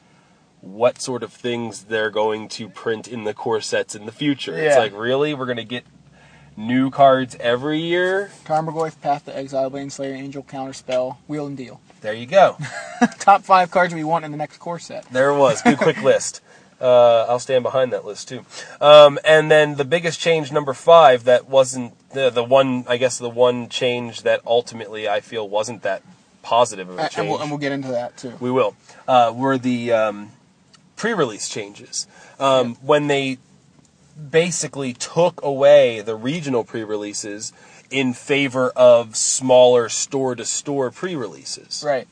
what 0.61 0.99
sort 1.01 1.21
of 1.21 1.31
things 1.31 1.85
they're 1.85 2.09
going 2.09 2.47
to 2.49 2.69
print 2.69 3.07
in 3.07 3.23
the 3.23 3.33
core 3.33 3.61
sets 3.61 3.93
in 3.93 4.05
the 4.05 4.11
future. 4.11 4.57
It's 4.57 4.77
like, 4.77 4.93
really? 4.95 5.33
We're 5.33 5.45
going 5.45 5.57
to 5.57 5.63
get 5.63 5.85
new 6.57 6.89
cards 6.89 7.35
every 7.39 7.79
year? 7.79 8.31
Tarmogoyf, 8.45 8.99
Path 9.01 9.25
to 9.25 9.37
Exile, 9.37 9.69
Baneslayer, 9.69 10.13
Angel, 10.13 10.43
Counterspell, 10.43 11.17
Wheel 11.27 11.47
and 11.47 11.57
Deal. 11.57 11.81
There 12.01 12.13
you 12.13 12.25
go. 12.25 12.57
Top 13.19 13.43
five 13.43 13.71
cards 13.71 13.93
we 13.93 14.03
want 14.03 14.25
in 14.25 14.31
the 14.31 14.37
next 14.37 14.57
core 14.57 14.79
set. 14.79 15.05
There 15.11 15.29
it 15.29 15.37
was. 15.37 15.61
Good 15.61 15.77
quick 15.77 16.01
list. 16.01 16.41
Uh, 16.79 17.25
I'll 17.29 17.39
stand 17.39 17.63
behind 17.63 17.93
that 17.93 18.05
list 18.05 18.27
too. 18.27 18.45
Um, 18.81 19.17
and 19.23 19.49
then 19.49 19.75
the 19.75 19.85
biggest 19.85 20.19
change, 20.19 20.51
number 20.51 20.73
five, 20.73 21.23
that 21.23 21.47
wasn't 21.47 21.93
the 22.15 22.29
the 22.31 22.43
one. 22.43 22.85
I 22.87 22.97
guess 22.97 23.19
the 23.19 23.29
one 23.29 23.69
change 23.69 24.23
that 24.23 24.41
ultimately 24.47 25.07
I 25.07 25.19
feel 25.21 25.47
wasn't 25.47 25.83
that 25.83 26.01
positive 26.41 26.89
of 26.89 26.97
a 26.97 27.01
change. 27.03 27.17
and, 27.19 27.29
we'll, 27.29 27.39
and 27.41 27.49
we'll 27.51 27.59
get 27.59 27.71
into 27.71 27.89
that 27.89 28.17
too. 28.17 28.33
we 28.39 28.49
will. 28.51 28.75
Uh, 29.07 29.31
were 29.35 29.57
the 29.57 29.91
um, 29.91 30.31
pre-release 30.95 31.47
changes 31.49 32.07
um, 32.39 32.75
when 32.81 33.07
they 33.07 33.37
basically 34.29 34.93
took 34.93 35.43
away 35.43 36.01
the 36.01 36.15
regional 36.15 36.63
pre-releases 36.63 37.51
in 37.91 38.13
favor 38.13 38.69
of 38.75 39.15
smaller 39.15 39.89
store-to-store 39.89 40.89
pre-releases, 40.91 41.83
Right. 41.85 42.07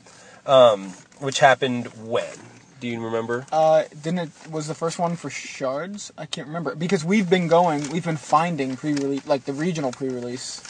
which 1.18 1.38
happened 1.40 1.86
when? 2.06 2.36
Do 2.80 2.88
you 2.88 3.02
remember? 3.02 3.46
Uh, 3.50 3.84
didn't 4.02 4.18
it 4.18 4.30
was 4.50 4.66
the 4.66 4.74
first 4.74 4.98
one 4.98 5.16
for 5.16 5.30
shards? 5.30 6.12
I 6.18 6.26
can't 6.26 6.46
remember 6.48 6.74
because 6.74 7.04
we've 7.04 7.30
been 7.30 7.48
going, 7.48 7.88
we've 7.90 8.04
been 8.04 8.16
finding 8.16 8.76
pre-release, 8.76 9.26
like 9.26 9.44
the 9.44 9.52
regional 9.52 9.92
pre-release, 9.92 10.60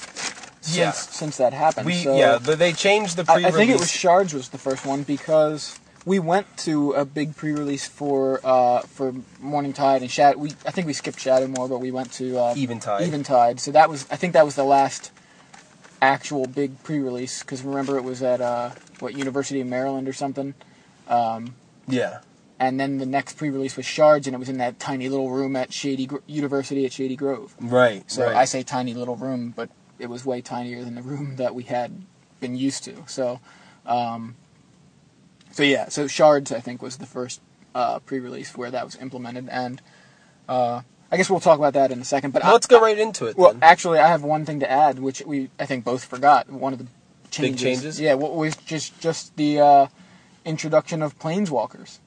since 0.60 0.76
Yeah. 0.76 0.92
since 0.92 1.36
that 1.38 1.52
happened. 1.52 1.86
We 1.86 1.94
so 1.94 2.16
yeah, 2.16 2.38
but 2.44 2.58
they 2.58 2.72
changed 2.72 3.16
the 3.16 3.24
pre-release. 3.24 3.54
I 3.54 3.56
think 3.56 3.70
it 3.70 3.78
was 3.78 3.90
shards 3.90 4.32
was 4.34 4.50
the 4.50 4.58
first 4.58 4.86
one 4.86 5.02
because 5.02 5.78
we 6.04 6.18
went 6.18 6.46
to 6.58 6.92
a 6.92 7.04
big 7.04 7.34
pre-release 7.34 7.86
for 7.86 8.40
uh, 8.44 8.80
for 8.80 9.12
Morningtide 9.42 10.02
and 10.02 10.10
Shadow. 10.10 10.38
We 10.38 10.50
I 10.66 10.70
think 10.70 10.86
we 10.86 10.92
skipped 10.92 11.18
Shadowmoor, 11.18 11.68
but 11.68 11.78
we 11.78 11.90
went 11.90 12.12
to 12.14 12.38
uh, 12.38 12.54
Eventide. 12.56 13.02
Eventide. 13.02 13.60
So 13.60 13.72
that 13.72 13.88
was 13.88 14.06
I 14.10 14.16
think 14.16 14.34
that 14.34 14.44
was 14.44 14.54
the 14.54 14.64
last 14.64 15.10
actual 16.02 16.46
big 16.46 16.82
pre-release 16.82 17.42
because 17.42 17.62
remember 17.62 17.96
it 17.96 18.04
was 18.04 18.22
at 18.22 18.40
uh, 18.40 18.70
what 19.00 19.16
University 19.16 19.60
of 19.60 19.66
Maryland 19.66 20.06
or 20.06 20.12
something. 20.12 20.54
Yeah. 21.88 22.18
and 22.60 22.78
then 22.80 22.98
the 22.98 23.06
next 23.06 23.36
pre-release 23.36 23.76
was 23.76 23.86
Shards, 23.86 24.26
and 24.26 24.34
it 24.34 24.38
was 24.38 24.48
in 24.48 24.58
that 24.58 24.78
tiny 24.78 25.08
little 25.08 25.30
room 25.30 25.56
at 25.56 25.72
Shady 25.72 26.06
Gro- 26.06 26.22
University 26.26 26.84
at 26.86 26.92
Shady 26.92 27.16
Grove. 27.16 27.54
Right. 27.60 28.08
So 28.10 28.24
right. 28.26 28.34
I 28.36 28.44
say 28.44 28.62
tiny 28.62 28.94
little 28.94 29.16
room, 29.16 29.52
but 29.56 29.70
it 29.98 30.08
was 30.08 30.24
way 30.24 30.40
tinier 30.40 30.82
than 30.84 30.94
the 30.94 31.02
room 31.02 31.36
that 31.36 31.54
we 31.54 31.64
had 31.64 32.02
been 32.40 32.56
used 32.56 32.84
to. 32.84 33.04
So, 33.06 33.40
um, 33.86 34.36
so 35.52 35.62
yeah, 35.62 35.88
so 35.88 36.06
Shards 36.06 36.50
I 36.52 36.60
think 36.60 36.82
was 36.82 36.96
the 36.96 37.06
first 37.06 37.40
uh, 37.74 37.98
pre-release 38.00 38.56
where 38.56 38.70
that 38.70 38.84
was 38.84 38.96
implemented, 38.96 39.48
and 39.50 39.80
uh, 40.48 40.82
I 41.12 41.16
guess 41.16 41.30
we'll 41.30 41.40
talk 41.40 41.58
about 41.58 41.74
that 41.74 41.90
in 41.92 42.00
a 42.00 42.04
second. 42.04 42.32
But 42.32 42.42
Well, 42.42 42.50
I- 42.50 42.54
let's 42.54 42.66
go 42.66 42.80
right 42.80 42.98
into 42.98 43.26
it. 43.26 43.36
well, 43.36 43.52
then. 43.52 43.62
actually, 43.62 43.98
I 43.98 44.08
have 44.08 44.22
one 44.22 44.44
thing 44.44 44.60
to 44.60 44.70
add, 44.70 44.98
which 44.98 45.22
we 45.24 45.50
I 45.58 45.66
think 45.66 45.84
both 45.84 46.04
forgot. 46.04 46.50
One 46.50 46.72
of 46.72 46.78
the 46.80 46.86
changes. 47.30 47.60
changes? 47.62 48.00
Yeah, 48.00 48.14
what 48.14 48.34
was 48.34 48.56
just 48.56 48.98
just 49.00 49.36
the 49.36 49.60
uh, 49.60 49.86
introduction 50.44 51.02
of 51.02 51.18
planeswalkers. 51.18 51.98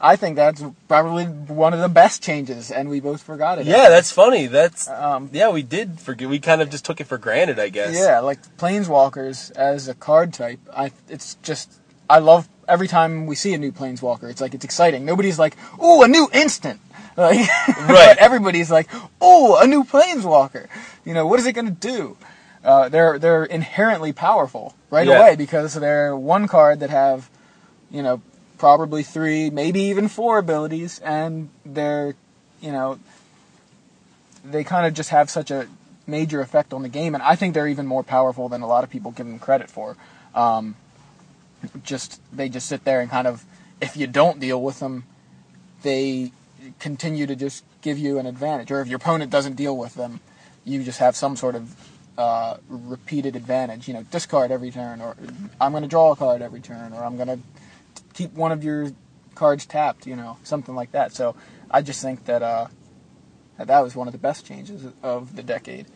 I 0.00 0.16
think 0.16 0.36
that's 0.36 0.62
probably 0.88 1.24
one 1.24 1.72
of 1.72 1.80
the 1.80 1.88
best 1.88 2.22
changes, 2.22 2.70
and 2.70 2.90
we 2.90 3.00
both 3.00 3.22
forgot 3.22 3.58
it. 3.58 3.64
yeah, 3.66 3.88
that's 3.88 4.10
funny. 4.12 4.46
That's 4.46 4.86
Um, 4.88 5.30
yeah, 5.32 5.48
we 5.50 5.62
did 5.62 5.98
forget. 6.00 6.28
We 6.28 6.40
kind 6.40 6.60
of 6.60 6.68
just 6.68 6.84
took 6.84 7.00
it 7.00 7.06
for 7.06 7.16
granted, 7.16 7.58
I 7.58 7.68
guess. 7.70 7.94
yeah, 7.94 8.18
like 8.20 8.38
planeswalkers 8.58 9.50
as 9.52 9.88
a 9.88 9.94
card 9.94 10.32
type. 10.34 10.58
I 10.76 10.92
it's 11.08 11.36
just 11.42 11.70
I 12.10 12.18
love 12.18 12.48
every 12.68 12.88
time 12.88 13.26
we 13.26 13.34
see 13.34 13.54
a 13.54 13.58
new 13.58 13.72
planeswalker. 13.72 14.28
It's 14.30 14.40
like 14.40 14.52
it's 14.52 14.64
exciting. 14.64 15.04
Nobody's 15.06 15.38
like, 15.38 15.56
"Ooh, 15.82 16.02
a 16.02 16.08
new 16.08 16.28
instant." 16.32 16.80
Like, 17.16 17.48
Right. 17.68 17.86
but 17.86 18.18
everybody's 18.18 18.72
like, 18.72 18.90
"Oh, 19.20 19.56
a 19.62 19.66
new 19.68 19.84
planeswalker." 19.84 20.66
You 21.04 21.14
know, 21.14 21.26
what 21.28 21.38
is 21.38 21.46
it 21.46 21.52
going 21.52 21.66
to 21.68 21.88
do? 21.94 22.16
Uh, 22.64 22.88
they're 22.88 23.20
they're 23.20 23.44
inherently 23.44 24.12
powerful 24.12 24.74
right 24.90 25.06
Yeah. 25.06 25.18
away 25.20 25.36
because 25.36 25.74
they're 25.74 26.16
one 26.16 26.48
card 26.48 26.80
that 26.80 26.90
have, 26.90 27.30
you 27.94 28.02
know, 28.02 28.20
probably 28.58 29.04
three, 29.04 29.50
maybe 29.50 29.80
even 29.82 30.08
four 30.08 30.38
abilities, 30.38 30.98
and 30.98 31.48
they're, 31.64 32.16
you 32.60 32.72
know, 32.72 32.98
they 34.44 34.64
kind 34.64 34.84
of 34.84 34.94
just 34.94 35.10
have 35.10 35.30
such 35.30 35.50
a 35.52 35.68
major 36.06 36.40
effect 36.40 36.72
on 36.72 36.82
the 36.82 36.88
game, 36.88 37.14
and 37.14 37.22
I 37.22 37.36
think 37.36 37.54
they're 37.54 37.68
even 37.68 37.86
more 37.86 38.02
powerful 38.02 38.48
than 38.48 38.62
a 38.62 38.66
lot 38.66 38.82
of 38.82 38.90
people 38.90 39.12
give 39.12 39.26
them 39.26 39.38
credit 39.38 39.70
for. 39.70 39.96
Um, 40.34 40.74
just 41.84 42.20
they 42.32 42.48
just 42.48 42.68
sit 42.68 42.84
there 42.84 43.00
and 43.00 43.08
kind 43.08 43.28
of, 43.28 43.44
if 43.80 43.96
you 43.96 44.08
don't 44.08 44.40
deal 44.40 44.60
with 44.60 44.80
them, 44.80 45.04
they 45.82 46.32
continue 46.80 47.26
to 47.26 47.36
just 47.36 47.62
give 47.80 47.96
you 47.96 48.18
an 48.18 48.26
advantage. 48.26 48.72
Or 48.72 48.80
if 48.80 48.88
your 48.88 48.96
opponent 48.96 49.30
doesn't 49.30 49.54
deal 49.54 49.76
with 49.76 49.94
them, 49.94 50.20
you 50.64 50.82
just 50.82 50.98
have 50.98 51.14
some 51.14 51.36
sort 51.36 51.54
of 51.54 51.74
uh, 52.18 52.56
repeated 52.68 53.36
advantage. 53.36 53.86
You 53.86 53.94
know, 53.94 54.02
discard 54.02 54.50
every 54.50 54.72
turn, 54.72 55.00
or 55.00 55.16
I'm 55.60 55.70
going 55.70 55.84
to 55.84 55.88
draw 55.88 56.10
a 56.10 56.16
card 56.16 56.42
every 56.42 56.60
turn, 56.60 56.92
or 56.92 57.04
I'm 57.04 57.16
going 57.16 57.28
to 57.28 57.38
keep 58.14 58.32
one 58.32 58.52
of 58.52 58.64
your 58.64 58.90
cards 59.34 59.66
tapped. 59.66 60.06
You 60.06 60.16
know, 60.16 60.38
something 60.42 60.74
like 60.74 60.92
that. 60.92 61.12
So 61.12 61.36
I 61.70 61.82
just 61.82 62.00
think 62.00 62.24
that 62.24 62.42
uh, 62.42 62.68
that 63.58 63.66
that 63.66 63.80
was 63.80 63.94
one 63.94 64.08
of 64.08 64.12
the 64.12 64.18
best 64.18 64.46
changes 64.46 64.84
of 65.02 65.36
the 65.36 65.42
decade. 65.42 65.86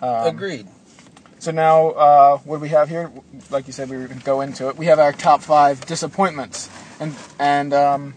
Um, 0.00 0.26
Agreed. 0.26 0.68
So 1.40 1.52
now, 1.52 1.90
uh, 1.90 2.38
what 2.38 2.56
do 2.56 2.62
we 2.62 2.68
have 2.70 2.88
here? 2.88 3.12
Like 3.50 3.68
you 3.68 3.72
said, 3.72 3.88
we 3.88 3.96
were 3.96 4.06
going 4.06 4.18
to 4.18 4.24
go 4.24 4.40
into 4.40 4.68
it. 4.68 4.76
We 4.76 4.86
have 4.86 4.98
our 4.98 5.12
top 5.12 5.40
five 5.40 5.80
disappointments, 5.86 6.68
and 6.98 7.14
and 7.38 7.72
um, 7.72 8.14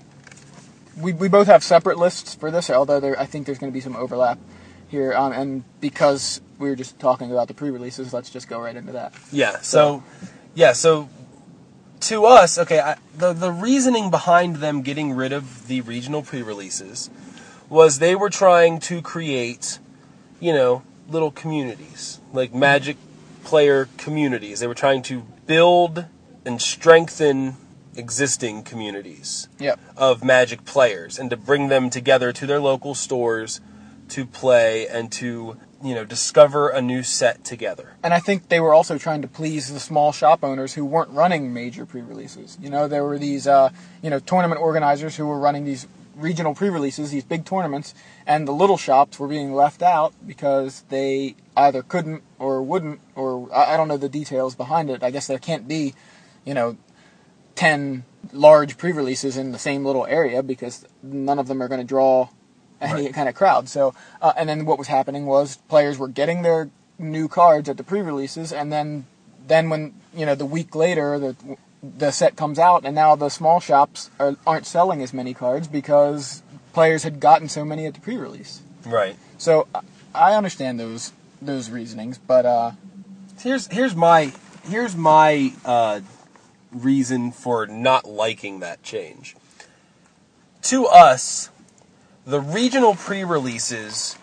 we 0.98 1.14
we 1.14 1.28
both 1.28 1.48
have 1.48 1.64
separate 1.64 1.98
lists 1.98 2.34
for 2.36 2.50
this. 2.50 2.70
Although 2.70 3.00
there, 3.00 3.20
I 3.20 3.26
think 3.26 3.46
there's 3.46 3.60
going 3.60 3.72
to 3.72 3.74
be 3.74 3.82
some 3.82 3.96
overlap 3.96 4.40
here. 4.88 5.14
Um, 5.14 5.32
and 5.32 5.64
because 5.80 6.42
we 6.60 6.70
were 6.70 6.76
just 6.76 7.00
talking 7.00 7.32
about 7.32 7.48
the 7.48 7.54
pre-releases, 7.54 8.14
let's 8.14 8.30
just 8.30 8.48
go 8.48 8.60
right 8.60 8.76
into 8.76 8.92
that. 8.92 9.14
Yeah. 9.32 9.60
So, 9.62 10.04
yeah. 10.54 10.74
So, 10.74 11.10
to 12.02 12.26
us, 12.26 12.58
okay, 12.58 12.80
I, 12.80 12.98
the 13.16 13.34
the 13.34 13.52
reasoning 13.52 14.10
behind 14.10 14.58
them 14.58 14.82
getting 14.82 15.14
rid 15.14 15.32
of 15.32 15.68
the 15.68 15.82
regional 15.82 16.22
pre-releases 16.22 17.10
was 17.70 18.00
they 18.00 18.16
were 18.16 18.30
trying 18.30 18.80
to 18.82 19.02
create, 19.02 19.80
you 20.40 20.54
know, 20.54 20.84
little 21.10 21.32
communities 21.32 22.20
like 22.34 22.54
Magic 22.54 22.98
player 23.44 23.88
communities. 23.98 24.60
They 24.60 24.68
were 24.68 24.76
trying 24.76 25.02
to 25.04 25.22
build 25.48 26.06
and 26.46 26.62
strengthen 26.62 27.56
existing 27.96 28.64
communities 28.64 29.48
Yep. 29.60 29.80
of 29.98 30.24
Magic 30.24 30.64
players 30.66 31.20
and 31.20 31.30
to 31.30 31.38
bring 31.38 31.68
them 31.68 31.90
together 31.90 32.32
to 32.34 32.46
their 32.46 32.60
local 32.60 32.96
stores 32.96 33.60
to 34.10 34.26
play 34.26 34.88
and 34.88 35.12
to 35.14 35.58
you 35.84 35.96
know 35.96 36.06
discover 36.06 36.70
a 36.70 36.82
new 36.82 37.04
set 37.04 37.44
together. 37.44 37.94
And 38.04 38.14
I 38.14 38.20
think 38.20 38.50
they 38.50 38.60
were 38.60 38.74
also 38.74 38.98
trying 38.98 39.22
to 39.22 39.28
please 39.28 39.74
the 39.74 39.80
small 39.80 40.12
shop 40.12 40.44
owners 40.44 40.74
who 40.74 40.86
weren't 40.86 41.12
running 41.12 41.54
major 41.54 41.86
pre-releases. 41.86 42.58
You 42.62 42.70
know, 42.70 42.88
there 42.88 43.04
were 43.04 43.18
these, 43.18 43.48
uh, 43.48 43.70
you 44.02 44.10
know, 44.10 44.20
tournament 44.20 44.62
organizers 44.62 45.16
who 45.16 45.28
were 45.28 45.40
running 45.40 45.66
these 45.66 45.88
regional 46.16 46.54
pre-releases, 46.54 47.12
these 47.12 47.24
big 47.24 47.46
tournaments, 47.46 47.94
and 48.28 48.48
the 48.48 48.52
little 48.52 48.78
shops 48.78 49.20
were 49.20 49.28
being 49.28 49.54
left 49.54 49.82
out 49.82 50.14
because 50.26 50.84
they 50.90 51.36
either 51.56 51.82
couldn't 51.82 52.22
or 52.38 52.62
wouldn't, 52.62 53.00
or 53.16 53.50
I 53.54 53.78
don't 53.78 53.88
know 53.88 53.98
the 53.98 54.10
details 54.10 54.56
behind 54.56 54.90
it. 54.90 55.04
I 55.04 55.12
guess 55.12 55.28
there 55.28 55.40
can't 55.40 55.68
be, 55.68 55.94
you 56.46 56.54
know, 56.54 56.78
ten 57.56 58.04
large 58.32 58.78
pre-releases 58.78 59.38
in 59.38 59.52
the 59.52 59.60
same 59.60 59.86
little 59.86 60.06
area 60.06 60.44
because 60.44 60.86
none 61.02 61.40
of 61.40 61.48
them 61.48 61.62
are 61.62 61.68
going 61.68 61.82
to 61.82 61.88
draw 61.88 62.30
any 62.82 63.04
Right. 63.06 63.14
kind 63.14 63.30
of 63.30 63.36
crowd. 63.36 63.70
So, 63.70 63.94
uh, 64.22 64.34
and 64.36 64.50
then 64.50 64.66
what 64.66 64.78
was 64.78 64.88
happening 64.88 65.26
was 65.26 65.58
players 65.70 65.98
were 65.98 66.08
getting 66.08 66.42
their 66.42 66.70
new 67.00 67.28
cards 67.28 67.70
at 67.70 67.78
the 67.78 67.84
pre-releases, 67.84 68.52
and 68.52 68.72
then 68.72 69.06
then 69.48 69.70
when 69.70 69.94
you 70.14 70.26
know 70.26 70.36
the 70.36 70.46
week 70.46 70.76
later 70.76 71.18
the 71.20 71.36
the 71.84 72.12
set 72.12 72.36
comes 72.36 72.60
out, 72.60 72.86
and 72.86 72.94
now 72.94 73.16
the 73.16 73.30
small 73.30 73.60
shops 73.60 74.10
are, 74.20 74.36
aren't 74.46 74.68
selling 74.68 75.02
as 75.02 75.14
many 75.14 75.34
cards 75.34 75.68
because 75.68 76.44
players 76.74 77.04
had 77.04 77.20
gotten 77.20 77.50
so 77.50 77.66
many 77.66 77.86
at 77.88 77.94
the 77.96 78.00
pre-release. 78.00 78.62
Right. 78.86 79.16
So 79.38 79.68
I- 79.74 79.82
I 80.14 80.34
understand 80.36 80.80
those 80.80 81.12
those 81.42 81.70
reasonings, 81.70 82.18
but 82.18 82.46
uh, 82.46 82.72
Here's 83.40 83.66
here's 83.68 83.96
my 83.96 84.32
here's 84.70 84.96
my 84.96 85.54
uh, 85.66 86.02
reason 86.72 87.32
for 87.32 87.66
not 87.66 88.06
liking 88.06 88.60
that 88.60 88.84
change. 88.84 89.36
To 90.64 90.86
us, 90.86 91.50
the 92.26 92.40
regional 92.40 92.96
pre-releases 92.96 94.18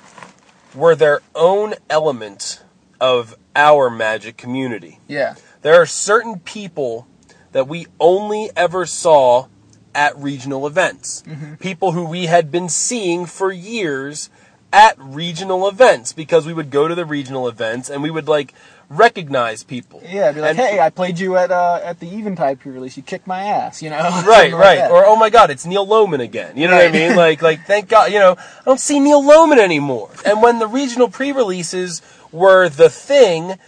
were 0.75 0.95
their 0.95 1.21
own 1.35 1.75
element 1.91 2.63
of 3.01 3.37
our 3.57 3.91
Magic 3.91 4.37
community. 4.37 5.01
yeah, 5.09 5.35
There 5.63 5.75
are 5.75 5.87
certain 5.87 6.41
people 6.41 7.07
that 7.53 7.67
we 7.67 7.87
only 7.99 8.51
ever 8.55 8.87
saw 8.87 9.47
at 9.95 10.17
regional 10.17 10.67
events. 10.67 11.23
Mm-hmm. 11.27 11.55
People 11.55 11.93
who 11.93 12.07
we 12.07 12.27
had 12.27 12.51
been 12.53 12.69
seeing 12.69 13.27
for 13.27 13.51
years 13.51 14.31
at 14.73 14.97
regional 14.99 15.67
events 15.67 16.13
because 16.13 16.47
we 16.47 16.53
would 16.53 16.71
go 16.71 16.87
to 16.87 16.95
the 16.95 17.07
regional 17.07 17.49
events 17.49 17.89
and 17.89 18.03
we 18.03 18.11
would 18.11 18.29
like 18.29 18.53
recognize 18.91 19.63
people. 19.65 20.03
Yeah, 20.07 20.33
be 20.33 20.41
like, 20.41 20.51
And- 20.51 20.59
hey, 20.59 20.81
I 20.81 20.91
played 20.91 21.19
you 21.19 21.37
at 21.37 21.51
uh, 21.51 21.81
at 21.83 22.01
the 22.01 22.07
Eventide 22.09 22.61
pre-release. 22.61 22.97
You 22.97 23.03
kicked 23.03 23.27
my 23.27 23.43
ass, 23.43 23.83
you 23.83 23.91
know? 23.91 23.99
Right, 24.27 24.53
like 24.53 24.61
right. 24.61 24.91
Or 24.91 25.05
oh 25.05 25.17
my 25.17 25.31
god, 25.31 25.51
it's 25.51 25.67
Neil 25.67 25.87
Loman 25.87 26.21
again. 26.21 26.57
You 26.57 26.69
know 26.69 26.77
what 26.77 26.87
I 26.87 26.93
mean? 26.93 27.17
Like 27.17 27.43
like 27.43 27.65
thank 27.67 27.89
God, 27.89 28.13
you 28.13 28.19
know, 28.19 28.33
I 28.39 28.63
don't 28.65 28.81
see 28.81 28.99
Neil 29.01 29.25
Loman 29.25 29.59
anymore. 29.59 30.11
And 30.25 30.43
when 30.43 30.59
the 30.59 30.67
regional 30.67 31.09
pre-releases 31.09 32.03
were 32.33 32.69
the 32.69 32.89
thing, 32.89 33.59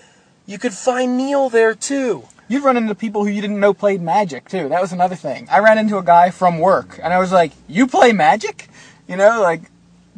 you 0.46 0.58
could 0.58 0.72
find 0.74 1.16
Neil 1.16 1.48
there 1.48 1.74
too. 1.74 2.24
You'd 2.48 2.64
run 2.64 2.76
into 2.76 2.94
people 2.96 3.24
who 3.24 3.30
you 3.30 3.40
didn't 3.40 3.60
know 3.60 3.72
played 3.72 4.02
Magic 4.02 4.48
too. 4.48 4.68
That 4.68 4.80
was 4.80 4.92
another 4.92 5.14
thing. 5.14 5.46
I 5.50 5.60
ran 5.60 5.78
into 5.78 5.98
a 5.98 6.02
guy 6.02 6.30
from 6.30 6.58
work, 6.58 6.98
and 7.02 7.12
I 7.12 7.18
was 7.20 7.30
like, 7.30 7.52
"You 7.68 7.86
play 7.86 8.12
Magic?" 8.12 8.68
You 9.06 9.16
know, 9.16 9.40
like 9.40 9.62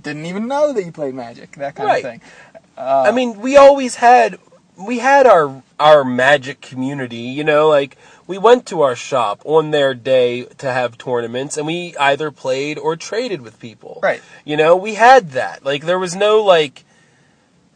didn't 0.00 0.24
even 0.26 0.48
know 0.48 0.72
that 0.72 0.84
you 0.84 0.92
played 0.92 1.14
Magic. 1.14 1.52
That 1.56 1.74
kind 1.74 1.86
Right. 1.86 2.04
of 2.04 2.10
thing. 2.10 2.20
I 2.78 3.10
mean, 3.12 3.38
we 3.40 3.56
always 3.58 3.96
had 3.96 4.38
we 4.84 4.98
had 4.98 5.26
our 5.26 5.62
our 5.78 6.04
magic 6.04 6.60
community, 6.60 7.16
you 7.16 7.44
know, 7.44 7.68
like 7.68 7.96
we 8.26 8.38
went 8.38 8.66
to 8.66 8.82
our 8.82 8.94
shop 8.94 9.42
on 9.44 9.70
their 9.70 9.94
day 9.94 10.44
to 10.58 10.72
have 10.72 10.96
tournaments 10.96 11.56
and 11.56 11.66
we 11.66 11.96
either 11.98 12.30
played 12.30 12.78
or 12.78 12.96
traded 12.96 13.42
with 13.42 13.58
people. 13.58 13.98
Right. 14.02 14.22
You 14.44 14.56
know, 14.56 14.76
we 14.76 14.94
had 14.94 15.30
that. 15.32 15.64
Like 15.64 15.84
there 15.84 15.98
was 15.98 16.14
no 16.14 16.42
like 16.42 16.84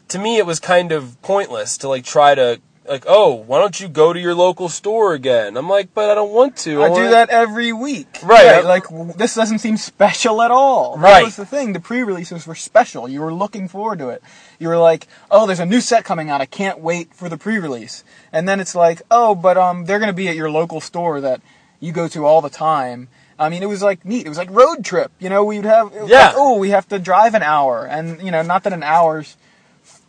to 0.09 0.19
me 0.19 0.37
it 0.37 0.45
was 0.45 0.59
kind 0.59 0.91
of 0.91 1.21
pointless 1.21 1.77
to 1.79 1.89
like 1.89 2.05
try 2.05 2.35
to 2.35 2.61
like, 2.87 3.03
oh, 3.07 3.33
why 3.33 3.59
don't 3.59 3.79
you 3.79 3.89
go 3.89 4.13
to 4.13 4.19
your 4.19 4.33
local 4.33 4.69
store 4.69 5.13
again? 5.13 5.57
I'm 5.57 5.67
like, 5.67 5.93
but 5.93 6.09
I 6.09 6.15
don't 6.15 6.31
want 6.31 6.55
to. 6.59 6.81
I 6.81 6.87
do 6.87 6.93
wanna- 6.93 7.09
that 7.09 7.29
every 7.29 7.73
week. 7.73 8.07
Right. 8.23 8.63
Like 8.63 8.85
this 9.17 9.35
doesn't 9.35 9.59
seem 9.59 9.77
special 9.77 10.41
at 10.41 10.51
all. 10.51 10.97
Right. 10.97 11.19
That 11.19 11.23
was 11.25 11.35
the 11.35 11.45
thing. 11.45 11.73
The 11.73 11.79
pre-releases 11.81 12.47
were 12.47 12.55
special. 12.55 13.09
You 13.09 13.21
were 13.21 13.33
looking 13.33 13.67
forward 13.67 13.99
to 13.99 14.09
it. 14.09 14.23
You 14.59 14.67
were 14.69 14.77
like, 14.77 15.07
"Oh, 15.29 15.45
there's 15.45 15.59
a 15.59 15.65
new 15.65 15.81
set 15.81 16.03
coming 16.05 16.29
out. 16.29 16.41
I 16.41 16.45
can't 16.45 16.79
wait 16.79 17.13
for 17.13 17.29
the 17.29 17.37
pre-release." 17.37 18.03
And 18.31 18.47
then 18.47 18.59
it's 18.59 18.75
like, 18.75 19.01
"Oh, 19.11 19.35
but 19.35 19.57
um, 19.57 19.85
they're 19.85 19.99
going 19.99 20.07
to 20.09 20.13
be 20.13 20.27
at 20.27 20.35
your 20.35 20.49
local 20.51 20.81
store 20.81 21.21
that 21.21 21.41
you 21.79 21.91
go 21.91 22.07
to 22.09 22.25
all 22.25 22.41
the 22.41 22.49
time." 22.49 23.07
I 23.39 23.49
mean, 23.49 23.61
it 23.61 23.67
was 23.67 23.83
like 23.83 24.03
neat. 24.03 24.25
It 24.25 24.29
was 24.29 24.37
like 24.39 24.49
road 24.49 24.83
trip. 24.83 25.11
You 25.19 25.29
know, 25.29 25.43
we'd 25.43 25.63
have 25.65 25.93
Yeah. 25.93 26.27
like, 26.27 26.33
oh, 26.37 26.57
we 26.57 26.71
have 26.71 26.87
to 26.89 26.97
drive 26.99 27.35
an 27.35 27.43
hour, 27.43 27.85
and 27.85 28.21
you 28.21 28.31
know, 28.31 28.41
not 28.41 28.63
that 28.63 28.73
an 28.73 28.81
hour's 28.83 29.37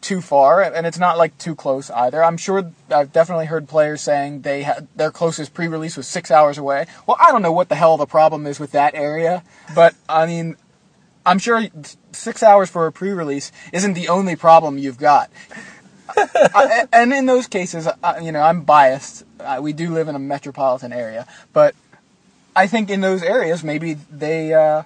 too 0.00 0.20
far, 0.20 0.62
and 0.62 0.86
it's 0.86 0.98
not 0.98 1.18
like 1.18 1.36
too 1.38 1.54
close 1.56 1.90
either. 1.90 2.22
I'm 2.22 2.36
sure 2.36 2.70
I've 2.90 3.12
definitely 3.12 3.46
heard 3.46 3.68
players 3.68 4.00
saying 4.00 4.42
they 4.42 4.62
had 4.62 4.86
their 4.96 5.10
closest 5.10 5.52
pre-release 5.54 5.96
was 5.96 6.06
six 6.06 6.30
hours 6.30 6.56
away. 6.56 6.86
Well, 7.06 7.16
I 7.20 7.32
don't 7.32 7.42
know 7.42 7.52
what 7.52 7.68
the 7.68 7.74
hell 7.74 7.96
the 7.96 8.06
problem 8.06 8.46
is 8.46 8.60
with 8.60 8.70
that 8.72 8.94
area, 8.94 9.42
but 9.74 9.94
I 10.08 10.24
mean, 10.26 10.56
I'm 11.28 11.38
sure 11.38 11.66
six 12.12 12.42
hours 12.42 12.70
for 12.70 12.86
a 12.86 12.92
pre-release 12.92 13.52
isn't 13.72 13.92
the 13.92 14.08
only 14.08 14.34
problem 14.34 14.78
you've 14.78 14.98
got. 14.98 15.30
I, 16.16 16.86
and 16.90 17.12
in 17.12 17.26
those 17.26 17.46
cases, 17.46 17.86
I, 18.02 18.20
you 18.20 18.32
know, 18.32 18.40
I'm 18.40 18.62
biased. 18.62 19.24
Uh, 19.38 19.58
we 19.60 19.74
do 19.74 19.92
live 19.92 20.08
in 20.08 20.14
a 20.14 20.18
metropolitan 20.18 20.90
area, 20.90 21.26
but 21.52 21.74
I 22.56 22.66
think 22.66 22.88
in 22.88 23.02
those 23.02 23.22
areas 23.22 23.62
maybe 23.62 23.94
they 24.10 24.54
uh, 24.54 24.84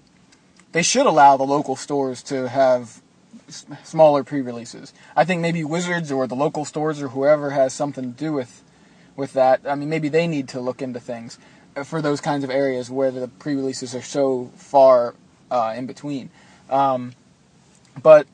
they 0.73 0.83
should 0.83 1.07
allow 1.07 1.37
the 1.37 1.45
local 1.45 1.77
stores 1.77 2.25
to 2.25 2.49
have 2.49 3.01
s- 3.47 3.65
smaller 3.85 4.25
pre-releases. 4.25 4.93
I 5.15 5.25
think 5.25 5.41
maybe 5.41 5.63
Wizards 5.63 6.11
or 6.11 6.27
the 6.27 6.35
local 6.35 6.65
stores 6.65 7.01
or 7.01 7.09
whoever 7.09 7.51
has 7.51 7.73
something 7.73 8.13
to 8.13 8.19
do 8.19 8.33
with 8.33 8.65
with 9.15 9.33
that. 9.35 9.61
I 9.65 9.77
mean, 9.77 9.89
maybe 9.89 10.09
they 10.09 10.27
need 10.27 10.49
to 10.49 10.61
look 10.61 10.83
into 10.83 10.99
things 10.99 11.39
uh, 11.77 11.85
for 11.85 12.03
those 12.03 12.21
kinds 12.21 12.43
of 12.43 12.51
areas 12.51 12.91
where 12.91 13.13
the 13.13 13.29
pre-releases 13.29 13.95
are 13.95 14.03
so 14.03 14.51
far 14.57 15.15
uh, 15.53 15.75
in 15.77 15.87
between. 15.87 16.31
Um, 16.71 17.13
but 18.03 18.27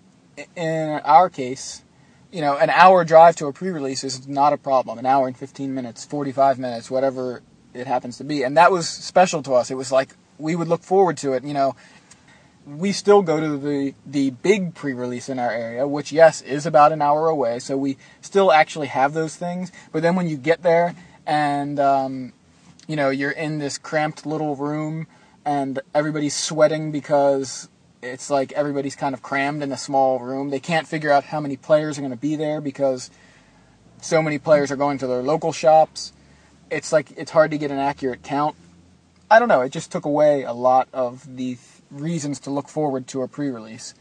in 0.55 0.89
our 1.05 1.29
case, 1.29 1.83
you 2.31 2.41
know, 2.41 2.57
an 2.57 2.71
hour 2.71 3.05
drive 3.05 3.37
to 3.37 3.47
a 3.47 3.53
pre-release 3.53 4.05
is 4.05 4.29
not 4.29 4.53
a 4.53 4.57
problem. 4.57 4.99
An 4.99 5.07
hour 5.07 5.27
and 5.27 5.37
15 5.37 5.75
minutes, 5.75 6.05
45 6.05 6.59
minutes, 6.59 6.91
whatever 6.91 7.43
it 7.75 7.87
happens 7.87 8.17
to 8.19 8.25
be. 8.25 8.45
And 8.45 8.57
that 8.57 8.71
was 8.71 8.89
special 8.89 9.43
to 9.43 9.55
us. 9.55 9.71
It 9.71 9.75
was 9.75 9.91
like 9.91 10.11
we 10.39 10.55
would 10.55 10.69
look 10.69 10.83
forward 10.83 11.17
to 11.19 11.33
it, 11.33 11.43
you 11.43 11.53
know. 11.53 11.75
We 12.65 12.93
still 12.93 13.23
go 13.23 13.41
to 13.41 13.57
the 13.57 13.95
the 14.05 14.31
big 14.31 14.75
pre-release 14.75 15.31
in 15.31 15.39
our 15.39 15.51
area, 15.51 15.89
which 15.89 16.13
yes 16.13 16.43
is 16.43 16.67
about 16.67 16.93
an 16.93 17.01
hour 17.01 17.29
away. 17.29 17.61
So 17.61 17.79
we 17.79 17.97
still 18.21 18.53
actually 18.53 18.89
have 18.89 19.15
those 19.15 19.37
things. 19.37 19.73
But 19.91 20.03
then 20.03 20.15
when 20.17 20.29
you 20.29 20.37
get 20.37 20.63
there 20.63 20.95
and 21.27 21.81
um, 21.81 22.35
you 22.87 22.95
know 22.95 23.09
you're 23.09 23.31
in 23.31 23.59
this 23.59 23.79
cramped 23.79 24.27
little 24.27 24.55
room 24.55 25.07
and 25.49 25.81
everybody's 25.95 26.37
sweating 26.37 26.93
because 26.93 27.71
it's 28.03 28.29
like 28.29 28.53
everybody's 28.53 28.95
kind 28.95 29.15
of 29.15 29.23
crammed 29.23 29.63
in 29.63 29.73
a 29.73 29.79
small 29.79 30.19
room. 30.19 30.51
They 30.51 30.61
can't 30.61 30.87
figure 30.87 31.11
out 31.11 31.25
how 31.25 31.41
many 31.41 31.57
players 31.57 31.97
are 31.97 32.03
going 32.03 32.13
to 32.13 32.19
be 32.19 32.37
there 32.37 32.61
because 32.61 33.11
so 34.03 34.21
many 34.21 34.39
players 34.39 34.71
are 34.71 34.77
going 34.77 34.99
to 34.99 35.07
their 35.07 35.23
local 35.23 35.53
shops. 35.53 36.13
It's 36.71 36.93
like 36.93 37.13
it's 37.17 37.31
hard 37.31 37.51
to 37.53 37.59
get 37.59 37.71
an 37.71 37.79
accurate 37.79 38.23
count. 38.23 38.57
I 39.31 39.39
don't 39.39 39.49
know. 39.49 39.63
It 39.63 39.73
just 39.73 39.91
took 39.91 40.05
away 40.05 40.43
a 40.43 40.53
lot 40.53 40.87
of 40.93 41.25
the 41.37 41.55
th- 41.55 41.61
reasons 41.91 42.41
to 42.41 42.51
look 42.51 42.69
forward 42.69 43.07
to 43.09 43.23
a 43.23 43.29
pre-release. 43.29 43.95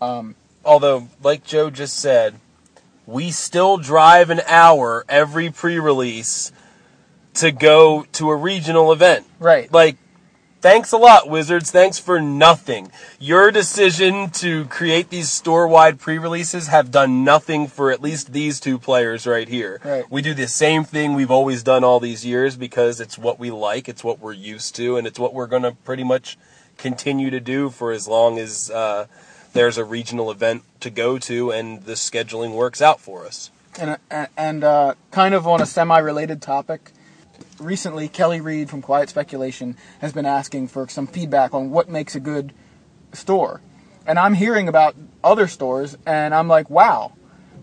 Um, 0.00 0.36
Although, 0.64 1.08
like 1.20 1.42
Joe 1.42 1.68
just 1.68 1.98
said, 1.98 2.36
we 3.06 3.32
still 3.32 3.76
drive 3.76 4.30
an 4.30 4.40
hour 4.46 5.04
every 5.08 5.50
pre-release 5.50 6.52
to 7.34 7.50
go 7.50 8.06
to 8.12 8.30
a 8.30 8.36
regional 8.36 8.92
event. 8.92 9.26
Right. 9.40 9.72
Like, 9.72 9.96
thanks 10.66 10.90
a 10.90 10.96
lot, 10.96 11.30
Wizards. 11.30 11.70
Thanks 11.70 12.00
for 12.00 12.20
nothing. 12.20 12.90
Your 13.20 13.52
decision 13.52 14.30
to 14.30 14.64
create 14.64 15.10
these 15.10 15.30
store-wide 15.30 16.00
pre-releases 16.00 16.66
have 16.66 16.90
done 16.90 17.22
nothing 17.22 17.68
for 17.68 17.92
at 17.92 18.02
least 18.02 18.32
these 18.32 18.58
two 18.58 18.76
players 18.76 19.28
right 19.28 19.48
here. 19.48 19.80
Right. 19.84 20.10
We 20.10 20.22
do 20.22 20.34
the 20.34 20.48
same 20.48 20.82
thing 20.82 21.14
we've 21.14 21.30
always 21.30 21.62
done 21.62 21.84
all 21.84 22.00
these 22.00 22.26
years 22.26 22.56
because 22.56 23.00
it's 23.00 23.16
what 23.16 23.38
we 23.38 23.52
like, 23.52 23.88
it's 23.88 24.02
what 24.02 24.18
we're 24.18 24.32
used 24.32 24.74
to, 24.74 24.96
and 24.96 25.06
it's 25.06 25.20
what 25.20 25.32
we're 25.32 25.46
going 25.46 25.62
to 25.62 25.70
pretty 25.70 26.02
much 26.02 26.36
continue 26.78 27.30
to 27.30 27.38
do 27.38 27.70
for 27.70 27.92
as 27.92 28.08
long 28.08 28.36
as 28.36 28.68
uh, 28.68 29.06
there's 29.52 29.78
a 29.78 29.84
regional 29.84 30.32
event 30.32 30.64
to 30.80 30.90
go 30.90 31.16
to 31.16 31.52
and 31.52 31.84
the 31.84 31.92
scheduling 31.92 32.56
works 32.56 32.82
out 32.82 32.98
for 32.98 33.24
us. 33.24 33.50
And 33.78 33.98
and, 34.10 34.28
and 34.36 34.64
uh, 34.64 34.94
kind 35.12 35.32
of 35.32 35.46
on 35.46 35.62
a 35.62 35.66
semi-related 35.66 36.42
topic, 36.42 36.90
recently 37.58 38.08
Kelly 38.08 38.40
Reed 38.40 38.70
from 38.70 38.82
Quiet 38.82 39.08
Speculation 39.08 39.76
has 40.00 40.12
been 40.12 40.26
asking 40.26 40.68
for 40.68 40.88
some 40.88 41.06
feedback 41.06 41.54
on 41.54 41.70
what 41.70 41.88
makes 41.88 42.14
a 42.14 42.20
good 42.20 42.52
store. 43.12 43.60
And 44.06 44.18
I'm 44.18 44.34
hearing 44.34 44.68
about 44.68 44.94
other 45.24 45.48
stores, 45.48 45.96
and 46.06 46.34
I'm 46.34 46.48
like, 46.48 46.70
wow, 46.70 47.12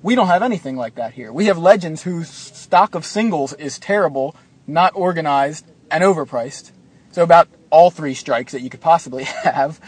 we 0.02 0.16
don't 0.16 0.28
have 0.28 0.44
anything 0.44 0.76
like 0.76 0.96
that 0.96 1.14
here. 1.14 1.32
We 1.32 1.46
have 1.46 1.58
Legends 1.58 2.04
whose 2.04 2.30
stock 2.30 2.96
of 2.96 3.06
singles 3.06 3.54
is 3.54 3.80
terrible, 3.80 4.36
not 4.68 4.92
organized, 4.96 5.66
and 5.90 6.04
overpriced. 6.04 6.72
So 7.12 7.24
about 7.24 7.48
all 7.70 7.90
three 7.90 8.14
strikes 8.14 8.52
that 8.52 8.62
you 8.62 8.70
could 8.70 8.82
possibly 8.82 9.24
have. 9.44 9.80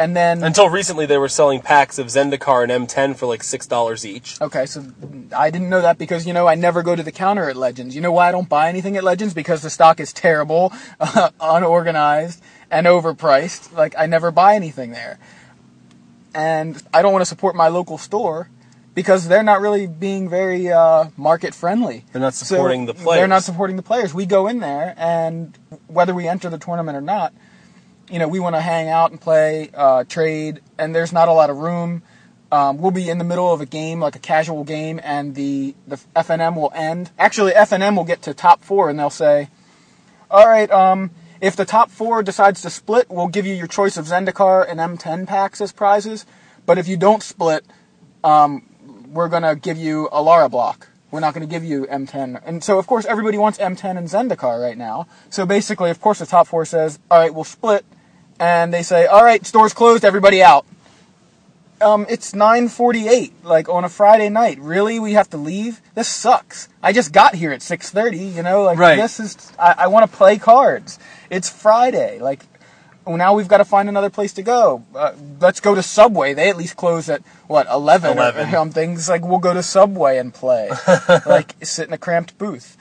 And 0.00 0.16
then 0.16 0.42
Until 0.42 0.70
recently, 0.70 1.04
they 1.04 1.18
were 1.18 1.28
selling 1.28 1.60
packs 1.60 1.98
of 1.98 2.06
Zendikar 2.06 2.62
and 2.62 2.88
M10 2.88 3.16
for 3.16 3.26
like 3.26 3.42
six 3.42 3.66
dollars 3.66 4.06
each. 4.06 4.40
Okay, 4.40 4.64
so 4.64 4.82
I 5.36 5.50
didn't 5.50 5.68
know 5.68 5.82
that 5.82 5.98
because 5.98 6.26
you 6.26 6.32
know 6.32 6.46
I 6.46 6.54
never 6.54 6.82
go 6.82 6.96
to 6.96 7.02
the 7.02 7.12
counter 7.12 7.50
at 7.50 7.54
Legends. 7.54 7.94
You 7.94 8.00
know 8.00 8.10
why 8.10 8.30
I 8.30 8.32
don't 8.32 8.48
buy 8.48 8.70
anything 8.70 8.96
at 8.96 9.04
Legends? 9.04 9.34
Because 9.34 9.60
the 9.60 9.68
stock 9.68 10.00
is 10.00 10.14
terrible, 10.14 10.72
unorganized, 11.40 12.42
and 12.70 12.86
overpriced. 12.86 13.74
Like 13.74 13.94
I 13.98 14.06
never 14.06 14.30
buy 14.30 14.54
anything 14.54 14.92
there, 14.92 15.18
and 16.34 16.82
I 16.94 17.02
don't 17.02 17.12
want 17.12 17.20
to 17.20 17.28
support 17.28 17.54
my 17.54 17.68
local 17.68 17.98
store 17.98 18.48
because 18.94 19.28
they're 19.28 19.42
not 19.42 19.60
really 19.60 19.86
being 19.86 20.30
very 20.30 20.72
uh, 20.72 21.10
market 21.18 21.54
friendly. 21.54 22.06
They're 22.12 22.22
not 22.22 22.32
supporting 22.32 22.86
the 22.86 22.94
players. 22.94 23.20
They're 23.20 23.28
not 23.28 23.42
supporting 23.42 23.76
the 23.76 23.82
players. 23.82 24.14
We 24.14 24.24
go 24.24 24.46
in 24.46 24.60
there, 24.60 24.94
and 24.96 25.58
whether 25.88 26.14
we 26.14 26.26
enter 26.26 26.48
the 26.48 26.58
tournament 26.58 26.96
or 26.96 27.02
not, 27.02 27.34
you 28.10 28.18
know, 28.18 28.28
we 28.28 28.40
want 28.40 28.56
to 28.56 28.60
hang 28.60 28.88
out 28.88 29.10
and 29.10 29.20
play, 29.20 29.70
uh, 29.74 30.04
trade, 30.04 30.60
and 30.78 30.94
there's 30.94 31.12
not 31.12 31.28
a 31.28 31.32
lot 31.32 31.50
of 31.50 31.58
room. 31.58 32.02
Um, 32.52 32.78
we'll 32.78 32.90
be 32.90 33.08
in 33.08 33.18
the 33.18 33.24
middle 33.24 33.52
of 33.52 33.60
a 33.60 33.66
game, 33.66 34.00
like 34.00 34.16
a 34.16 34.20
casual 34.20 34.64
game, 34.64 35.00
and 35.04 35.34
the, 35.34 35.74
the 35.86 35.96
FNM 36.16 36.56
will 36.56 36.72
end. 36.74 37.10
Actually, 37.18 37.52
FNM 37.52 37.96
will 37.96 38.04
get 38.04 38.22
to 38.22 38.34
top 38.34 38.64
four, 38.64 38.90
and 38.90 38.98
they'll 38.98 39.08
say, 39.08 39.48
all 40.30 40.48
right, 40.48 40.70
um, 40.70 41.10
if 41.40 41.54
the 41.56 41.64
top 41.64 41.90
four 41.90 42.22
decides 42.22 42.62
to 42.62 42.70
split, 42.70 43.08
we'll 43.08 43.28
give 43.28 43.46
you 43.46 43.54
your 43.54 43.68
choice 43.68 43.96
of 43.96 44.06
Zendikar 44.06 44.68
and 44.68 44.80
M10 44.80 45.26
packs 45.26 45.60
as 45.60 45.72
prizes. 45.72 46.26
But 46.66 46.76
if 46.78 46.88
you 46.88 46.96
don't 46.96 47.22
split, 47.22 47.64
um, 48.24 48.66
we're 49.08 49.28
going 49.28 49.42
to 49.42 49.56
give 49.56 49.78
you 49.78 50.08
Alara 50.12 50.50
block. 50.50 50.88
We're 51.10 51.20
not 51.20 51.34
going 51.34 51.46
to 51.46 51.52
give 51.52 51.64
you 51.64 51.86
M10. 51.86 52.42
And 52.44 52.62
so, 52.62 52.78
of 52.78 52.86
course, 52.86 53.04
everybody 53.04 53.38
wants 53.38 53.58
M10 53.58 53.96
and 53.96 54.06
Zendikar 54.06 54.60
right 54.60 54.78
now. 54.78 55.08
So 55.28 55.46
basically, 55.46 55.90
of 55.90 56.00
course, 56.00 56.20
the 56.20 56.26
top 56.26 56.46
four 56.46 56.64
says, 56.64 56.98
all 57.10 57.18
right, 57.18 57.34
we'll 57.34 57.44
split. 57.44 57.84
And 58.40 58.72
they 58.72 58.82
say, 58.82 59.06
all 59.06 59.22
right, 59.22 59.44
store's 59.46 59.74
closed, 59.74 60.04
everybody 60.04 60.42
out. 60.42 60.64
Um, 61.82 62.04
it's 62.10 62.32
9:48, 62.32 63.32
like 63.42 63.68
on 63.70 63.84
a 63.84 63.88
Friday 63.88 64.28
night. 64.28 64.58
Really, 64.60 64.98
we 64.98 65.12
have 65.14 65.30
to 65.30 65.38
leave? 65.38 65.80
This 65.94 66.08
sucks. 66.08 66.68
I 66.82 66.92
just 66.92 67.10
got 67.12 67.34
here 67.34 67.52
at 67.52 67.60
6:30. 67.60 68.34
You 68.36 68.42
know, 68.42 68.62
like 68.64 68.78
Right. 68.78 68.96
this 68.96 69.18
is. 69.20 69.52
I, 69.58 69.74
I 69.78 69.86
want 69.86 70.10
to 70.10 70.14
play 70.16 70.36
cards. 70.36 70.98
It's 71.30 71.48
Friday. 71.48 72.18
Like, 72.18 72.44
well, 73.06 73.16
now 73.16 73.32
we've 73.34 73.48
got 73.48 73.58
to 73.58 73.64
find 73.64 73.88
another 73.88 74.10
place 74.10 74.34
to 74.34 74.42
go. 74.42 74.84
Uh, 74.94 75.12
let's 75.40 75.60
go 75.60 75.74
to 75.74 75.82
Subway. 75.82 76.34
They 76.34 76.50
at 76.50 76.58
least 76.58 76.76
close 76.76 77.08
at 77.08 77.22
what 77.46 77.66
eleven, 77.70 78.10
or- 78.10 78.20
11. 78.20 78.48
or 78.48 78.50
something. 78.50 78.92
It's 78.92 79.08
like 79.08 79.24
we'll 79.24 79.38
go 79.38 79.54
to 79.54 79.62
Subway 79.62 80.18
and 80.18 80.34
play, 80.34 80.70
like 81.26 81.54
sit 81.62 81.88
in 81.88 81.94
a 81.94 81.98
cramped 81.98 82.36
booth. 82.36 82.76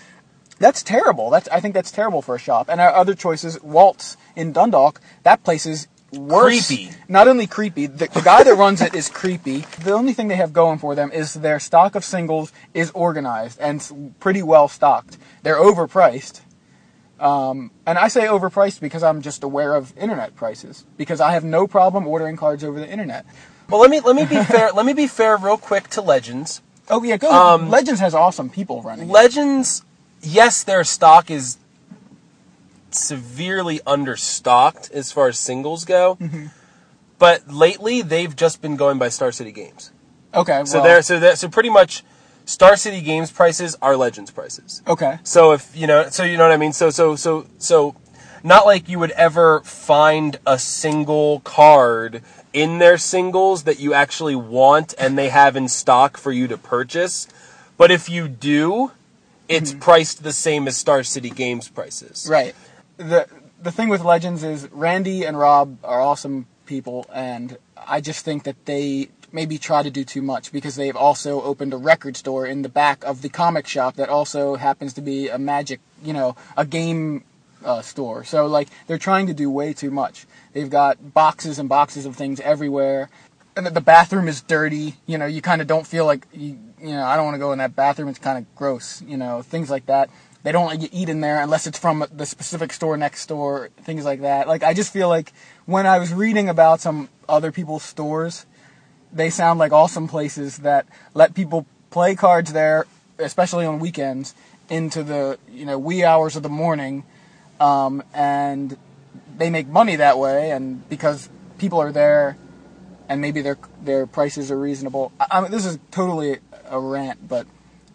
That's 0.60 0.84
terrible. 0.84 1.30
That's 1.30 1.48
I 1.50 1.60
think 1.60 1.74
that's 1.74 1.92
terrible 1.92 2.22
for 2.22 2.36
a 2.36 2.40
shop. 2.40 2.68
And 2.70 2.80
our 2.80 2.94
other 2.94 3.16
choices, 3.16 3.62
Waltz 3.62 4.18
in 4.36 4.52
Dundalk. 4.52 5.02
That 5.24 5.44
place 5.44 5.66
is 5.66 5.88
worse. 6.12 6.68
Creepy. 6.68 6.92
Not 7.08 7.28
only 7.28 7.48
creepy, 7.48 7.88
the, 7.88 8.08
the 8.08 8.22
guy 8.22 8.44
that 8.44 8.56
runs 8.56 8.82
it 8.82 8.94
is 8.94 9.10
creepy. 9.10 9.60
The 9.84 9.94
only 9.94 10.14
thing 10.14 10.28
they 10.28 10.36
have 10.36 10.54
going 10.54 10.80
for 10.80 10.96
them 10.96 11.12
is 11.12 11.34
their 11.34 11.60
stock 11.60 11.96
of 11.96 12.04
singles 12.04 12.52
is 12.74 12.92
organized 12.92 13.60
and 13.60 14.14
pretty 14.20 14.44
well 14.44 14.68
stocked. 14.68 15.18
They're 15.44 15.56
overpriced. 15.60 16.42
Um, 17.20 17.72
and 17.86 17.98
I 17.98 18.08
say 18.08 18.22
overpriced 18.22 18.80
because 18.80 19.04
I'm 19.04 19.22
just 19.22 19.44
aware 19.44 19.76
of 19.76 19.98
internet 19.98 20.36
prices. 20.36 20.86
Because 20.98 21.20
I 21.20 21.32
have 21.32 21.44
no 21.44 21.68
problem 21.68 22.08
ordering 22.08 22.38
cards 22.38 22.64
over 22.64 22.80
the 22.80 22.90
internet. 22.90 23.26
Well, 23.70 23.82
let 23.82 23.90
me 23.90 24.00
let 24.00 24.16
me 24.16 24.26
be 24.26 24.44
fair. 24.44 24.72
let 24.72 24.86
me 24.86 24.94
be 24.94 25.08
fair, 25.08 25.38
real 25.38 25.58
quick, 25.58 25.90
to 25.90 26.02
Legends. 26.02 26.62
Oh 26.90 27.04
yeah, 27.04 27.18
go. 27.18 27.32
Um, 27.32 27.70
Legends 27.70 28.00
has 28.00 28.16
awesome 28.16 28.50
people 28.50 28.82
running. 28.82 29.10
it. 29.10 29.12
Legends, 29.12 29.84
yes, 30.22 30.64
their 30.64 30.84
stock 30.84 31.30
is 31.32 31.58
severely 32.92 33.80
understocked 33.80 34.92
as 34.92 35.12
far 35.12 35.28
as 35.28 35.38
singles 35.38 35.86
go. 35.86 36.16
Mm-hmm. 36.16 36.48
But 37.18 37.50
lately, 37.52 38.02
they've 38.02 38.36
just 38.36 38.62
been 38.62 38.76
going 38.78 38.98
by 38.98 39.10
Star 39.10 39.32
City 39.32 39.52
Games. 39.52 39.92
okay, 40.34 40.64
So 40.66 40.78
well, 40.78 40.84
they're 40.84 41.02
so 41.02 41.20
that 41.20 41.38
so 41.38 41.50
pretty 41.50 41.70
much 41.70 42.04
Star 42.46 42.76
City 42.78 43.02
Games 43.02 43.32
prices 43.32 43.76
are 43.82 43.96
Legends 43.98 44.32
prices. 44.32 44.82
okay. 44.88 45.20
So 45.24 45.52
if 45.52 45.76
you 45.76 45.86
know, 45.86 46.10
so 46.10 46.24
you 46.24 46.38
know 46.38 46.44
what 46.44 46.54
I 46.54 46.58
mean. 46.58 46.74
So 46.74 46.90
so 46.90 47.16
so 47.16 47.46
so, 47.58 47.96
not 48.44 48.66
like 48.66 48.88
you 48.88 49.00
would 49.00 49.12
ever 49.12 49.60
find 49.62 50.40
a 50.46 50.58
single 50.58 51.42
card 51.42 52.22
in 52.54 52.80
their 52.80 52.98
singles 52.98 53.64
that 53.64 53.80
you 53.80 53.94
actually 53.94 54.36
want 54.36 54.94
and 54.98 55.18
they 55.18 55.30
have 55.30 55.56
in 55.56 55.68
stock 55.68 56.18
for 56.18 56.32
you 56.32 56.48
to 56.48 56.58
purchase. 56.58 57.28
But 57.78 57.92
if 57.92 58.10
you 58.10 58.28
do, 58.28 58.92
it's 59.50 59.74
priced 59.74 60.24
the 60.24 60.32
same 60.32 60.68
as 60.68 60.78
Star 60.78 61.04
City 61.04 61.30
Games 61.30 61.68
prices. 61.68 62.28
Right. 62.30 62.56
The 62.98 63.28
the 63.62 63.72
thing 63.72 63.90
with 63.90 64.04
Legends 64.04 64.44
is 64.44 64.70
Randy 64.72 65.26
and 65.26 65.38
Rob 65.38 65.78
are 65.84 66.00
awesome 66.00 66.48
people, 66.66 67.06
and 67.14 67.58
I 67.76 68.00
just 68.00 68.24
think 68.24 68.44
that 68.44 68.66
they 68.66 69.10
maybe 69.32 69.58
try 69.58 69.84
to 69.84 69.92
do 69.92 70.04
too 70.04 70.22
much 70.22 70.52
because 70.52 70.76
they've 70.76 70.96
also 70.96 71.42
opened 71.42 71.74
a 71.74 71.78
record 71.78 72.16
store 72.18 72.48
in 72.48 72.62
the 72.62 72.70
back 72.70 73.04
of 73.04 73.22
the 73.22 73.30
comic 73.30 73.68
shop 73.68 73.96
that 73.96 74.10
also 74.10 74.56
happens 74.56 74.94
to 74.94 75.02
be 75.02 75.28
a 75.28 75.38
magic, 75.38 75.80
you 76.04 76.14
know, 76.14 76.36
a 76.58 76.66
game 76.66 77.24
uh, 77.64 77.82
store. 77.82 78.24
So 78.24 78.48
like 78.48 78.70
they're 78.88 78.98
trying 78.98 79.28
to 79.28 79.34
do 79.34 79.50
way 79.50 79.74
too 79.74 79.92
much. 79.92 80.26
They've 80.54 80.70
got 80.70 81.14
boxes 81.14 81.60
and 81.60 81.68
boxes 81.70 82.06
of 82.06 82.16
things 82.16 82.40
everywhere. 82.40 83.10
And 83.56 83.66
the- 83.66 83.72
the 83.72 83.82
bathroom 83.82 84.28
is 84.28 84.42
dirty. 84.42 84.96
You 85.06 85.18
know, 85.18 85.26
you 85.26 85.42
kind 85.42 85.62
of 85.62 85.68
don't 85.68 85.86
feel 85.86 86.06
like 86.06 86.26
you. 86.34 86.58
You 86.82 86.92
know, 86.92 87.04
I 87.04 87.16
don't 87.16 87.26
want 87.26 87.36
to 87.36 87.40
go 87.40 87.52
in 87.52 87.60
that 87.60 87.76
bathroom. 87.76 88.10
It's 88.10 88.20
kind 88.20 88.38
of 88.38 88.56
gross. 88.56 89.02
You 89.02 89.18
know, 89.18 89.42
things 89.42 89.70
like 89.70 89.86
that. 89.88 90.10
They 90.44 90.52
don't 90.54 90.68
let 90.68 90.82
you 90.82 90.88
eat 90.92 91.10
in 91.10 91.20
there 91.20 91.42
unless 91.42 91.68
it's 91.68 91.78
from 91.78 92.06
the 92.12 92.26
specific 92.26 92.72
store 92.72 92.96
next 92.96 93.26
door. 93.28 93.70
Things 93.82 94.06
like 94.06 94.22
that. 94.22 94.48
Like 94.48 94.64
I 94.64 94.74
just 94.74 94.94
feel 94.94 95.10
like 95.10 95.34
when 95.66 95.86
I 95.86 96.00
was 96.00 96.14
reading 96.14 96.48
about 96.48 96.80
some 96.80 97.10
other 97.28 97.52
people's 97.52 97.84
stores, 97.84 98.46
they 99.12 99.30
sound 99.30 99.60
like 99.60 99.72
awesome 99.72 100.08
places 100.08 100.60
that 100.60 100.86
let 101.14 101.34
people 101.34 101.66
play 101.90 102.16
cards 102.16 102.54
there, 102.54 102.86
especially 103.18 103.66
on 103.66 103.80
weekends, 103.80 104.34
into 104.70 105.04
the 105.04 105.38
you 105.52 105.66
know 105.66 105.78
wee 105.78 106.04
hours 106.04 106.36
of 106.36 106.44
the 106.44 106.50
morning, 106.50 107.04
um, 107.60 108.02
and 108.14 108.78
they 109.38 109.50
make 109.50 109.68
money 109.68 109.98
that 109.98 110.18
way. 110.18 110.52
And 110.52 110.88
because 110.88 111.30
people 111.58 111.82
are 111.82 111.92
there, 111.92 112.38
and 113.10 113.20
maybe 113.20 113.42
their 113.42 113.58
their 113.82 114.08
prices 114.08 114.52
are 114.52 114.60
reasonable. 114.60 115.12
I, 115.20 115.26
I 115.32 115.42
mean, 115.42 115.52
this 115.52 115.66
is 115.66 115.80
totally 115.92 116.40
a 116.70 116.80
rant, 116.80 117.28
but 117.28 117.48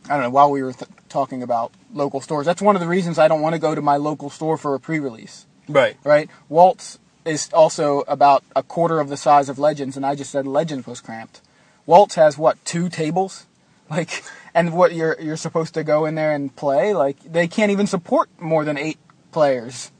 I 0.09 0.15
don't 0.15 0.23
know. 0.23 0.31
While 0.31 0.51
we 0.51 0.63
were 0.63 0.73
th- 0.73 0.91
talking 1.09 1.43
about 1.43 1.73
local 1.93 2.21
stores, 2.21 2.47
that's 2.47 2.61
one 2.63 2.77
of 2.77 2.81
the 2.81 2.89
reasons 2.89 3.19
I 3.19 3.29
don't 3.29 3.41
want 3.41 3.55
to 3.55 3.59
go 3.59 3.75
to 3.75 3.83
my 3.83 3.97
local 3.97 4.31
store 4.31 4.57
for 4.57 4.75
a 4.75 4.81
pre-release 4.81 5.47
Right. 5.69 5.97
right? 6.05 6.29
Waltz 6.49 6.99
is 7.25 7.49
also 7.55 8.01
about 8.07 8.45
a 8.55 8.63
quarter 8.63 9.01
of 9.01 9.09
the 9.09 9.17
size 9.17 9.49
of 9.49 9.59
Legends, 9.59 9.97
and 9.97 10.05
I 10.05 10.15
just 10.15 10.31
said 10.31 10.47
Legends 10.47 10.87
was 10.87 11.01
cramped. 11.01 11.41
Waltz 11.87 12.17
has 12.17 12.37
what 12.37 12.63
two 12.65 12.89
tables, 12.91 13.47
like, 13.91 14.23
and 14.55 14.75
what 14.75 14.95
you're 14.95 15.17
you're 15.21 15.37
supposed 15.37 15.73
to 15.75 15.85
go 15.85 16.05
in 16.05 16.15
there 16.17 16.33
and 16.33 16.55
play. 16.55 16.93
Like 16.95 17.17
they 17.23 17.49
can't 17.49 17.71
even 17.71 17.87
support 17.87 18.29
more 18.39 18.65
than 18.65 18.77
eight 18.77 18.99
players. 19.33 19.91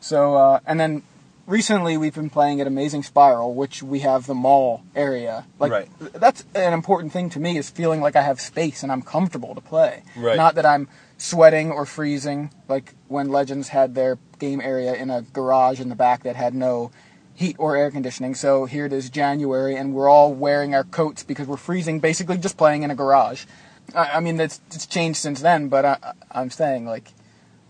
So 0.00 0.34
uh, 0.36 0.60
and 0.66 0.78
then 0.80 1.02
recently 1.46 1.96
we've 1.96 2.14
been 2.14 2.30
playing 2.30 2.60
at 2.60 2.66
Amazing 2.66 3.02
Spiral, 3.04 3.54
which 3.54 3.82
we 3.82 4.00
have 4.00 4.26
the 4.26 4.34
mall 4.34 4.82
area. 4.94 5.46
Like 5.58 5.72
Right. 5.72 5.88
that's 6.14 6.44
an 6.54 6.72
important 6.72 7.12
thing 7.12 7.30
to 7.30 7.40
me 7.40 7.56
is 7.56 7.70
feeling 7.70 8.00
like 8.00 8.16
I 8.16 8.22
have 8.22 8.40
space 8.40 8.82
and 8.82 8.90
I'm 8.92 9.02
comfortable 9.02 9.54
to 9.54 9.60
play. 9.60 10.02
Right. 10.16 10.36
Not 10.36 10.54
that 10.56 10.66
I'm 10.66 10.88
sweating 11.18 11.70
or 11.70 11.86
freezing 11.86 12.50
like 12.68 12.94
when 13.08 13.28
Legends 13.28 13.68
had 13.68 13.94
their 13.94 14.18
game 14.38 14.60
area 14.60 14.94
in 14.94 15.08
a 15.10 15.22
garage 15.22 15.80
in 15.80 15.88
the 15.88 15.94
back 15.94 16.22
that 16.24 16.36
had 16.36 16.54
no 16.54 16.90
heat 17.34 17.56
or 17.58 17.76
air 17.76 17.90
conditioning. 17.90 18.34
So 18.34 18.64
here 18.66 18.86
it 18.86 18.92
is 18.92 19.08
January 19.10 19.76
and 19.76 19.94
we're 19.94 20.08
all 20.08 20.32
wearing 20.34 20.74
our 20.74 20.84
coats 20.84 21.22
because 21.22 21.46
we're 21.46 21.56
freezing 21.56 22.00
basically 22.00 22.38
just 22.38 22.56
playing 22.56 22.82
in 22.82 22.90
a 22.90 22.94
garage. 22.94 23.44
I, 23.94 24.12
I 24.14 24.20
mean 24.20 24.36
that's 24.36 24.60
it's 24.68 24.86
changed 24.86 25.18
since 25.18 25.40
then, 25.40 25.68
but 25.68 25.84
I, 25.84 25.96
I- 26.02 26.12
I'm 26.40 26.50
saying 26.50 26.86
like 26.86 27.12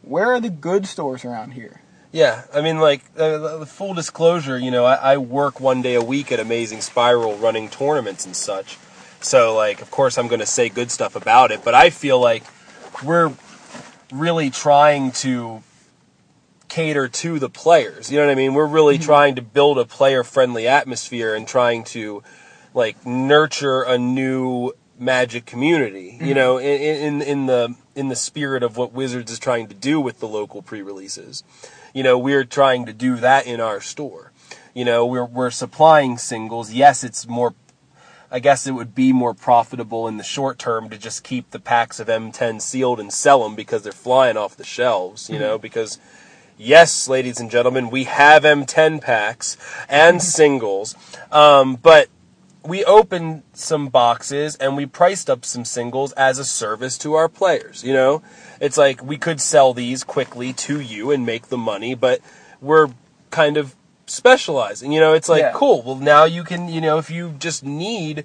where 0.03 0.33
are 0.33 0.41
the 0.41 0.51
good 0.51 0.87
stores 0.87 1.25
around 1.25 1.53
here? 1.53 1.81
Yeah, 2.13 2.45
I 2.55 2.61
mean, 2.61 2.79
like, 2.79 3.03
uh, 3.19 3.59
the 3.59 3.67
full 3.67 3.93
disclosure, 3.93 4.59
you 4.59 4.71
know, 4.71 4.85
I, 4.85 4.95
I 4.95 5.17
work 5.19 5.61
one 5.61 5.83
day 5.83 5.95
a 5.95 6.03
week 6.03 6.33
at 6.33 6.41
Amazing 6.41 6.81
Spiral 6.81 7.37
running 7.37 7.69
tournaments 7.69 8.25
and 8.25 8.35
such. 8.35 8.79
So, 9.21 9.55
like, 9.55 9.83
of 9.83 9.91
course, 9.91 10.19
I'm 10.19 10.29
going 10.29 10.41
to 10.41 10.47
say 10.47 10.69
good 10.69 10.91
stuff 10.91 11.17
about 11.17 11.51
it, 11.51 11.65
but 11.65 11.75
I 11.75 11.91
feel 11.91 12.21
like 12.21 12.45
we're 13.05 13.33
really 14.13 14.51
trying 14.51 15.13
to 15.13 15.63
cater 16.69 17.09
to 17.09 17.39
the 17.39 17.49
players. 17.49 18.11
You 18.11 18.19
know 18.19 18.27
what 18.27 18.33
I 18.33 18.37
mean? 18.37 18.55
We're 18.55 18.67
really 18.67 18.97
mm-hmm. 18.97 19.05
trying 19.05 19.35
to 19.37 19.43
build 19.43 19.79
a 19.79 19.85
player 19.85 20.23
friendly 20.23 20.69
atmosphere 20.69 21.35
and 21.35 21.47
trying 21.47 21.85
to, 21.85 22.23
like, 22.73 23.05
nurture 23.05 23.83
a 23.83 23.99
new 23.99 24.73
magic 24.99 25.45
community 25.45 26.17
you 26.21 26.29
mm-hmm. 26.29 26.35
know 26.35 26.57
in, 26.57 27.21
in 27.21 27.23
in 27.23 27.47
the 27.47 27.75
in 27.95 28.09
the 28.09 28.17
spirit 28.17 28.63
of 28.63 28.79
what 28.79 28.95
wizards 28.95 29.31
is 29.31 29.39
trying 29.39 29.67
to 29.69 29.75
do 29.75 30.01
with 30.01 30.21
the 30.21 30.27
local 30.27 30.63
pre-releases 30.63 31.45
you 31.97 32.03
know 32.03 32.19
we're 32.19 32.45
trying 32.45 32.85
to 32.85 32.93
do 32.93 33.17
that 33.17 33.47
in 33.47 33.59
our 33.59 33.81
store. 33.81 34.31
You 34.75 34.85
know 34.85 35.07
we're 35.07 35.25
we're 35.25 35.51
supplying 35.51 36.19
singles. 36.19 36.71
Yes 36.71 37.03
it's 37.03 37.27
more 37.27 37.55
I 38.31 38.39
guess 38.39 38.67
it 38.67 38.73
would 38.73 38.95
be 38.95 39.15
more 39.15 39.33
profitable 39.33 40.07
in 40.07 40.19
the 40.19 40.23
short 40.23 40.59
term 40.59 40.91
to 40.91 40.99
just 40.99 41.25
keep 41.25 41.53
the 41.53 41.59
packs 41.59 41.99
of 41.99 42.09
M10 42.09 42.61
sealed 42.61 43.01
and 43.01 43.11
sell 43.11 43.43
them 43.43 43.55
because 43.55 43.83
they're 43.83 43.93
flying 43.93 44.37
off 44.37 44.57
the 44.57 44.65
shelves, 44.65 45.31
you 45.31 45.39
know, 45.39 45.57
because 45.57 45.99
yes, 46.59 47.09
ladies 47.09 47.41
and 47.41 47.51
gentlemen, 47.51 47.89
we 47.89 48.05
have 48.05 48.43
M10 48.43 49.01
packs 49.01 49.57
and 49.89 50.21
singles, 50.21 50.97
um, 51.31 51.77
but 51.77 52.09
we 52.65 52.85
opened 52.85 53.45
some 53.55 53.89
boxes 53.89 54.57
and 54.57 54.77
we 54.77 54.85
priced 54.87 55.31
up 55.31 55.45
some 55.45 55.65
singles 55.65 56.13
as 56.13 56.39
a 56.39 56.45
service 56.45 56.99
to 56.99 57.15
our 57.15 57.29
players, 57.29 57.85
you 57.85 57.93
know? 57.93 58.23
It's 58.61 58.77
like 58.79 59.03
we 59.03 59.17
could 59.19 59.41
sell 59.41 59.75
these 59.75 60.05
quickly 60.05 60.53
to 60.55 60.81
you 60.81 61.11
and 61.11 61.25
make 61.27 61.49
the 61.49 61.59
money, 61.59 61.95
but 61.95 62.21
we're 62.61 62.89
kind 63.31 63.57
of 63.57 63.75
specializing. 64.07 64.93
You 64.93 65.01
know, 65.01 65.13
it's 65.15 65.29
like 65.29 65.43
Yeah. 65.43 65.53
cool. 65.55 65.83
Well, 65.83 65.97
now 65.97 66.25
you 66.25 66.45
can, 66.45 66.69
you 66.69 66.81
know, 66.81 66.99
if 66.99 67.11
you 67.11 67.35
just 67.39 67.65
need 67.65 68.25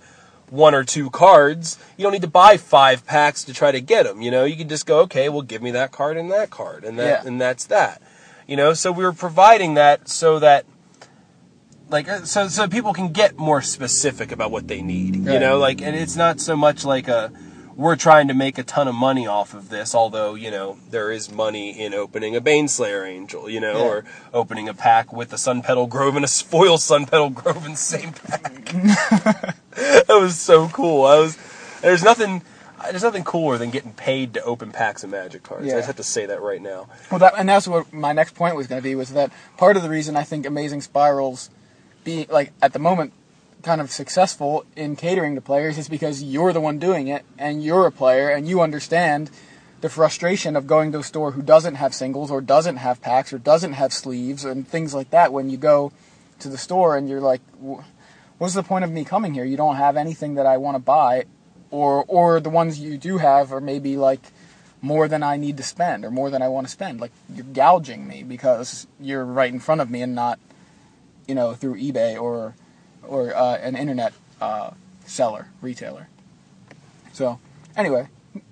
one 0.50 0.76
or 0.76 0.84
two 0.84 1.10
cards, 1.10 1.78
you 1.98 2.04
don't 2.04 2.12
need 2.12 2.22
to 2.22 2.28
buy 2.28 2.58
five 2.58 3.06
packs 3.06 3.44
to 3.46 3.54
try 3.54 3.72
to 3.72 3.82
get 3.82 4.04
them. 4.04 4.22
You 4.22 4.32
know, 4.32 4.44
you 4.44 4.56
can 4.58 4.68
just 4.70 4.86
go, 4.86 5.00
okay, 5.02 5.30
well, 5.30 5.42
give 5.42 5.62
me 5.62 5.72
that 5.72 5.92
card 5.92 6.18
and 6.18 6.32
that 6.32 6.50
card, 6.50 6.84
and 6.84 7.00
that 7.00 7.24
Yeah. 7.24 7.28
and 7.28 7.40
that's 7.40 7.66
that. 7.66 8.02
You 8.48 8.58
know, 8.58 8.74
so 8.74 8.92
we 8.92 9.04
were 9.04 9.14
providing 9.14 9.76
that 9.76 10.10
so 10.10 10.40
that 10.40 10.66
like 11.90 12.08
uh, 12.10 12.24
so 12.26 12.48
so 12.48 12.68
people 12.68 12.94
can 12.94 13.10
get 13.12 13.38
more 13.38 13.62
specific 13.62 14.32
about 14.32 14.52
what 14.52 14.68
they 14.68 14.82
need. 14.82 15.16
You 15.16 15.32
Right. 15.32 15.40
know, 15.42 15.58
like 15.58 15.82
and 15.82 15.96
it's 15.96 16.16
not 16.16 16.40
so 16.40 16.56
much 16.56 16.86
like 16.86 17.08
a 17.08 17.32
we're 17.76 17.96
trying 17.96 18.28
to 18.28 18.34
make 18.34 18.58
a 18.58 18.64
ton 18.64 18.88
of 18.88 18.96
money 18.96 19.26
off 19.28 19.54
of 19.54 19.70
this, 19.70 19.96
although, 19.96 20.36
you 20.36 20.52
know, 20.52 20.78
there 20.90 21.12
is 21.12 21.32
money 21.32 21.72
in 21.80 21.94
opening 21.94 22.36
a 22.36 22.42
Baneslayer 22.42 23.08
Angel, 23.08 23.50
you 23.50 23.60
know, 23.60 23.78
Yeah. 23.78 23.84
or 23.86 24.06
opening 24.34 24.68
a 24.70 24.74
pack 24.74 25.12
with 25.14 25.32
a 25.34 25.38
Sunpetal 25.38 25.88
Grove 25.90 26.16
and 26.16 26.26
a 26.26 26.28
foil 26.28 26.78
Sunpetal 26.78 27.34
Grove 27.34 27.66
in 27.66 27.72
the 27.72 27.78
same 27.78 28.12
pack. 28.28 28.74
that 29.76 30.06
was 30.10 30.40
so 30.40 30.68
cool. 30.70 31.06
I 31.06 31.20
was 31.20 31.38
there's 31.82 32.04
nothing 32.04 32.42
there's 32.90 33.04
nothing 33.04 33.24
cooler 33.24 33.58
than 33.60 33.70
getting 33.70 33.94
paid 33.94 34.34
to 34.34 34.44
open 34.44 34.72
packs 34.72 35.04
of 35.04 35.10
magic 35.12 35.44
cards. 35.44 35.68
I 35.68 35.76
just 35.78 35.88
have 35.88 35.98
to 35.98 36.04
say 36.04 36.26
that 36.26 36.42
right 36.42 36.62
now. 36.62 36.88
Well, 37.12 37.20
that, 37.20 37.36
and 37.38 37.48
that's 37.48 37.68
what 37.68 37.94
my 37.94 38.12
next 38.12 38.34
point 38.34 38.56
was 38.56 38.66
going 38.68 38.82
to 38.82 38.84
be 38.84 38.96
was 38.96 39.12
that 39.12 39.32
part 39.58 39.78
of 39.78 39.84
the 39.84 39.90
reason 39.90 40.16
I 40.16 40.24
think 40.24 40.48
Amazing 40.48 40.82
Spirals 40.82 41.52
being 42.04 42.26
like 42.32 42.52
at 42.62 42.74
the 42.74 42.80
moment 42.80 43.14
kind 43.64 43.82
of 43.82 43.92
successful 43.92 44.66
in 44.76 44.96
catering 44.96 45.36
to 45.36 45.42
players 45.42 45.78
is 45.78 45.90
because 45.90 46.24
you're 46.24 46.54
the 46.54 46.62
one 46.62 46.80
doing 46.80 47.08
it 47.08 47.26
and 47.38 47.64
you're 47.64 47.86
a 47.86 47.92
player 47.92 48.30
and 48.30 48.48
you 48.48 48.62
understand 48.62 49.30
the 49.82 49.90
frustration 49.90 50.56
of 50.56 50.68
going 50.68 50.92
to 50.92 51.00
a 51.00 51.04
store 51.04 51.32
who 51.32 51.42
doesn't 51.42 51.76
have 51.76 51.94
singles 51.94 52.30
or 52.30 52.42
doesn't 52.42 52.78
have 52.78 53.02
packs 53.02 53.34
or 53.34 53.38
doesn't 53.38 53.74
have 53.74 53.92
sleeves 53.92 54.46
and 54.46 54.68
things 54.68 54.94
like 54.94 55.10
that 55.10 55.34
when 55.34 55.50
you 55.50 55.58
go 55.58 55.92
to 56.40 56.50
the 56.50 56.58
store 56.58 56.96
and 56.98 57.10
you're 57.10 57.22
like 57.22 57.42
what's 58.42 58.56
the 58.56 58.64
point 58.64 58.84
of 58.84 58.92
me 58.92 59.06
coming 59.06 59.36
here? 59.36 59.46
You 59.46 59.56
don't 59.56 59.76
have 59.76 59.96
anything 59.96 60.34
that 60.34 60.48
I 60.48 60.58
want 60.58 60.74
to 60.74 60.80
buy 60.80 61.26
or 61.70 62.04
or 62.08 62.40
the 62.40 62.50
ones 62.50 62.80
you 62.80 62.98
do 62.98 63.20
have 63.20 63.54
are 63.54 63.62
maybe 63.62 63.98
like 63.98 64.22
more 64.82 65.08
than 65.08 65.22
I 65.22 65.38
need 65.38 65.58
to 65.58 65.64
spend 65.64 66.04
or 66.04 66.10
more 66.10 66.32
than 66.32 66.42
I 66.42 66.48
want 66.48 66.66
to 66.66 66.72
spend. 66.74 67.00
Like 67.00 67.12
you're 67.32 67.46
gouging 67.46 68.08
me 68.08 68.24
because 68.24 68.88
you're 69.00 69.24
right 69.24 69.54
in 69.54 69.60
front 69.60 69.80
of 69.80 69.92
me 69.92 70.02
and 70.02 70.16
not 70.16 70.40
you 71.28 71.36
know 71.36 71.54
through 71.54 71.76
eBay 71.76 72.20
or 72.20 72.56
or 73.08 73.36
uh, 73.36 73.56
an 73.58 73.76
internet 73.76 74.14
uh, 74.40 74.72
seller 75.06 75.48
retailer 75.62 76.08
so 77.14 77.40
anyway 77.76 78.08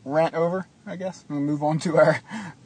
rant 0.06 0.34
over 0.36 0.68
I 0.86 0.96
guess 0.96 1.24
we'll 1.30 1.40
move 1.40 1.64
on 1.64 1.80
to 1.80 1.98
our 1.98 2.22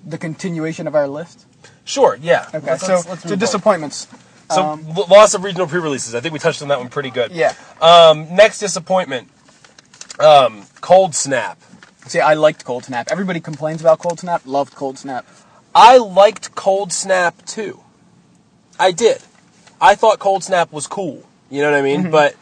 the 0.06 0.18
continuation 0.18 0.88
of 0.88 0.96
our 0.96 1.08
list 1.08 1.46
Sure, 1.86 2.18
yeah. 2.22 2.50
okay 2.54 2.66
Let's- 2.72 2.86
so 2.86 2.94
let's- 2.96 3.08
let's 3.08 3.26
on. 3.32 3.38
disappointments 3.40 4.08
So 4.52 4.62
um, 4.62 4.86
loss 5.10 5.34
of 5.34 5.44
regional 5.44 5.68
pre-releases. 5.68 6.14
I 6.16 6.20
think 6.20 6.34
we 6.34 6.40
touched 6.40 6.62
on 6.62 6.68
that 6.68 6.78
one 6.80 6.90
pretty 6.90 7.10
good. 7.10 7.32
yeah 7.32 7.54
Um, 7.82 8.36
next 8.36 8.60
disappointment. 8.60 9.30
Um, 10.20 10.64
Coldsnap. 10.82 11.58
see 12.08 12.20
I 12.20 12.34
liked 12.36 12.64
Coldsnap 12.66 13.10
everybody 13.12 13.40
complains 13.40 13.82
about 13.82 14.00
Coldsnap 14.00 14.42
loved 14.46 14.74
Coldsnap 14.76 15.24
I 15.76 15.98
liked 15.98 16.54
Coldsnap 16.56 17.46
too. 17.46 17.80
I 18.80 18.92
did. 18.92 19.22
I 19.82 19.96
thought 19.96 20.20
Coldsnap 20.20 20.72
was 20.72 20.86
cool. 20.88 21.24
You 21.54 21.62
know 21.62 21.70
what 21.72 21.78
I 21.80 21.84
mean? 21.84 22.10
But 22.10 22.36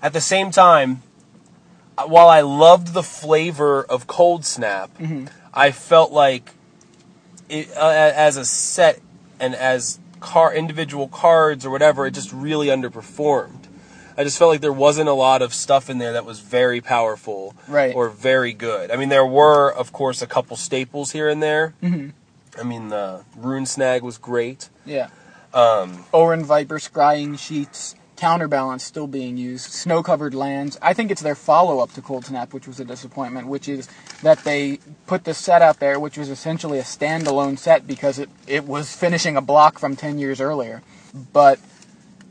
at 0.00 0.12
the 0.12 0.20
same 0.20 0.50
time, 0.52 1.02
uh, 1.98 2.04
while 2.06 2.28
I 2.28 2.42
loved 2.42 2.94
the 2.94 3.02
flavor 3.02 3.82
of 3.82 4.06
Coldsnap, 4.06 5.28
I 5.52 5.70
felt 5.72 6.12
like 6.12 6.52
it, 7.48 7.68
uh, 7.76 7.88
as 8.14 8.36
a 8.36 8.44
set 8.44 9.00
and 9.40 9.54
as 9.54 9.98
car 10.20 10.54
individual 10.54 11.08
cards 11.08 11.66
or 11.66 11.70
whatever, 11.70 12.06
it 12.06 12.12
just 12.14 12.32
really 12.32 12.68
underperformed. 12.68 13.64
I 14.16 14.24
just 14.24 14.38
felt 14.38 14.50
like 14.52 14.60
there 14.60 14.72
wasn't 14.72 15.08
a 15.08 15.12
lot 15.12 15.42
of 15.42 15.52
stuff 15.52 15.90
in 15.90 15.98
there 15.98 16.12
that 16.14 16.24
was 16.24 16.38
very 16.40 16.80
powerful 16.80 17.54
Right. 17.68 17.94
or 17.94 18.08
very 18.08 18.52
good. 18.52 18.90
I 18.90 18.96
mean, 18.96 19.08
there 19.10 19.26
were, 19.26 19.70
of 19.72 19.92
course, 19.92 20.22
a 20.22 20.26
couple 20.26 20.56
staples 20.56 21.12
here 21.12 21.28
and 21.28 21.42
there. 21.42 21.74
Mm-hmm. 21.82 22.10
I 22.58 22.62
mean, 22.62 22.88
the 22.88 23.24
Rune 23.36 23.66
Snag 23.66 24.02
was 24.02 24.16
great. 24.18 24.70
Yeah. 24.86 25.08
Um, 25.52 26.04
Ohran 26.14 26.44
Viper 26.44 26.78
scrying 26.78 27.38
sheets, 27.38 27.94
counterbalance 28.16 28.82
still 28.82 29.06
being 29.06 29.36
used, 29.36 29.70
snow 29.70 30.02
covered 30.02 30.34
lands. 30.34 30.78
I 30.82 30.92
think 30.92 31.10
it's 31.10 31.22
their 31.22 31.34
follow 31.34 31.80
up 31.80 31.92
to 31.92 32.02
Coldsnap, 32.02 32.52
which 32.52 32.66
was 32.66 32.80
a 32.80 32.84
disappointment, 32.84 33.46
which 33.46 33.68
is 33.68 33.88
that 34.22 34.38
they 34.44 34.78
put 35.06 35.24
this 35.24 35.38
set 35.38 35.62
out 35.62 35.78
there, 35.78 36.00
which 36.00 36.16
was 36.16 36.28
essentially 36.28 36.78
a 36.78 36.82
standalone 36.82 37.58
set 37.58 37.86
because 37.86 38.18
it, 38.18 38.28
it 38.46 38.64
was 38.64 38.94
finishing 38.94 39.36
a 39.36 39.42
block 39.42 39.78
from 39.78 39.96
10 39.96 40.18
years 40.18 40.40
earlier. 40.40 40.82
But 41.32 41.60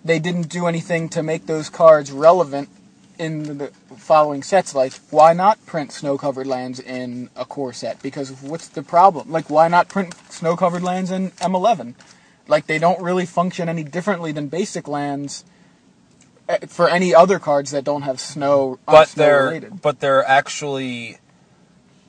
they 0.04 0.20
didn't 0.20 0.50
do 0.50 0.68
anything 0.68 1.10
to 1.10 1.24
make 1.24 1.46
those 1.48 1.70
cards 1.70 2.12
relevant 2.12 2.70
in 3.18 3.58
the 3.58 3.68
following 3.98 4.44
sets. 4.44 4.76
Like, 4.76 4.94
why 5.10 5.34
not 5.34 5.66
print 5.66 5.92
snow 5.92 6.18
covered 6.18 6.48
lands 6.48 6.80
in 6.80 7.30
a 7.36 7.46
core 7.46 7.74
set? 7.74 8.02
Because 8.02 8.32
what's 8.42 8.68
the 8.68 8.84
problem? 8.84 9.32
Like, 9.32 9.50
why 9.50 9.68
not 9.68 9.90
print 9.90 10.14
snow 10.30 10.56
covered 10.56 10.84
lands 10.84 11.12
in 11.12 11.32
M11? 11.32 11.96
Like, 12.48 12.68
they 12.68 12.78
don't 12.78 13.02
really 13.02 13.26
function 13.26 13.70
any 13.70 13.84
differently 13.84 14.32
than 14.32 14.48
basic 14.48 14.88
lands 14.88 15.44
for 16.68 16.88
any 16.90 17.14
other 17.14 17.40
cards 17.40 17.72
that 17.72 17.84
don't 17.84 18.04
have 18.04 18.20
snow, 18.20 18.80
but 18.86 19.10
snow 19.10 19.24
they're 19.24 19.44
related. 19.46 19.82
but 19.82 20.00
they're 20.00 20.24
actually, 20.26 21.18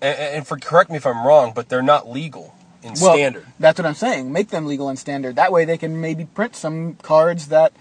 and, 0.02 0.18
and 0.18 0.46
for 0.46 0.58
correct 0.58 0.90
me 0.90 0.96
if 0.96 1.06
I'm 1.06 1.26
wrong, 1.26 1.52
but 1.54 1.68
they're 1.68 1.82
not 1.82 2.08
legal 2.10 2.54
in 2.82 2.94
Well, 3.00 3.14
standard. 3.14 3.46
That's 3.58 3.78
what 3.78 3.86
I'm 3.86 3.94
saying. 3.94 4.32
Make 4.32 4.48
them 4.48 4.66
legal 4.66 4.88
and 4.88 4.98
standard. 4.98 5.36
That 5.36 5.52
way 5.52 5.64
they 5.64 5.78
can 5.78 6.00
maybe 6.00 6.24
print 6.26 6.54
some 6.54 6.94
cards 6.96 7.48
that 7.48 7.72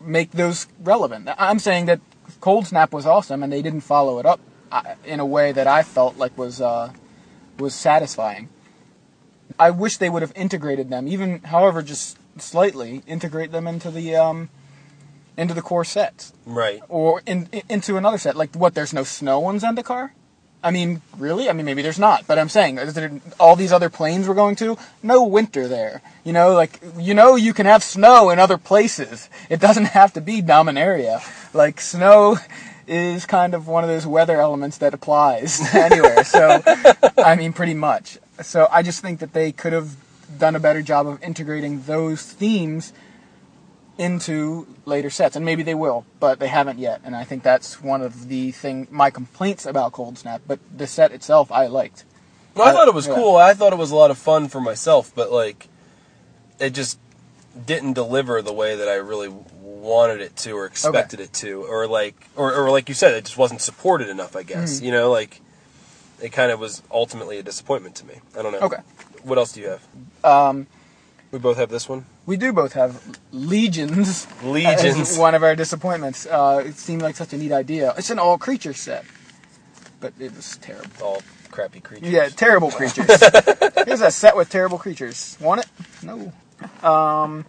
make 0.00 0.30
those 0.32 0.68
relevant. 0.82 1.28
I'm 1.36 1.58
saying 1.58 1.86
that 1.86 2.00
Coldsnap 2.40 2.92
was 2.92 3.04
awesome 3.06 3.42
and 3.42 3.52
they 3.52 3.62
didn't 3.62 3.80
follow 3.80 4.18
it 4.18 4.26
up 4.26 4.40
uh, 4.70 4.94
in 5.04 5.18
a 5.20 5.26
way 5.26 5.50
that 5.52 5.66
I 5.66 5.82
felt 5.82 6.16
like 6.16 6.36
was 6.38 6.60
uh, 6.60 6.92
was 7.58 7.74
satisfying. 7.74 8.48
I 9.58 9.70
wish 9.70 9.96
they 9.96 10.08
would 10.10 10.22
have 10.22 10.32
integrated 10.36 10.90
them, 10.90 11.08
even 11.08 11.40
however 11.40 11.82
just 11.82 12.16
slightly 12.40 13.02
integrate 13.06 13.50
them 13.50 13.66
into 13.66 13.90
the 13.90 14.14
um, 14.14 14.50
into 15.38 15.54
the 15.54 15.62
core 15.62 15.84
sets 15.84 16.34
Right. 16.44 16.82
or 16.90 17.22
in, 17.24 17.48
in- 17.52 17.62
into 17.70 17.96
another 17.96 18.18
set. 18.18 18.36
Like 18.36 18.54
what? 18.54 18.74
There's 18.74 18.92
no 18.92 19.04
snow 19.04 19.44
on 19.46 19.58
Zendikar. 19.58 20.10
I 20.62 20.72
mean, 20.72 21.02
really? 21.16 21.48
I 21.48 21.52
mean, 21.52 21.64
maybe 21.66 21.82
there's 21.82 22.00
not, 22.00 22.26
but 22.26 22.36
I'm 22.36 22.48
saying 22.48 22.78
is 22.78 22.94
there 22.94 23.12
all 23.38 23.54
these 23.54 23.72
other 23.72 23.88
planes 23.88 24.26
we're 24.26 24.34
going 24.34 24.56
to. 24.56 24.76
No 25.04 25.22
winter 25.24 25.68
there. 25.68 26.02
You 26.24 26.32
know, 26.32 26.52
like 26.52 26.80
you 26.98 27.14
know, 27.14 27.36
you 27.36 27.54
can 27.54 27.64
have 27.66 27.82
snow 27.84 28.30
in 28.30 28.38
other 28.40 28.58
places. 28.58 29.30
It 29.48 29.60
doesn't 29.60 29.84
have 29.98 30.12
to 30.14 30.20
be 30.20 30.42
Dominaria. 30.42 31.22
Like 31.54 31.80
snow 31.80 32.38
is 32.88 33.24
kind 33.26 33.54
of 33.54 33.68
one 33.68 33.84
of 33.84 33.88
those 33.90 34.06
weather 34.06 34.40
elements 34.40 34.78
that 34.78 34.94
applies 34.94 35.60
anywhere. 35.74 36.24
So, 36.24 36.60
I 37.18 37.36
mean, 37.36 37.52
pretty 37.52 37.74
much. 37.74 38.18
So 38.42 38.66
I 38.72 38.82
just 38.82 39.00
think 39.00 39.20
that 39.20 39.34
they 39.34 39.52
could 39.52 39.72
have 39.74 39.94
done 40.38 40.56
a 40.56 40.60
better 40.60 40.82
job 40.82 41.06
of 41.06 41.22
integrating 41.22 41.82
those 41.82 42.22
themes 42.22 42.92
into 43.98 44.66
later 44.86 45.10
sets, 45.10 45.34
and 45.36 45.44
maybe 45.44 45.62
they 45.62 45.74
will, 45.74 46.06
but 46.20 46.38
they 46.38 46.48
haven't 46.48 46.78
yet. 46.78 47.00
And 47.04 47.14
I 47.16 47.24
think 47.24 47.42
that's 47.42 47.82
one 47.82 48.00
of 48.00 48.28
the 48.28 48.52
thing 48.52 48.86
my 48.90 49.10
complaints 49.10 49.66
about 49.66 49.92
Coldsnap. 49.92 50.40
But 50.46 50.60
the 50.74 50.86
set 50.86 51.12
itself, 51.12 51.50
I 51.52 51.66
liked. 51.66 52.04
Well, 52.54 52.66
I 52.66 52.70
Uh, 52.70 52.74
thought 52.74 52.88
it 52.88 52.94
was 52.94 53.06
yeah. 53.08 53.14
cool. 53.14 53.36
I 53.36 53.54
thought 53.54 53.72
it 53.72 53.78
was 53.78 53.90
a 53.90 53.96
lot 53.96 54.10
of 54.10 54.18
fun 54.18 54.48
for 54.48 54.60
myself, 54.60 55.12
but 55.14 55.30
like, 55.32 55.68
it 56.60 56.70
just 56.70 56.98
didn't 57.66 57.94
deliver 57.94 58.40
the 58.40 58.52
way 58.52 58.76
that 58.76 58.88
I 58.88 58.94
really 58.94 59.28
wanted 59.60 60.20
it 60.20 60.36
to 60.36 60.52
or 60.52 60.64
expected 60.66 61.18
it 61.20 61.32
to, 61.34 61.64
or 61.64 61.86
like, 61.88 62.14
or, 62.36 62.54
or 62.54 62.70
like 62.70 62.88
you 62.88 62.94
said, 62.94 63.14
it 63.14 63.24
just 63.24 63.36
wasn't 63.36 63.60
supported 63.60 64.08
enough. 64.08 64.36
I 64.36 64.44
guess 64.44 64.76
Mm-hmm. 64.76 64.84
you 64.86 64.92
know, 64.92 65.10
like, 65.10 65.40
it 66.22 66.30
kind 66.30 66.50
of 66.52 66.60
was 66.60 66.82
ultimately 66.90 67.38
a 67.38 67.42
disappointment 67.42 67.96
to 67.96 68.06
me. 68.06 68.14
I 68.38 68.42
don't 68.42 68.52
know. 68.52 68.58
Okay. 68.60 68.82
What 69.24 69.38
else 69.38 69.52
do 69.52 69.60
you 69.60 69.68
have? 69.68 69.84
Um, 70.24 70.66
We 71.30 71.38
both 71.38 71.58
have 71.58 71.68
this 71.68 71.88
one. 71.88 72.06
we 72.24 72.36
do 72.38 72.52
both 72.52 72.72
have 72.72 73.18
legions. 73.32 74.26
Legions. 74.42 75.18
one 75.18 75.34
of 75.34 75.42
our 75.42 75.54
disappointments. 75.54 76.26
Uh, 76.26 76.64
it 76.66 76.76
seemed 76.76 77.02
like 77.02 77.16
such 77.16 77.32
a 77.34 77.36
neat 77.36 77.52
idea. 77.52 77.92
It's 77.98 78.10
an 78.10 78.18
all 78.18 78.38
creature 78.38 78.72
set, 78.72 79.04
but 80.00 80.14
it 80.18 80.34
was 80.34 80.56
terrible. 80.58 80.90
All 81.02 81.22
crappy 81.50 81.80
creatures. 81.80 82.08
Yeah, 82.08 82.28
terrible 82.28 82.70
creatures. 82.70 83.06
here's 83.84 84.00
a 84.00 84.10
set 84.10 84.36
with 84.36 84.48
terrible 84.48 84.78
creatures. 84.78 85.36
Want 85.38 85.60
it? 85.60 85.66
No. 86.02 86.32
Um, 86.88 87.44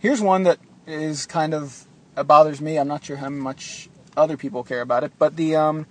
here's 0.00 0.20
one 0.20 0.42
that 0.44 0.58
is 0.86 1.26
kind 1.26 1.54
of 1.54 1.86
uh, 2.16 2.24
bothers 2.24 2.60
me. 2.60 2.78
I'm 2.78 2.88
not 2.88 3.04
sure 3.04 3.16
how 3.16 3.28
much 3.28 3.88
other 4.16 4.36
people 4.36 4.64
care 4.64 4.80
about 4.80 5.04
it, 5.04 5.12
but 5.18 5.36
the 5.36 5.54
um, 5.54 5.86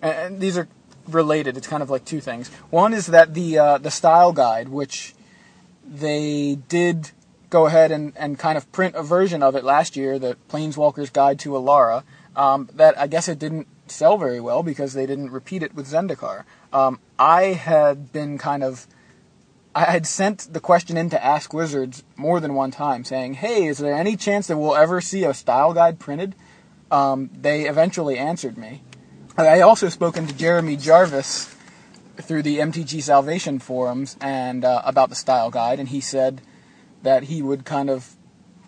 and, 0.00 0.14
and 0.14 0.40
these 0.40 0.56
are 0.56 0.68
related. 1.08 1.56
It's 1.56 1.66
kind 1.66 1.82
of 1.82 1.90
like 1.90 2.04
two 2.04 2.20
things. 2.20 2.48
One 2.70 2.94
is 2.94 3.06
that 3.06 3.34
the 3.34 3.58
uh, 3.58 3.78
the 3.78 3.90
style 3.90 4.32
guide, 4.32 4.68
which 4.68 5.15
they 5.88 6.58
did 6.68 7.10
go 7.50 7.66
ahead 7.66 7.90
and, 7.92 8.12
and 8.16 8.38
kind 8.38 8.58
of 8.58 8.70
print 8.72 8.94
a 8.94 9.02
version 9.02 9.42
of 9.42 9.54
it 9.54 9.64
last 9.64 9.96
year, 9.96 10.18
the 10.18 10.36
Planeswalker's 10.48 11.10
Guide 11.10 11.38
to 11.40 11.50
Alara. 11.50 12.02
Um, 12.34 12.68
that 12.74 12.98
I 12.98 13.06
guess 13.06 13.28
it 13.28 13.38
didn't 13.38 13.66
sell 13.86 14.18
very 14.18 14.40
well 14.40 14.62
because 14.62 14.92
they 14.92 15.06
didn't 15.06 15.30
repeat 15.30 15.62
it 15.62 15.74
with 15.74 15.86
Zendikar. 15.86 16.44
Um, 16.72 17.00
I 17.18 17.44
had 17.44 18.12
been 18.12 18.36
kind 18.36 18.62
of 18.62 18.86
I 19.74 19.84
had 19.84 20.06
sent 20.06 20.52
the 20.52 20.60
question 20.60 20.96
in 20.96 21.10
to 21.10 21.22
Ask 21.22 21.52
Wizards 21.52 22.02
more 22.16 22.40
than 22.40 22.54
one 22.54 22.70
time, 22.70 23.04
saying, 23.04 23.34
"Hey, 23.34 23.66
is 23.66 23.78
there 23.78 23.94
any 23.94 24.16
chance 24.16 24.46
that 24.46 24.56
we'll 24.56 24.74
ever 24.74 25.00
see 25.00 25.24
a 25.24 25.34
style 25.34 25.72
guide 25.72 25.98
printed?" 25.98 26.34
Um, 26.90 27.30
they 27.32 27.66
eventually 27.66 28.18
answered 28.18 28.56
me. 28.56 28.82
I 29.36 29.60
also 29.60 29.88
spoken 29.88 30.26
to 30.26 30.34
Jeremy 30.34 30.76
Jarvis 30.76 31.55
through 32.18 32.42
the 32.42 32.58
MTG 32.58 33.02
Salvation 33.02 33.58
forums 33.58 34.16
and 34.20 34.64
uh, 34.64 34.82
about 34.84 35.08
the 35.08 35.14
style 35.14 35.50
guide, 35.50 35.78
and 35.78 35.88
he 35.88 36.00
said 36.00 36.40
that 37.02 37.24
he 37.24 37.42
would 37.42 37.64
kind 37.64 37.90
of 37.90 38.16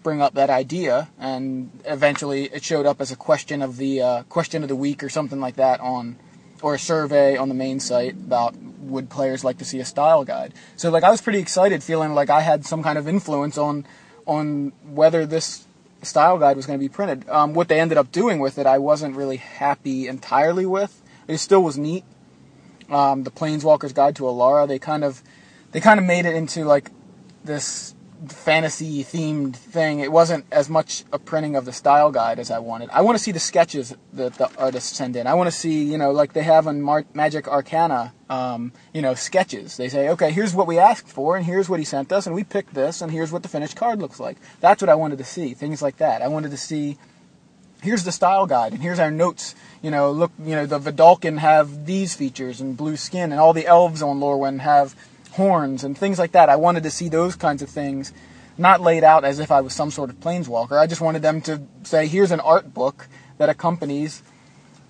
bring 0.03 0.23
up 0.23 0.35
that 0.35 0.51
idea, 0.51 1.09
and 1.19 1.71
eventually 1.85 2.45
it 2.45 2.63
showed 2.63 2.87
up 2.87 3.01
as 3.01 3.11
a 3.11 3.17
question 3.17 3.63
of 3.63 3.77
the 3.77 4.01
uh, 4.01 4.23
question 4.25 4.63
of 4.63 4.69
the 4.69 4.77
week 4.77 5.03
or 5.03 5.09
something 5.09 5.41
like 5.41 5.57
that 5.57 5.81
on, 5.81 6.17
or 6.63 6.75
a 6.75 6.79
survey 6.79 7.37
on 7.37 7.49
the 7.49 7.55
main 7.55 7.81
site 7.81 8.15
about 8.15 8.57
would 8.57 9.11
players 9.11 9.45
like 9.45 9.59
to 9.59 9.65
see 9.65 9.81
a 9.81 9.85
style 9.85 10.25
guide. 10.25 10.55
So 10.77 10.91
like 10.91 11.05
I 11.05 11.11
was 11.11 11.21
pretty 11.21 11.41
excited, 11.41 11.83
feeling 11.83 12.15
like 12.15 12.31
I 12.31 12.41
had 12.41 12.65
some 12.65 12.83
kind 12.83 12.99
of 12.99 13.09
influence 13.09 13.59
on 13.59 13.85
on 14.27 14.73
whether 14.85 15.27
this 15.27 15.67
style 16.03 16.39
guide 16.39 16.57
was 16.57 16.67
going 16.67 16.79
to 16.79 16.83
be 16.83 16.89
printed. 16.89 17.29
Um, 17.29 17.55
what 17.55 17.69
they 17.69 17.81
ended 17.81 17.99
up 17.99 18.13
doing 18.13 18.39
with 18.39 18.59
it, 18.59 18.67
I 18.67 18.79
wasn't 18.79 19.17
really 19.17 19.39
happy 19.39 20.07
entirely 20.07 20.67
with. 20.67 21.03
It 21.27 21.39
still 21.39 21.63
was 21.63 21.77
neat. 21.77 22.05
Um, 22.91 23.25
the 23.25 23.31
Planeswalker's 23.31 23.93
Guide 23.93 24.17
to 24.17 24.23
Alara, 24.25 24.67
they 24.67 24.79
kind 24.79 25.05
of 25.05 25.23
they 25.73 25.81
kind 25.81 26.01
of 26.01 26.07
made 26.07 26.25
it 26.25 26.35
into 26.35 26.65
like 26.65 26.91
this 27.45 27.95
fantasy 28.27 29.05
themed 29.05 29.55
thing. 29.55 30.01
It 30.01 30.11
wasn't 30.11 30.45
as 30.51 30.69
much 30.69 31.05
a 31.13 31.19
printing 31.19 31.55
of 31.57 31.65
the 31.65 31.73
style 31.73 32.11
guide 32.11 32.39
as 32.39 32.51
I 32.51 32.59
wanted. 32.59 32.91
I 32.91 33.03
want 33.03 33.17
to 33.17 33.23
see 33.23 33.33
the 33.33 33.39
sketches 33.39 33.95
that 34.13 34.35
the 34.35 34.51
artists 34.59 34.97
send 34.97 35.17
in. 35.17 35.27
I 35.27 35.35
want 35.35 35.49
to 35.49 35.57
see, 35.57 35.85
you 35.85 35.99
know, 35.99 36.11
like 36.11 36.33
they 36.33 36.43
have 36.43 36.67
on 36.67 36.83
Mar- 36.83 37.05
Magic 37.15 37.47
Arcana, 37.47 38.13
um, 38.29 38.73
you 38.93 39.03
know, 39.03 39.15
sketches. 39.15 39.77
They 39.77 39.89
say, 39.89 40.09
okay, 40.11 40.33
here's 40.33 40.55
what 40.55 40.67
we 40.67 40.79
asked 40.79 41.09
for, 41.09 41.37
and 41.37 41.47
here's 41.47 41.69
what 41.69 41.79
he 41.79 41.85
sent 41.85 42.13
us, 42.13 42.27
and 42.27 42.35
we 42.35 42.45
picked 42.45 42.75
this, 42.75 43.01
and 43.01 43.13
here's 43.13 43.31
what 43.31 43.43
the 43.43 43.49
finished 43.49 43.77
card 43.77 44.01
looks 44.01 44.19
like. 44.19 44.37
That's 44.61 44.83
what 44.83 44.89
I 44.89 44.95
wanted 44.95 45.19
to 45.19 45.25
see. 45.25 45.55
Things 45.55 45.81
like 45.81 45.99
that. 45.99 46.23
I 46.23 46.29
wanted 46.29 46.51
to 46.51 46.57
see. 46.57 46.99
Here's 47.83 48.05
the 48.05 48.13
style 48.13 48.47
guide, 48.47 48.73
and 48.73 48.83
here's 48.83 48.99
our 48.99 49.11
notes. 49.11 49.55
You 49.83 49.91
know, 49.91 50.11
look, 50.11 50.33
you 50.45 50.57
know, 50.57 50.67
the 50.67 50.81
Vedalken 50.81 51.39
have 51.39 51.87
these 51.87 52.15
features 52.15 52.61
and 52.61 52.77
blue 52.77 52.97
skin, 52.97 53.31
and 53.31 53.41
all 53.41 53.53
the 53.53 53.67
elves 53.67 54.03
on 54.03 54.19
Lorwyn 54.19 54.61
have 54.61 54.97
horns 55.33 55.85
and 55.85 55.97
things 55.97 56.19
like 56.19 56.33
that. 56.33 56.49
I 56.49 56.57
wanted 56.57 56.83
to 56.83 56.91
see 56.91 57.09
those 57.09 57.37
kinds 57.37 57.63
of 57.63 57.71
things, 57.71 58.13
not 58.57 58.81
laid 58.81 59.05
out 59.05 59.25
as 59.25 59.39
if 59.39 59.53
I 59.53 59.61
was 59.61 59.75
some 59.75 59.91
sort 59.91 60.11
of 60.11 60.17
planeswalker. 60.17 60.79
I 60.79 60.89
just 60.89 61.01
wanted 61.01 61.23
them 61.23 61.41
to 61.43 61.63
say, 61.85 62.09
here's 62.09 62.33
an 62.33 62.41
art 62.41 62.75
book 62.75 63.07
that 63.39 63.49
accompanies 63.49 64.23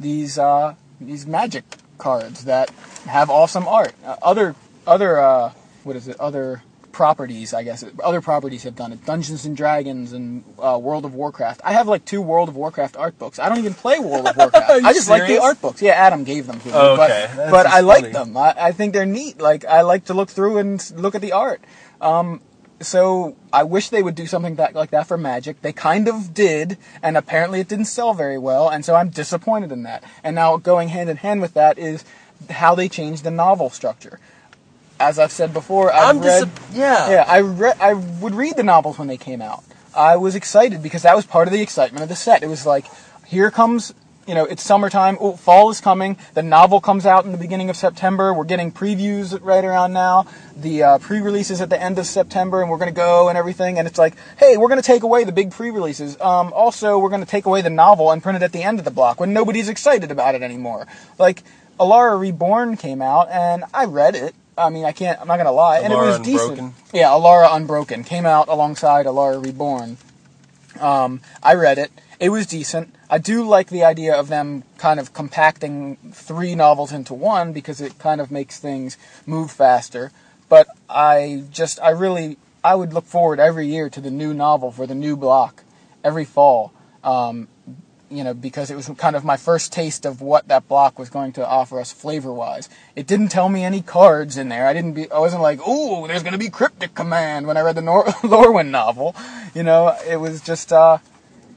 these 0.00 0.38
uh, 0.38 0.74
these 1.00 1.26
magic 1.26 1.64
cards 1.98 2.44
that 2.44 2.70
have 3.06 3.28
awesome 3.28 3.68
art. 3.68 3.92
Uh, 4.04 4.16
other 4.22 4.54
other 4.86 5.20
uh, 5.20 5.52
what 5.84 5.96
is 5.96 6.08
it? 6.08 6.18
Other 6.18 6.62
properties, 6.98 7.54
I 7.54 7.62
guess. 7.62 7.84
Other 8.02 8.20
properties 8.20 8.64
have 8.64 8.74
done 8.74 8.92
it. 8.92 9.06
Dungeons 9.06 9.44
and 9.44 9.56
Dragons 9.56 10.12
and 10.12 10.42
uh, 10.58 10.76
World 10.82 11.04
of 11.04 11.14
Warcraft. 11.14 11.60
I 11.62 11.72
have 11.72 11.86
like 11.86 12.04
two 12.04 12.20
World 12.20 12.48
of 12.48 12.56
Warcraft 12.56 12.96
art 12.96 13.16
books. 13.20 13.38
I 13.38 13.48
don't 13.48 13.58
even 13.58 13.72
play 13.72 14.00
World 14.00 14.26
of 14.26 14.36
Warcraft. 14.36 14.68
I 14.68 14.92
just 14.92 15.08
like 15.08 15.28
the 15.28 15.40
art 15.40 15.62
books. 15.62 15.80
Yeah, 15.80 15.92
Adam 15.92 16.24
gave 16.24 16.48
them 16.48 16.58
to 16.58 16.66
me. 16.66 16.72
Oh, 16.74 16.96
but 16.96 17.08
okay. 17.12 17.32
But 17.36 17.62
just 17.62 17.74
I 17.76 17.80
like 17.82 18.10
them. 18.10 18.36
I, 18.36 18.52
I 18.58 18.72
think 18.72 18.94
they're 18.94 19.06
neat. 19.06 19.40
Like 19.40 19.64
I 19.64 19.82
like 19.82 20.06
to 20.06 20.14
look 20.14 20.28
through 20.28 20.58
and 20.58 20.92
look 20.96 21.14
at 21.14 21.20
the 21.20 21.30
art. 21.30 21.60
Um, 22.00 22.40
so 22.80 23.36
I 23.52 23.62
wish 23.62 23.90
they 23.90 24.02
would 24.02 24.16
do 24.16 24.26
something 24.26 24.56
that 24.56 24.74
like 24.74 24.90
that 24.90 25.06
for 25.06 25.16
Magic. 25.16 25.62
They 25.62 25.72
kind 25.72 26.08
of 26.08 26.34
did, 26.34 26.78
and 27.00 27.16
apparently 27.16 27.60
it 27.60 27.68
didn't 27.68 27.84
sell 27.84 28.12
very 28.12 28.38
well, 28.38 28.68
and 28.68 28.84
so 28.84 28.96
I'm 28.96 29.10
disappointed 29.10 29.70
in 29.70 29.84
that. 29.84 30.02
And 30.24 30.34
now 30.34 30.56
going 30.56 30.88
hand 30.88 31.08
in 31.08 31.16
hand 31.18 31.42
with 31.42 31.54
that 31.54 31.78
is 31.78 32.04
how 32.50 32.74
they 32.74 32.88
changed 32.88 33.22
the 33.22 33.30
novel 33.30 33.70
structure. 33.70 34.18
As 35.00 35.18
I've 35.18 35.32
said 35.32 35.52
before, 35.52 35.92
I've 35.92 36.16
I'm 36.16 36.22
read. 36.22 36.50
yeah. 36.72 37.10
Yeah, 37.10 37.24
I 37.26 37.40
read. 37.40 37.76
I 37.80 37.94
would 37.94 38.34
read 38.34 38.56
the 38.56 38.62
novels 38.64 38.98
when 38.98 39.08
they 39.08 39.16
came 39.16 39.40
out. 39.40 39.62
I 39.94 40.16
was 40.16 40.34
excited 40.34 40.82
because 40.82 41.02
that 41.02 41.16
was 41.16 41.26
part 41.26 41.48
of 41.48 41.52
the 41.52 41.60
excitement 41.60 42.02
of 42.02 42.08
the 42.08 42.16
set. 42.16 42.42
It 42.42 42.48
was 42.48 42.66
like, 42.66 42.86
here 43.26 43.50
comes, 43.50 43.94
you 44.26 44.34
know, 44.34 44.44
it's 44.44 44.62
summertime. 44.62 45.16
Oh, 45.20 45.36
fall 45.36 45.70
is 45.70 45.80
coming. 45.80 46.16
The 46.34 46.42
novel 46.42 46.80
comes 46.80 47.06
out 47.06 47.24
in 47.24 47.32
the 47.32 47.38
beginning 47.38 47.70
of 47.70 47.76
September. 47.76 48.32
We're 48.34 48.44
getting 48.44 48.70
previews 48.70 49.38
right 49.42 49.64
around 49.64 49.92
now. 49.92 50.26
The 50.56 50.82
uh, 50.82 50.98
pre-releases 50.98 51.60
at 51.60 51.70
the 51.70 51.80
end 51.80 51.98
of 51.98 52.06
September, 52.06 52.60
and 52.60 52.70
we're 52.70 52.78
going 52.78 52.90
to 52.90 52.96
go 52.96 53.28
and 53.28 53.38
everything. 53.38 53.78
And 53.78 53.88
it's 53.88 53.98
like, 53.98 54.14
hey, 54.38 54.56
we're 54.56 54.68
going 54.68 54.80
to 54.80 54.86
take 54.86 55.02
away 55.02 55.24
the 55.24 55.32
big 55.32 55.50
pre-releases. 55.50 56.20
Um, 56.20 56.52
also, 56.52 56.98
we're 56.98 57.08
going 57.10 57.24
to 57.24 57.30
take 57.30 57.46
away 57.46 57.62
the 57.62 57.70
novel 57.70 58.10
and 58.10 58.22
print 58.22 58.36
it 58.36 58.42
at 58.42 58.52
the 58.52 58.62
end 58.62 58.78
of 58.78 58.84
the 58.84 58.90
block 58.90 59.20
when 59.20 59.32
nobody's 59.32 59.68
excited 59.68 60.10
about 60.10 60.34
it 60.34 60.42
anymore. 60.42 60.86
Like, 61.18 61.42
Alara 61.80 62.20
Reborn 62.20 62.76
came 62.76 63.00
out, 63.00 63.28
and 63.30 63.64
I 63.72 63.84
read 63.84 64.14
it. 64.16 64.34
I 64.58 64.70
mean, 64.70 64.84
I 64.84 64.92
can't. 64.92 65.20
I'm 65.20 65.28
not 65.28 65.36
gonna 65.36 65.52
lie, 65.52 65.78
and 65.78 65.92
it 65.92 65.96
Alara 65.96 66.18
was 66.18 66.20
decent. 66.20 66.74
Yeah, 66.92 67.08
Alara 67.08 67.54
Unbroken 67.54 68.04
came 68.04 68.26
out 68.26 68.48
alongside 68.48 69.06
Alara 69.06 69.42
Reborn. 69.42 69.96
Um, 70.80 71.20
I 71.42 71.54
read 71.54 71.78
it. 71.78 71.90
It 72.20 72.30
was 72.30 72.46
decent. 72.46 72.94
I 73.08 73.18
do 73.18 73.44
like 73.44 73.68
the 73.68 73.84
idea 73.84 74.14
of 74.14 74.28
them 74.28 74.64
kind 74.76 74.98
of 75.00 75.12
compacting 75.14 75.96
three 76.12 76.54
novels 76.54 76.92
into 76.92 77.14
one 77.14 77.52
because 77.52 77.80
it 77.80 77.98
kind 77.98 78.20
of 78.20 78.30
makes 78.30 78.58
things 78.58 78.96
move 79.24 79.50
faster. 79.50 80.10
But 80.48 80.66
I 80.88 81.44
just, 81.50 81.80
I 81.80 81.90
really, 81.90 82.36
I 82.64 82.74
would 82.74 82.92
look 82.92 83.04
forward 83.04 83.38
every 83.38 83.66
year 83.66 83.88
to 83.90 84.00
the 84.00 84.10
new 84.10 84.34
novel 84.34 84.72
for 84.72 84.86
the 84.86 84.94
new 84.94 85.16
block 85.16 85.62
every 86.02 86.24
fall. 86.24 86.72
Um, 87.04 87.48
you 88.10 88.24
know, 88.24 88.32
because 88.32 88.70
it 88.70 88.76
was 88.76 88.88
kind 88.96 89.16
of 89.16 89.24
my 89.24 89.36
first 89.36 89.72
taste 89.72 90.06
of 90.06 90.20
what 90.20 90.48
that 90.48 90.66
block 90.68 90.98
was 90.98 91.10
going 91.10 91.32
to 91.32 91.46
offer 91.46 91.78
us 91.78 91.92
flavor-wise. 91.92 92.68
It 92.96 93.06
didn't 93.06 93.28
tell 93.28 93.48
me 93.48 93.64
any 93.64 93.82
cards 93.82 94.36
in 94.36 94.48
there. 94.48 94.66
I 94.66 94.72
didn't 94.72 94.94
be, 94.94 95.10
I 95.10 95.18
wasn't 95.18 95.42
like, 95.42 95.66
ooh, 95.66 96.06
there's 96.06 96.22
going 96.22 96.32
to 96.32 96.38
be 96.38 96.48
Cryptic 96.48 96.94
Command 96.94 97.46
when 97.46 97.56
I 97.56 97.60
read 97.60 97.76
the 97.76 97.82
Nor- 97.82 98.04
Lorwyn 98.22 98.70
novel. 98.70 99.14
You 99.54 99.62
know, 99.62 99.94
it 100.06 100.16
was 100.16 100.40
just, 100.40 100.72
uh, 100.72 100.98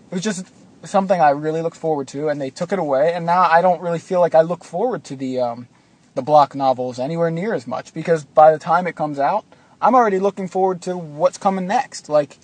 it 0.10 0.16
was 0.16 0.24
just 0.24 0.45
something 0.84 1.22
I 1.22 1.30
really 1.30 1.62
looked 1.62 1.78
forward 1.78 2.08
to, 2.10 2.28
and 2.28 2.41
they 2.41 2.49
took 2.49 2.74
it 2.74 2.80
away, 2.80 3.14
and 3.14 3.26
now 3.26 3.43
I 3.43 3.62
don't 3.62 3.82
really 3.82 3.99
feel 3.99 4.20
like 4.20 4.36
I 4.36 4.41
look 4.41 4.64
forward 4.64 5.04
to 5.06 5.16
the, 5.16 5.39
um, 5.39 5.68
the 6.16 6.22
block 6.22 6.56
novels 6.56 6.99
anywhere 6.99 7.32
near 7.32 7.54
as 7.54 7.66
much, 7.66 7.93
because 7.93 8.26
by 8.26 8.52
the 8.52 8.60
time 8.60 8.88
it 8.88 8.95
comes 8.95 9.20
out, 9.20 9.45
I'm 9.82 9.95
already 9.95 10.20
looking 10.20 10.47
forward 10.47 10.82
to 10.84 10.97
what's 10.97 11.38
coming 11.38 11.66
next. 11.66 12.10
Like, 12.10 12.38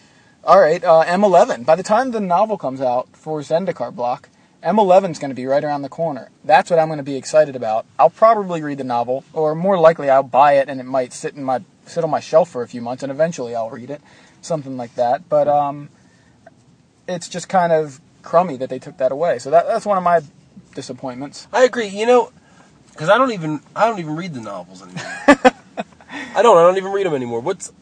all 0.48 0.62
right, 0.62 0.82
uh, 0.82 1.04
M11. 1.04 1.66
By 1.66 1.76
the 1.76 1.84
time 1.84 2.12
the 2.12 2.22
novel 2.22 2.58
comes 2.58 2.80
out 2.80 3.10
for 3.12 3.42
Zendikar 3.42 3.94
block, 3.94 4.30
M11 4.64 5.12
is 5.12 5.20
going 5.20 5.30
to 5.30 5.36
be 5.36 5.46
right 5.46 5.62
around 5.62 5.82
the 5.82 5.90
corner. 5.90 6.30
That's 6.46 6.70
what 6.70 6.80
I'm 6.80 6.88
going 6.88 7.00
to 7.00 7.04
be 7.04 7.18
excited 7.18 7.58
about. 7.58 7.86
I'll 8.00 8.10
probably 8.10 8.64
read 8.64 8.78
the 8.78 8.86
novel, 8.86 9.26
or 9.34 9.56
more 9.56 9.78
likely, 9.78 10.10
I'll 10.10 10.24
buy 10.24 10.54
it 10.54 10.70
and 10.70 10.80
it 10.80 10.86
might 10.86 11.12
sit 11.12 11.36
in 11.36 11.44
my 11.44 11.64
sit 11.86 12.04
on 12.04 12.10
my 12.10 12.22
shelf 12.22 12.50
for 12.50 12.62
a 12.62 12.68
few 12.68 12.82
months, 12.82 13.04
and 13.04 13.12
eventually 13.12 13.56
I'll 13.56 13.70
read 13.70 13.90
it, 13.90 14.02
something 14.42 14.78
like 14.78 14.96
that. 14.96 15.28
But 15.28 15.50
um, 15.50 15.90
it's 17.10 17.28
just 17.28 17.50
kind 17.50 17.74
of 17.74 18.00
crummy 18.24 18.56
that 18.56 18.70
they 18.70 18.80
took 18.80 18.98
that 19.00 19.12
away. 19.12 19.40
So 19.40 19.52
that, 19.52 19.68
that's 19.68 19.86
one 19.86 19.98
of 19.98 20.04
my 20.04 20.22
disappointments. 20.76 21.50
I 21.52 21.66
agree. 21.66 21.88
You 21.88 22.06
know, 22.06 22.32
because 22.94 23.10
I 23.10 23.18
don't 23.18 23.34
even 23.34 23.60
I 23.76 23.86
don't 23.86 24.00
even 24.00 24.16
read 24.16 24.34
the 24.34 24.42
novels 24.42 24.82
anymore. 24.82 25.04
I 26.10 26.42
don't. 26.42 26.58
I 26.58 26.62
don't 26.62 26.78
even 26.78 26.94
read 26.94 27.06
them 27.06 27.14
anymore. 27.14 27.42
What's 27.42 27.74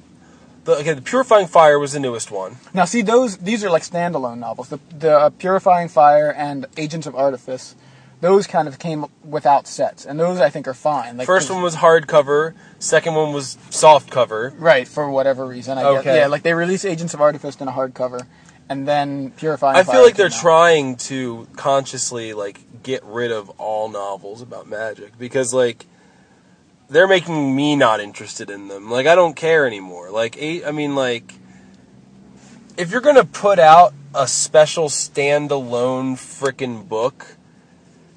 the 0.66 0.74
okay? 0.78 0.94
The 0.94 1.02
Purifying 1.02 1.48
Fire 1.48 1.80
was 1.80 1.94
the 1.94 2.00
newest 2.00 2.30
one. 2.32 2.58
Now, 2.74 2.86
see, 2.86 3.02
those 3.02 3.38
these 3.38 3.64
are 3.64 3.70
like 3.70 3.84
standalone 3.84 4.40
novels. 4.40 4.70
The, 4.70 4.80
the 4.98 5.18
uh, 5.18 5.30
Purifying 5.30 5.88
Fire 5.88 6.34
and 6.34 6.66
Agents 6.78 7.08
of 7.08 7.16
Artifice, 7.16 7.76
those 8.22 8.48
kind 8.48 8.68
of 8.68 8.78
came 8.80 9.06
without 9.24 9.68
sets, 9.68 10.06
and 10.06 10.20
those 10.20 10.40
I 10.40 10.50
think 10.50 10.68
are 10.68 10.74
fine. 10.74 11.18
Like, 11.18 11.26
First 11.28 11.50
one 11.50 11.62
was 11.62 11.78
hardcover. 11.78 12.54
Second 12.80 13.16
one 13.16 13.34
was 13.34 13.58
soft 13.70 14.10
cover. 14.12 14.54
right 14.58 14.88
for 14.88 15.10
whatever 15.10 15.46
reason. 15.46 15.78
I 15.78 15.82
guess. 15.84 16.00
Okay. 16.02 16.18
Yeah, 16.18 16.28
like 16.28 16.44
they 16.44 16.54
released 16.54 16.86
Agents 16.86 17.14
of 17.14 17.22
Artifice 17.22 17.56
in 17.62 17.68
a 17.68 17.72
hardcover, 17.72 18.26
and 18.70 18.88
then 18.88 19.32
Purifying. 19.32 19.78
I 19.78 19.84
Fire 19.84 19.96
feel 19.96 20.04
like 20.04 20.16
they're 20.16 20.28
out. 20.28 20.32
trying 20.42 20.96
to 20.98 21.48
consciously 21.56 22.34
like 22.34 22.60
get 22.84 23.04
rid 23.04 23.32
of 23.32 23.50
all 23.60 23.90
novels 23.90 24.42
about 24.42 24.68
magic 24.68 25.18
because 25.18 25.54
like 25.54 25.86
they're 26.90 27.08
making 27.08 27.56
me 27.56 27.76
not 27.76 28.00
interested 28.00 28.50
in 28.50 28.68
them. 28.68 28.90
Like 28.90 29.08
I 29.08 29.16
don't 29.16 29.36
care 29.36 29.66
anymore. 29.66 30.12
Like 30.12 30.38
eight, 30.38 30.66
I 30.66 30.72
mean 30.72 30.96
like 30.96 31.34
if 32.78 32.92
you're 32.92 33.02
gonna 33.02 33.26
put 33.26 33.60
out 33.60 33.94
a 34.14 34.28
special 34.28 34.90
standalone 34.90 36.14
frickin' 36.16 36.88
book, 36.88 37.36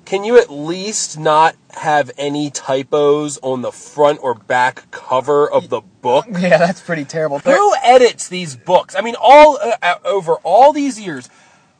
can 0.09 0.25
you 0.25 0.39
at 0.39 0.51
least 0.51 1.19
not 1.19 1.55
have 1.71 2.11
any 2.17 2.51
typos 2.51 3.39
on 3.43 3.61
the 3.61 3.71
front 3.71 4.19
or 4.23 4.35
back 4.35 4.91
cover 4.91 5.47
of 5.51 5.69
the 5.69 5.83
book? 5.83 6.27
Yeah, 6.39 6.57
that's 6.57 6.81
pretty 6.81 7.05
terrible. 7.05 7.41
Who 7.41 7.75
edits 7.83 8.27
these 8.27 8.57
books? 8.57 8.95
I 8.97 9.03
mean, 9.03 9.17
all 9.21 9.59
uh, 9.61 9.77
uh, 9.83 9.95
over 10.07 10.37
all 10.37 10.73
these 10.73 10.99
years, 10.99 11.29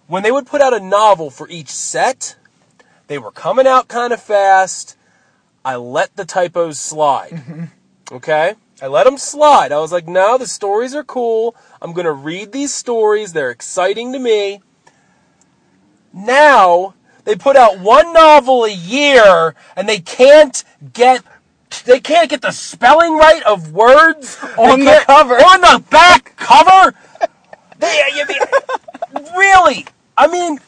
when 0.07 0.23
they 0.23 0.31
would 0.31 0.47
put 0.47 0.61
out 0.61 0.75
a 0.75 0.81
novel 0.81 1.31
for 1.31 1.49
each 1.49 1.71
set, 1.71 2.37
they 3.07 3.17
were 3.17 3.31
coming 3.31 3.67
out 3.67 3.89
kind 3.89 4.13
of 4.13 4.21
fast. 4.21 4.98
I 5.65 5.77
let 5.77 6.17
the 6.17 6.25
typos 6.25 6.79
slide. 6.79 7.31
Mm-hmm. 7.31 7.65
Okay? 8.13 8.55
I 8.81 8.87
let 8.87 9.05
them 9.05 9.19
slide. 9.19 9.73
I 9.73 9.79
was 9.79 9.93
like, 9.93 10.07
no, 10.07 10.39
the 10.39 10.47
stories 10.47 10.95
are 10.95 11.05
cool. 11.05 11.57
I'm 11.83 11.93
going 11.93 12.07
to 12.07 12.13
read 12.13 12.53
these 12.53 12.73
stories. 12.73 13.33
They're 13.33 13.51
exciting 13.51 14.13
to 14.13 14.19
me. 14.19 14.61
Now, 16.13 16.95
they 17.25 17.35
put 17.35 17.57
out 17.57 17.79
one 17.81 18.13
novel 18.13 18.65
a 18.65 18.71
year 18.71 19.55
and 19.77 19.89
they 19.89 19.99
can't 19.99 20.65
get 20.93 21.23
they 21.85 22.01
can't 22.01 22.31
get 22.31 22.41
the 22.41 22.51
spelling 22.51 23.19
right 23.19 23.43
of 23.43 23.73
words 23.73 24.39
On 24.59 24.81
the 24.81 25.03
cover. 25.05 25.35
On 25.35 25.61
the 25.61 25.85
back 25.91 26.35
cover. 26.37 26.95
They, 27.79 28.03
uh, 28.03 28.17
you 28.17 28.27
mean, 28.27 29.27
really? 29.37 29.87
I 30.17 30.27
mean, 30.29 30.59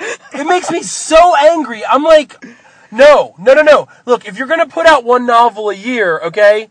it 0.00 0.46
makes 0.46 0.70
me 0.70 0.82
so 0.82 1.36
angry. 1.36 1.84
I'm 1.84 2.02
like, 2.02 2.42
no, 2.90 3.34
no, 3.38 3.54
no, 3.54 3.62
no. 3.62 3.88
Look, 4.06 4.26
if 4.26 4.38
you're 4.38 4.48
gonna 4.48 4.66
put 4.66 4.86
out 4.86 5.04
one 5.04 5.26
novel 5.26 5.70
a 5.70 5.74
year, 5.74 6.20
okay, 6.20 6.68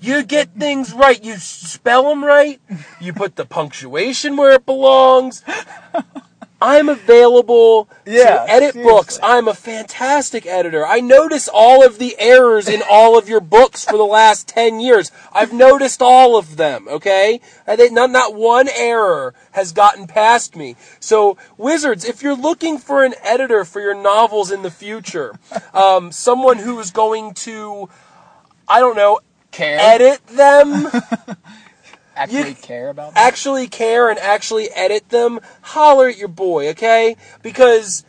you 0.00 0.22
get 0.22 0.54
things 0.54 0.92
right. 0.92 1.22
You 1.22 1.36
spell 1.36 2.08
them 2.08 2.24
right. 2.24 2.60
You 3.00 3.12
put 3.12 3.36
the 3.36 3.44
punctuation 3.44 4.36
where 4.36 4.52
it 4.52 4.64
belongs. 4.64 5.42
I'm 6.62 6.88
available 6.88 7.88
Yeah, 8.04 8.44
to 8.44 8.50
edit 8.50 8.72
seriously. 8.74 8.82
books. 8.82 9.18
I'm 9.22 9.48
a 9.48 9.54
fantastic 9.54 10.44
editor. 10.46 10.86
I 10.86 11.00
notice 11.00 11.48
all 11.52 11.84
of 11.84 11.98
the 11.98 12.14
errors 12.18 12.68
in 12.68 12.82
all 12.88 13.16
of 13.18 13.28
your 13.28 13.40
books 13.40 13.84
for 13.84 13.96
the 13.96 14.04
last 14.04 14.46
10 14.48 14.78
years. 14.80 15.10
I've 15.32 15.52
noticed 15.52 16.02
all 16.02 16.36
of 16.36 16.56
them, 16.56 16.86
okay? 16.88 17.40
I 17.66 17.76
think 17.76 17.92
not, 17.92 18.10
not 18.10 18.34
one 18.34 18.68
error 18.68 19.34
has 19.52 19.72
gotten 19.72 20.06
past 20.06 20.54
me. 20.54 20.76
So, 21.00 21.38
Wizards, 21.56 22.04
if 22.04 22.22
you're 22.22 22.36
looking 22.36 22.78
for 22.78 23.04
an 23.04 23.14
editor 23.22 23.64
for 23.64 23.80
your 23.80 23.94
novels 23.94 24.50
in 24.50 24.62
the 24.62 24.70
future, 24.70 25.38
um, 25.72 26.12
someone 26.12 26.58
who 26.58 26.78
is 26.78 26.90
going 26.90 27.32
to, 27.34 27.88
I 28.68 28.80
don't 28.80 28.96
know, 28.96 29.20
Care. 29.50 29.78
edit 29.80 30.24
them, 30.28 30.88
actually 32.22 32.48
You- 32.50 32.54
care 32.56 32.88
about 32.88 33.14
that. 33.14 33.26
actually 33.26 33.66
care 33.68 34.08
and 34.10 34.18
actually 34.18 34.70
edit 34.70 35.08
them, 35.08 35.40
holler 35.62 36.08
at 36.08 36.16
your 36.18 36.28
boy, 36.28 36.68
okay? 36.70 37.16
Because 37.42 38.04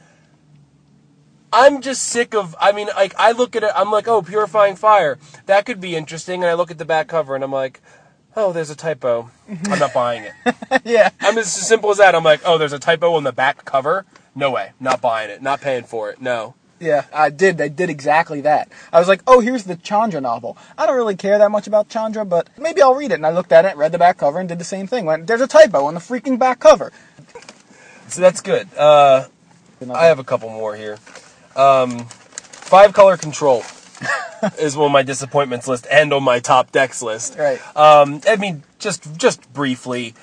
I'm 1.54 1.82
just 1.82 2.04
sick 2.04 2.34
of. 2.34 2.56
I 2.60 2.72
mean, 2.72 2.88
like 2.96 3.14
I 3.18 3.32
look 3.34 3.56
at 3.56 3.64
it, 3.64 3.72
I'm 3.76 3.92
like, 3.92 4.08
oh, 4.08 4.22
purifying 4.22 4.76
fire, 4.76 5.18
that 5.48 5.66
could 5.66 5.82
be 5.82 5.96
interesting, 5.96 6.42
and 6.44 6.50
I 6.50 6.54
look 6.54 6.72
at 6.72 6.78
the 6.78 6.86
back 6.86 7.08
cover 7.08 7.36
and 7.36 7.44
I'm 7.44 7.52
like, 7.52 7.82
oh, 8.38 8.54
there's 8.54 8.70
a 8.70 8.76
typo. 8.76 9.30
I'm 9.70 9.80
not 9.80 9.94
buying 9.94 10.24
it. 10.24 10.56
yeah. 10.86 11.10
I'm 11.20 11.38
as 11.38 11.52
simple 11.52 11.92
as 11.92 11.98
that. 11.98 12.16
I'm 12.16 12.24
like, 12.24 12.40
oh, 12.46 12.58
there's 12.58 12.72
a 12.72 12.80
typo 12.80 13.14
on 13.16 13.24
the 13.24 13.34
back 13.34 13.66
cover. 13.66 14.06
No 14.34 14.50
way, 14.52 14.72
not 14.80 15.02
buying 15.02 15.30
it, 15.30 15.42
not 15.42 15.60
paying 15.60 15.84
for 15.84 16.10
it. 16.10 16.22
No. 16.22 16.56
Yeah, 16.82 17.06
I 17.14 17.30
did. 17.30 17.62
I 17.62 17.68
did 17.68 17.92
exactly 17.92 18.42
that. 18.42 18.68
I 18.92 18.98
was 18.98 19.08
like, 19.08 19.22
oh, 19.28 19.40
here's 19.40 19.66
the 19.66 19.76
Chandra 19.76 20.20
novel. 20.20 20.58
I 20.78 20.88
don't 20.88 20.96
really 20.96 21.16
care 21.16 21.38
that 21.38 21.52
much 21.52 21.68
about 21.68 21.90
Chandra, 21.90 22.26
but 22.26 22.50
maybe 22.58 22.82
I'll 22.82 22.96
read 22.96 23.12
it. 23.12 23.16
And 23.16 23.26
I 23.26 23.30
looked 23.30 23.52
at 23.52 23.66
it, 23.66 23.78
read 23.78 23.92
the 23.92 24.00
back 24.00 24.18
cover, 24.18 24.40
and 24.40 24.50
did 24.50 24.58
the 24.58 24.66
same 24.66 24.88
thing. 24.88 25.06
Went, 25.06 25.28
there's 25.28 25.42
a 25.42 25.48
typo 25.48 25.86
on 25.86 25.94
the 25.94 26.00
freaking 26.00 26.40
back 26.40 26.60
cover. 26.60 26.92
So 28.08 28.20
that's 28.20 28.42
good. 28.42 28.68
Uh, 28.76 29.28
I 29.94 30.06
have 30.06 30.18
a 30.18 30.24
couple 30.24 30.50
more 30.50 30.76
here. 30.76 30.98
Um, 31.56 32.06
five 32.06 32.94
color 32.94 33.16
control 33.16 33.64
is 34.60 34.76
on 34.76 34.92
my 34.92 35.04
disappointments 35.04 35.68
list 35.68 35.86
and 35.92 36.12
on 36.12 36.24
my 36.24 36.40
top 36.40 36.72
decks 36.72 37.04
list. 37.04 37.38
Right. 37.38 37.60
Um, 37.78 38.22
I 38.28 38.38
mean, 38.38 38.64
just 38.80 39.16
just 39.18 39.54
briefly, 39.54 40.16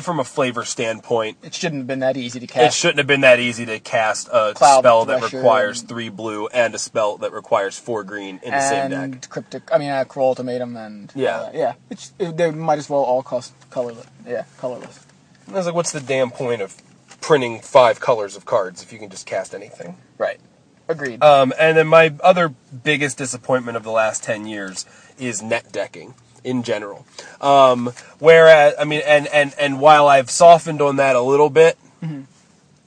from 0.00 0.20
a 0.20 0.24
flavor 0.24 0.64
standpoint, 0.64 1.38
It 1.42 1.54
shouldn't 1.54 1.80
have 1.80 1.86
been 1.86 2.00
that 2.00 2.16
easy 2.16 2.40
to 2.40 2.46
cast. 2.46 2.74
it 2.76 2.78
shouldn't 2.78 2.98
have 2.98 3.06
been 3.06 3.20
that 3.22 3.38
easy 3.40 3.66
to 3.66 3.78
cast 3.80 4.28
a 4.28 4.52
Cloud 4.54 4.80
spell 4.80 5.04
that 5.06 5.20
Thresher 5.20 5.36
requires 5.38 5.80
and- 5.80 5.88
three 5.88 6.08
blue 6.08 6.46
and 6.48 6.74
a 6.74 6.78
spell 6.78 7.16
that 7.18 7.32
requires 7.32 7.78
four 7.78 8.04
green 8.04 8.40
in 8.42 8.52
the 8.52 8.60
same 8.68 8.90
deck. 8.90 8.98
and 9.02 9.28
cryptic. 9.30 9.62
I 9.72 9.78
mean, 9.78 9.90
uh, 9.90 10.04
Cruel 10.04 10.28
Ultimatum 10.28 10.76
and 10.76 11.12
Yeah. 11.14 11.36
uh, 11.36 11.50
yeah. 11.54 11.72
It's, 11.90 12.12
it, 12.18 12.36
they 12.36 12.50
might 12.50 12.78
as 12.78 12.88
well 12.90 13.00
all 13.00 13.22
cost 13.22 13.52
colorless. 13.70 14.06
Yeah, 14.26 14.44
colorless. 14.58 15.00
I 15.48 15.52
was 15.52 15.66
like, 15.66 15.74
what's 15.74 15.92
the 15.92 16.00
damn 16.00 16.30
point 16.30 16.62
of 16.62 16.74
printing 17.20 17.60
five 17.60 18.00
colors 18.00 18.36
of 18.36 18.44
cards 18.44 18.82
if 18.82 18.92
you 18.92 18.98
can 18.98 19.10
just 19.10 19.26
cast 19.26 19.54
anything? 19.54 19.96
Right. 20.18 20.40
Agreed. 20.88 21.22
Um, 21.22 21.52
and 21.58 21.76
then 21.76 21.88
my 21.88 22.14
other 22.22 22.48
biggest 22.84 23.18
disappointment 23.18 23.76
of 23.76 23.82
the 23.82 23.90
last 23.90 24.22
10 24.22 24.46
years 24.46 24.86
is 25.18 25.42
net 25.42 25.72
decking 25.72 26.14
in 26.46 26.62
general. 26.62 27.04
Um, 27.40 27.92
whereas, 28.20 28.74
I 28.78 28.84
mean, 28.84 29.02
and, 29.04 29.26
and, 29.26 29.54
and 29.58 29.80
while 29.80 30.06
I've 30.06 30.30
softened 30.30 30.80
on 30.80 30.96
that 30.96 31.16
a 31.16 31.20
little 31.20 31.50
bit 31.50 31.76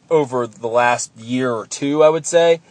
over 0.10 0.47
the 0.47 0.68
last 0.68 1.16
year 1.18 1.51
or 1.51 1.68
two, 1.68 2.01
I 2.01 2.10
would 2.10 2.26
say, 2.26 2.62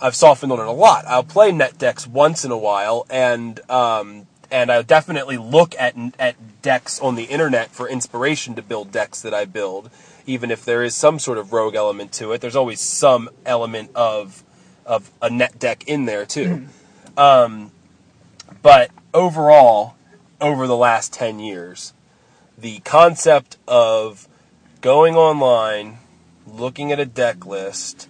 I've 0.00 0.16
softened 0.16 0.50
on 0.52 0.58
it 0.58 0.66
a 0.66 0.72
lot. 0.72 1.04
I'll 1.06 1.22
play 1.22 1.52
net 1.52 1.76
decks 1.76 2.06
once 2.06 2.44
in 2.44 2.50
a 2.50 2.56
while 2.56 3.06
and, 3.10 3.60
um, 3.70 4.26
and 4.50 4.72
I 4.72 4.80
definitely 4.82 5.36
look 5.36 5.74
at, 5.78 5.94
at 6.18 6.62
decks 6.62 6.98
on 6.98 7.14
the 7.14 7.24
internet 7.24 7.70
for 7.70 7.86
inspiration 7.88 8.54
to 8.54 8.62
build 8.62 8.90
decks 8.90 9.20
that 9.22 9.34
I 9.34 9.44
build. 9.44 9.90
Even 10.26 10.50
if 10.50 10.64
there 10.64 10.82
is 10.82 10.94
some 10.94 11.18
sort 11.18 11.36
of 11.36 11.52
rogue 11.52 11.74
element 11.74 12.12
to 12.14 12.32
it, 12.32 12.40
there's 12.40 12.56
always 12.56 12.80
some 12.80 13.28
element 13.44 13.90
of 13.94 14.42
of 14.86 15.10
a 15.20 15.28
net 15.28 15.58
deck 15.58 15.86
in 15.86 16.06
there 16.06 16.24
too. 16.24 16.66
um, 17.18 17.70
but 18.62 18.90
overall, 19.12 19.94
over 20.40 20.66
the 20.66 20.76
last 20.76 21.12
10 21.12 21.38
years, 21.38 21.92
the 22.56 22.78
concept 22.80 23.56
of 23.66 24.28
going 24.80 25.14
online, 25.16 25.98
looking 26.46 26.92
at 26.92 27.00
a 27.00 27.06
deck 27.06 27.44
list, 27.46 28.08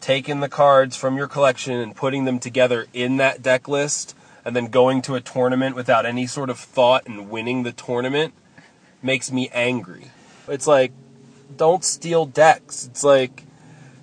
taking 0.00 0.40
the 0.40 0.48
cards 0.48 0.96
from 0.96 1.16
your 1.16 1.26
collection 1.26 1.74
and 1.74 1.96
putting 1.96 2.24
them 2.24 2.38
together 2.38 2.86
in 2.92 3.16
that 3.16 3.42
deck 3.42 3.68
list, 3.68 4.16
and 4.44 4.54
then 4.54 4.66
going 4.66 5.00
to 5.02 5.14
a 5.14 5.20
tournament 5.20 5.74
without 5.74 6.04
any 6.04 6.26
sort 6.26 6.50
of 6.50 6.58
thought 6.58 7.06
and 7.06 7.30
winning 7.30 7.62
the 7.62 7.72
tournament 7.72 8.34
makes 9.02 9.32
me 9.32 9.48
angry. 9.52 10.10
It's 10.48 10.66
like, 10.66 10.92
don't 11.56 11.84
steal 11.84 12.26
decks. 12.26 12.86
It's 12.86 13.04
like, 13.04 13.44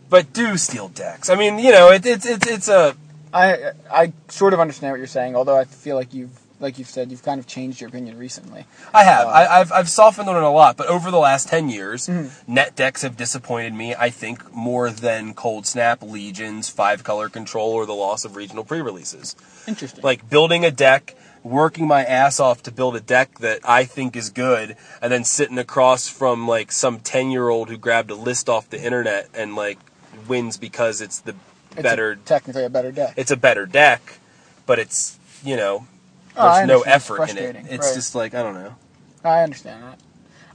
but 0.09 0.33
do 0.33 0.57
steal 0.57 0.89
decks. 0.89 1.29
I 1.29 1.35
mean, 1.35 1.59
you 1.59 1.71
know, 1.71 1.91
it, 1.91 2.05
it's 2.05 2.25
it's 2.25 2.47
it's 2.47 2.67
a 2.67 2.95
I 3.33 3.71
I 3.89 4.13
sort 4.27 4.53
of 4.53 4.59
understand 4.59 4.91
what 4.91 4.97
you're 4.97 5.07
saying, 5.07 5.35
although 5.35 5.57
I 5.57 5.65
feel 5.65 5.95
like 5.95 6.13
you've 6.13 6.40
like 6.61 6.77
you've 6.77 6.87
said 6.89 7.11
you've 7.11 7.23
kind 7.23 7.39
of 7.39 7.47
changed 7.47 7.81
your 7.81 7.89
opinion 7.89 8.17
recently. 8.17 8.65
I 8.93 9.03
have. 9.03 9.27
Uh, 9.27 9.31
I, 9.31 9.59
I've 9.59 9.71
I've 9.71 9.89
softened 9.89 10.29
on 10.29 10.37
it 10.37 10.43
a 10.43 10.49
lot, 10.49 10.77
but 10.77 10.87
over 10.87 11.11
the 11.11 11.17
last 11.17 11.49
ten 11.49 11.69
years, 11.69 12.07
mm-hmm. 12.07 12.53
net 12.53 12.75
decks 12.75 13.01
have 13.01 13.17
disappointed 13.17 13.73
me. 13.73 13.95
I 13.95 14.09
think 14.09 14.53
more 14.53 14.89
than 14.89 15.33
Coldsnap, 15.33 16.01
Legions, 16.09 16.69
Five 16.69 17.03
Color 17.03 17.29
Control, 17.29 17.71
or 17.71 17.85
the 17.85 17.93
loss 17.93 18.23
of 18.23 18.35
regional 18.35 18.63
pre-releases. 18.63 19.35
Interesting. 19.67 20.03
Like 20.03 20.29
building 20.29 20.63
a 20.63 20.71
deck, 20.71 21.15
working 21.43 21.87
my 21.87 22.03
ass 22.05 22.39
off 22.39 22.63
to 22.63 22.71
build 22.71 22.95
a 22.95 23.01
deck 23.01 23.39
that 23.39 23.59
I 23.63 23.83
think 23.85 24.15
is 24.15 24.29
good, 24.29 24.77
and 25.01 25.11
then 25.11 25.23
sitting 25.23 25.57
across 25.57 26.07
from 26.07 26.47
like 26.47 26.71
some 26.71 26.99
ten 26.99 27.31
year 27.31 27.49
old 27.49 27.69
who 27.69 27.77
grabbed 27.77 28.11
a 28.11 28.15
list 28.15 28.47
off 28.49 28.69
the 28.69 28.81
internet 28.81 29.29
and 29.33 29.55
like 29.55 29.79
wins 30.27 30.57
because 30.57 31.01
it's 31.01 31.19
the 31.19 31.35
It's 31.71 31.79
a- 31.79 31.83
better. 31.83 32.15
technically 32.15 32.63
a 32.65 32.69
better 32.69 32.91
deck. 32.91 33.13
it's 33.17 33.31
a 33.31 33.37
better 33.37 33.65
deck, 33.65 34.19
but 34.65 34.77
it's 34.77 35.17
you 35.43 35.55
know. 35.55 35.87
Oh, 36.35 36.53
There's 36.55 36.67
no 36.67 36.81
effort 36.81 37.29
in 37.29 37.37
it. 37.37 37.55
It's 37.69 37.87
Right. 37.87 37.95
just 37.95 38.15
like 38.15 38.33
I 38.33 38.43
don't 38.43 38.55
know. 38.55 38.75
I 39.23 39.41
understand 39.43 39.83
that. 39.83 39.99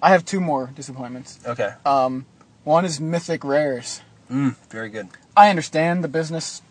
I 0.02 0.10
have 0.10 0.24
two 0.24 0.40
more 0.40 0.70
disappointments. 0.74 1.38
Okay. 1.46 1.74
Um, 1.84 2.26
one 2.64 2.84
is 2.84 3.00
Mythic 3.00 3.44
Rares. 3.44 4.00
Mm, 4.30 4.56
very 4.70 4.88
good. 4.88 5.08
I 5.36 5.50
understand 5.50 6.02
the 6.02 6.08
business 6.08 6.62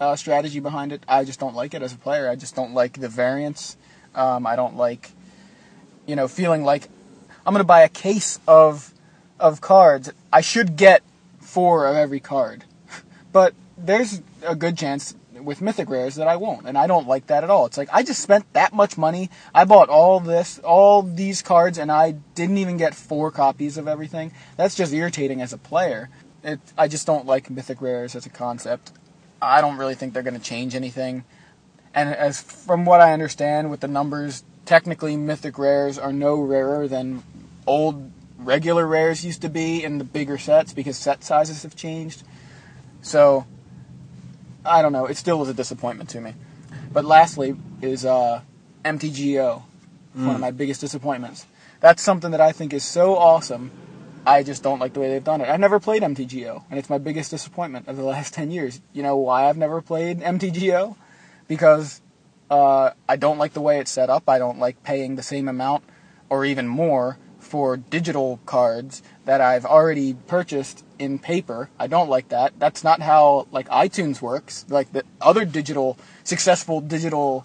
uh, 0.00 0.16
strategy 0.16 0.60
behind 0.60 0.92
it. 0.92 1.02
I 1.08 1.24
just 1.24 1.40
don't 1.40 1.54
like 1.54 1.74
it 1.74 1.82
as 1.82 1.92
a 1.92 1.96
player. 1.96 2.28
I 2.28 2.36
just 2.36 2.54
don't 2.54 2.74
like 2.74 3.00
the 3.00 3.08
variance. 3.08 3.76
Um, 4.14 4.46
I 4.46 4.56
don't 4.56 4.76
like, 4.76 5.12
you 6.06 6.16
know, 6.16 6.28
feeling 6.28 6.64
like 6.64 6.88
I'm 7.46 7.52
going 7.54 7.60
to 7.60 7.64
buy 7.66 7.82
a 7.82 7.88
case 7.88 8.38
of 8.46 8.92
of 9.38 9.60
cards. 9.60 10.12
I 10.32 10.40
should 10.42 10.76
get 10.76 11.02
four 11.40 11.86
of 11.86 11.96
every 11.96 12.20
card, 12.20 12.64
but 13.32 13.54
there's 13.78 14.20
a 14.46 14.54
good 14.54 14.76
chance 14.76 15.14
with 15.44 15.60
Mythic 15.60 15.88
Rares 15.88 16.16
that 16.16 16.28
I 16.28 16.36
won't, 16.36 16.66
and 16.66 16.76
I 16.76 16.86
don't 16.86 17.06
like 17.06 17.26
that 17.28 17.44
at 17.44 17.50
all. 17.50 17.66
It's 17.66 17.78
like 17.78 17.88
I 17.92 18.02
just 18.02 18.20
spent 18.20 18.52
that 18.52 18.72
much 18.72 18.98
money. 18.98 19.30
I 19.54 19.64
bought 19.64 19.88
all 19.88 20.20
this, 20.20 20.58
all 20.60 21.02
these 21.02 21.42
cards, 21.42 21.78
and 21.78 21.90
I 21.90 22.12
didn't 22.34 22.58
even 22.58 22.76
get 22.76 22.94
four 22.94 23.30
copies 23.30 23.78
of 23.78 23.88
everything. 23.88 24.32
That's 24.56 24.74
just 24.74 24.92
irritating 24.92 25.40
as 25.40 25.52
a 25.52 25.58
player. 25.58 26.08
It, 26.42 26.60
I 26.76 26.88
just 26.88 27.06
don't 27.06 27.26
like 27.26 27.50
Mythic 27.50 27.80
Rares 27.80 28.14
as 28.14 28.26
a 28.26 28.30
concept. 28.30 28.92
I 29.42 29.60
don't 29.60 29.76
really 29.76 29.94
think 29.94 30.12
they're 30.12 30.22
going 30.22 30.38
to 30.38 30.40
change 30.40 30.74
anything. 30.74 31.24
And 31.94 32.14
as 32.14 32.40
from 32.40 32.84
what 32.84 33.00
I 33.00 33.12
understand 33.12 33.70
with 33.70 33.80
the 33.80 33.88
numbers, 33.88 34.44
technically 34.64 35.16
Mythic 35.16 35.58
Rares 35.58 35.98
are 35.98 36.12
no 36.12 36.40
rarer 36.40 36.86
than 36.86 37.22
old 37.66 38.10
regular 38.38 38.86
rares 38.86 39.24
used 39.24 39.42
to 39.42 39.48
be 39.48 39.84
in 39.84 39.98
the 39.98 40.04
bigger 40.04 40.38
sets 40.38 40.72
because 40.72 40.96
set 40.96 41.22
sizes 41.24 41.62
have 41.62 41.76
changed. 41.76 42.22
So 43.02 43.46
I 44.64 44.82
don't 44.82 44.92
know. 44.92 45.06
It 45.06 45.16
still 45.16 45.38
was 45.38 45.48
a 45.48 45.54
disappointment 45.54 46.10
to 46.10 46.20
me. 46.20 46.34
But 46.92 47.04
lastly 47.04 47.56
is 47.82 48.04
uh, 48.04 48.42
MTGO, 48.84 49.62
one 50.14 50.34
of 50.34 50.40
my 50.40 50.50
biggest 50.50 50.80
disappointments. 50.80 51.46
That's 51.80 52.02
something 52.02 52.32
that 52.32 52.40
I 52.40 52.52
think 52.52 52.72
is 52.72 52.84
so 52.84 53.16
awesome. 53.16 53.70
I 54.26 54.42
just 54.42 54.62
don't 54.62 54.78
like 54.78 54.92
the 54.92 55.00
way 55.00 55.08
they've 55.08 55.24
done 55.24 55.40
it. 55.40 55.48
I've 55.48 55.60
never 55.60 55.80
played 55.80 56.02
MTGO, 56.02 56.64
and 56.68 56.78
it's 56.78 56.90
my 56.90 56.98
biggest 56.98 57.30
disappointment 57.30 57.88
of 57.88 57.96
the 57.96 58.02
last 58.14 58.34
10 58.34 58.50
years. 58.50 58.80
You 58.92 59.02
know 59.02 59.16
why 59.16 59.48
I've 59.48 59.56
never 59.56 59.80
played 59.80 60.20
MTGO? 60.20 60.96
Because 61.48 62.00
uh, 62.50 62.90
I 63.08 63.16
don't 63.16 63.38
like 63.38 63.54
the 63.54 63.60
way 63.60 63.78
it's 63.78 63.90
set 63.90 64.10
up. 64.10 64.28
I 64.28 64.38
don't 64.38 64.58
like 64.58 64.82
paying 64.82 65.16
the 65.16 65.22
same 65.22 65.48
amount 65.48 65.84
or 66.28 66.44
even 66.44 66.68
more 66.68 67.18
for 67.50 67.76
digital 67.76 68.38
cards 68.46 69.02
that 69.24 69.40
I've 69.40 69.64
already 69.66 70.14
purchased 70.28 70.84
in 71.00 71.18
paper. 71.18 71.68
I 71.80 71.88
don't 71.88 72.08
like 72.08 72.28
that. 72.28 72.52
That's 72.60 72.84
not 72.84 73.00
how 73.02 73.48
like 73.50 73.68
iTunes 73.68 74.22
works. 74.22 74.64
Like 74.68 74.92
the 74.92 75.02
other 75.20 75.44
digital 75.44 75.98
successful 76.24 76.80
digital 76.80 77.44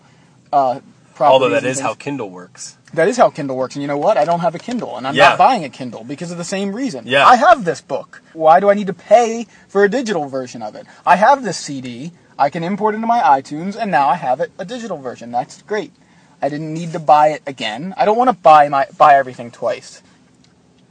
uh 0.54 0.80
Although 1.20 1.50
that 1.50 1.64
is 1.64 1.78
things. 1.78 1.80
how 1.80 1.94
Kindle 1.94 2.30
works. 2.30 2.78
That 2.94 3.08
is 3.08 3.16
how 3.18 3.30
Kindle 3.30 3.56
works. 3.56 3.76
And 3.76 3.82
you 3.82 3.88
know 3.88 3.98
what? 3.98 4.18
I 4.18 4.26
don't 4.26 4.42
have 4.42 4.54
a 4.54 4.60
Kindle, 4.60 4.98
and 4.98 5.08
I'm 5.08 5.16
Yeah. 5.16 5.30
not 5.30 5.38
buying 5.38 5.64
a 5.64 5.70
Kindle 5.70 6.04
because 6.04 6.30
of 6.30 6.38
the 6.38 6.44
same 6.44 6.76
reason. 6.76 7.06
Yeah. 7.08 7.26
I 7.26 7.38
have 7.38 7.64
this 7.64 7.80
book. 7.82 8.22
Why 8.34 8.60
do 8.60 8.70
I 8.70 8.74
need 8.74 8.88
to 8.88 8.94
pay 8.94 9.48
for 9.70 9.86
a 9.86 9.90
digital 9.90 10.28
version 10.28 10.62
of 10.62 10.76
it? 10.76 10.86
I 11.06 11.16
have 11.16 11.44
this 11.46 11.58
CD. 11.58 12.12
I 12.38 12.50
can 12.50 12.64
import 12.66 12.94
it 12.96 12.98
into 12.98 13.08
my 13.08 13.22
iTunes, 13.22 13.78
and 13.82 13.90
now 13.90 14.10
I 14.10 14.16
have 14.16 14.42
it 14.42 14.52
a 14.60 14.66
digital 14.66 14.98
version. 14.98 15.32
That's 15.32 15.62
great. 15.62 15.94
I 16.42 16.50
didn't 16.50 16.74
need 16.74 16.92
to 16.94 17.00
buy 17.00 17.30
it 17.30 17.42
again. 17.48 17.94
I 17.98 18.06
don't 18.06 18.18
want 18.18 18.30
to 18.30 18.36
buy 18.36 18.70
my 18.70 18.88
buy 18.98 19.16
everything 19.16 19.52
twice. 19.52 20.02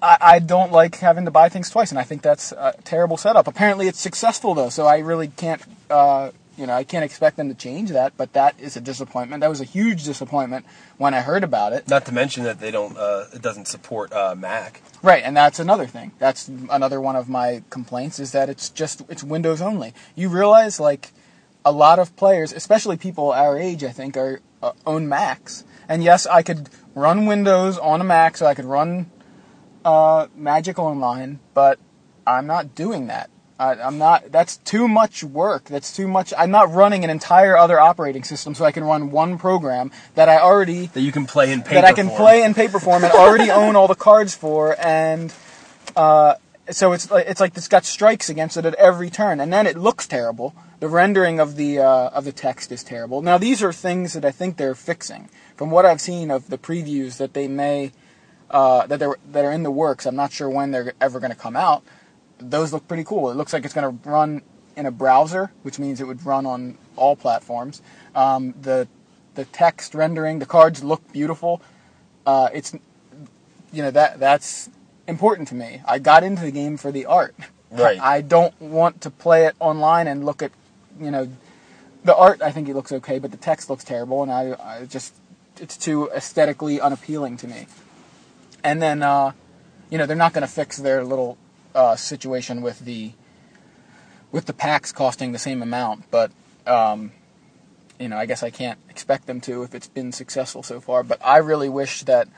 I, 0.03 0.19
I 0.21 0.39
don't 0.39 0.73
like 0.73 0.97
having 0.97 1.25
to 1.25 1.31
buy 1.31 1.49
things 1.49 1.71
twice, 1.71 1.91
and 1.91 1.99
I 1.99 2.03
think 2.03 2.23
that's 2.23 2.53
a 2.53 2.75
terrible 2.85 3.17
setup. 3.17 3.47
Apparently, 3.47 3.89
it's 3.89 4.01
successful 4.01 4.55
though, 4.55 4.69
so 4.69 4.87
I 4.87 4.99
really 4.99 5.29
can't. 5.29 5.63
Uh, 5.89 6.31
you 6.57 6.67
know, 6.67 6.73
I 6.73 6.85
can't 6.85 7.05
expect 7.05 7.37
them 7.37 7.49
to 7.49 7.55
change 7.55 7.91
that, 7.91 8.17
but 8.17 8.33
that 8.35 8.55
is 8.61 8.77
a 8.77 8.81
disappointment. 8.81 9.41
That 9.41 9.51
was 9.51 9.61
a 9.61 9.65
huge 9.65 10.05
disappointment 10.05 10.67
when 10.99 11.13
I 11.13 11.21
heard 11.21 11.43
about 11.43 11.73
it. 11.73 11.89
Not 11.89 12.07
to 12.07 12.13
mention 12.13 12.45
that 12.45 12.61
they 12.61 12.71
don't. 12.71 12.97
Uh, 12.97 13.27
it 13.33 13.43
doesn't 13.43 13.67
support 13.67 14.13
uh, 14.13 14.35
Mac. 14.37 14.81
Right, 15.03 15.23
and 15.25 15.37
that's 15.37 15.59
another 15.59 15.87
thing. 15.87 16.13
That's 16.19 16.49
another 16.71 17.01
one 17.01 17.17
of 17.17 17.29
my 17.29 17.63
complaints 17.71 18.21
is 18.21 18.33
that 18.33 18.49
it's 18.49 18.71
just 18.71 19.03
it's 19.09 19.25
Windows 19.25 19.61
only. 19.61 19.95
You 20.15 20.29
realize 20.29 20.79
like 20.79 21.13
a 21.65 21.73
lot 21.73 21.99
of 21.99 22.15
players, 22.17 22.53
especially 22.53 22.97
people 22.97 23.33
our 23.33 23.59
age, 23.59 23.83
I 23.83 23.91
think, 23.91 24.17
are 24.17 24.41
uh, 24.65 24.73
own 24.87 25.09
Macs. 25.09 25.65
And 25.89 26.03
yes, 26.03 26.27
I 26.27 26.43
could 26.43 26.69
run 26.95 27.27
Windows 27.27 27.77
on 27.79 28.01
a 28.01 28.05
Mac, 28.05 28.37
so 28.37 28.47
I 28.47 28.55
could 28.55 28.65
run 28.65 29.11
uh, 29.85 30.29
Magic 30.35 30.79
Online, 30.79 31.41
but 31.53 31.79
I'm 32.27 32.47
not 32.47 32.75
doing 32.75 33.07
that. 33.09 33.29
I, 33.59 33.75
I'm 33.75 33.99
not. 33.99 34.33
That's 34.33 34.57
too 34.57 34.89
much 34.89 35.23
work. 35.23 35.67
That's 35.67 35.95
too 35.95 36.09
much. 36.09 36.33
I'm 36.37 36.51
not 36.51 36.73
running 36.73 37.05
an 37.05 37.11
entire 37.11 37.57
other 37.57 37.79
operating 37.79 38.25
system, 38.25 38.55
so 38.55 38.65
I 38.65 38.73
can 38.73 38.83
run 38.83 39.11
one 39.13 39.39
program 39.39 39.93
that 40.17 40.29
I 40.29 40.39
already 40.39 40.87
That 40.87 41.03
you 41.03 41.13
can 41.13 41.27
play 41.27 41.53
in 41.53 41.63
paper 41.63 41.75
that 41.75 41.85
I 41.85 41.93
can 41.93 42.09
form. 42.09 42.21
play 42.21 42.43
in 42.43 42.55
paper 42.55 42.81
form 42.81 43.05
and 43.05 43.13
already 43.13 43.51
own 43.63 43.77
all 43.77 43.87
the 43.87 43.95
cards 43.95 44.35
for, 44.35 44.75
and 44.85 45.33
uh, 45.95 46.35
so 46.71 46.93
it's 46.93 47.11
like 47.11 47.27
it's 47.29 47.41
like 47.41 47.57
it's 47.57 47.69
got 47.69 47.85
strikes 47.85 48.29
against 48.29 48.57
it 48.57 48.65
at 48.67 48.75
every 48.75 49.11
turn, 49.11 49.39
and 49.39 49.53
then 49.53 49.67
it 49.69 49.77
looks 49.79 50.09
terrible. 50.09 50.53
The 50.81 50.89
rendering 50.89 51.41
of 51.41 51.57
the 51.57 51.79
uh, 51.79 52.11
of 52.11 52.25
the 52.25 52.33
text 52.33 52.73
is 52.73 52.83
terrible. 52.83 53.23
Now 53.23 53.39
these 53.39 53.63
are 53.63 53.73
things 53.73 54.13
that 54.15 54.25
I 54.25 54.31
think 54.31 54.57
they're 54.57 54.75
fixing. 54.75 55.29
From 55.57 55.71
what 55.71 55.87
I've 55.87 56.01
seen 56.01 56.31
of 56.31 56.51
the 56.51 56.59
previews 56.59 57.19
that 57.19 57.33
they 57.33 57.49
may 57.49 57.93
uh, 58.51 58.87
that 58.87 58.99
they're 58.99 59.17
that 59.33 59.45
are 59.45 59.53
in 59.53 59.63
the 59.63 59.71
works, 59.71 60.07
I'm 60.07 60.17
not 60.17 60.33
sure 60.33 60.51
when 60.51 60.71
they're 60.71 60.93
ever 61.01 61.21
going 61.21 61.33
to 61.33 61.39
come 61.39 61.57
out. 61.57 61.85
Those 62.39 62.73
look 62.73 62.87
pretty 62.89 63.05
cool. 63.05 63.31
It 63.31 63.37
looks 63.37 63.53
like 63.53 63.65
it's 63.65 63.75
going 63.75 63.99
to 63.99 64.09
run 64.09 64.43
in 64.77 64.87
a 64.87 64.91
browser, 64.91 65.53
which 65.63 65.79
means 65.79 66.01
it 66.01 66.07
would 66.07 66.25
run 66.27 66.47
on 66.47 66.77
all 66.97 67.17
platforms. 67.17 67.81
Um, 68.15 68.55
the 68.61 68.89
the 69.35 69.45
text 69.47 69.95
rendering, 69.95 70.39
the 70.39 70.47
cards 70.47 70.85
look 70.85 71.13
beautiful. 71.13 71.63
Uh, 72.27 72.49
it's 72.53 72.75
you 73.73 73.83
know 73.83 73.91
that 73.91 74.19
that's 74.19 74.71
important 75.07 75.49
to 75.49 75.55
me. 75.55 75.83
I 75.87 75.99
got 75.99 76.25
into 76.25 76.43
the 76.43 76.53
game 76.53 76.77
for 76.77 76.93
the 76.93 77.07
art. 77.07 77.35
Right. 77.71 78.01
I 78.03 78.21
don't 78.21 78.59
want 78.61 79.01
to 79.03 79.11
play 79.11 79.47
it 79.47 79.55
online 79.61 80.07
and 80.07 80.25
look 80.25 80.43
at 80.43 80.53
you 81.01 81.11
know 81.11 81.29
the 82.05 82.15
art. 82.15 82.43
I 82.43 82.51
think 82.51 82.69
it 82.69 82.75
looks 82.75 82.93
okay, 82.93 83.19
but 83.19 83.31
the 83.31 83.37
text 83.37 83.71
looks 83.71 83.85
terrible, 83.85 84.23
and 84.23 84.31
I, 84.31 84.57
I 84.63 84.85
just 84.87 85.15
it's 85.61 85.77
too 85.77 86.11
aesthetically 86.11 86.81
unappealing 86.81 87.37
to 87.39 87.49
me. 87.49 87.67
And 88.63 88.81
then 88.81 89.03
uh, 89.03 89.33
you 89.91 89.99
know 89.99 90.07
they're 90.07 90.17
not 90.17 90.33
going 90.33 90.47
to 90.47 90.53
fix 90.53 90.77
their 90.77 91.05
little 91.05 91.39
uh, 91.75 91.97
situation 91.97 92.63
with 92.63 92.81
the 92.81 93.13
with 94.33 94.47
the 94.47 94.53
packs 94.53 94.93
costing 94.93 95.33
the 95.33 95.39
same 95.39 95.63
amount, 95.63 96.11
but 96.11 96.31
um, 96.67 97.13
you 97.99 98.09
know 98.09 98.17
I 98.17 98.27
guess 98.27 98.43
I 98.43 98.51
can't 98.51 98.79
expect 98.89 99.27
them 99.27 99.41
to 99.43 99.63
if 99.63 99.75
it's 99.75 99.89
been 99.89 100.13
successful 100.13 100.63
so 100.63 100.81
far. 100.81 101.03
But 101.03 101.25
I 101.25 101.39
really 101.39 101.69
wish 101.69 102.03
that 102.05 102.29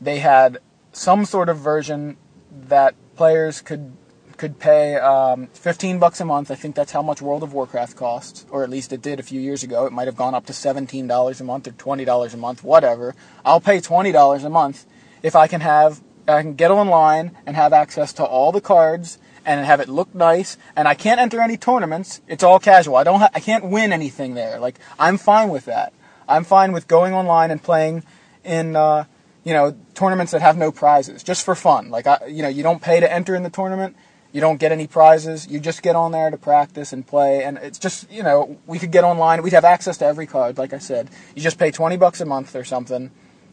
they 0.00 0.18
had 0.18 0.58
some 0.92 1.24
sort 1.24 1.48
of 1.48 1.58
version 1.58 2.16
that 2.50 2.94
players 3.16 3.60
could 3.60 3.92
could 4.36 4.58
pay 4.58 4.96
um, 4.96 5.48
15 5.48 5.98
bucks 5.98 6.20
a 6.20 6.24
month. 6.24 6.50
I 6.50 6.54
think 6.54 6.74
that's 6.74 6.92
how 6.92 7.02
much 7.02 7.22
World 7.22 7.42
of 7.42 7.52
Warcraft 7.52 7.96
costs, 7.96 8.46
or 8.50 8.62
at 8.62 8.70
least 8.70 8.92
it 8.92 9.02
did 9.02 9.20
a 9.20 9.22
few 9.22 9.40
years 9.40 9.62
ago. 9.62 9.86
It 9.86 9.92
might 9.92 10.06
have 10.06 10.16
gone 10.16 10.34
up 10.34 10.46
to 10.46 10.52
$17 10.52 11.40
a 11.40 11.44
month 11.44 11.66
or 11.66 11.72
$20 11.72 12.34
a 12.34 12.36
month, 12.36 12.64
whatever. 12.64 13.14
I'll 13.44 13.60
pay 13.60 13.78
$20 13.78 14.44
a 14.44 14.50
month 14.50 14.86
if 15.22 15.34
I 15.34 15.46
can 15.46 15.60
have 15.60 16.02
I 16.28 16.42
can 16.42 16.54
get 16.54 16.70
online 16.70 17.36
and 17.46 17.54
have 17.54 17.72
access 17.72 18.12
to 18.14 18.24
all 18.24 18.50
the 18.52 18.60
cards 18.60 19.18
and 19.44 19.64
have 19.64 19.80
it 19.80 19.88
look 19.88 20.12
nice. 20.14 20.56
And 20.74 20.88
I 20.88 20.94
can't 20.94 21.20
enter 21.20 21.40
any 21.40 21.56
tournaments. 21.56 22.20
It's 22.26 22.42
all 22.42 22.58
casual. 22.58 22.96
I 22.96 23.04
don't. 23.04 23.20
Ha- 23.20 23.30
I 23.32 23.40
can't 23.40 23.66
win 23.66 23.92
anything 23.92 24.34
there. 24.34 24.58
Like 24.58 24.78
I'm 24.98 25.18
fine 25.18 25.50
with 25.50 25.66
that. 25.66 25.92
I'm 26.28 26.42
fine 26.42 26.72
with 26.72 26.88
going 26.88 27.14
online 27.14 27.50
and 27.50 27.62
playing 27.62 28.02
in. 28.44 28.76
Uh, 28.76 29.04
you 29.44 29.52
know, 29.52 29.76
tournaments 29.94 30.32
that 30.32 30.42
have 30.42 30.56
no 30.56 30.72
prizes, 30.72 31.22
just 31.22 31.44
for 31.44 31.54
fun. 31.54 31.88
Like, 31.88 32.08
I, 32.08 32.26
you 32.26 32.42
know, 32.42 32.48
you 32.48 32.64
don't 32.64 32.82
pay 32.82 32.98
to 32.98 33.10
enter 33.10 33.32
in 33.36 33.44
the 33.44 33.48
tournament. 33.48 33.94
You 34.32 34.40
don't 34.40 34.58
get 34.58 34.70
any 34.72 34.86
prizes. 34.86 35.46
You 35.48 35.60
just 35.60 35.82
get 35.82 35.96
on 35.96 36.12
there 36.12 36.30
to 36.30 36.36
practice 36.36 36.92
and 36.92 37.06
play. 37.06 37.42
And 37.44 37.56
it's 37.58 37.78
just, 37.78 38.10
you 38.10 38.22
know, 38.22 38.58
we 38.66 38.78
could 38.78 38.92
get 38.92 39.02
online. 39.04 39.42
We'd 39.42 39.52
have 39.54 39.64
access 39.64 39.96
to 39.98 40.04
every 40.04 40.26
card, 40.26 40.58
like 40.58 40.72
I 40.74 40.78
said. 40.78 41.08
You 41.34 41.42
just 41.42 41.58
pay 41.58 41.70
20 41.70 41.96
bucks 41.96 42.20
a 42.20 42.26
month 42.26 42.54
or 42.54 42.64
something, 42.64 43.10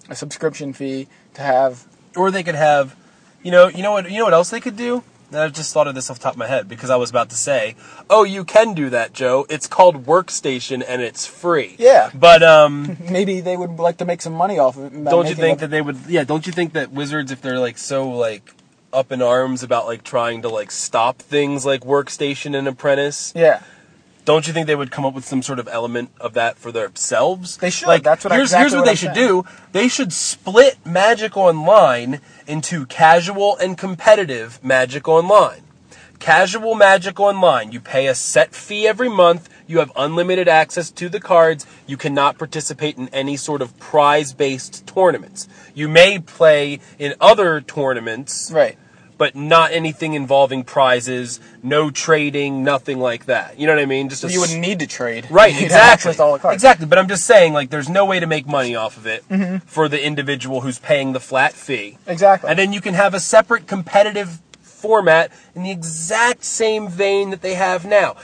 a 0.10 0.16
subscription 0.16 0.74
fee 0.74 1.08
to 1.36 1.42
have. 1.42 1.86
or 2.18 2.32
they 2.32 2.44
could 2.44 2.56
have, 2.56 2.96
you 3.44 3.52
know, 3.52 3.68
you 3.70 3.82
know 3.82 3.92
what, 3.92 4.12
you 4.12 4.18
know 4.18 4.26
what 4.26 4.34
else 4.34 4.50
they 4.50 4.60
could 4.60 4.76
do. 4.76 5.04
And 5.32 5.40
I 5.42 5.48
just 5.48 5.74
thought 5.74 5.88
of 5.88 5.96
this 5.96 6.12
off 6.12 6.20
the 6.20 6.24
top 6.24 6.34
of 6.34 6.38
my 6.38 6.46
head 6.48 6.68
because 6.68 6.90
I 6.92 6.96
was 6.96 7.10
about 7.10 7.30
to 7.32 7.36
say, 7.36 7.76
oh, 8.10 8.24
you 8.24 8.44
can 8.44 8.74
do 8.76 8.90
that, 8.92 9.14
Joe. 9.14 9.48
It's 9.50 9.66
called 9.68 10.06
Workstation 10.06 10.84
and 10.88 11.02
it's 11.02 11.26
free. 11.26 11.76
Yeah. 11.80 12.12
But 12.14 12.44
um, 12.44 12.98
Maybe 13.10 13.40
they 13.42 13.58
would 13.58 13.80
like 13.80 13.98
to 13.98 14.06
make 14.06 14.22
some 14.22 14.34
money 14.34 14.60
off 14.60 14.78
of 14.78 14.94
it. 14.94 15.04
don't 15.06 15.28
you 15.28 15.34
think 15.36 15.58
a- 15.60 15.62
that 15.62 15.68
they 15.72 15.82
would? 15.82 15.98
Yeah, 16.08 16.24
don't 16.24 16.46
you 16.46 16.52
think 16.54 16.74
that 16.74 16.92
Wizards, 16.92 17.32
if 17.32 17.42
they're 17.42 17.58
like 17.60 17.78
so 17.80 18.10
like 18.10 18.54
up 18.94 19.12
in 19.12 19.22
arms 19.22 19.64
about 19.64 19.86
like 19.86 20.04
trying 20.04 20.42
to 20.44 20.50
like 20.50 20.72
stop 20.72 21.20
things 21.20 21.66
like 21.66 21.82
Workstation 21.82 22.56
and 22.58 22.68
Apprentice, 22.68 23.34
Yeah. 23.36 23.62
don't 24.26 24.48
you 24.48 24.54
think 24.54 24.68
they 24.68 24.76
would 24.76 24.92
come 24.92 25.06
up 25.06 25.14
with 25.14 25.26
some 25.26 25.42
sort 25.42 25.60
of 25.60 25.68
element 25.68 26.12
of 26.22 26.34
that 26.34 26.58
for 26.58 26.72
themselves? 26.72 27.58
They 27.58 27.70
should. 27.70 27.88
Like, 27.88 28.04
That's 28.04 28.24
what 28.24 28.32
I- 28.32 28.36
here's, 28.36 28.50
exactly 28.50 28.62
here's 28.64 28.72
what, 28.74 28.78
what 28.80 28.86
they 28.86 28.92
I'm 28.92 28.96
should 28.98 29.16
saying. 29.16 29.28
do. 29.28 29.46
They 29.74 29.88
should 29.88 30.14
split 30.14 30.78
Magic 30.86 31.36
Online 31.36 32.22
into 32.48 32.86
casual 32.86 33.58
and 33.58 33.78
competitive 33.78 34.64
Magic 34.64 35.08
Online. 35.08 35.62
Casual 36.20 36.76
Magic 36.76 37.20
Online, 37.20 37.74
you 37.74 37.82
pay 37.82 38.08
a 38.08 38.16
set 38.16 38.56
fee 38.56 38.88
every 38.88 39.10
month. 39.10 39.50
You 39.68 39.80
have 39.80 39.92
unlimited 39.98 40.48
access 40.48 40.90
to 40.92 41.10
the 41.10 41.20
cards. 41.20 41.66
You 41.86 41.98
cannot 41.98 42.38
participate 42.38 42.98
in 42.98 43.10
any 43.10 43.36
sort 43.36 43.62
of 43.62 43.78
prize-based 43.78 44.88
tournaments. 44.88 45.50
You 45.74 45.90
may 45.90 46.20
play 46.20 46.80
in 46.98 47.16
other 47.20 47.60
tournaments, 47.60 48.52
Right. 48.54 48.78
But 49.18 49.36
not 49.36 49.72
anything 49.72 50.14
involving 50.14 50.64
prizes, 50.64 51.40
no 51.62 51.90
trading, 51.92 52.64
nothing 52.64 53.00
like 53.00 53.26
that. 53.26 53.60
You 53.60 53.68
know 53.68 53.74
what 53.76 53.82
I 53.82 53.86
mean? 53.86 54.10
Just 54.10 54.24
a 54.24 54.32
You 54.32 54.40
wouldn't 54.42 54.60
need 54.60 54.80
to 54.80 54.88
trade. 54.88 55.28
Right, 55.30 55.54
exactly. 55.62 55.76
access 55.78 56.20
all 56.20 56.34
the 56.34 56.40
cards. 56.40 56.56
Exactly, 56.56 56.86
but 56.86 56.98
I'm 56.98 57.08
just 57.08 57.26
saying, 57.26 57.54
like, 57.54 57.70
there's 57.70 57.90
no 57.90 58.06
way 58.06 58.20
to 58.20 58.28
make 58.28 58.48
money 58.48 58.76
off 58.76 58.98
of 58.98 59.06
it 59.08 59.24
Mm-hmm. 59.30 59.58
for 59.66 59.88
the 59.88 60.04
individual 60.04 60.62
who's 60.62 60.80
paying 60.80 61.14
the 61.14 61.20
flat 61.20 61.54
fee. 61.54 61.98
Exactly. 62.08 62.50
And 62.50 62.58
then 62.60 62.74
you 62.74 62.82
can 62.82 62.94
have 62.94 63.14
a 63.14 63.20
separate 63.20 63.68
competitive 63.68 64.40
format 64.62 65.32
in 65.56 65.64
the 65.64 65.72
exact 65.72 66.44
same 66.44 66.88
vein 66.90 67.30
that 67.30 67.42
they 67.42 67.54
have 67.56 67.86
now. 67.86 68.16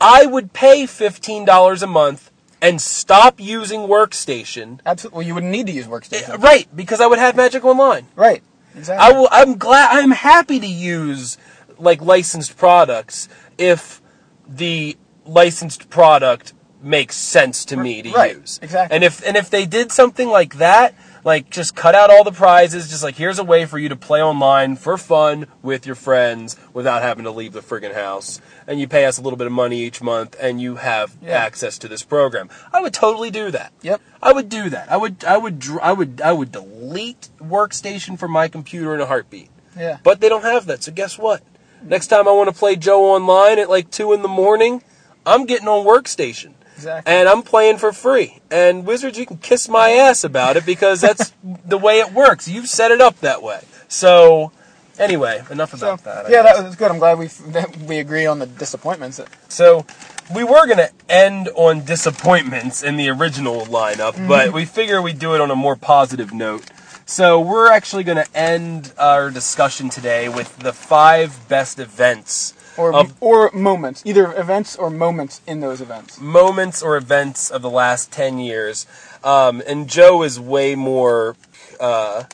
I 0.00 0.26
would 0.26 0.52
pay 0.52 0.84
$15 0.84 1.82
a 1.82 1.86
month 1.86 2.30
and 2.62 2.80
stop 2.80 3.40
using 3.40 3.80
Workstation. 3.80 4.80
Absolutely. 4.86 5.16
Well, 5.18 5.26
you 5.26 5.34
wouldn't 5.34 5.52
need 5.52 5.66
to 5.66 5.72
use 5.72 5.86
Workstation. 5.86 6.40
Right, 6.42 6.68
because 6.74 7.00
I 7.00 7.06
would 7.06 7.18
have 7.18 7.36
Magic 7.36 7.64
Online. 7.64 8.06
Right. 8.16 8.42
Exactly. 8.76 9.06
I 9.06 9.12
will. 9.18 9.28
I'm 9.30 9.56
glad. 9.56 9.98
I'm 9.98 10.10
happy 10.10 10.60
to 10.60 10.66
use 10.66 11.38
like 11.78 12.00
licensed 12.02 12.56
products 12.56 13.28
if 13.58 14.00
the 14.46 14.96
licensed 15.24 15.88
product 15.90 16.52
makes 16.82 17.16
sense 17.16 17.64
to 17.64 17.76
me 17.76 18.02
to 18.02 18.10
Right, 18.10 18.36
use. 18.36 18.58
exactly. 18.62 18.94
And 18.94 19.04
if 19.04 19.26
and 19.26 19.36
if 19.36 19.48
they 19.50 19.64
did 19.66 19.90
something 19.90 20.28
like 20.28 20.56
that, 20.56 20.94
like 21.24 21.50
just 21.50 21.74
cut 21.74 21.94
out 21.94 22.10
all 22.10 22.22
the 22.22 22.30
prizes, 22.32 22.88
just 22.90 23.02
like 23.02 23.16
here's 23.16 23.38
a 23.38 23.44
way 23.44 23.64
for 23.64 23.78
you 23.78 23.88
to 23.88 23.96
play 23.96 24.22
online 24.22 24.76
for 24.76 24.96
fun 24.98 25.46
with 25.62 25.86
your 25.86 25.94
friends 25.96 26.56
without 26.72 27.02
having 27.02 27.24
to 27.24 27.30
leave 27.30 27.52
the 27.54 27.60
friggin' 27.60 27.94
house, 27.94 28.40
and 28.66 28.78
you 28.78 28.86
pay 28.86 29.06
us 29.06 29.18
a 29.18 29.22
little 29.22 29.36
bit 29.36 29.46
of 29.46 29.52
money 29.52 29.80
each 29.80 30.02
month, 30.02 30.36
and 30.40 30.60
you 30.60 30.76
have 30.76 31.16
Yeah. 31.22 31.32
access 31.32 31.78
to 31.78 31.88
this 31.88 32.02
program. 32.02 32.48
I 32.72 32.80
would 32.82 32.92
totally 32.94 33.30
do 33.30 33.50
that. 33.50 33.72
Yep. 33.82 34.00
I 34.22 34.32
would 34.32 34.48
do 34.48 34.68
that. 34.70 34.90
I 34.92 34.96
would. 34.96 35.24
I 35.24 35.36
would. 35.38 35.64
I 35.82 35.92
would. 35.92 36.20
I 36.22 36.32
would 36.32 36.52
delete 36.52 37.28
Workstation 37.42 38.18
from 38.18 38.30
my 38.30 38.48
computer 38.48 38.94
in 38.94 39.00
a 39.00 39.06
heartbeat. 39.06 39.48
Yeah. 39.76 39.98
But 40.02 40.20
they 40.20 40.28
don't 40.28 40.44
have 40.44 40.66
that. 40.66 40.82
So 40.84 40.92
guess 40.92 41.18
what? 41.18 41.42
Next 41.82 42.06
time 42.06 42.26
I 42.28 42.32
want 42.32 42.48
to 42.48 42.54
play 42.58 42.76
Joe 42.76 43.04
online 43.14 43.58
at 43.58 43.68
like 43.68 43.90
two 43.90 44.12
in 44.12 44.22
the 44.22 44.28
morning, 44.28 44.82
I'm 45.26 45.46
getting 45.46 45.68
on 45.68 45.84
Workstation. 45.86 46.52
Exactly. 46.76 47.12
And 47.12 47.28
I'm 47.28 47.42
playing 47.42 47.78
for 47.78 47.92
free. 47.92 48.40
And 48.50 48.86
Wizards, 48.86 49.18
you 49.18 49.26
can 49.26 49.38
kiss 49.38 49.68
my 49.68 49.90
ass 49.90 50.24
about 50.24 50.56
it 50.56 50.66
because 50.66 51.00
that's 51.00 51.32
the 51.66 51.78
way 51.78 52.00
it 52.00 52.12
works. 52.12 52.48
You've 52.48 52.68
set 52.68 52.90
it 52.90 53.00
up 53.00 53.20
that 53.20 53.42
way. 53.42 53.62
So, 53.88 54.52
anyway, 54.98 55.42
enough 55.50 55.76
So, 55.76 55.86
about 55.86 56.04
that. 56.04 56.26
I 56.26 56.30
yeah, 56.30 56.42
guess. 56.42 56.56
that 56.56 56.66
was 56.66 56.76
good. 56.76 56.90
I'm 56.90 56.98
glad 56.98 57.18
we 57.18 57.28
that 57.52 57.76
we 57.78 57.98
agree 57.98 58.26
on 58.26 58.38
the 58.38 58.46
disappointments. 58.46 59.20
So 59.48 59.86
we 60.34 60.42
were 60.44 60.66
gonna 60.66 60.90
end 61.08 61.48
on 61.54 61.84
disappointments 61.84 62.82
in 62.82 62.96
the 62.96 63.08
original 63.10 63.66
lineup, 63.66 64.14
mm-hmm. 64.14 64.28
but 64.28 64.52
we 64.52 64.64
figure 64.64 65.00
we'd 65.00 65.18
do 65.18 65.34
it 65.34 65.40
on 65.40 65.50
a 65.50 65.56
more 65.56 65.76
positive 65.76 66.32
note. 66.32 66.64
So 67.06 67.38
we're 67.38 67.70
actually 67.70 68.04
gonna 68.04 68.26
end 68.34 68.92
our 68.98 69.30
discussion 69.30 69.90
today 69.90 70.28
with 70.28 70.58
the 70.58 70.72
five 70.72 71.48
best 71.48 71.78
events 71.78 72.54
Or 72.76 72.92
of 72.92 73.14
or 73.20 73.50
moments, 73.52 74.02
either 74.04 74.32
events 74.38 74.74
or 74.76 74.90
moments 74.90 75.40
in 75.46 75.60
those 75.60 75.80
events. 75.80 76.20
moments 76.20 76.82
or 76.82 76.96
events 76.96 77.50
of 77.50 77.62
the 77.62 77.70
last 77.70 78.10
10 78.10 78.38
years. 78.38 78.86
Um, 79.22 79.62
and 79.66 79.88
Joe 79.88 80.22
is 80.22 80.40
way 80.40 80.74
more, 80.74 81.36
uh, 81.78 82.24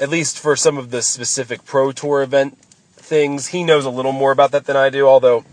at 0.00 0.08
least 0.08 0.38
for 0.38 0.56
some 0.56 0.78
of 0.78 0.90
the 0.90 1.02
specific 1.02 1.64
Pro 1.64 1.92
Tour 1.92 2.22
event 2.22 2.56
things, 3.08 3.48
he 3.48 3.64
knows 3.64 3.84
a 3.84 3.90
little 3.90 4.12
more 4.12 4.32
about 4.32 4.52
that 4.52 4.66
than 4.66 4.76
I 4.76 4.90
do, 4.90 5.06
although 5.06 5.44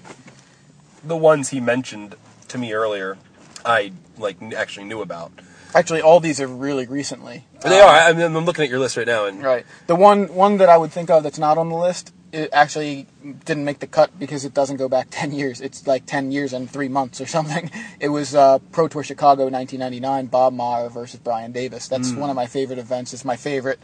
the 1.03 1.17
ones 1.17 1.49
he 1.49 1.59
mentioned 1.59 2.15
to 2.49 2.57
me 2.57 2.73
earlier, 2.73 3.17
I 3.65 3.93
like 4.17 4.37
actually 4.53 4.85
knew 4.85 5.01
about. 5.01 5.31
Actually, 5.73 6.01
all 6.01 6.19
these 6.21 6.39
are 6.39 6.47
really 6.47 6.85
recently. 6.85 7.45
They 7.61 7.81
are. 7.81 7.89
I 7.89 8.13
mean, 8.13 8.21
I'm 8.21 8.45
looking 8.45 8.63
at 8.63 8.69
your 8.69 8.79
list 8.79 8.95
right 8.95 9.07
now, 9.07 9.25
and 9.25 9.43
Right. 9.43 9.65
The 9.87 9.95
one 9.95 10.33
one 10.33 10.57
that 10.57 10.69
I 10.69 10.77
would 10.77 10.91
think 10.91 11.09
of 11.09 11.23
that's 11.23 11.39
not 11.39 11.57
on 11.57 11.69
the 11.69 11.75
list 11.75 12.13
it 12.35 12.49
actually 12.51 13.07
didn't 13.45 13.65
make 13.65 13.79
the 13.79 13.87
cut 13.87 14.17
because 14.19 14.43
it 14.43 14.53
doesn't 14.53 14.77
go 14.77 14.89
back 14.89 15.07
10 15.11 15.31
years. 15.31 15.61
It's 15.61 15.87
like 15.87 16.05
10 16.05 16.31
years 16.31 16.53
and 16.53 16.69
three 16.69 16.89
months 16.89 17.21
or 17.21 17.25
something. 17.25 17.71
It 17.99 18.09
was 18.09 18.35
uh, 18.35 18.59
Pro 18.71 18.87
Tour 18.87 19.03
Chicago 19.03 19.43
1999, 19.49 20.27
Bob 20.27 20.53
Maher 20.53 20.89
versus 20.89 21.19
Brian 21.19 21.51
Davis. 21.51 21.87
That's 21.87 22.11
one 22.11 22.29
of 22.29 22.35
my 22.35 22.45
favorite 22.45 22.77
events. 22.77 23.13
It's 23.13 23.25
my 23.25 23.37
favorite 23.37 23.79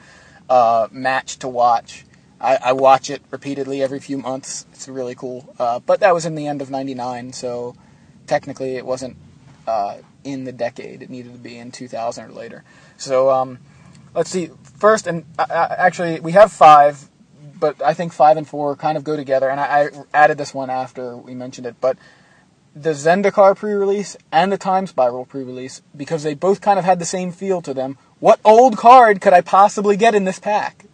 uh, 0.49 0.89
match 0.91 1.39
to 1.39 1.47
watch. 1.47 2.05
I, 2.39 2.57
I 2.57 2.73
watch 2.73 3.09
it 3.09 3.21
repeatedly 3.31 3.81
every 3.81 3.99
few 3.99 4.17
months. 4.17 4.65
It's 4.73 4.87
really 4.87 5.15
cool. 5.15 5.55
Uh, 5.57 5.79
but 5.79 6.01
that 6.01 6.13
was 6.13 6.25
in 6.25 6.35
the 6.35 6.45
end 6.45 6.61
of 6.61 6.69
99, 6.69 7.33
so 7.33 7.75
technically 8.27 8.75
it 8.75 8.85
wasn't 8.85 9.15
uh, 9.65 9.97
in 10.23 10.43
the 10.43 10.51
decade. 10.51 11.01
It 11.01 11.09
needed 11.09 11.31
to 11.33 11.39
be 11.39 11.57
in 11.57 11.71
2000 11.71 12.25
or 12.25 12.31
later. 12.33 12.63
So 12.97 13.31
um, 13.31 13.59
let's 14.13 14.29
see. 14.29 14.49
First, 14.77 15.07
and 15.07 15.25
uh, 15.37 15.45
uh, 15.49 15.75
actually, 15.77 16.19
we 16.19 16.31
have 16.33 16.51
five, 16.51 17.09
but 17.61 17.81
I 17.81 17.93
think 17.93 18.11
five 18.11 18.35
and 18.35 18.45
four 18.45 18.75
kind 18.75 18.97
of 18.97 19.05
go 19.05 19.15
together. 19.15 19.49
And 19.49 19.61
I, 19.61 19.85
I 19.85 19.89
added 20.13 20.37
this 20.37 20.53
one 20.53 20.69
after 20.69 21.15
we 21.15 21.33
mentioned 21.33 21.65
it, 21.65 21.75
but 21.79 21.97
the 22.75 22.89
Zendikar 22.89 23.55
pre-release 23.55 24.17
and 24.31 24.51
the 24.51 24.57
Time 24.57 24.87
Spiral 24.87 25.25
pre-release 25.25 25.81
because 25.95 26.23
they 26.23 26.33
both 26.33 26.59
kind 26.59 26.79
of 26.79 26.83
had 26.83 26.99
the 26.99 27.05
same 27.05 27.31
feel 27.31 27.61
to 27.61 27.73
them. 27.73 27.97
What 28.19 28.39
old 28.43 28.77
card 28.77 29.21
could 29.21 29.33
I 29.33 29.41
possibly 29.41 29.95
get 29.95 30.15
in 30.15 30.25
this 30.25 30.39
pack? 30.39 30.85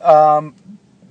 Um, 0.00 0.54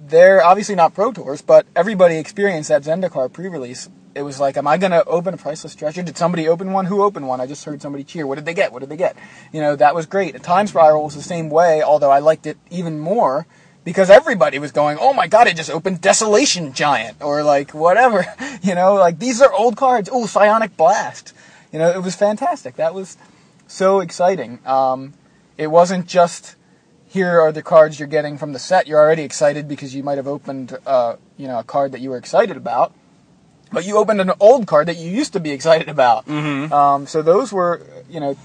they're 0.01 0.43
obviously 0.43 0.75
not 0.75 0.93
Pro 0.93 1.11
Tours, 1.11 1.41
but 1.41 1.65
everybody 1.75 2.17
experienced 2.17 2.69
that 2.69 2.83
Zendikar 2.83 3.31
pre-release. 3.31 3.89
It 4.15 4.23
was 4.23 4.39
like, 4.39 4.57
am 4.57 4.67
I 4.67 4.77
going 4.77 4.91
to 4.91 5.05
open 5.05 5.35
a 5.35 5.37
priceless 5.37 5.75
treasure? 5.75 6.01
Did 6.01 6.17
somebody 6.17 6.47
open 6.47 6.73
one? 6.73 6.85
Who 6.85 7.03
opened 7.03 7.27
one? 7.27 7.39
I 7.39 7.45
just 7.45 7.63
heard 7.63 7.81
somebody 7.81 8.03
cheer. 8.03 8.25
What 8.25 8.35
did 8.35 8.45
they 8.45 8.55
get? 8.55 8.73
What 8.73 8.79
did 8.79 8.89
they 8.89 8.97
get? 8.97 9.15
You 9.53 9.61
know, 9.61 9.75
that 9.75 9.93
was 9.93 10.07
great. 10.07 10.33
The 10.33 10.39
Time 10.39 10.65
Spiral 10.65 11.03
was 11.03 11.15
the 11.15 11.21
same 11.21 11.49
way, 11.49 11.83
although 11.83 12.09
I 12.09 12.19
liked 12.19 12.47
it 12.47 12.57
even 12.71 12.99
more 12.99 13.45
because 13.83 14.09
everybody 14.09 14.59
was 14.59 14.71
going, 14.71 14.97
"Oh 14.99 15.13
my 15.13 15.27
god, 15.27 15.47
it 15.47 15.55
just 15.55 15.69
opened 15.69 16.01
Desolation 16.01 16.73
Giant," 16.73 17.17
or 17.21 17.43
like 17.43 17.73
whatever. 17.73 18.25
You 18.61 18.75
know, 18.75 18.95
like 18.95 19.19
these 19.19 19.41
are 19.41 19.53
old 19.53 19.77
cards. 19.77 20.09
Oh, 20.11 20.25
Psionic 20.25 20.75
Blast. 20.75 21.33
You 21.71 21.79
know, 21.79 21.89
it 21.89 22.03
was 22.03 22.13
fantastic. 22.13 22.75
That 22.75 22.93
was 22.93 23.15
so 23.67 24.01
exciting. 24.01 24.59
Um, 24.65 25.13
it 25.57 25.67
wasn't 25.67 26.07
just 26.07 26.57
here 27.07 27.39
are 27.39 27.51
the 27.51 27.63
cards 27.63 27.99
you're 27.99 28.07
getting 28.07 28.37
from 28.37 28.53
the 28.53 28.59
set. 28.59 28.85
You're 28.85 28.99
already 28.99 29.23
excited 29.23 29.67
because 29.67 29.95
you 29.95 30.03
might 30.03 30.17
have 30.17 30.27
opened, 30.27 30.77
uh, 30.85 31.15
you 31.37 31.47
know, 31.47 31.59
a 31.59 31.63
card 31.63 31.91
that 31.93 32.01
you 32.01 32.11
were 32.11 32.17
excited 32.17 32.55
about, 32.57 32.93
but 33.71 33.85
you 33.85 33.97
opened 33.97 34.21
an 34.21 34.31
old 34.39 34.67
card 34.67 34.87
that 34.87 34.97
you 34.97 35.09
used 35.09 35.33
to 35.33 35.39
be 35.39 35.51
excited 35.51 35.89
about. 35.89 36.27
Mm-hmm. 36.27 36.71
Um, 36.71 37.07
so 37.07 37.21
those 37.21 37.51
were, 37.51 37.81
you 38.09 38.19
know, 38.19 38.37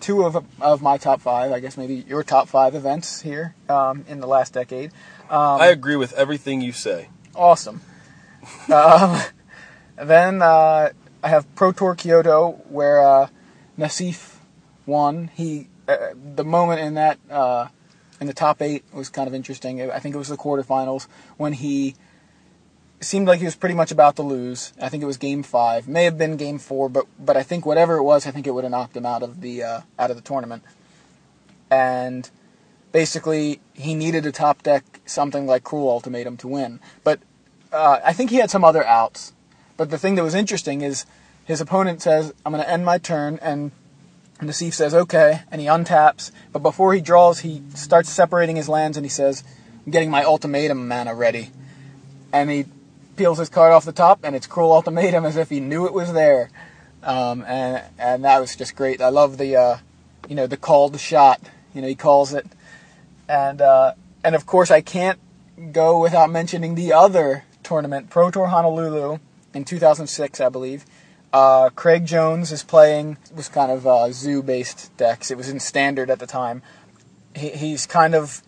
two 0.00 0.24
of 0.24 0.44
of 0.60 0.82
my 0.82 0.98
top 0.98 1.20
five. 1.20 1.52
I 1.52 1.60
guess 1.60 1.76
maybe 1.76 2.04
your 2.08 2.22
top 2.22 2.48
five 2.48 2.74
events 2.74 3.22
here 3.22 3.54
um, 3.68 4.04
in 4.08 4.20
the 4.20 4.26
last 4.26 4.52
decade. 4.52 4.92
I 5.30 5.68
agree 5.68 5.96
with 5.96 6.12
everything 6.14 6.60
you 6.60 6.72
say. 6.72 7.08
Awesome. 7.34 7.82
um, 8.72 9.20
then 9.96 10.42
uh, 10.42 10.90
I 11.22 11.28
have 11.28 11.52
Pro 11.54 11.72
Tour 11.72 11.94
Kyoto, 11.94 12.62
where 12.68 13.00
uh, 13.00 13.28
Nassif 13.78 14.36
won. 14.86 15.30
He 15.34 15.68
uh, 15.86 15.96
the 16.34 16.44
moment 16.44 16.80
in 16.80 16.94
that 16.94 17.18
uh, 17.30 17.68
in 18.20 18.26
the 18.26 18.34
top 18.34 18.62
eight 18.62 18.84
was 18.92 19.08
kind 19.08 19.28
of 19.28 19.34
interesting. 19.34 19.90
I 19.90 19.98
think 19.98 20.14
it 20.14 20.18
was 20.18 20.28
the 20.28 20.36
quarterfinals 20.36 21.06
when 21.36 21.52
he 21.52 21.94
seemed 23.00 23.28
like 23.28 23.38
he 23.38 23.44
was 23.44 23.54
pretty 23.54 23.74
much 23.74 23.92
about 23.92 24.16
to 24.16 24.22
lose. 24.22 24.72
I 24.80 24.88
think 24.88 25.02
it 25.02 25.06
was 25.06 25.16
game 25.16 25.42
five, 25.42 25.86
may 25.86 26.04
have 26.04 26.18
been 26.18 26.36
game 26.36 26.58
four, 26.58 26.88
but 26.88 27.06
but 27.18 27.36
I 27.36 27.42
think 27.42 27.64
whatever 27.64 27.96
it 27.96 28.02
was, 28.02 28.26
I 28.26 28.30
think 28.30 28.46
it 28.46 28.52
would 28.52 28.64
have 28.64 28.70
knocked 28.70 28.96
him 28.96 29.06
out 29.06 29.22
of 29.22 29.40
the 29.40 29.62
uh, 29.62 29.80
out 29.98 30.10
of 30.10 30.16
the 30.16 30.22
tournament. 30.22 30.62
And 31.70 32.28
basically, 32.92 33.60
he 33.74 33.94
needed 33.94 34.26
a 34.26 34.32
top 34.32 34.62
deck 34.62 35.00
something 35.06 35.46
like 35.46 35.64
Cruel 35.64 35.88
Ultimatum 35.88 36.36
to 36.38 36.48
win. 36.48 36.80
But 37.04 37.20
uh, 37.72 38.00
I 38.04 38.12
think 38.12 38.30
he 38.30 38.36
had 38.36 38.50
some 38.50 38.64
other 38.64 38.84
outs. 38.84 39.32
But 39.76 39.90
the 39.90 39.98
thing 39.98 40.16
that 40.16 40.24
was 40.24 40.34
interesting 40.34 40.80
is 40.80 41.06
his 41.44 41.60
opponent 41.60 42.02
says, 42.02 42.34
"I'm 42.44 42.52
going 42.52 42.64
to 42.64 42.70
end 42.70 42.84
my 42.84 42.98
turn," 42.98 43.38
and 43.40 43.70
Nassif 44.40 44.74
says, 44.74 44.92
"Okay," 44.92 45.42
and 45.52 45.60
he 45.60 45.66
untaps. 45.68 46.32
But 46.52 46.60
before 46.60 46.94
he 46.94 47.00
draws, 47.00 47.40
he 47.40 47.62
starts 47.74 48.10
separating 48.10 48.56
his 48.56 48.68
lands, 48.68 48.96
and 48.96 49.06
he 49.06 49.10
says, 49.10 49.44
"I'm 49.86 49.92
getting 49.92 50.10
my 50.10 50.24
ultimatum 50.24 50.88
mana 50.88 51.14
ready." 51.14 51.50
And 52.32 52.50
he 52.50 52.66
peels 53.18 53.38
his 53.38 53.48
card 53.48 53.72
off 53.72 53.84
the 53.84 53.92
top, 53.92 54.20
and 54.22 54.34
it's 54.34 54.46
Cruel 54.46 54.72
Ultimatum 54.72 55.26
as 55.26 55.36
if 55.36 55.50
he 55.50 55.60
knew 55.60 55.84
it 55.86 55.92
was 55.92 56.12
there. 56.12 56.50
Um, 57.02 57.44
and 57.46 57.82
and 57.98 58.24
that 58.24 58.40
was 58.40 58.56
just 58.56 58.74
great. 58.76 59.02
I 59.02 59.08
love 59.10 59.36
the 59.36 59.56
uh, 59.56 59.76
you 60.28 60.34
know 60.34 60.46
the 60.46 60.56
called 60.56 60.98
shot. 60.98 61.40
You 61.74 61.82
know 61.82 61.88
he 61.88 61.94
calls 61.94 62.32
it, 62.32 62.46
and 63.28 63.60
uh, 63.60 63.92
and 64.24 64.34
of 64.34 64.46
course 64.46 64.70
I 64.70 64.80
can't 64.80 65.18
go 65.72 66.00
without 66.00 66.30
mentioning 66.30 66.76
the 66.76 66.92
other 66.92 67.44
tournament, 67.62 68.08
Pro 68.08 68.30
Tour 68.30 68.46
Honolulu 68.46 69.18
in 69.52 69.64
2006, 69.64 70.40
I 70.40 70.48
believe. 70.48 70.84
Uh, 71.32 71.68
Craig 71.70 72.06
Jones 72.06 72.52
is 72.52 72.62
playing 72.62 73.18
was 73.34 73.48
kind 73.48 73.70
of 73.70 73.86
uh, 73.86 74.10
zoo 74.12 74.42
based 74.42 74.96
decks. 74.96 75.30
It 75.30 75.36
was 75.36 75.48
in 75.48 75.60
standard 75.60 76.08
at 76.08 76.20
the 76.20 76.26
time. 76.26 76.62
He, 77.34 77.50
he's 77.50 77.86
kind 77.86 78.14
of 78.14 78.42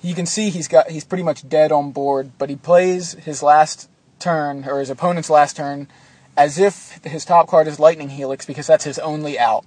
you 0.00 0.14
can 0.14 0.26
see 0.26 0.50
he's 0.50 0.68
got 0.68 0.90
he's 0.90 1.04
pretty 1.04 1.24
much 1.24 1.48
dead 1.48 1.72
on 1.72 1.90
board, 1.90 2.32
but 2.38 2.48
he 2.48 2.56
plays 2.56 3.12
his 3.14 3.42
last 3.42 3.90
turn 4.24 4.64
or 4.66 4.80
his 4.80 4.90
opponent's 4.90 5.30
last 5.30 5.56
turn 5.56 5.86
as 6.36 6.58
if 6.58 6.98
his 7.04 7.24
top 7.24 7.46
card 7.46 7.68
is 7.68 7.78
Lightning 7.78 8.10
Helix 8.10 8.44
because 8.44 8.66
that's 8.66 8.84
his 8.84 8.98
only 8.98 9.38
out. 9.38 9.64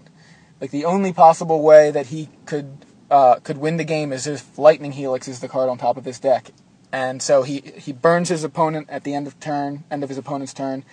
Like 0.60 0.72
the 0.72 0.86
only 0.86 1.14
possible 1.14 1.62
way 1.62 1.92
that 1.92 2.08
he 2.08 2.30
could 2.46 2.86
uh, 3.10 3.36
could 3.36 3.58
win 3.58 3.78
the 3.78 3.86
game 3.86 4.12
is 4.12 4.28
if 4.28 4.58
Lightning 4.58 4.92
Helix 4.92 5.28
is 5.28 5.40
the 5.40 5.48
card 5.48 5.70
on 5.70 5.78
top 5.78 5.96
of 5.96 6.04
his 6.04 6.20
deck. 6.20 6.52
And 6.92 7.22
so 7.22 7.44
he 7.44 7.62
he 7.78 7.94
burns 7.94 8.30
his 8.30 8.44
opponent 8.44 8.88
at 8.90 9.04
the 9.04 9.14
end 9.14 9.28
of 9.28 9.40
turn, 9.40 9.84
end 9.92 10.04
of 10.04 10.10
his 10.10 10.18
opponent's 10.18 10.54
turn, 10.54 10.84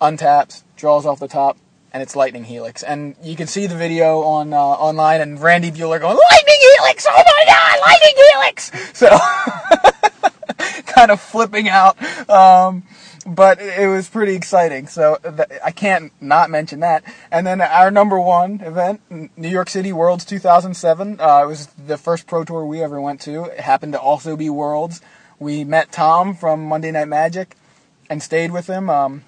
untaps, 0.00 0.62
draws 0.76 1.04
off 1.04 1.18
the 1.18 1.28
top, 1.28 1.58
and 1.92 2.02
it's 2.02 2.14
Lightning 2.14 2.44
Helix. 2.44 2.82
And 2.82 3.16
you 3.22 3.36
can 3.36 3.46
see 3.46 3.66
the 3.66 3.76
video 3.76 4.20
on 4.20 4.52
uh, 4.52 4.56
online, 4.56 5.20
and 5.20 5.40
Randy 5.40 5.70
Buehler 5.70 6.00
going 6.00 6.18
Lightning 6.30 6.60
Helix! 6.76 7.06
Oh 7.08 7.22
my 7.26 7.44
God, 7.46 7.80
Lightning 7.82 8.14
Helix! 8.30 8.98
So 8.98 10.29
kind 11.00 11.10
of 11.10 11.20
flipping 11.20 11.68
out. 11.68 11.96
Um, 12.28 12.82
but 13.26 13.60
it 13.60 13.88
was 13.88 14.08
pretty 14.08 14.34
exciting. 14.34 14.86
So 14.86 15.18
I 15.64 15.70
can't 15.70 16.12
not 16.20 16.50
mention 16.50 16.80
that. 16.80 17.04
And 17.30 17.46
then 17.46 17.60
our 17.60 17.90
number 17.90 18.20
one 18.20 18.60
event, 18.60 19.00
New 19.10 19.48
York 19.48 19.70
City 19.70 19.92
Worlds 19.92 20.24
2007. 20.24 21.20
Uh, 21.20 21.42
it 21.42 21.46
was 21.46 21.66
the 21.66 21.96
first 21.96 22.26
pro 22.26 22.44
tour 22.44 22.64
we 22.64 22.82
ever 22.82 23.00
went 23.00 23.20
to. 23.22 23.44
It 23.44 23.60
happened 23.60 23.94
to 23.94 24.00
also 24.00 24.36
be 24.36 24.50
Worlds. 24.50 25.00
We 25.38 25.64
met 25.64 25.90
Tom 25.90 26.34
from 26.34 26.66
Monday 26.66 26.90
Night 26.90 27.08
Magic 27.08 27.56
and 28.10 28.22
stayed 28.22 28.52
with 28.52 28.66
him. 28.66 28.90
Um, 28.90 29.24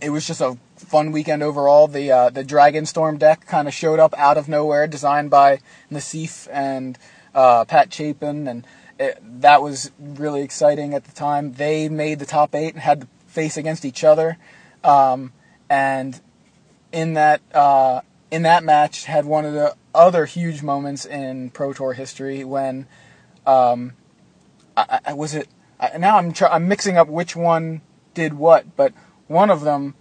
it 0.00 0.10
was 0.10 0.26
just 0.26 0.40
a 0.40 0.58
fun 0.76 1.12
weekend 1.12 1.42
overall. 1.42 1.88
The 1.88 2.10
uh, 2.10 2.30
the 2.30 2.44
Dragonstorm 2.44 3.18
deck 3.18 3.46
kind 3.46 3.66
of 3.66 3.74
showed 3.74 3.98
up 3.98 4.14
out 4.16 4.36
of 4.36 4.48
nowhere, 4.48 4.86
designed 4.86 5.30
by 5.30 5.60
Nassif 5.90 6.48
and 6.52 6.98
uh, 7.34 7.64
Pat 7.64 7.92
Chapin, 7.92 8.46
and 8.46 8.64
it, 8.98 9.18
that 9.40 9.62
was 9.62 9.90
really 9.98 10.42
exciting 10.42 10.94
at 10.94 11.04
the 11.04 11.12
time. 11.12 11.52
They 11.52 11.88
made 11.88 12.18
the 12.18 12.26
top 12.26 12.54
eight 12.54 12.74
and 12.74 12.82
had 12.82 13.02
to 13.02 13.08
face 13.26 13.56
against 13.56 13.84
each 13.84 14.04
other, 14.04 14.38
um, 14.82 15.32
and 15.68 16.20
in 16.92 17.14
that 17.14 17.40
uh, 17.54 18.00
in 18.30 18.42
that 18.42 18.64
match 18.64 19.04
had 19.04 19.24
one 19.24 19.44
of 19.44 19.54
the 19.54 19.76
other 19.94 20.26
huge 20.26 20.62
moments 20.62 21.04
in 21.04 21.50
Pro 21.50 21.72
Tour 21.72 21.92
history 21.92 22.44
when 22.44 22.86
um, 23.46 23.92
I, 24.76 25.00
I 25.06 25.12
was 25.12 25.34
it 25.34 25.48
I, 25.80 25.96
now 25.98 26.18
I'm 26.18 26.32
try, 26.32 26.48
I'm 26.48 26.68
mixing 26.68 26.96
up 26.96 27.08
which 27.08 27.36
one 27.36 27.82
did 28.14 28.34
what, 28.34 28.76
but 28.76 28.92
one 29.26 29.50
of 29.50 29.62
them 29.62 29.94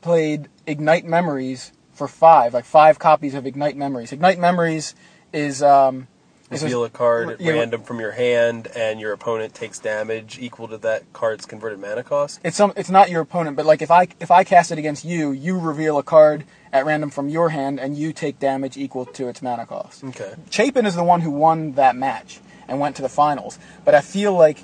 played 0.00 0.48
Ignite 0.66 1.04
Memories 1.04 1.72
for 1.92 2.08
five, 2.08 2.54
like 2.54 2.64
five 2.64 2.98
copies 2.98 3.34
of 3.34 3.46
Ignite 3.46 3.76
Memories. 3.76 4.12
Ignite 4.12 4.38
Memories 4.38 4.94
is 5.32 5.62
um, 5.62 6.08
Reveal 6.50 6.84
a 6.84 6.90
card 6.90 7.28
at 7.28 7.40
random 7.40 7.82
from 7.82 8.00
your 8.00 8.12
hand, 8.12 8.68
and 8.74 8.98
your 8.98 9.12
opponent 9.12 9.54
takes 9.54 9.78
damage 9.78 10.38
equal 10.38 10.66
to 10.68 10.78
that 10.78 11.12
card's 11.12 11.44
converted 11.44 11.78
mana 11.78 12.02
cost. 12.02 12.40
it's 12.42 12.56
some 12.56 12.72
it's 12.74 12.88
not 12.88 13.10
your 13.10 13.20
opponent, 13.20 13.56
but 13.56 13.66
like 13.66 13.82
if 13.82 13.90
I 13.90 14.08
if 14.18 14.30
I 14.30 14.44
cast 14.44 14.72
it 14.72 14.78
against 14.78 15.04
you, 15.04 15.30
you 15.30 15.58
reveal 15.58 15.98
a 15.98 16.02
card 16.02 16.44
at 16.72 16.86
random 16.86 17.10
from 17.10 17.28
your 17.28 17.50
hand, 17.50 17.78
and 17.78 17.98
you 17.98 18.14
take 18.14 18.38
damage 18.38 18.78
equal 18.78 19.04
to 19.04 19.28
its 19.28 19.42
mana 19.42 19.66
cost. 19.66 20.02
Okay. 20.04 20.34
Chapin 20.50 20.86
is 20.86 20.94
the 20.94 21.04
one 21.04 21.20
who 21.20 21.30
won 21.30 21.72
that 21.72 21.96
match 21.96 22.40
and 22.66 22.80
went 22.80 22.96
to 22.96 23.02
the 23.02 23.08
finals, 23.10 23.58
but 23.84 23.94
I 23.94 24.00
feel 24.00 24.32
like 24.32 24.58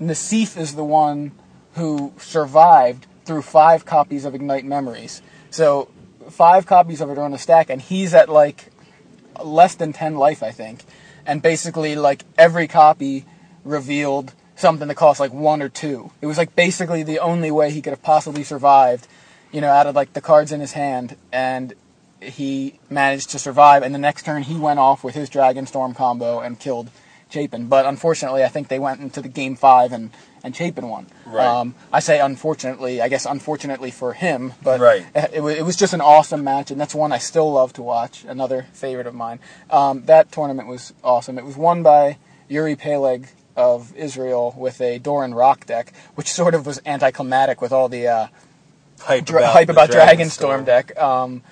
Nassif 0.00 0.58
is 0.58 0.74
the 0.74 0.84
one 0.84 1.32
who 1.74 2.12
survived 2.18 3.06
through 3.24 3.42
five 3.42 3.84
copies 3.86 4.24
of 4.24 4.34
Ignite 4.34 4.64
Memories. 4.64 5.22
So 5.50 5.88
five 6.30 6.66
copies 6.66 7.00
of 7.00 7.10
it 7.10 7.18
are 7.18 7.22
on 7.22 7.30
the 7.30 7.38
stack, 7.38 7.70
and 7.70 7.80
he's 7.80 8.12
at 8.12 8.28
like 8.28 8.70
less 9.42 9.74
than 9.74 9.92
10 9.92 10.16
life, 10.16 10.42
I 10.42 10.50
think. 10.50 10.84
And 11.26 11.42
basically, 11.42 11.96
like, 11.96 12.24
every 12.38 12.68
copy 12.68 13.24
revealed 13.64 14.32
something 14.54 14.88
that 14.88 14.94
cost 14.94 15.20
like 15.20 15.32
one 15.32 15.60
or 15.60 15.68
two. 15.68 16.10
It 16.20 16.26
was 16.26 16.38
like 16.38 16.56
basically 16.56 17.02
the 17.02 17.18
only 17.18 17.50
way 17.50 17.70
he 17.70 17.82
could 17.82 17.90
have 17.90 18.02
possibly 18.02 18.42
survived, 18.42 19.06
you 19.52 19.60
know, 19.60 19.68
out 19.68 19.86
of 19.86 19.94
like 19.94 20.14
the 20.14 20.20
cards 20.20 20.50
in 20.50 20.60
his 20.60 20.72
hand. 20.72 21.16
And 21.30 21.74
he 22.20 22.80
managed 22.88 23.30
to 23.30 23.38
survive. 23.38 23.82
And 23.82 23.94
the 23.94 23.98
next 23.98 24.24
turn, 24.24 24.42
he 24.42 24.56
went 24.56 24.78
off 24.78 25.04
with 25.04 25.14
his 25.14 25.28
Dragonstorm 25.28 25.94
combo 25.94 26.40
and 26.40 26.58
killed 26.58 26.90
Chapin. 27.28 27.68
But 27.68 27.86
unfortunately, 27.86 28.44
I 28.44 28.48
think 28.48 28.68
they 28.68 28.78
went 28.78 29.00
into 29.00 29.20
the 29.20 29.28
game 29.28 29.56
five 29.56 29.92
and 29.92 30.10
and 30.46 30.56
Chapin 30.56 30.88
won. 30.88 31.06
Right. 31.26 31.44
Um, 31.46 31.74
I 31.92 32.00
say 32.00 32.20
unfortunately. 32.20 33.02
I 33.02 33.08
guess 33.08 33.26
unfortunately 33.26 33.90
for 33.90 34.14
him, 34.14 34.54
but 34.62 34.80
Right. 34.80 35.04
it, 35.14 35.42
it 35.44 35.62
was 35.62 35.76
just 35.76 35.92
an 35.92 36.00
awesome 36.00 36.42
match, 36.44 36.70
and 36.70 36.80
that's 36.80 36.94
one 36.94 37.12
I 37.12 37.18
still 37.18 37.52
love 37.52 37.72
to 37.74 37.82
watch. 37.82 38.24
Another 38.26 38.66
favorite 38.72 39.06
of 39.08 39.14
mine. 39.14 39.40
Um, 39.68 40.04
that 40.06 40.30
tournament 40.32 40.68
was 40.68 40.94
awesome. 41.04 41.36
It 41.36 41.44
was 41.44 41.56
won 41.56 41.82
by 41.82 42.16
Uri 42.48 42.76
Peleg 42.76 43.28
of 43.56 43.94
Israel 43.96 44.54
with 44.56 44.80
a 44.80 44.98
Doran 44.98 45.34
Rock 45.34 45.66
deck, 45.66 45.92
which 46.14 46.32
sort 46.32 46.54
of 46.54 46.64
was 46.64 46.80
anticlimactic 46.86 47.60
with 47.60 47.72
all 47.72 47.88
the 47.88 48.06
uh, 48.06 48.26
Hype 49.00 49.24
dra- 49.24 49.40
about, 49.40 49.52
hype 49.52 49.66
the 49.66 49.72
about 49.72 49.90
Dragonstorm 49.90 50.64
deck. 50.64 50.96
Um, 50.98 51.42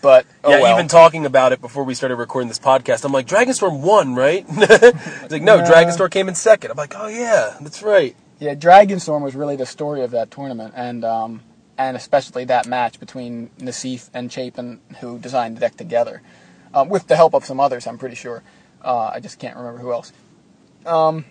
but 0.00 0.26
oh 0.44 0.50
yeah, 0.50 0.60
well. 0.62 0.74
even 0.76 0.86
talking 0.86 1.26
about 1.26 1.52
it 1.52 1.60
before 1.60 1.82
we 1.82 1.92
started 1.94 2.14
recording 2.16 2.46
this 2.48 2.58
podcast, 2.60 3.04
I'm 3.04 3.10
like, 3.12 3.26
Dragonstorm 3.26 3.80
won, 3.80 4.14
right? 4.14 4.44
it's 4.48 5.32
like, 5.32 5.42
no, 5.42 5.56
Nah. 5.58 5.66
Dragonstorm 5.68 6.10
came 6.12 6.28
in 6.28 6.36
second. 6.36 6.70
I'm 6.70 6.76
like, 6.76 6.94
oh 6.96 7.08
yeah, 7.08 7.56
that's 7.60 7.82
right. 7.82 8.14
Yeah, 8.40 8.54
Dragonstorm 8.54 9.22
was 9.22 9.34
really 9.34 9.56
the 9.56 9.66
story 9.66 10.02
of 10.02 10.12
that 10.12 10.30
tournament, 10.30 10.74
and 10.76 11.04
um, 11.04 11.42
and 11.76 11.96
especially 11.96 12.44
that 12.44 12.66
match 12.66 13.00
between 13.00 13.50
Nassif 13.58 14.10
and 14.14 14.32
Chapin, 14.32 14.80
who 15.00 15.18
designed 15.18 15.56
the 15.56 15.60
deck 15.60 15.76
together, 15.76 16.22
um, 16.72 16.88
with 16.88 17.08
the 17.08 17.16
help 17.16 17.34
of 17.34 17.44
some 17.44 17.58
others. 17.58 17.86
I'm 17.86 17.98
pretty 17.98 18.14
sure. 18.14 18.42
Uh, 18.84 19.10
I 19.14 19.20
just 19.20 19.40
can't 19.40 19.56
remember 19.56 19.80
who 19.80 19.92
else. 19.92 20.12
Um, 20.86 21.24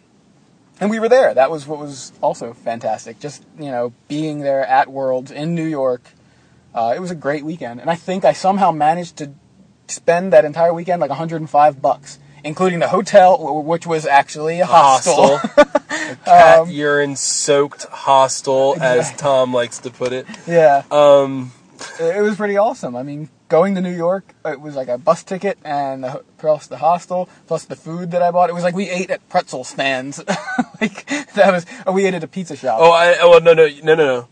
and 0.81 0.89
we 0.89 0.99
were 0.99 1.07
there. 1.09 1.33
That 1.33 1.49
was 1.49 1.65
what 1.65 1.79
was 1.79 2.11
also 2.21 2.53
fantastic. 2.53 3.19
Just 3.19 3.43
you 3.57 3.71
know, 3.71 3.93
being 4.07 4.39
there 4.39 4.65
at 4.65 4.89
Worlds 4.89 5.31
in 5.31 5.55
New 5.55 5.65
York. 5.65 6.01
Uh, 6.75 6.93
it 6.95 6.99
was 6.99 7.09
a 7.09 7.15
great 7.15 7.43
weekend, 7.43 7.79
and 7.79 7.89
I 7.89 7.95
think 7.95 8.25
I 8.25 8.33
somehow 8.33 8.71
managed 8.71 9.17
to 9.17 9.31
spend 9.87 10.33
that 10.33 10.45
entire 10.45 10.73
weekend 10.73 10.99
like 10.99 11.09
105 11.09 11.81
bucks, 11.81 12.19
including 12.47 12.79
the 12.79 12.87
hotel, 12.87 13.61
which 13.63 13.85
was 13.85 14.05
actually 14.05 14.59
a 14.61 14.65
hostel. 14.65 15.37
cat 16.25 16.59
Um, 16.59 16.69
urine 16.69 17.15
soaked 17.15 17.83
hostel, 17.85 18.75
as 18.81 18.99
Exactly. 19.09 19.21
Tom 19.21 19.53
likes 19.53 19.79
to 19.79 19.89
put 19.89 20.13
it. 20.13 20.25
yeah. 20.47 20.83
Um, 20.91 21.51
it 21.99 22.21
was 22.21 22.35
pretty 22.37 22.57
awesome. 22.57 22.95
I 22.95 23.03
mean, 23.03 23.29
going 23.49 23.75
to 23.75 23.81
New 23.81 23.95
York, 23.95 24.33
it 24.45 24.59
was 24.59 24.75
like 24.75 24.87
a 24.87 24.97
bus 24.97 25.23
ticket 25.23 25.57
and 25.63 26.03
the, 26.03 26.23
plus 26.37 26.67
the 26.67 26.77
hostel, 26.77 27.29
plus 27.45 27.65
the 27.65 27.75
food 27.75 28.11
that 28.11 28.21
I 28.21 28.31
bought. 28.31 28.49
It 28.49 28.53
was 28.53 28.63
like 28.63 28.75
we 28.75 28.89
ate 28.89 29.11
at 29.11 29.27
pretzel 29.29 29.63
stands. 29.63 30.17
like 30.81 31.05
that 31.33 31.51
was, 31.51 31.65
or 31.85 31.93
we 31.93 32.05
ate 32.05 32.13
at 32.15 32.23
a 32.23 32.27
pizza 32.27 32.55
shop. 32.55 32.79
oh, 32.81 32.91
I, 32.91 33.17
oh, 33.21 33.37
no, 33.39 33.53
no, 33.53 33.67
no, 33.67 33.81
no, 33.83 33.95
no. 33.95 34.27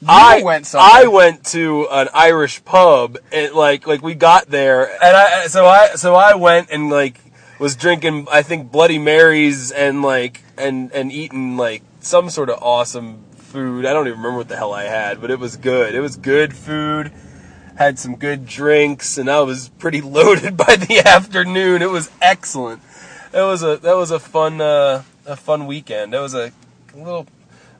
You 0.00 0.08
I 0.10 0.42
went 0.42 0.66
somewhere. 0.66 0.90
I 0.92 1.06
went 1.06 1.44
to 1.46 1.88
an 1.90 2.08
Irish 2.12 2.62
pub 2.66 3.16
and 3.32 3.54
like 3.54 3.86
like 3.86 4.02
we 4.02 4.14
got 4.14 4.46
there 4.46 4.84
and 5.02 5.16
I 5.16 5.46
so 5.46 5.64
I 5.64 5.94
so 5.94 6.14
I 6.14 6.34
went 6.34 6.68
and 6.70 6.90
like 6.90 7.18
was 7.58 7.76
drinking 7.76 8.26
I 8.30 8.42
think 8.42 8.70
Bloody 8.70 8.98
Marys 8.98 9.70
and 9.70 10.02
like 10.02 10.42
and 10.56 10.92
and 10.92 11.12
eating 11.12 11.56
like 11.56 11.82
some 12.00 12.30
sort 12.30 12.50
of 12.50 12.62
awesome 12.62 13.24
food. 13.36 13.86
I 13.86 13.92
don't 13.92 14.06
even 14.06 14.18
remember 14.18 14.38
what 14.38 14.48
the 14.48 14.56
hell 14.56 14.72
I 14.72 14.84
had, 14.84 15.20
but 15.20 15.30
it 15.30 15.38
was 15.38 15.56
good. 15.56 15.94
It 15.94 16.00
was 16.00 16.16
good 16.16 16.54
food. 16.54 17.12
Had 17.76 17.98
some 17.98 18.16
good 18.16 18.46
drinks 18.46 19.18
and 19.18 19.30
I 19.30 19.40
was 19.42 19.68
pretty 19.78 20.00
loaded 20.02 20.56
by 20.56 20.76
the 20.76 21.02
afternoon. 21.06 21.82
It 21.82 21.90
was 21.90 22.10
excellent. 22.20 22.82
That 23.32 23.44
was 23.44 23.62
a 23.62 23.76
that 23.78 23.96
was 23.96 24.10
a 24.10 24.18
fun 24.18 24.60
uh, 24.60 25.02
a 25.24 25.36
fun 25.36 25.66
weekend. 25.66 26.12
That 26.12 26.20
was 26.20 26.34
a 26.34 26.52
little 26.94 27.26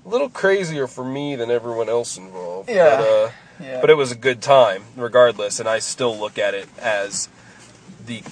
a 0.04 0.08
little 0.08 0.28
crazier 0.28 0.86
for 0.86 1.04
me 1.04 1.36
than 1.36 1.50
everyone 1.50 1.88
else 1.88 2.16
involved. 2.16 2.70
Yeah. 2.70 2.96
But, 2.96 3.08
uh, 3.08 3.30
yeah. 3.60 3.80
but 3.80 3.90
it 3.90 3.96
was 3.96 4.12
a 4.12 4.16
good 4.16 4.40
time, 4.40 4.84
regardless, 4.96 5.58
and 5.58 5.68
I 5.68 5.78
still 5.78 6.16
look 6.16 6.38
at 6.38 6.54
it 6.54 6.68
as 6.78 7.28
the 8.04 8.22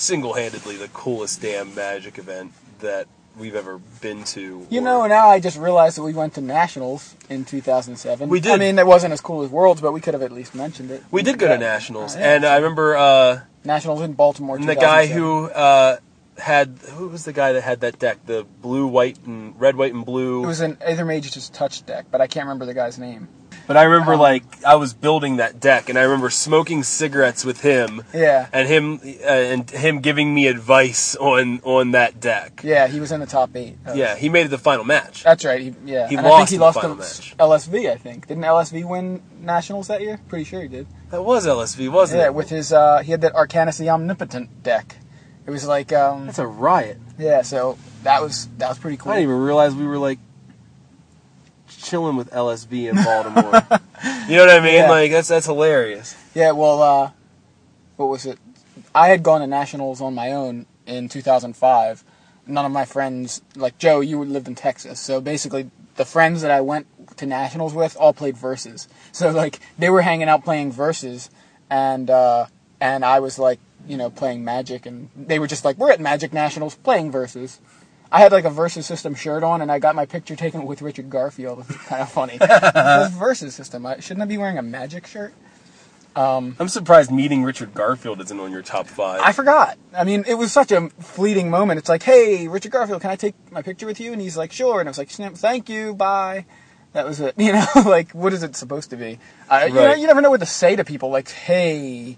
single-handedly 0.00 0.76
the 0.76 0.88
coolest 0.88 1.42
damn 1.42 1.74
Magic 1.74 2.18
event 2.18 2.52
that 2.80 3.06
we've 3.38 3.54
ever 3.54 3.78
been 4.00 4.24
to. 4.24 4.66
you 4.70 4.80
or- 4.80 4.82
know, 4.82 5.06
now 5.06 5.28
I 5.28 5.38
just 5.40 5.56
realized 5.58 5.96
that 5.98 6.02
we 6.02 6.12
went 6.14 6.34
to 6.34 6.40
nationals 6.40 7.14
in 7.28 7.44
2007. 7.44 8.28
We 8.28 8.40
did. 8.40 8.52
I 8.52 8.56
mean, 8.56 8.78
it 8.78 8.86
wasn't 8.86 9.12
as 9.12 9.20
cool 9.20 9.42
as 9.42 9.50
Worlds, 9.50 9.80
but 9.80 9.92
we 9.92 10.00
could 10.00 10.14
have 10.14 10.22
at 10.22 10.32
least 10.32 10.54
mentioned 10.54 10.90
it. 10.90 11.02
we 11.10 11.22
did 11.22 11.38
go 11.38 11.48
to 11.48 11.58
nationals, 11.58 12.16
Oh, 12.16 12.18
yeah. 12.18 12.34
and 12.34 12.44
I 12.44 12.56
remember 12.56 12.96
uh, 12.96 13.40
Nationals 13.64 14.00
in 14.00 14.14
Baltimore. 14.14 14.58
the 14.58 14.74
guy 14.74 15.06
who 15.06 15.44
uh, 15.50 15.98
had 16.38 16.78
who 16.94 17.08
was 17.08 17.24
the 17.24 17.32
guy 17.32 17.52
that 17.52 17.60
had 17.62 17.80
that 17.80 17.98
deck, 17.98 18.18
the 18.26 18.46
blue, 18.62 18.86
white, 18.86 19.18
and 19.26 19.58
red, 19.60 19.76
white, 19.76 19.92
and 19.94 20.04
blue. 20.04 20.42
It 20.42 20.46
was 20.46 20.60
an 20.60 20.76
Aethermage's 20.80 21.48
Touch 21.50 21.84
deck, 21.86 22.06
but 22.10 22.20
I 22.20 22.26
can't 22.26 22.46
remember 22.46 22.64
the 22.66 22.74
guy's 22.74 22.98
name. 22.98 23.28
But 23.70 23.76
I 23.76 23.84
remember 23.84 24.16
like 24.16 24.42
I 24.64 24.74
was 24.74 24.94
building 24.94 25.36
that 25.36 25.60
deck, 25.60 25.88
and 25.88 25.96
I 25.96 26.02
remember 26.02 26.28
smoking 26.28 26.82
cigarettes 26.82 27.44
with 27.44 27.60
him. 27.60 28.02
Yeah. 28.12 28.48
and 28.52 28.66
him 28.66 28.98
uh, 29.04 29.28
and 29.28 29.70
him 29.70 30.00
giving 30.00 30.34
me 30.34 30.48
advice 30.48 31.14
on 31.14 31.60
on 31.62 31.92
that 31.92 32.18
deck. 32.18 32.62
Yeah, 32.64 32.88
he 32.88 32.98
was 32.98 33.12
in 33.12 33.20
the 33.20 33.26
top 33.26 33.54
eight. 33.54 33.76
Yeah, 33.94 34.16
he 34.16 34.28
made 34.28 34.46
it 34.46 34.48
the 34.48 34.58
final 34.58 34.84
match. 34.84 35.22
That's 35.22 35.44
right. 35.44 35.60
He, 35.60 35.72
yeah, 35.84 36.08
He 36.08 36.16
and 36.16 36.26
I 36.26 36.30
lost 36.30 36.38
think 36.40 36.50
he 36.50 36.56
the 36.56 36.62
lost 36.64 36.80
final 36.80 36.96
to 36.96 37.02
match. 37.02 37.36
LSV. 37.38 37.88
I 37.92 37.96
think 37.96 38.26
didn't 38.26 38.42
LSV 38.42 38.84
win 38.88 39.22
nationals 39.40 39.86
that 39.86 40.00
year? 40.00 40.18
Pretty 40.28 40.46
sure 40.46 40.62
he 40.62 40.66
did. 40.68 40.88
That 41.12 41.22
was 41.24 41.46
LSV, 41.46 41.92
wasn't 41.92 42.22
Yeah, 42.22 42.26
it? 42.26 42.34
with 42.34 42.50
his 42.50 42.72
uh, 42.72 43.02
he 43.04 43.12
had 43.12 43.20
that 43.20 43.34
Arcanis 43.34 43.78
the 43.78 43.88
Omnipotent 43.90 44.64
deck. 44.64 44.96
It 45.46 45.50
was 45.52 45.64
like 45.68 45.92
um, 45.92 46.26
That's 46.26 46.40
a 46.40 46.46
riot. 46.48 46.98
yeah. 47.18 47.42
So 47.42 47.78
that 48.02 48.20
was 48.20 48.48
that 48.58 48.68
was 48.68 48.80
pretty 48.80 48.96
cool. 48.96 49.12
I 49.12 49.16
didn't 49.20 49.30
even 49.30 49.42
realize 49.42 49.76
we 49.76 49.86
were 49.86 49.98
like 49.98 50.18
chilling 51.82 52.16
with 52.16 52.30
LSV 52.30 52.90
in 52.90 52.96
Baltimore. 52.96 53.44
you 54.28 54.36
know 54.36 54.46
what 54.46 54.50
I 54.50 54.60
mean? 54.60 54.74
Yeah. 54.74 54.90
Like 54.90 55.10
that's 55.10 55.28
that's 55.28 55.46
hilarious. 55.46 56.16
Yeah, 56.34 56.52
well, 56.52 56.82
uh, 56.82 57.10
what 57.96 58.08
was 58.08 58.26
it? 58.26 58.38
I 58.94 59.08
had 59.08 59.22
gone 59.22 59.40
to 59.40 59.46
nationals 59.46 60.00
on 60.00 60.14
my 60.14 60.32
own 60.32 60.66
in 60.86 61.08
2005. 61.08 62.04
None 62.46 62.64
of 62.64 62.72
my 62.72 62.84
friends, 62.84 63.42
like 63.54 63.78
Joe, 63.78 64.00
you 64.00 64.22
lived 64.24 64.48
in 64.48 64.54
Texas, 64.54 64.98
so 64.98 65.20
basically 65.20 65.70
the 65.96 66.04
friends 66.04 66.42
that 66.42 66.50
I 66.50 66.60
went 66.60 66.86
to 67.18 67.26
nationals 67.26 67.74
with 67.74 67.96
all 67.98 68.12
played 68.12 68.36
verses. 68.36 68.88
So 69.12 69.30
like 69.30 69.58
they 69.76 69.90
were 69.90 70.02
hanging 70.02 70.28
out 70.28 70.44
playing 70.44 70.70
verses, 70.70 71.30
and 71.68 72.08
uh, 72.08 72.46
and 72.80 73.04
I 73.04 73.18
was 73.18 73.40
like, 73.40 73.58
you 73.88 73.96
know, 73.96 74.08
playing 74.08 74.44
Magic, 74.44 74.86
and 74.86 75.10
they 75.16 75.40
were 75.40 75.48
just 75.48 75.64
like, 75.64 75.76
we're 75.78 75.90
at 75.90 76.00
Magic 76.00 76.32
Nationals 76.32 76.76
playing 76.76 77.10
verses. 77.10 77.60
I 78.12 78.20
had 78.20 78.32
like 78.32 78.44
a 78.44 78.50
versus 78.50 78.86
system 78.86 79.14
shirt 79.14 79.42
on, 79.44 79.62
and 79.62 79.70
I 79.70 79.78
got 79.78 79.94
my 79.94 80.04
picture 80.06 80.34
taken 80.36 80.66
with 80.66 80.82
Richard 80.82 81.10
Garfield. 81.10 81.60
It 81.60 81.68
was 81.68 81.76
kind 81.76 82.02
of 82.02 82.10
funny. 82.10 82.38
This 82.40 83.12
versus 83.12 83.54
system. 83.54 83.86
I, 83.86 84.00
shouldn't 84.00 84.22
I 84.22 84.26
be 84.26 84.36
wearing 84.38 84.58
a 84.58 84.62
Magic 84.62 85.06
shirt? 85.06 85.32
Um, 86.16 86.56
I'm 86.58 86.68
surprised 86.68 87.12
meeting 87.12 87.44
Richard 87.44 87.72
Garfield 87.72 88.20
isn't 88.20 88.40
on 88.40 88.50
your 88.50 88.62
top 88.62 88.88
five. 88.88 89.20
I 89.22 89.30
forgot. 89.30 89.78
I 89.96 90.02
mean, 90.02 90.24
it 90.26 90.34
was 90.34 90.50
such 90.50 90.72
a 90.72 90.88
fleeting 90.98 91.50
moment. 91.50 91.78
It's 91.78 91.88
like, 91.88 92.02
hey, 92.02 92.48
Richard 92.48 92.72
Garfield, 92.72 93.00
can 93.00 93.10
I 93.10 93.16
take 93.16 93.34
my 93.52 93.62
picture 93.62 93.86
with 93.86 94.00
you? 94.00 94.12
And 94.12 94.20
he's 94.20 94.36
like, 94.36 94.50
sure. 94.50 94.80
And 94.80 94.88
I 94.88 94.90
was 94.90 94.98
like, 94.98 95.10
snap, 95.10 95.34
thank 95.34 95.68
you, 95.68 95.94
bye. 95.94 96.46
That 96.94 97.06
was 97.06 97.20
it. 97.20 97.34
You 97.38 97.52
know, 97.52 97.64
like, 97.86 98.10
what 98.10 98.32
is 98.32 98.42
it 98.42 98.56
supposed 98.56 98.90
to 98.90 98.96
be? 98.96 99.20
I, 99.48 99.66
you, 99.66 99.74
know, 99.74 99.86
Right. 99.86 99.98
you 99.98 100.08
never 100.08 100.20
know 100.20 100.30
what 100.30 100.40
to 100.40 100.46
say 100.46 100.74
to 100.74 100.84
people. 100.84 101.10
Like, 101.10 101.30
hey, 101.30 102.16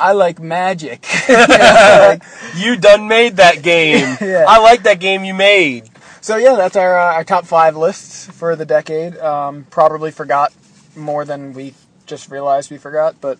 I 0.00 0.12
like 0.12 0.40
magic. 0.40 1.06
You 1.28 1.36
know, 1.36 2.06
like, 2.08 2.22
you 2.56 2.76
done 2.76 3.06
made 3.08 3.36
that 3.36 3.62
game. 3.62 4.16
Yeah. 4.20 4.44
I 4.48 4.58
like 4.58 4.82
that 4.84 4.98
game 5.00 5.24
you 5.24 5.34
made. 5.34 5.90
so 6.20 6.36
yeah, 6.36 6.54
that's 6.56 6.76
our 6.76 6.98
uh, 6.98 7.14
our 7.14 7.24
top 7.24 7.44
five 7.44 7.76
lists 7.76 8.26
for 8.26 8.56
the 8.56 8.64
decade. 8.64 9.16
Um, 9.18 9.66
probably 9.70 10.10
forgot 10.10 10.52
more 10.96 11.24
than 11.24 11.52
we 11.52 11.74
just 12.06 12.30
realized 12.30 12.70
we 12.70 12.78
forgot. 12.78 13.20
But 13.20 13.38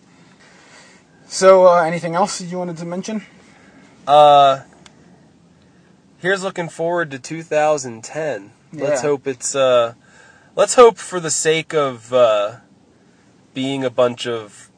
so, 1.27 1.67
uh, 1.67 1.81
anything 1.83 2.15
else 2.15 2.41
you 2.41 2.57
wanted 2.57 2.77
to 2.77 2.85
mention? 2.85 3.23
Uh, 4.07 4.61
here's 6.19 6.43
looking 6.43 6.69
forward 6.69 7.11
to 7.11 7.19
2010. 7.19 8.51
Let's 8.73 9.01
hope 9.01 9.27
it's. 9.27 9.55
Uh, 9.55 9.93
let's 10.55 10.75
hope 10.75 10.97
for 10.97 11.19
the 11.19 11.31
sake 11.31 11.73
of 11.73 12.13
uh, 12.13 12.57
being 13.53 13.83
a 13.83 13.89
bunch 13.89 14.27
of 14.27 14.69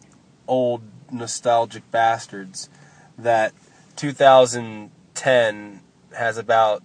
old 0.47 0.81
nostalgic 1.11 1.89
bastards 1.91 2.69
that 3.17 3.53
2010 3.95 5.79
has 6.15 6.37
about 6.37 6.83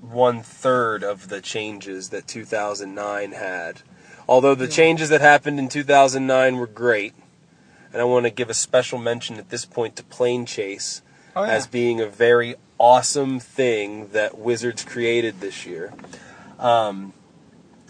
one 0.00 0.42
third 0.42 1.02
of 1.04 1.28
the 1.28 1.40
changes 1.40 2.10
that 2.10 2.26
2009 2.26 3.32
had. 3.32 3.82
Although 4.28 4.54
the 4.54 4.68
changes 4.68 5.08
that 5.10 5.20
happened 5.20 5.58
in 5.58 5.68
2009 5.68 6.56
were 6.56 6.66
great, 6.66 7.14
and 7.92 8.00
I 8.00 8.04
want 8.04 8.24
to 8.26 8.30
give 8.30 8.48
a 8.50 8.54
special 8.54 8.98
mention 8.98 9.36
at 9.36 9.50
this 9.50 9.64
point 9.64 9.96
to 9.96 10.02
Planechase 10.02 11.02
Oh, 11.34 11.44
yeah. 11.44 11.50
as 11.52 11.66
being 11.66 11.98
a 12.00 12.06
very 12.06 12.56
awesome 12.78 13.40
thing 13.40 14.08
that 14.08 14.36
Wizards 14.38 14.84
created 14.84 15.40
this 15.40 15.64
year. 15.64 15.92
Um, 16.58 17.14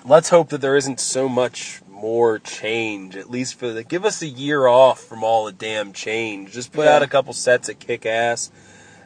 let's 0.05 0.29
hope 0.29 0.51
that 0.51 0.61
there 0.61 0.77
isn't 0.77 1.01
so 1.01 1.29
much 1.29 1.82
more 2.03 2.41
change, 2.41 3.17
at 3.17 3.31
least 3.31 3.55
for 3.55 3.73
the. 3.73 3.85
Give 3.85 4.05
us 4.05 4.21
a 4.23 4.27
year 4.27 4.67
off 4.67 5.01
from 5.01 5.23
all 5.23 5.45
the 5.47 5.53
damn 5.53 5.93
change. 5.93 6.53
Just 6.53 6.73
put 6.73 6.85
Yeah. 6.87 6.97
out 6.97 7.03
a 7.03 7.07
couple 7.07 7.33
sets 7.33 7.69
of 7.69 7.79
kick 7.79 8.05
ass 8.05 8.51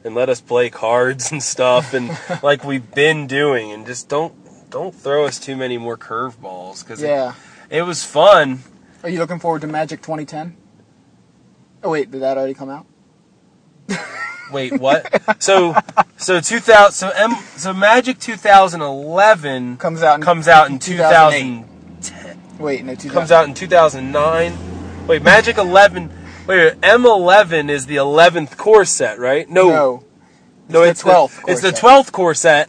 and 0.03 0.15
let 0.15 0.29
us 0.31 0.41
play 0.41 0.71
cards 0.71 1.31
and 1.31 1.43
stuff 1.43 1.93
and 1.93 2.11
like 2.43 2.65
we've 2.65 2.91
been 2.95 3.27
doing 3.27 3.71
and 3.71 3.85
just 3.87 4.09
don't 4.09 4.35
don't 4.71 4.95
throw 4.95 5.27
us 5.27 5.39
too 5.39 5.57
many 5.57 5.77
more 5.79 5.97
curveballs 5.99 6.83
because 6.83 7.03
Yeah. 7.03 7.35
it, 7.71 7.79
it 7.79 7.83
was 7.83 8.03
fun. 8.03 8.61
Are 9.03 9.09
you 9.11 9.19
looking 9.19 9.39
forward 9.39 9.61
to 9.61 9.67
Magic 9.67 10.01
2010? 10.01 10.57
Oh 11.85 11.91
wait, 11.91 12.11
did 12.11 12.23
that 12.23 12.39
already 12.39 12.55
come 12.55 12.71
out? 12.71 12.87
Wait, 14.53 14.81
what? 14.81 15.43
so, 15.43 15.75
so 16.17 16.41
2000, 16.41 16.93
so 16.93 17.11
M, 17.11 17.33
so 17.57 17.73
Magic 17.75 18.19
2011 18.21 19.77
Comes 19.77 20.03
out 20.05 20.15
in 20.17 20.23
comes 20.23 20.47
out 20.49 20.71
in 20.71 20.79
2008. 20.79 21.43
2000, 21.65 21.76
Wait, 22.59 22.85
no, 22.85 22.93
2000. 22.95 23.11
comes 23.11 23.31
out 23.33 23.47
in 23.49 23.55
2009. 23.55 25.07
Wait, 25.07 25.23
Magic 25.23 25.59
11. 25.59 26.11
Wait, 26.47 26.75
M11 26.81 27.69
is 27.69 27.87
the 27.87 27.97
11th 27.97 28.57
core 28.57 28.85
set, 28.85 29.19
right? 29.19 29.49
No, 29.51 29.69
No. 29.69 30.05
no, 30.69 30.81
the 30.83 30.89
it's 30.89 31.03
12th 31.03 31.43
core 31.43 31.51
It's 31.53 31.61
the 31.61 31.71
12th 31.73 32.13
core 32.13 32.35
set. 32.35 32.69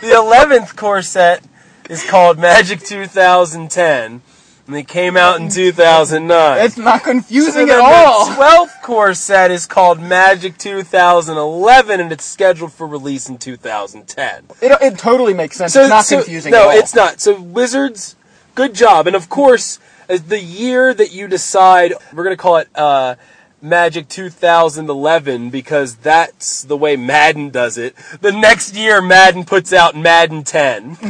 The 0.00 0.06
11th 0.08 0.76
core 0.76 1.02
set 1.02 1.42
is 1.90 2.04
called 2.08 2.38
Magic 2.38 2.80
2010, 2.80 4.22
and 4.68 4.76
it 4.76 4.86
came 4.86 5.16
out 5.16 5.40
in 5.40 5.48
2009. 5.48 6.58
It's 6.64 6.76
not 6.76 7.02
confusing 7.02 7.66
then 7.66 7.80
at 7.80 7.84
all. 7.84 8.26
The 8.26 8.34
12th 8.36 8.82
core 8.82 9.14
set 9.14 9.50
is 9.50 9.66
called 9.66 10.00
Magic 10.00 10.56
2011, 10.58 12.00
and 12.00 12.12
it's 12.12 12.24
scheduled 12.24 12.72
for 12.72 12.86
release 12.86 13.28
in 13.28 13.38
2010. 13.38 14.44
It, 14.62 14.78
it 14.80 14.98
totally 14.98 15.34
makes 15.34 15.56
sense. 15.56 15.74
it's 15.74 15.88
not 15.88 16.06
confusing 16.06 16.52
No, 16.52 16.68
at 16.70 16.74
all. 16.74 16.78
it's 16.78 16.94
not. 16.94 17.20
So 17.20 17.40
Wizards, 17.40 18.14
good 18.58 18.74
job. 18.74 19.06
And 19.06 19.14
of 19.14 19.28
course, 19.28 19.78
the 20.08 20.40
year 20.40 20.92
that 20.92 21.12
you 21.12 21.28
decide, 21.28 21.94
we're 22.12 22.24
gonna 22.24 22.36
call 22.36 22.56
it 22.56 22.68
uh, 22.74 23.14
Magic 23.62 24.08
2011 24.08 25.50
because 25.50 25.94
that's 25.94 26.64
the 26.64 26.76
way 26.76 26.96
Madden 26.96 27.50
does 27.50 27.78
it. 27.78 27.94
The 28.20 28.32
next 28.32 28.74
year, 28.74 29.00
Madden 29.00 29.44
puts 29.44 29.72
out 29.72 29.96
Madden 29.96 30.42
10. 30.42 30.88
they 31.00 31.06
put 31.06 31.08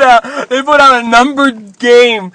out 0.00 0.48
they 0.48 0.62
put 0.62 0.80
out 0.80 1.04
a 1.04 1.08
numbered 1.08 1.80
game. 1.80 2.30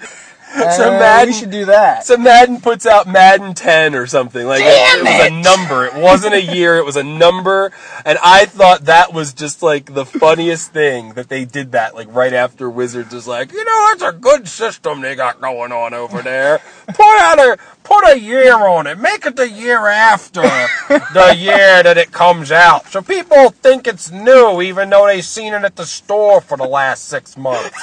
So 0.56 0.88
Uh, 0.88 0.98
Madden 0.98 1.28
we 1.28 1.38
should 1.38 1.50
do 1.50 1.64
that. 1.66 2.04
so 2.04 2.16
Madden 2.16 2.60
puts 2.60 2.86
out 2.86 3.06
Madden 3.06 3.52
10 3.54 3.94
or 3.94 4.06
something. 4.06 4.46
Like 4.46 4.62
it, 4.62 4.64
Damn 4.64 5.06
it 5.06 5.18
was 5.18 5.26
a 5.26 5.56
number. 5.58 5.84
It 5.86 5.94
wasn't 5.94 6.34
a 6.34 6.42
year, 6.42 6.76
it 6.76 6.84
was 6.84 6.96
a 6.96 7.02
number. 7.02 7.72
And 8.04 8.18
I 8.22 8.46
thought 8.46 8.86
that 8.86 9.12
was 9.12 9.32
just 9.34 9.62
like 9.62 9.92
the 9.94 10.04
funniest 10.06 10.72
thing 10.72 11.12
that 11.14 11.28
they 11.28 11.44
did 11.44 11.72
that 11.72 11.94
like 11.94 12.08
right 12.10 12.32
after 12.32 12.70
Wizards 12.70 13.12
was 13.14 13.26
like, 13.28 13.52
"You 13.52 13.64
know, 13.64 13.86
that's 13.90 14.02
a 14.02 14.12
good 14.18 14.48
system 14.48 15.00
they 15.02 15.14
got 15.14 15.40
going 15.40 15.72
on 15.72 15.92
over 15.94 16.22
there. 16.22 16.60
Put 16.86 17.20
out 17.20 17.38
a 17.38 17.58
put 17.84 18.04
a 18.08 18.18
year 18.18 18.54
on 18.54 18.86
it. 18.86 18.98
Make 18.98 19.26
it 19.26 19.36
the 19.36 19.48
year 19.48 19.86
after 19.86 20.42
the 20.88 21.34
year 21.36 21.82
that 21.82 21.98
it 21.98 22.12
comes 22.12 22.50
out. 22.50 22.88
So 22.88 23.02
people 23.02 23.50
think 23.50 23.86
it's 23.86 24.10
new 24.10 24.62
even 24.62 24.90
though 24.90 25.06
they've 25.06 25.24
seen 25.24 25.52
it 25.52 25.64
at 25.64 25.76
the 25.76 25.86
store 25.86 26.40
for 26.40 26.56
the 26.56 26.66
last 26.66 27.08
6 27.08 27.36
months." 27.36 27.76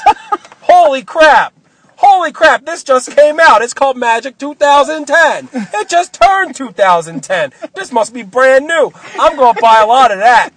Holy 0.61 1.03
crap! 1.03 1.53
Holy 2.05 2.33
crap, 2.33 2.65
this 2.65 2.83
just 2.83 3.15
came 3.15 3.39
out. 3.39 3.61
It's 3.61 3.73
called 3.73 3.95
Magic 3.95 4.37
2010. 4.37 5.49
It 5.53 5.87
just 5.87 6.13
turned 6.13 6.53
2010. 6.53 7.53
This 7.75 7.93
must 7.93 8.13
be 8.13 8.23
brand 8.23 8.67
new. 8.67 8.91
I'm 9.17 9.37
going 9.37 9.55
to 9.55 9.61
buy 9.61 9.79
a 9.81 9.87
lot 9.87 10.11
of 10.11 10.19
that. 10.19 10.49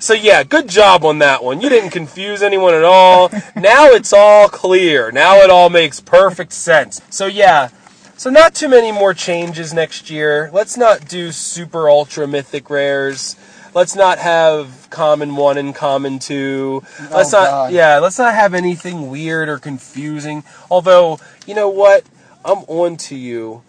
So 0.00 0.14
yeah, 0.14 0.42
good 0.44 0.66
job 0.66 1.04
on 1.04 1.18
that 1.18 1.44
one. 1.44 1.60
You 1.60 1.68
didn't 1.68 1.90
confuse 1.90 2.42
anyone 2.42 2.74
at 2.74 2.84
all. 2.84 3.28
Now 3.54 3.88
it's 3.88 4.14
all 4.14 4.48
clear. 4.48 5.12
Now 5.12 5.36
it 5.36 5.50
all 5.50 5.68
makes 5.68 6.00
perfect 6.00 6.54
sense. 6.54 7.02
So 7.10 7.26
yeah, 7.26 7.68
so 8.16 8.30
not 8.30 8.54
too 8.54 8.68
many 8.68 8.92
more 8.92 9.12
changes 9.12 9.74
next 9.74 10.10
year. 10.10 10.50
Let's 10.52 10.76
not 10.78 11.06
do 11.06 11.30
super 11.32 11.88
ultra 11.88 12.26
mythic 12.26 12.70
rares. 12.70 13.36
Let's 13.74 13.94
not 13.94 14.18
have 14.18 14.88
common 14.90 15.36
one 15.36 15.56
and 15.58 15.74
common 15.74 16.18
two. 16.18 16.82
Oh, 17.00 17.08
let's 17.12 17.32
not 17.32 17.44
God. 17.44 17.72
yeah, 17.72 17.98
let's 17.98 18.18
not 18.18 18.34
have 18.34 18.54
anything 18.54 19.10
weird 19.10 19.48
or 19.48 19.58
confusing. 19.58 20.44
Although, 20.70 21.20
you 21.46 21.54
know 21.54 21.68
what? 21.68 22.04
I'm 22.44 22.58
on 22.66 22.96
to 22.96 23.16
you. 23.16 23.62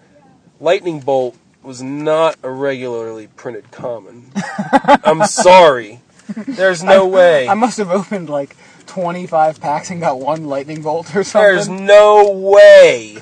Lightning 0.60 1.00
Bolt 1.00 1.36
was 1.64 1.82
not 1.82 2.38
a 2.42 2.50
regularly 2.50 3.28
printed 3.28 3.70
common. 3.72 4.32
I'm 5.04 5.26
sorry. 5.26 6.00
There's 6.36 6.84
no 6.84 7.08
way. 7.08 7.48
I 7.48 7.54
must 7.54 7.78
have 7.78 7.90
opened 7.90 8.30
like 8.30 8.56
25 8.88 9.62
packs 9.62 9.90
and 9.92 10.02
got 10.02 10.20
one 10.20 10.46
lightning 10.46 10.82
bolt 10.82 11.16
or 11.16 11.24
something. 11.24 11.56
There's 11.56 11.70
no 11.70 12.32
way 12.32 13.18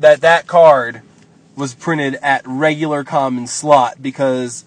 that 0.00 0.20
that 0.20 0.46
card 0.46 1.02
was 1.56 1.74
printed 1.74 2.16
at 2.16 2.42
regular 2.44 3.04
common 3.04 3.46
slot 3.46 4.02
because 4.02 4.64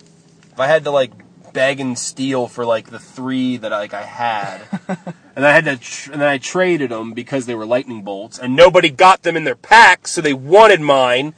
if 0.57 0.61
I 0.61 0.65
had 0.65 0.85
to 0.85 0.91
like 0.91 1.11
beg 1.53 1.79
and 1.79 1.93
steal 1.93 2.47
for 2.47 2.65
like 2.65 2.89
the 2.89 2.97
three 2.97 3.57
that 3.57 3.69
like 3.69 3.93
I 3.93 4.01
had, 4.01 4.59
and 5.35 5.45
I 5.45 5.53
had 5.53 5.65
to 5.65 5.77
tr- 5.77 6.13
and 6.13 6.19
then 6.19 6.27
I 6.27 6.39
traded 6.39 6.89
them 6.89 7.13
because 7.13 7.45
they 7.45 7.53
were 7.53 7.67
lightning 7.67 8.01
bolts, 8.01 8.39
and 8.39 8.55
nobody 8.55 8.89
got 8.89 9.21
them 9.21 9.37
in 9.37 9.43
their 9.43 9.53
packs, 9.55 10.09
so 10.09 10.21
they 10.21 10.33
wanted 10.33 10.81
mine. 10.81 11.35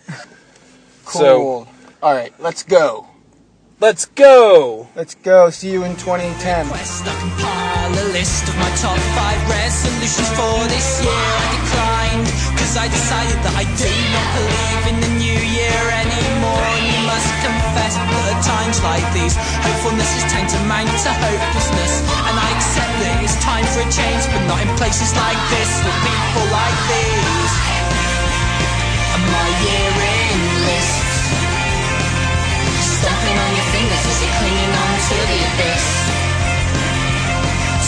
cool. 1.03 1.19
So 1.19 1.67
All 2.01 2.13
right, 2.13 2.31
let's 2.39 2.63
go. 2.63 3.09
let's 3.81 4.05
go. 4.05 4.87
Let's 4.95 5.15
go. 5.15 5.49
See 5.49 5.69
you 5.73 5.83
in 5.83 5.97
2010. 5.97 6.67
Quest, 6.69 7.03
I 7.05 7.19
compile 7.19 7.91
a 7.91 8.07
list 8.15 8.47
of 8.47 8.55
my 8.55 8.71
top 8.79 8.97
five 9.19 9.39
resolutions 9.51 10.29
for 10.31 10.63
this 10.71 11.03
year. 11.03 11.11
I 11.11 11.47
declined, 11.59 12.27
cause 12.57 12.77
I 12.77 12.87
decided 12.87 13.35
that 13.43 13.55
I 13.59 13.67
do 13.75 13.91
not 14.15 14.27
believe 14.39 14.83
in 14.95 14.97
the 15.03 15.11
new 15.19 15.39
year 15.59 15.83
anymore. 15.91 16.18
And 17.89 18.05
confess 18.05 18.13
that 18.13 18.37
at 18.37 18.41
times 18.45 18.77
like 18.85 19.01
these, 19.17 19.33
hopefulness 19.65 20.09
is 20.13 20.25
tantamount 20.29 20.93
to 20.93 21.09
hopelessness. 21.09 22.05
And 22.05 22.35
I 22.37 22.47
accept 22.53 22.93
that 23.01 23.17
it's 23.25 23.33
time 23.41 23.65
for 23.73 23.81
a 23.81 23.89
change, 23.89 24.29
but 24.29 24.45
not 24.45 24.61
in 24.61 24.69
places 24.77 25.09
like 25.17 25.41
this 25.49 25.71
with 25.81 25.97
people 26.05 26.45
like 26.53 26.79
these. 26.85 27.53
And 29.17 29.23
my 29.25 29.47
year 29.65 29.89
in 30.05 30.37
lists. 30.69 31.17
Stomping 32.77 33.37
on 33.41 33.51
your 33.57 33.67
fingers 33.73 34.03
as 34.05 34.17
you're 34.21 34.37
clinging 34.37 34.73
on 34.85 34.93
to 35.09 35.15
the 35.25 35.39
abyss. 35.49 35.85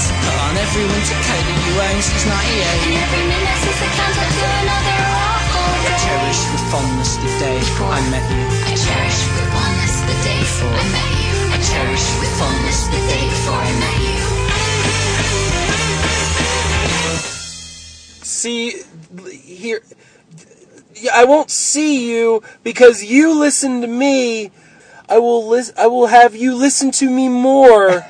So 0.01 0.11
put 0.17 0.37
on 0.49 0.53
every 0.57 0.85
winter 0.89 1.17
coat 1.29 1.45
that 1.45 1.59
you 1.61 1.73
own 1.77 1.99
since 2.01 2.25
98. 2.25 3.05
Every 3.05 3.25
minute 3.29 3.59
since 3.69 3.79
the 3.85 3.89
counter 3.93 4.25
to 4.25 4.45
another 4.65 4.97
awful 5.13 5.69
day. 5.85 5.93
I 5.93 6.01
cherish 6.01 6.41
with 6.49 6.65
fondness 6.73 7.11
the 7.21 7.29
day 7.37 7.59
I 7.61 8.01
met 8.09 8.25
you. 8.33 8.43
I 8.65 8.73
cherish 8.73 9.19
with 9.29 9.45
fondness 9.53 9.70
the 10.11 10.23
day 10.23 10.39
before 10.39 10.69
I 10.69 10.85
met 10.91 11.09
you. 11.23 11.33
I 11.55 11.57
cherish 11.71 12.05
with 12.19 12.31
fondness 12.39 12.79
the 12.87 13.01
day 13.07 13.23
before 13.33 13.59
I 13.59 13.71
met 13.79 13.97
you. 14.03 14.17
see 18.23 18.81
here 19.43 19.81
I 21.13 21.25
won't 21.25 21.49
see 21.49 22.11
you 22.11 22.43
because 22.63 23.03
you 23.03 23.37
listen 23.39 23.81
to 23.81 23.87
me. 23.87 24.51
I 25.07 25.17
will 25.19 25.47
lis- 25.47 25.73
I 25.77 25.87
will 25.87 26.07
have 26.07 26.35
you 26.35 26.55
listen 26.55 26.91
to 26.91 27.09
me 27.09 27.29
more 27.29 28.05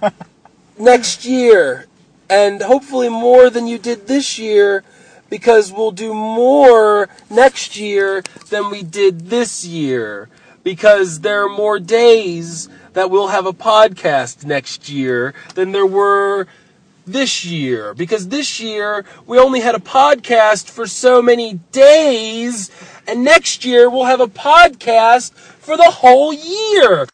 next 0.78 1.24
year 1.24 1.86
and 2.28 2.62
hopefully 2.62 3.08
more 3.08 3.50
than 3.50 3.66
you 3.66 3.78
did 3.78 4.06
this 4.06 4.38
year 4.38 4.84
because 5.28 5.72
we'll 5.72 5.92
do 5.92 6.12
more 6.14 7.08
next 7.28 7.76
year 7.76 8.22
than 8.50 8.70
we 8.70 8.82
did 8.82 9.30
this 9.30 9.64
year 9.64 10.28
because 10.62 11.20
there 11.20 11.44
are 11.44 11.48
more 11.48 11.78
days 11.78 12.68
that 12.92 13.10
we'll 13.10 13.28
have 13.28 13.46
a 13.46 13.52
podcast 13.52 14.44
next 14.44 14.88
year 14.88 15.34
than 15.54 15.72
there 15.72 15.86
were 15.86 16.46
this 17.06 17.44
year. 17.44 17.94
Because 17.94 18.28
this 18.28 18.60
year 18.60 19.04
we 19.26 19.38
only 19.38 19.60
had 19.60 19.74
a 19.74 19.80
podcast 19.80 20.68
for 20.68 20.86
so 20.86 21.22
many 21.22 21.54
days 21.72 22.70
and 23.06 23.24
next 23.24 23.64
year 23.64 23.88
we'll 23.88 24.04
have 24.04 24.20
a 24.20 24.26
podcast 24.26 25.32
for 25.32 25.76
the 25.76 25.90
whole 25.90 26.32
year 26.32 27.06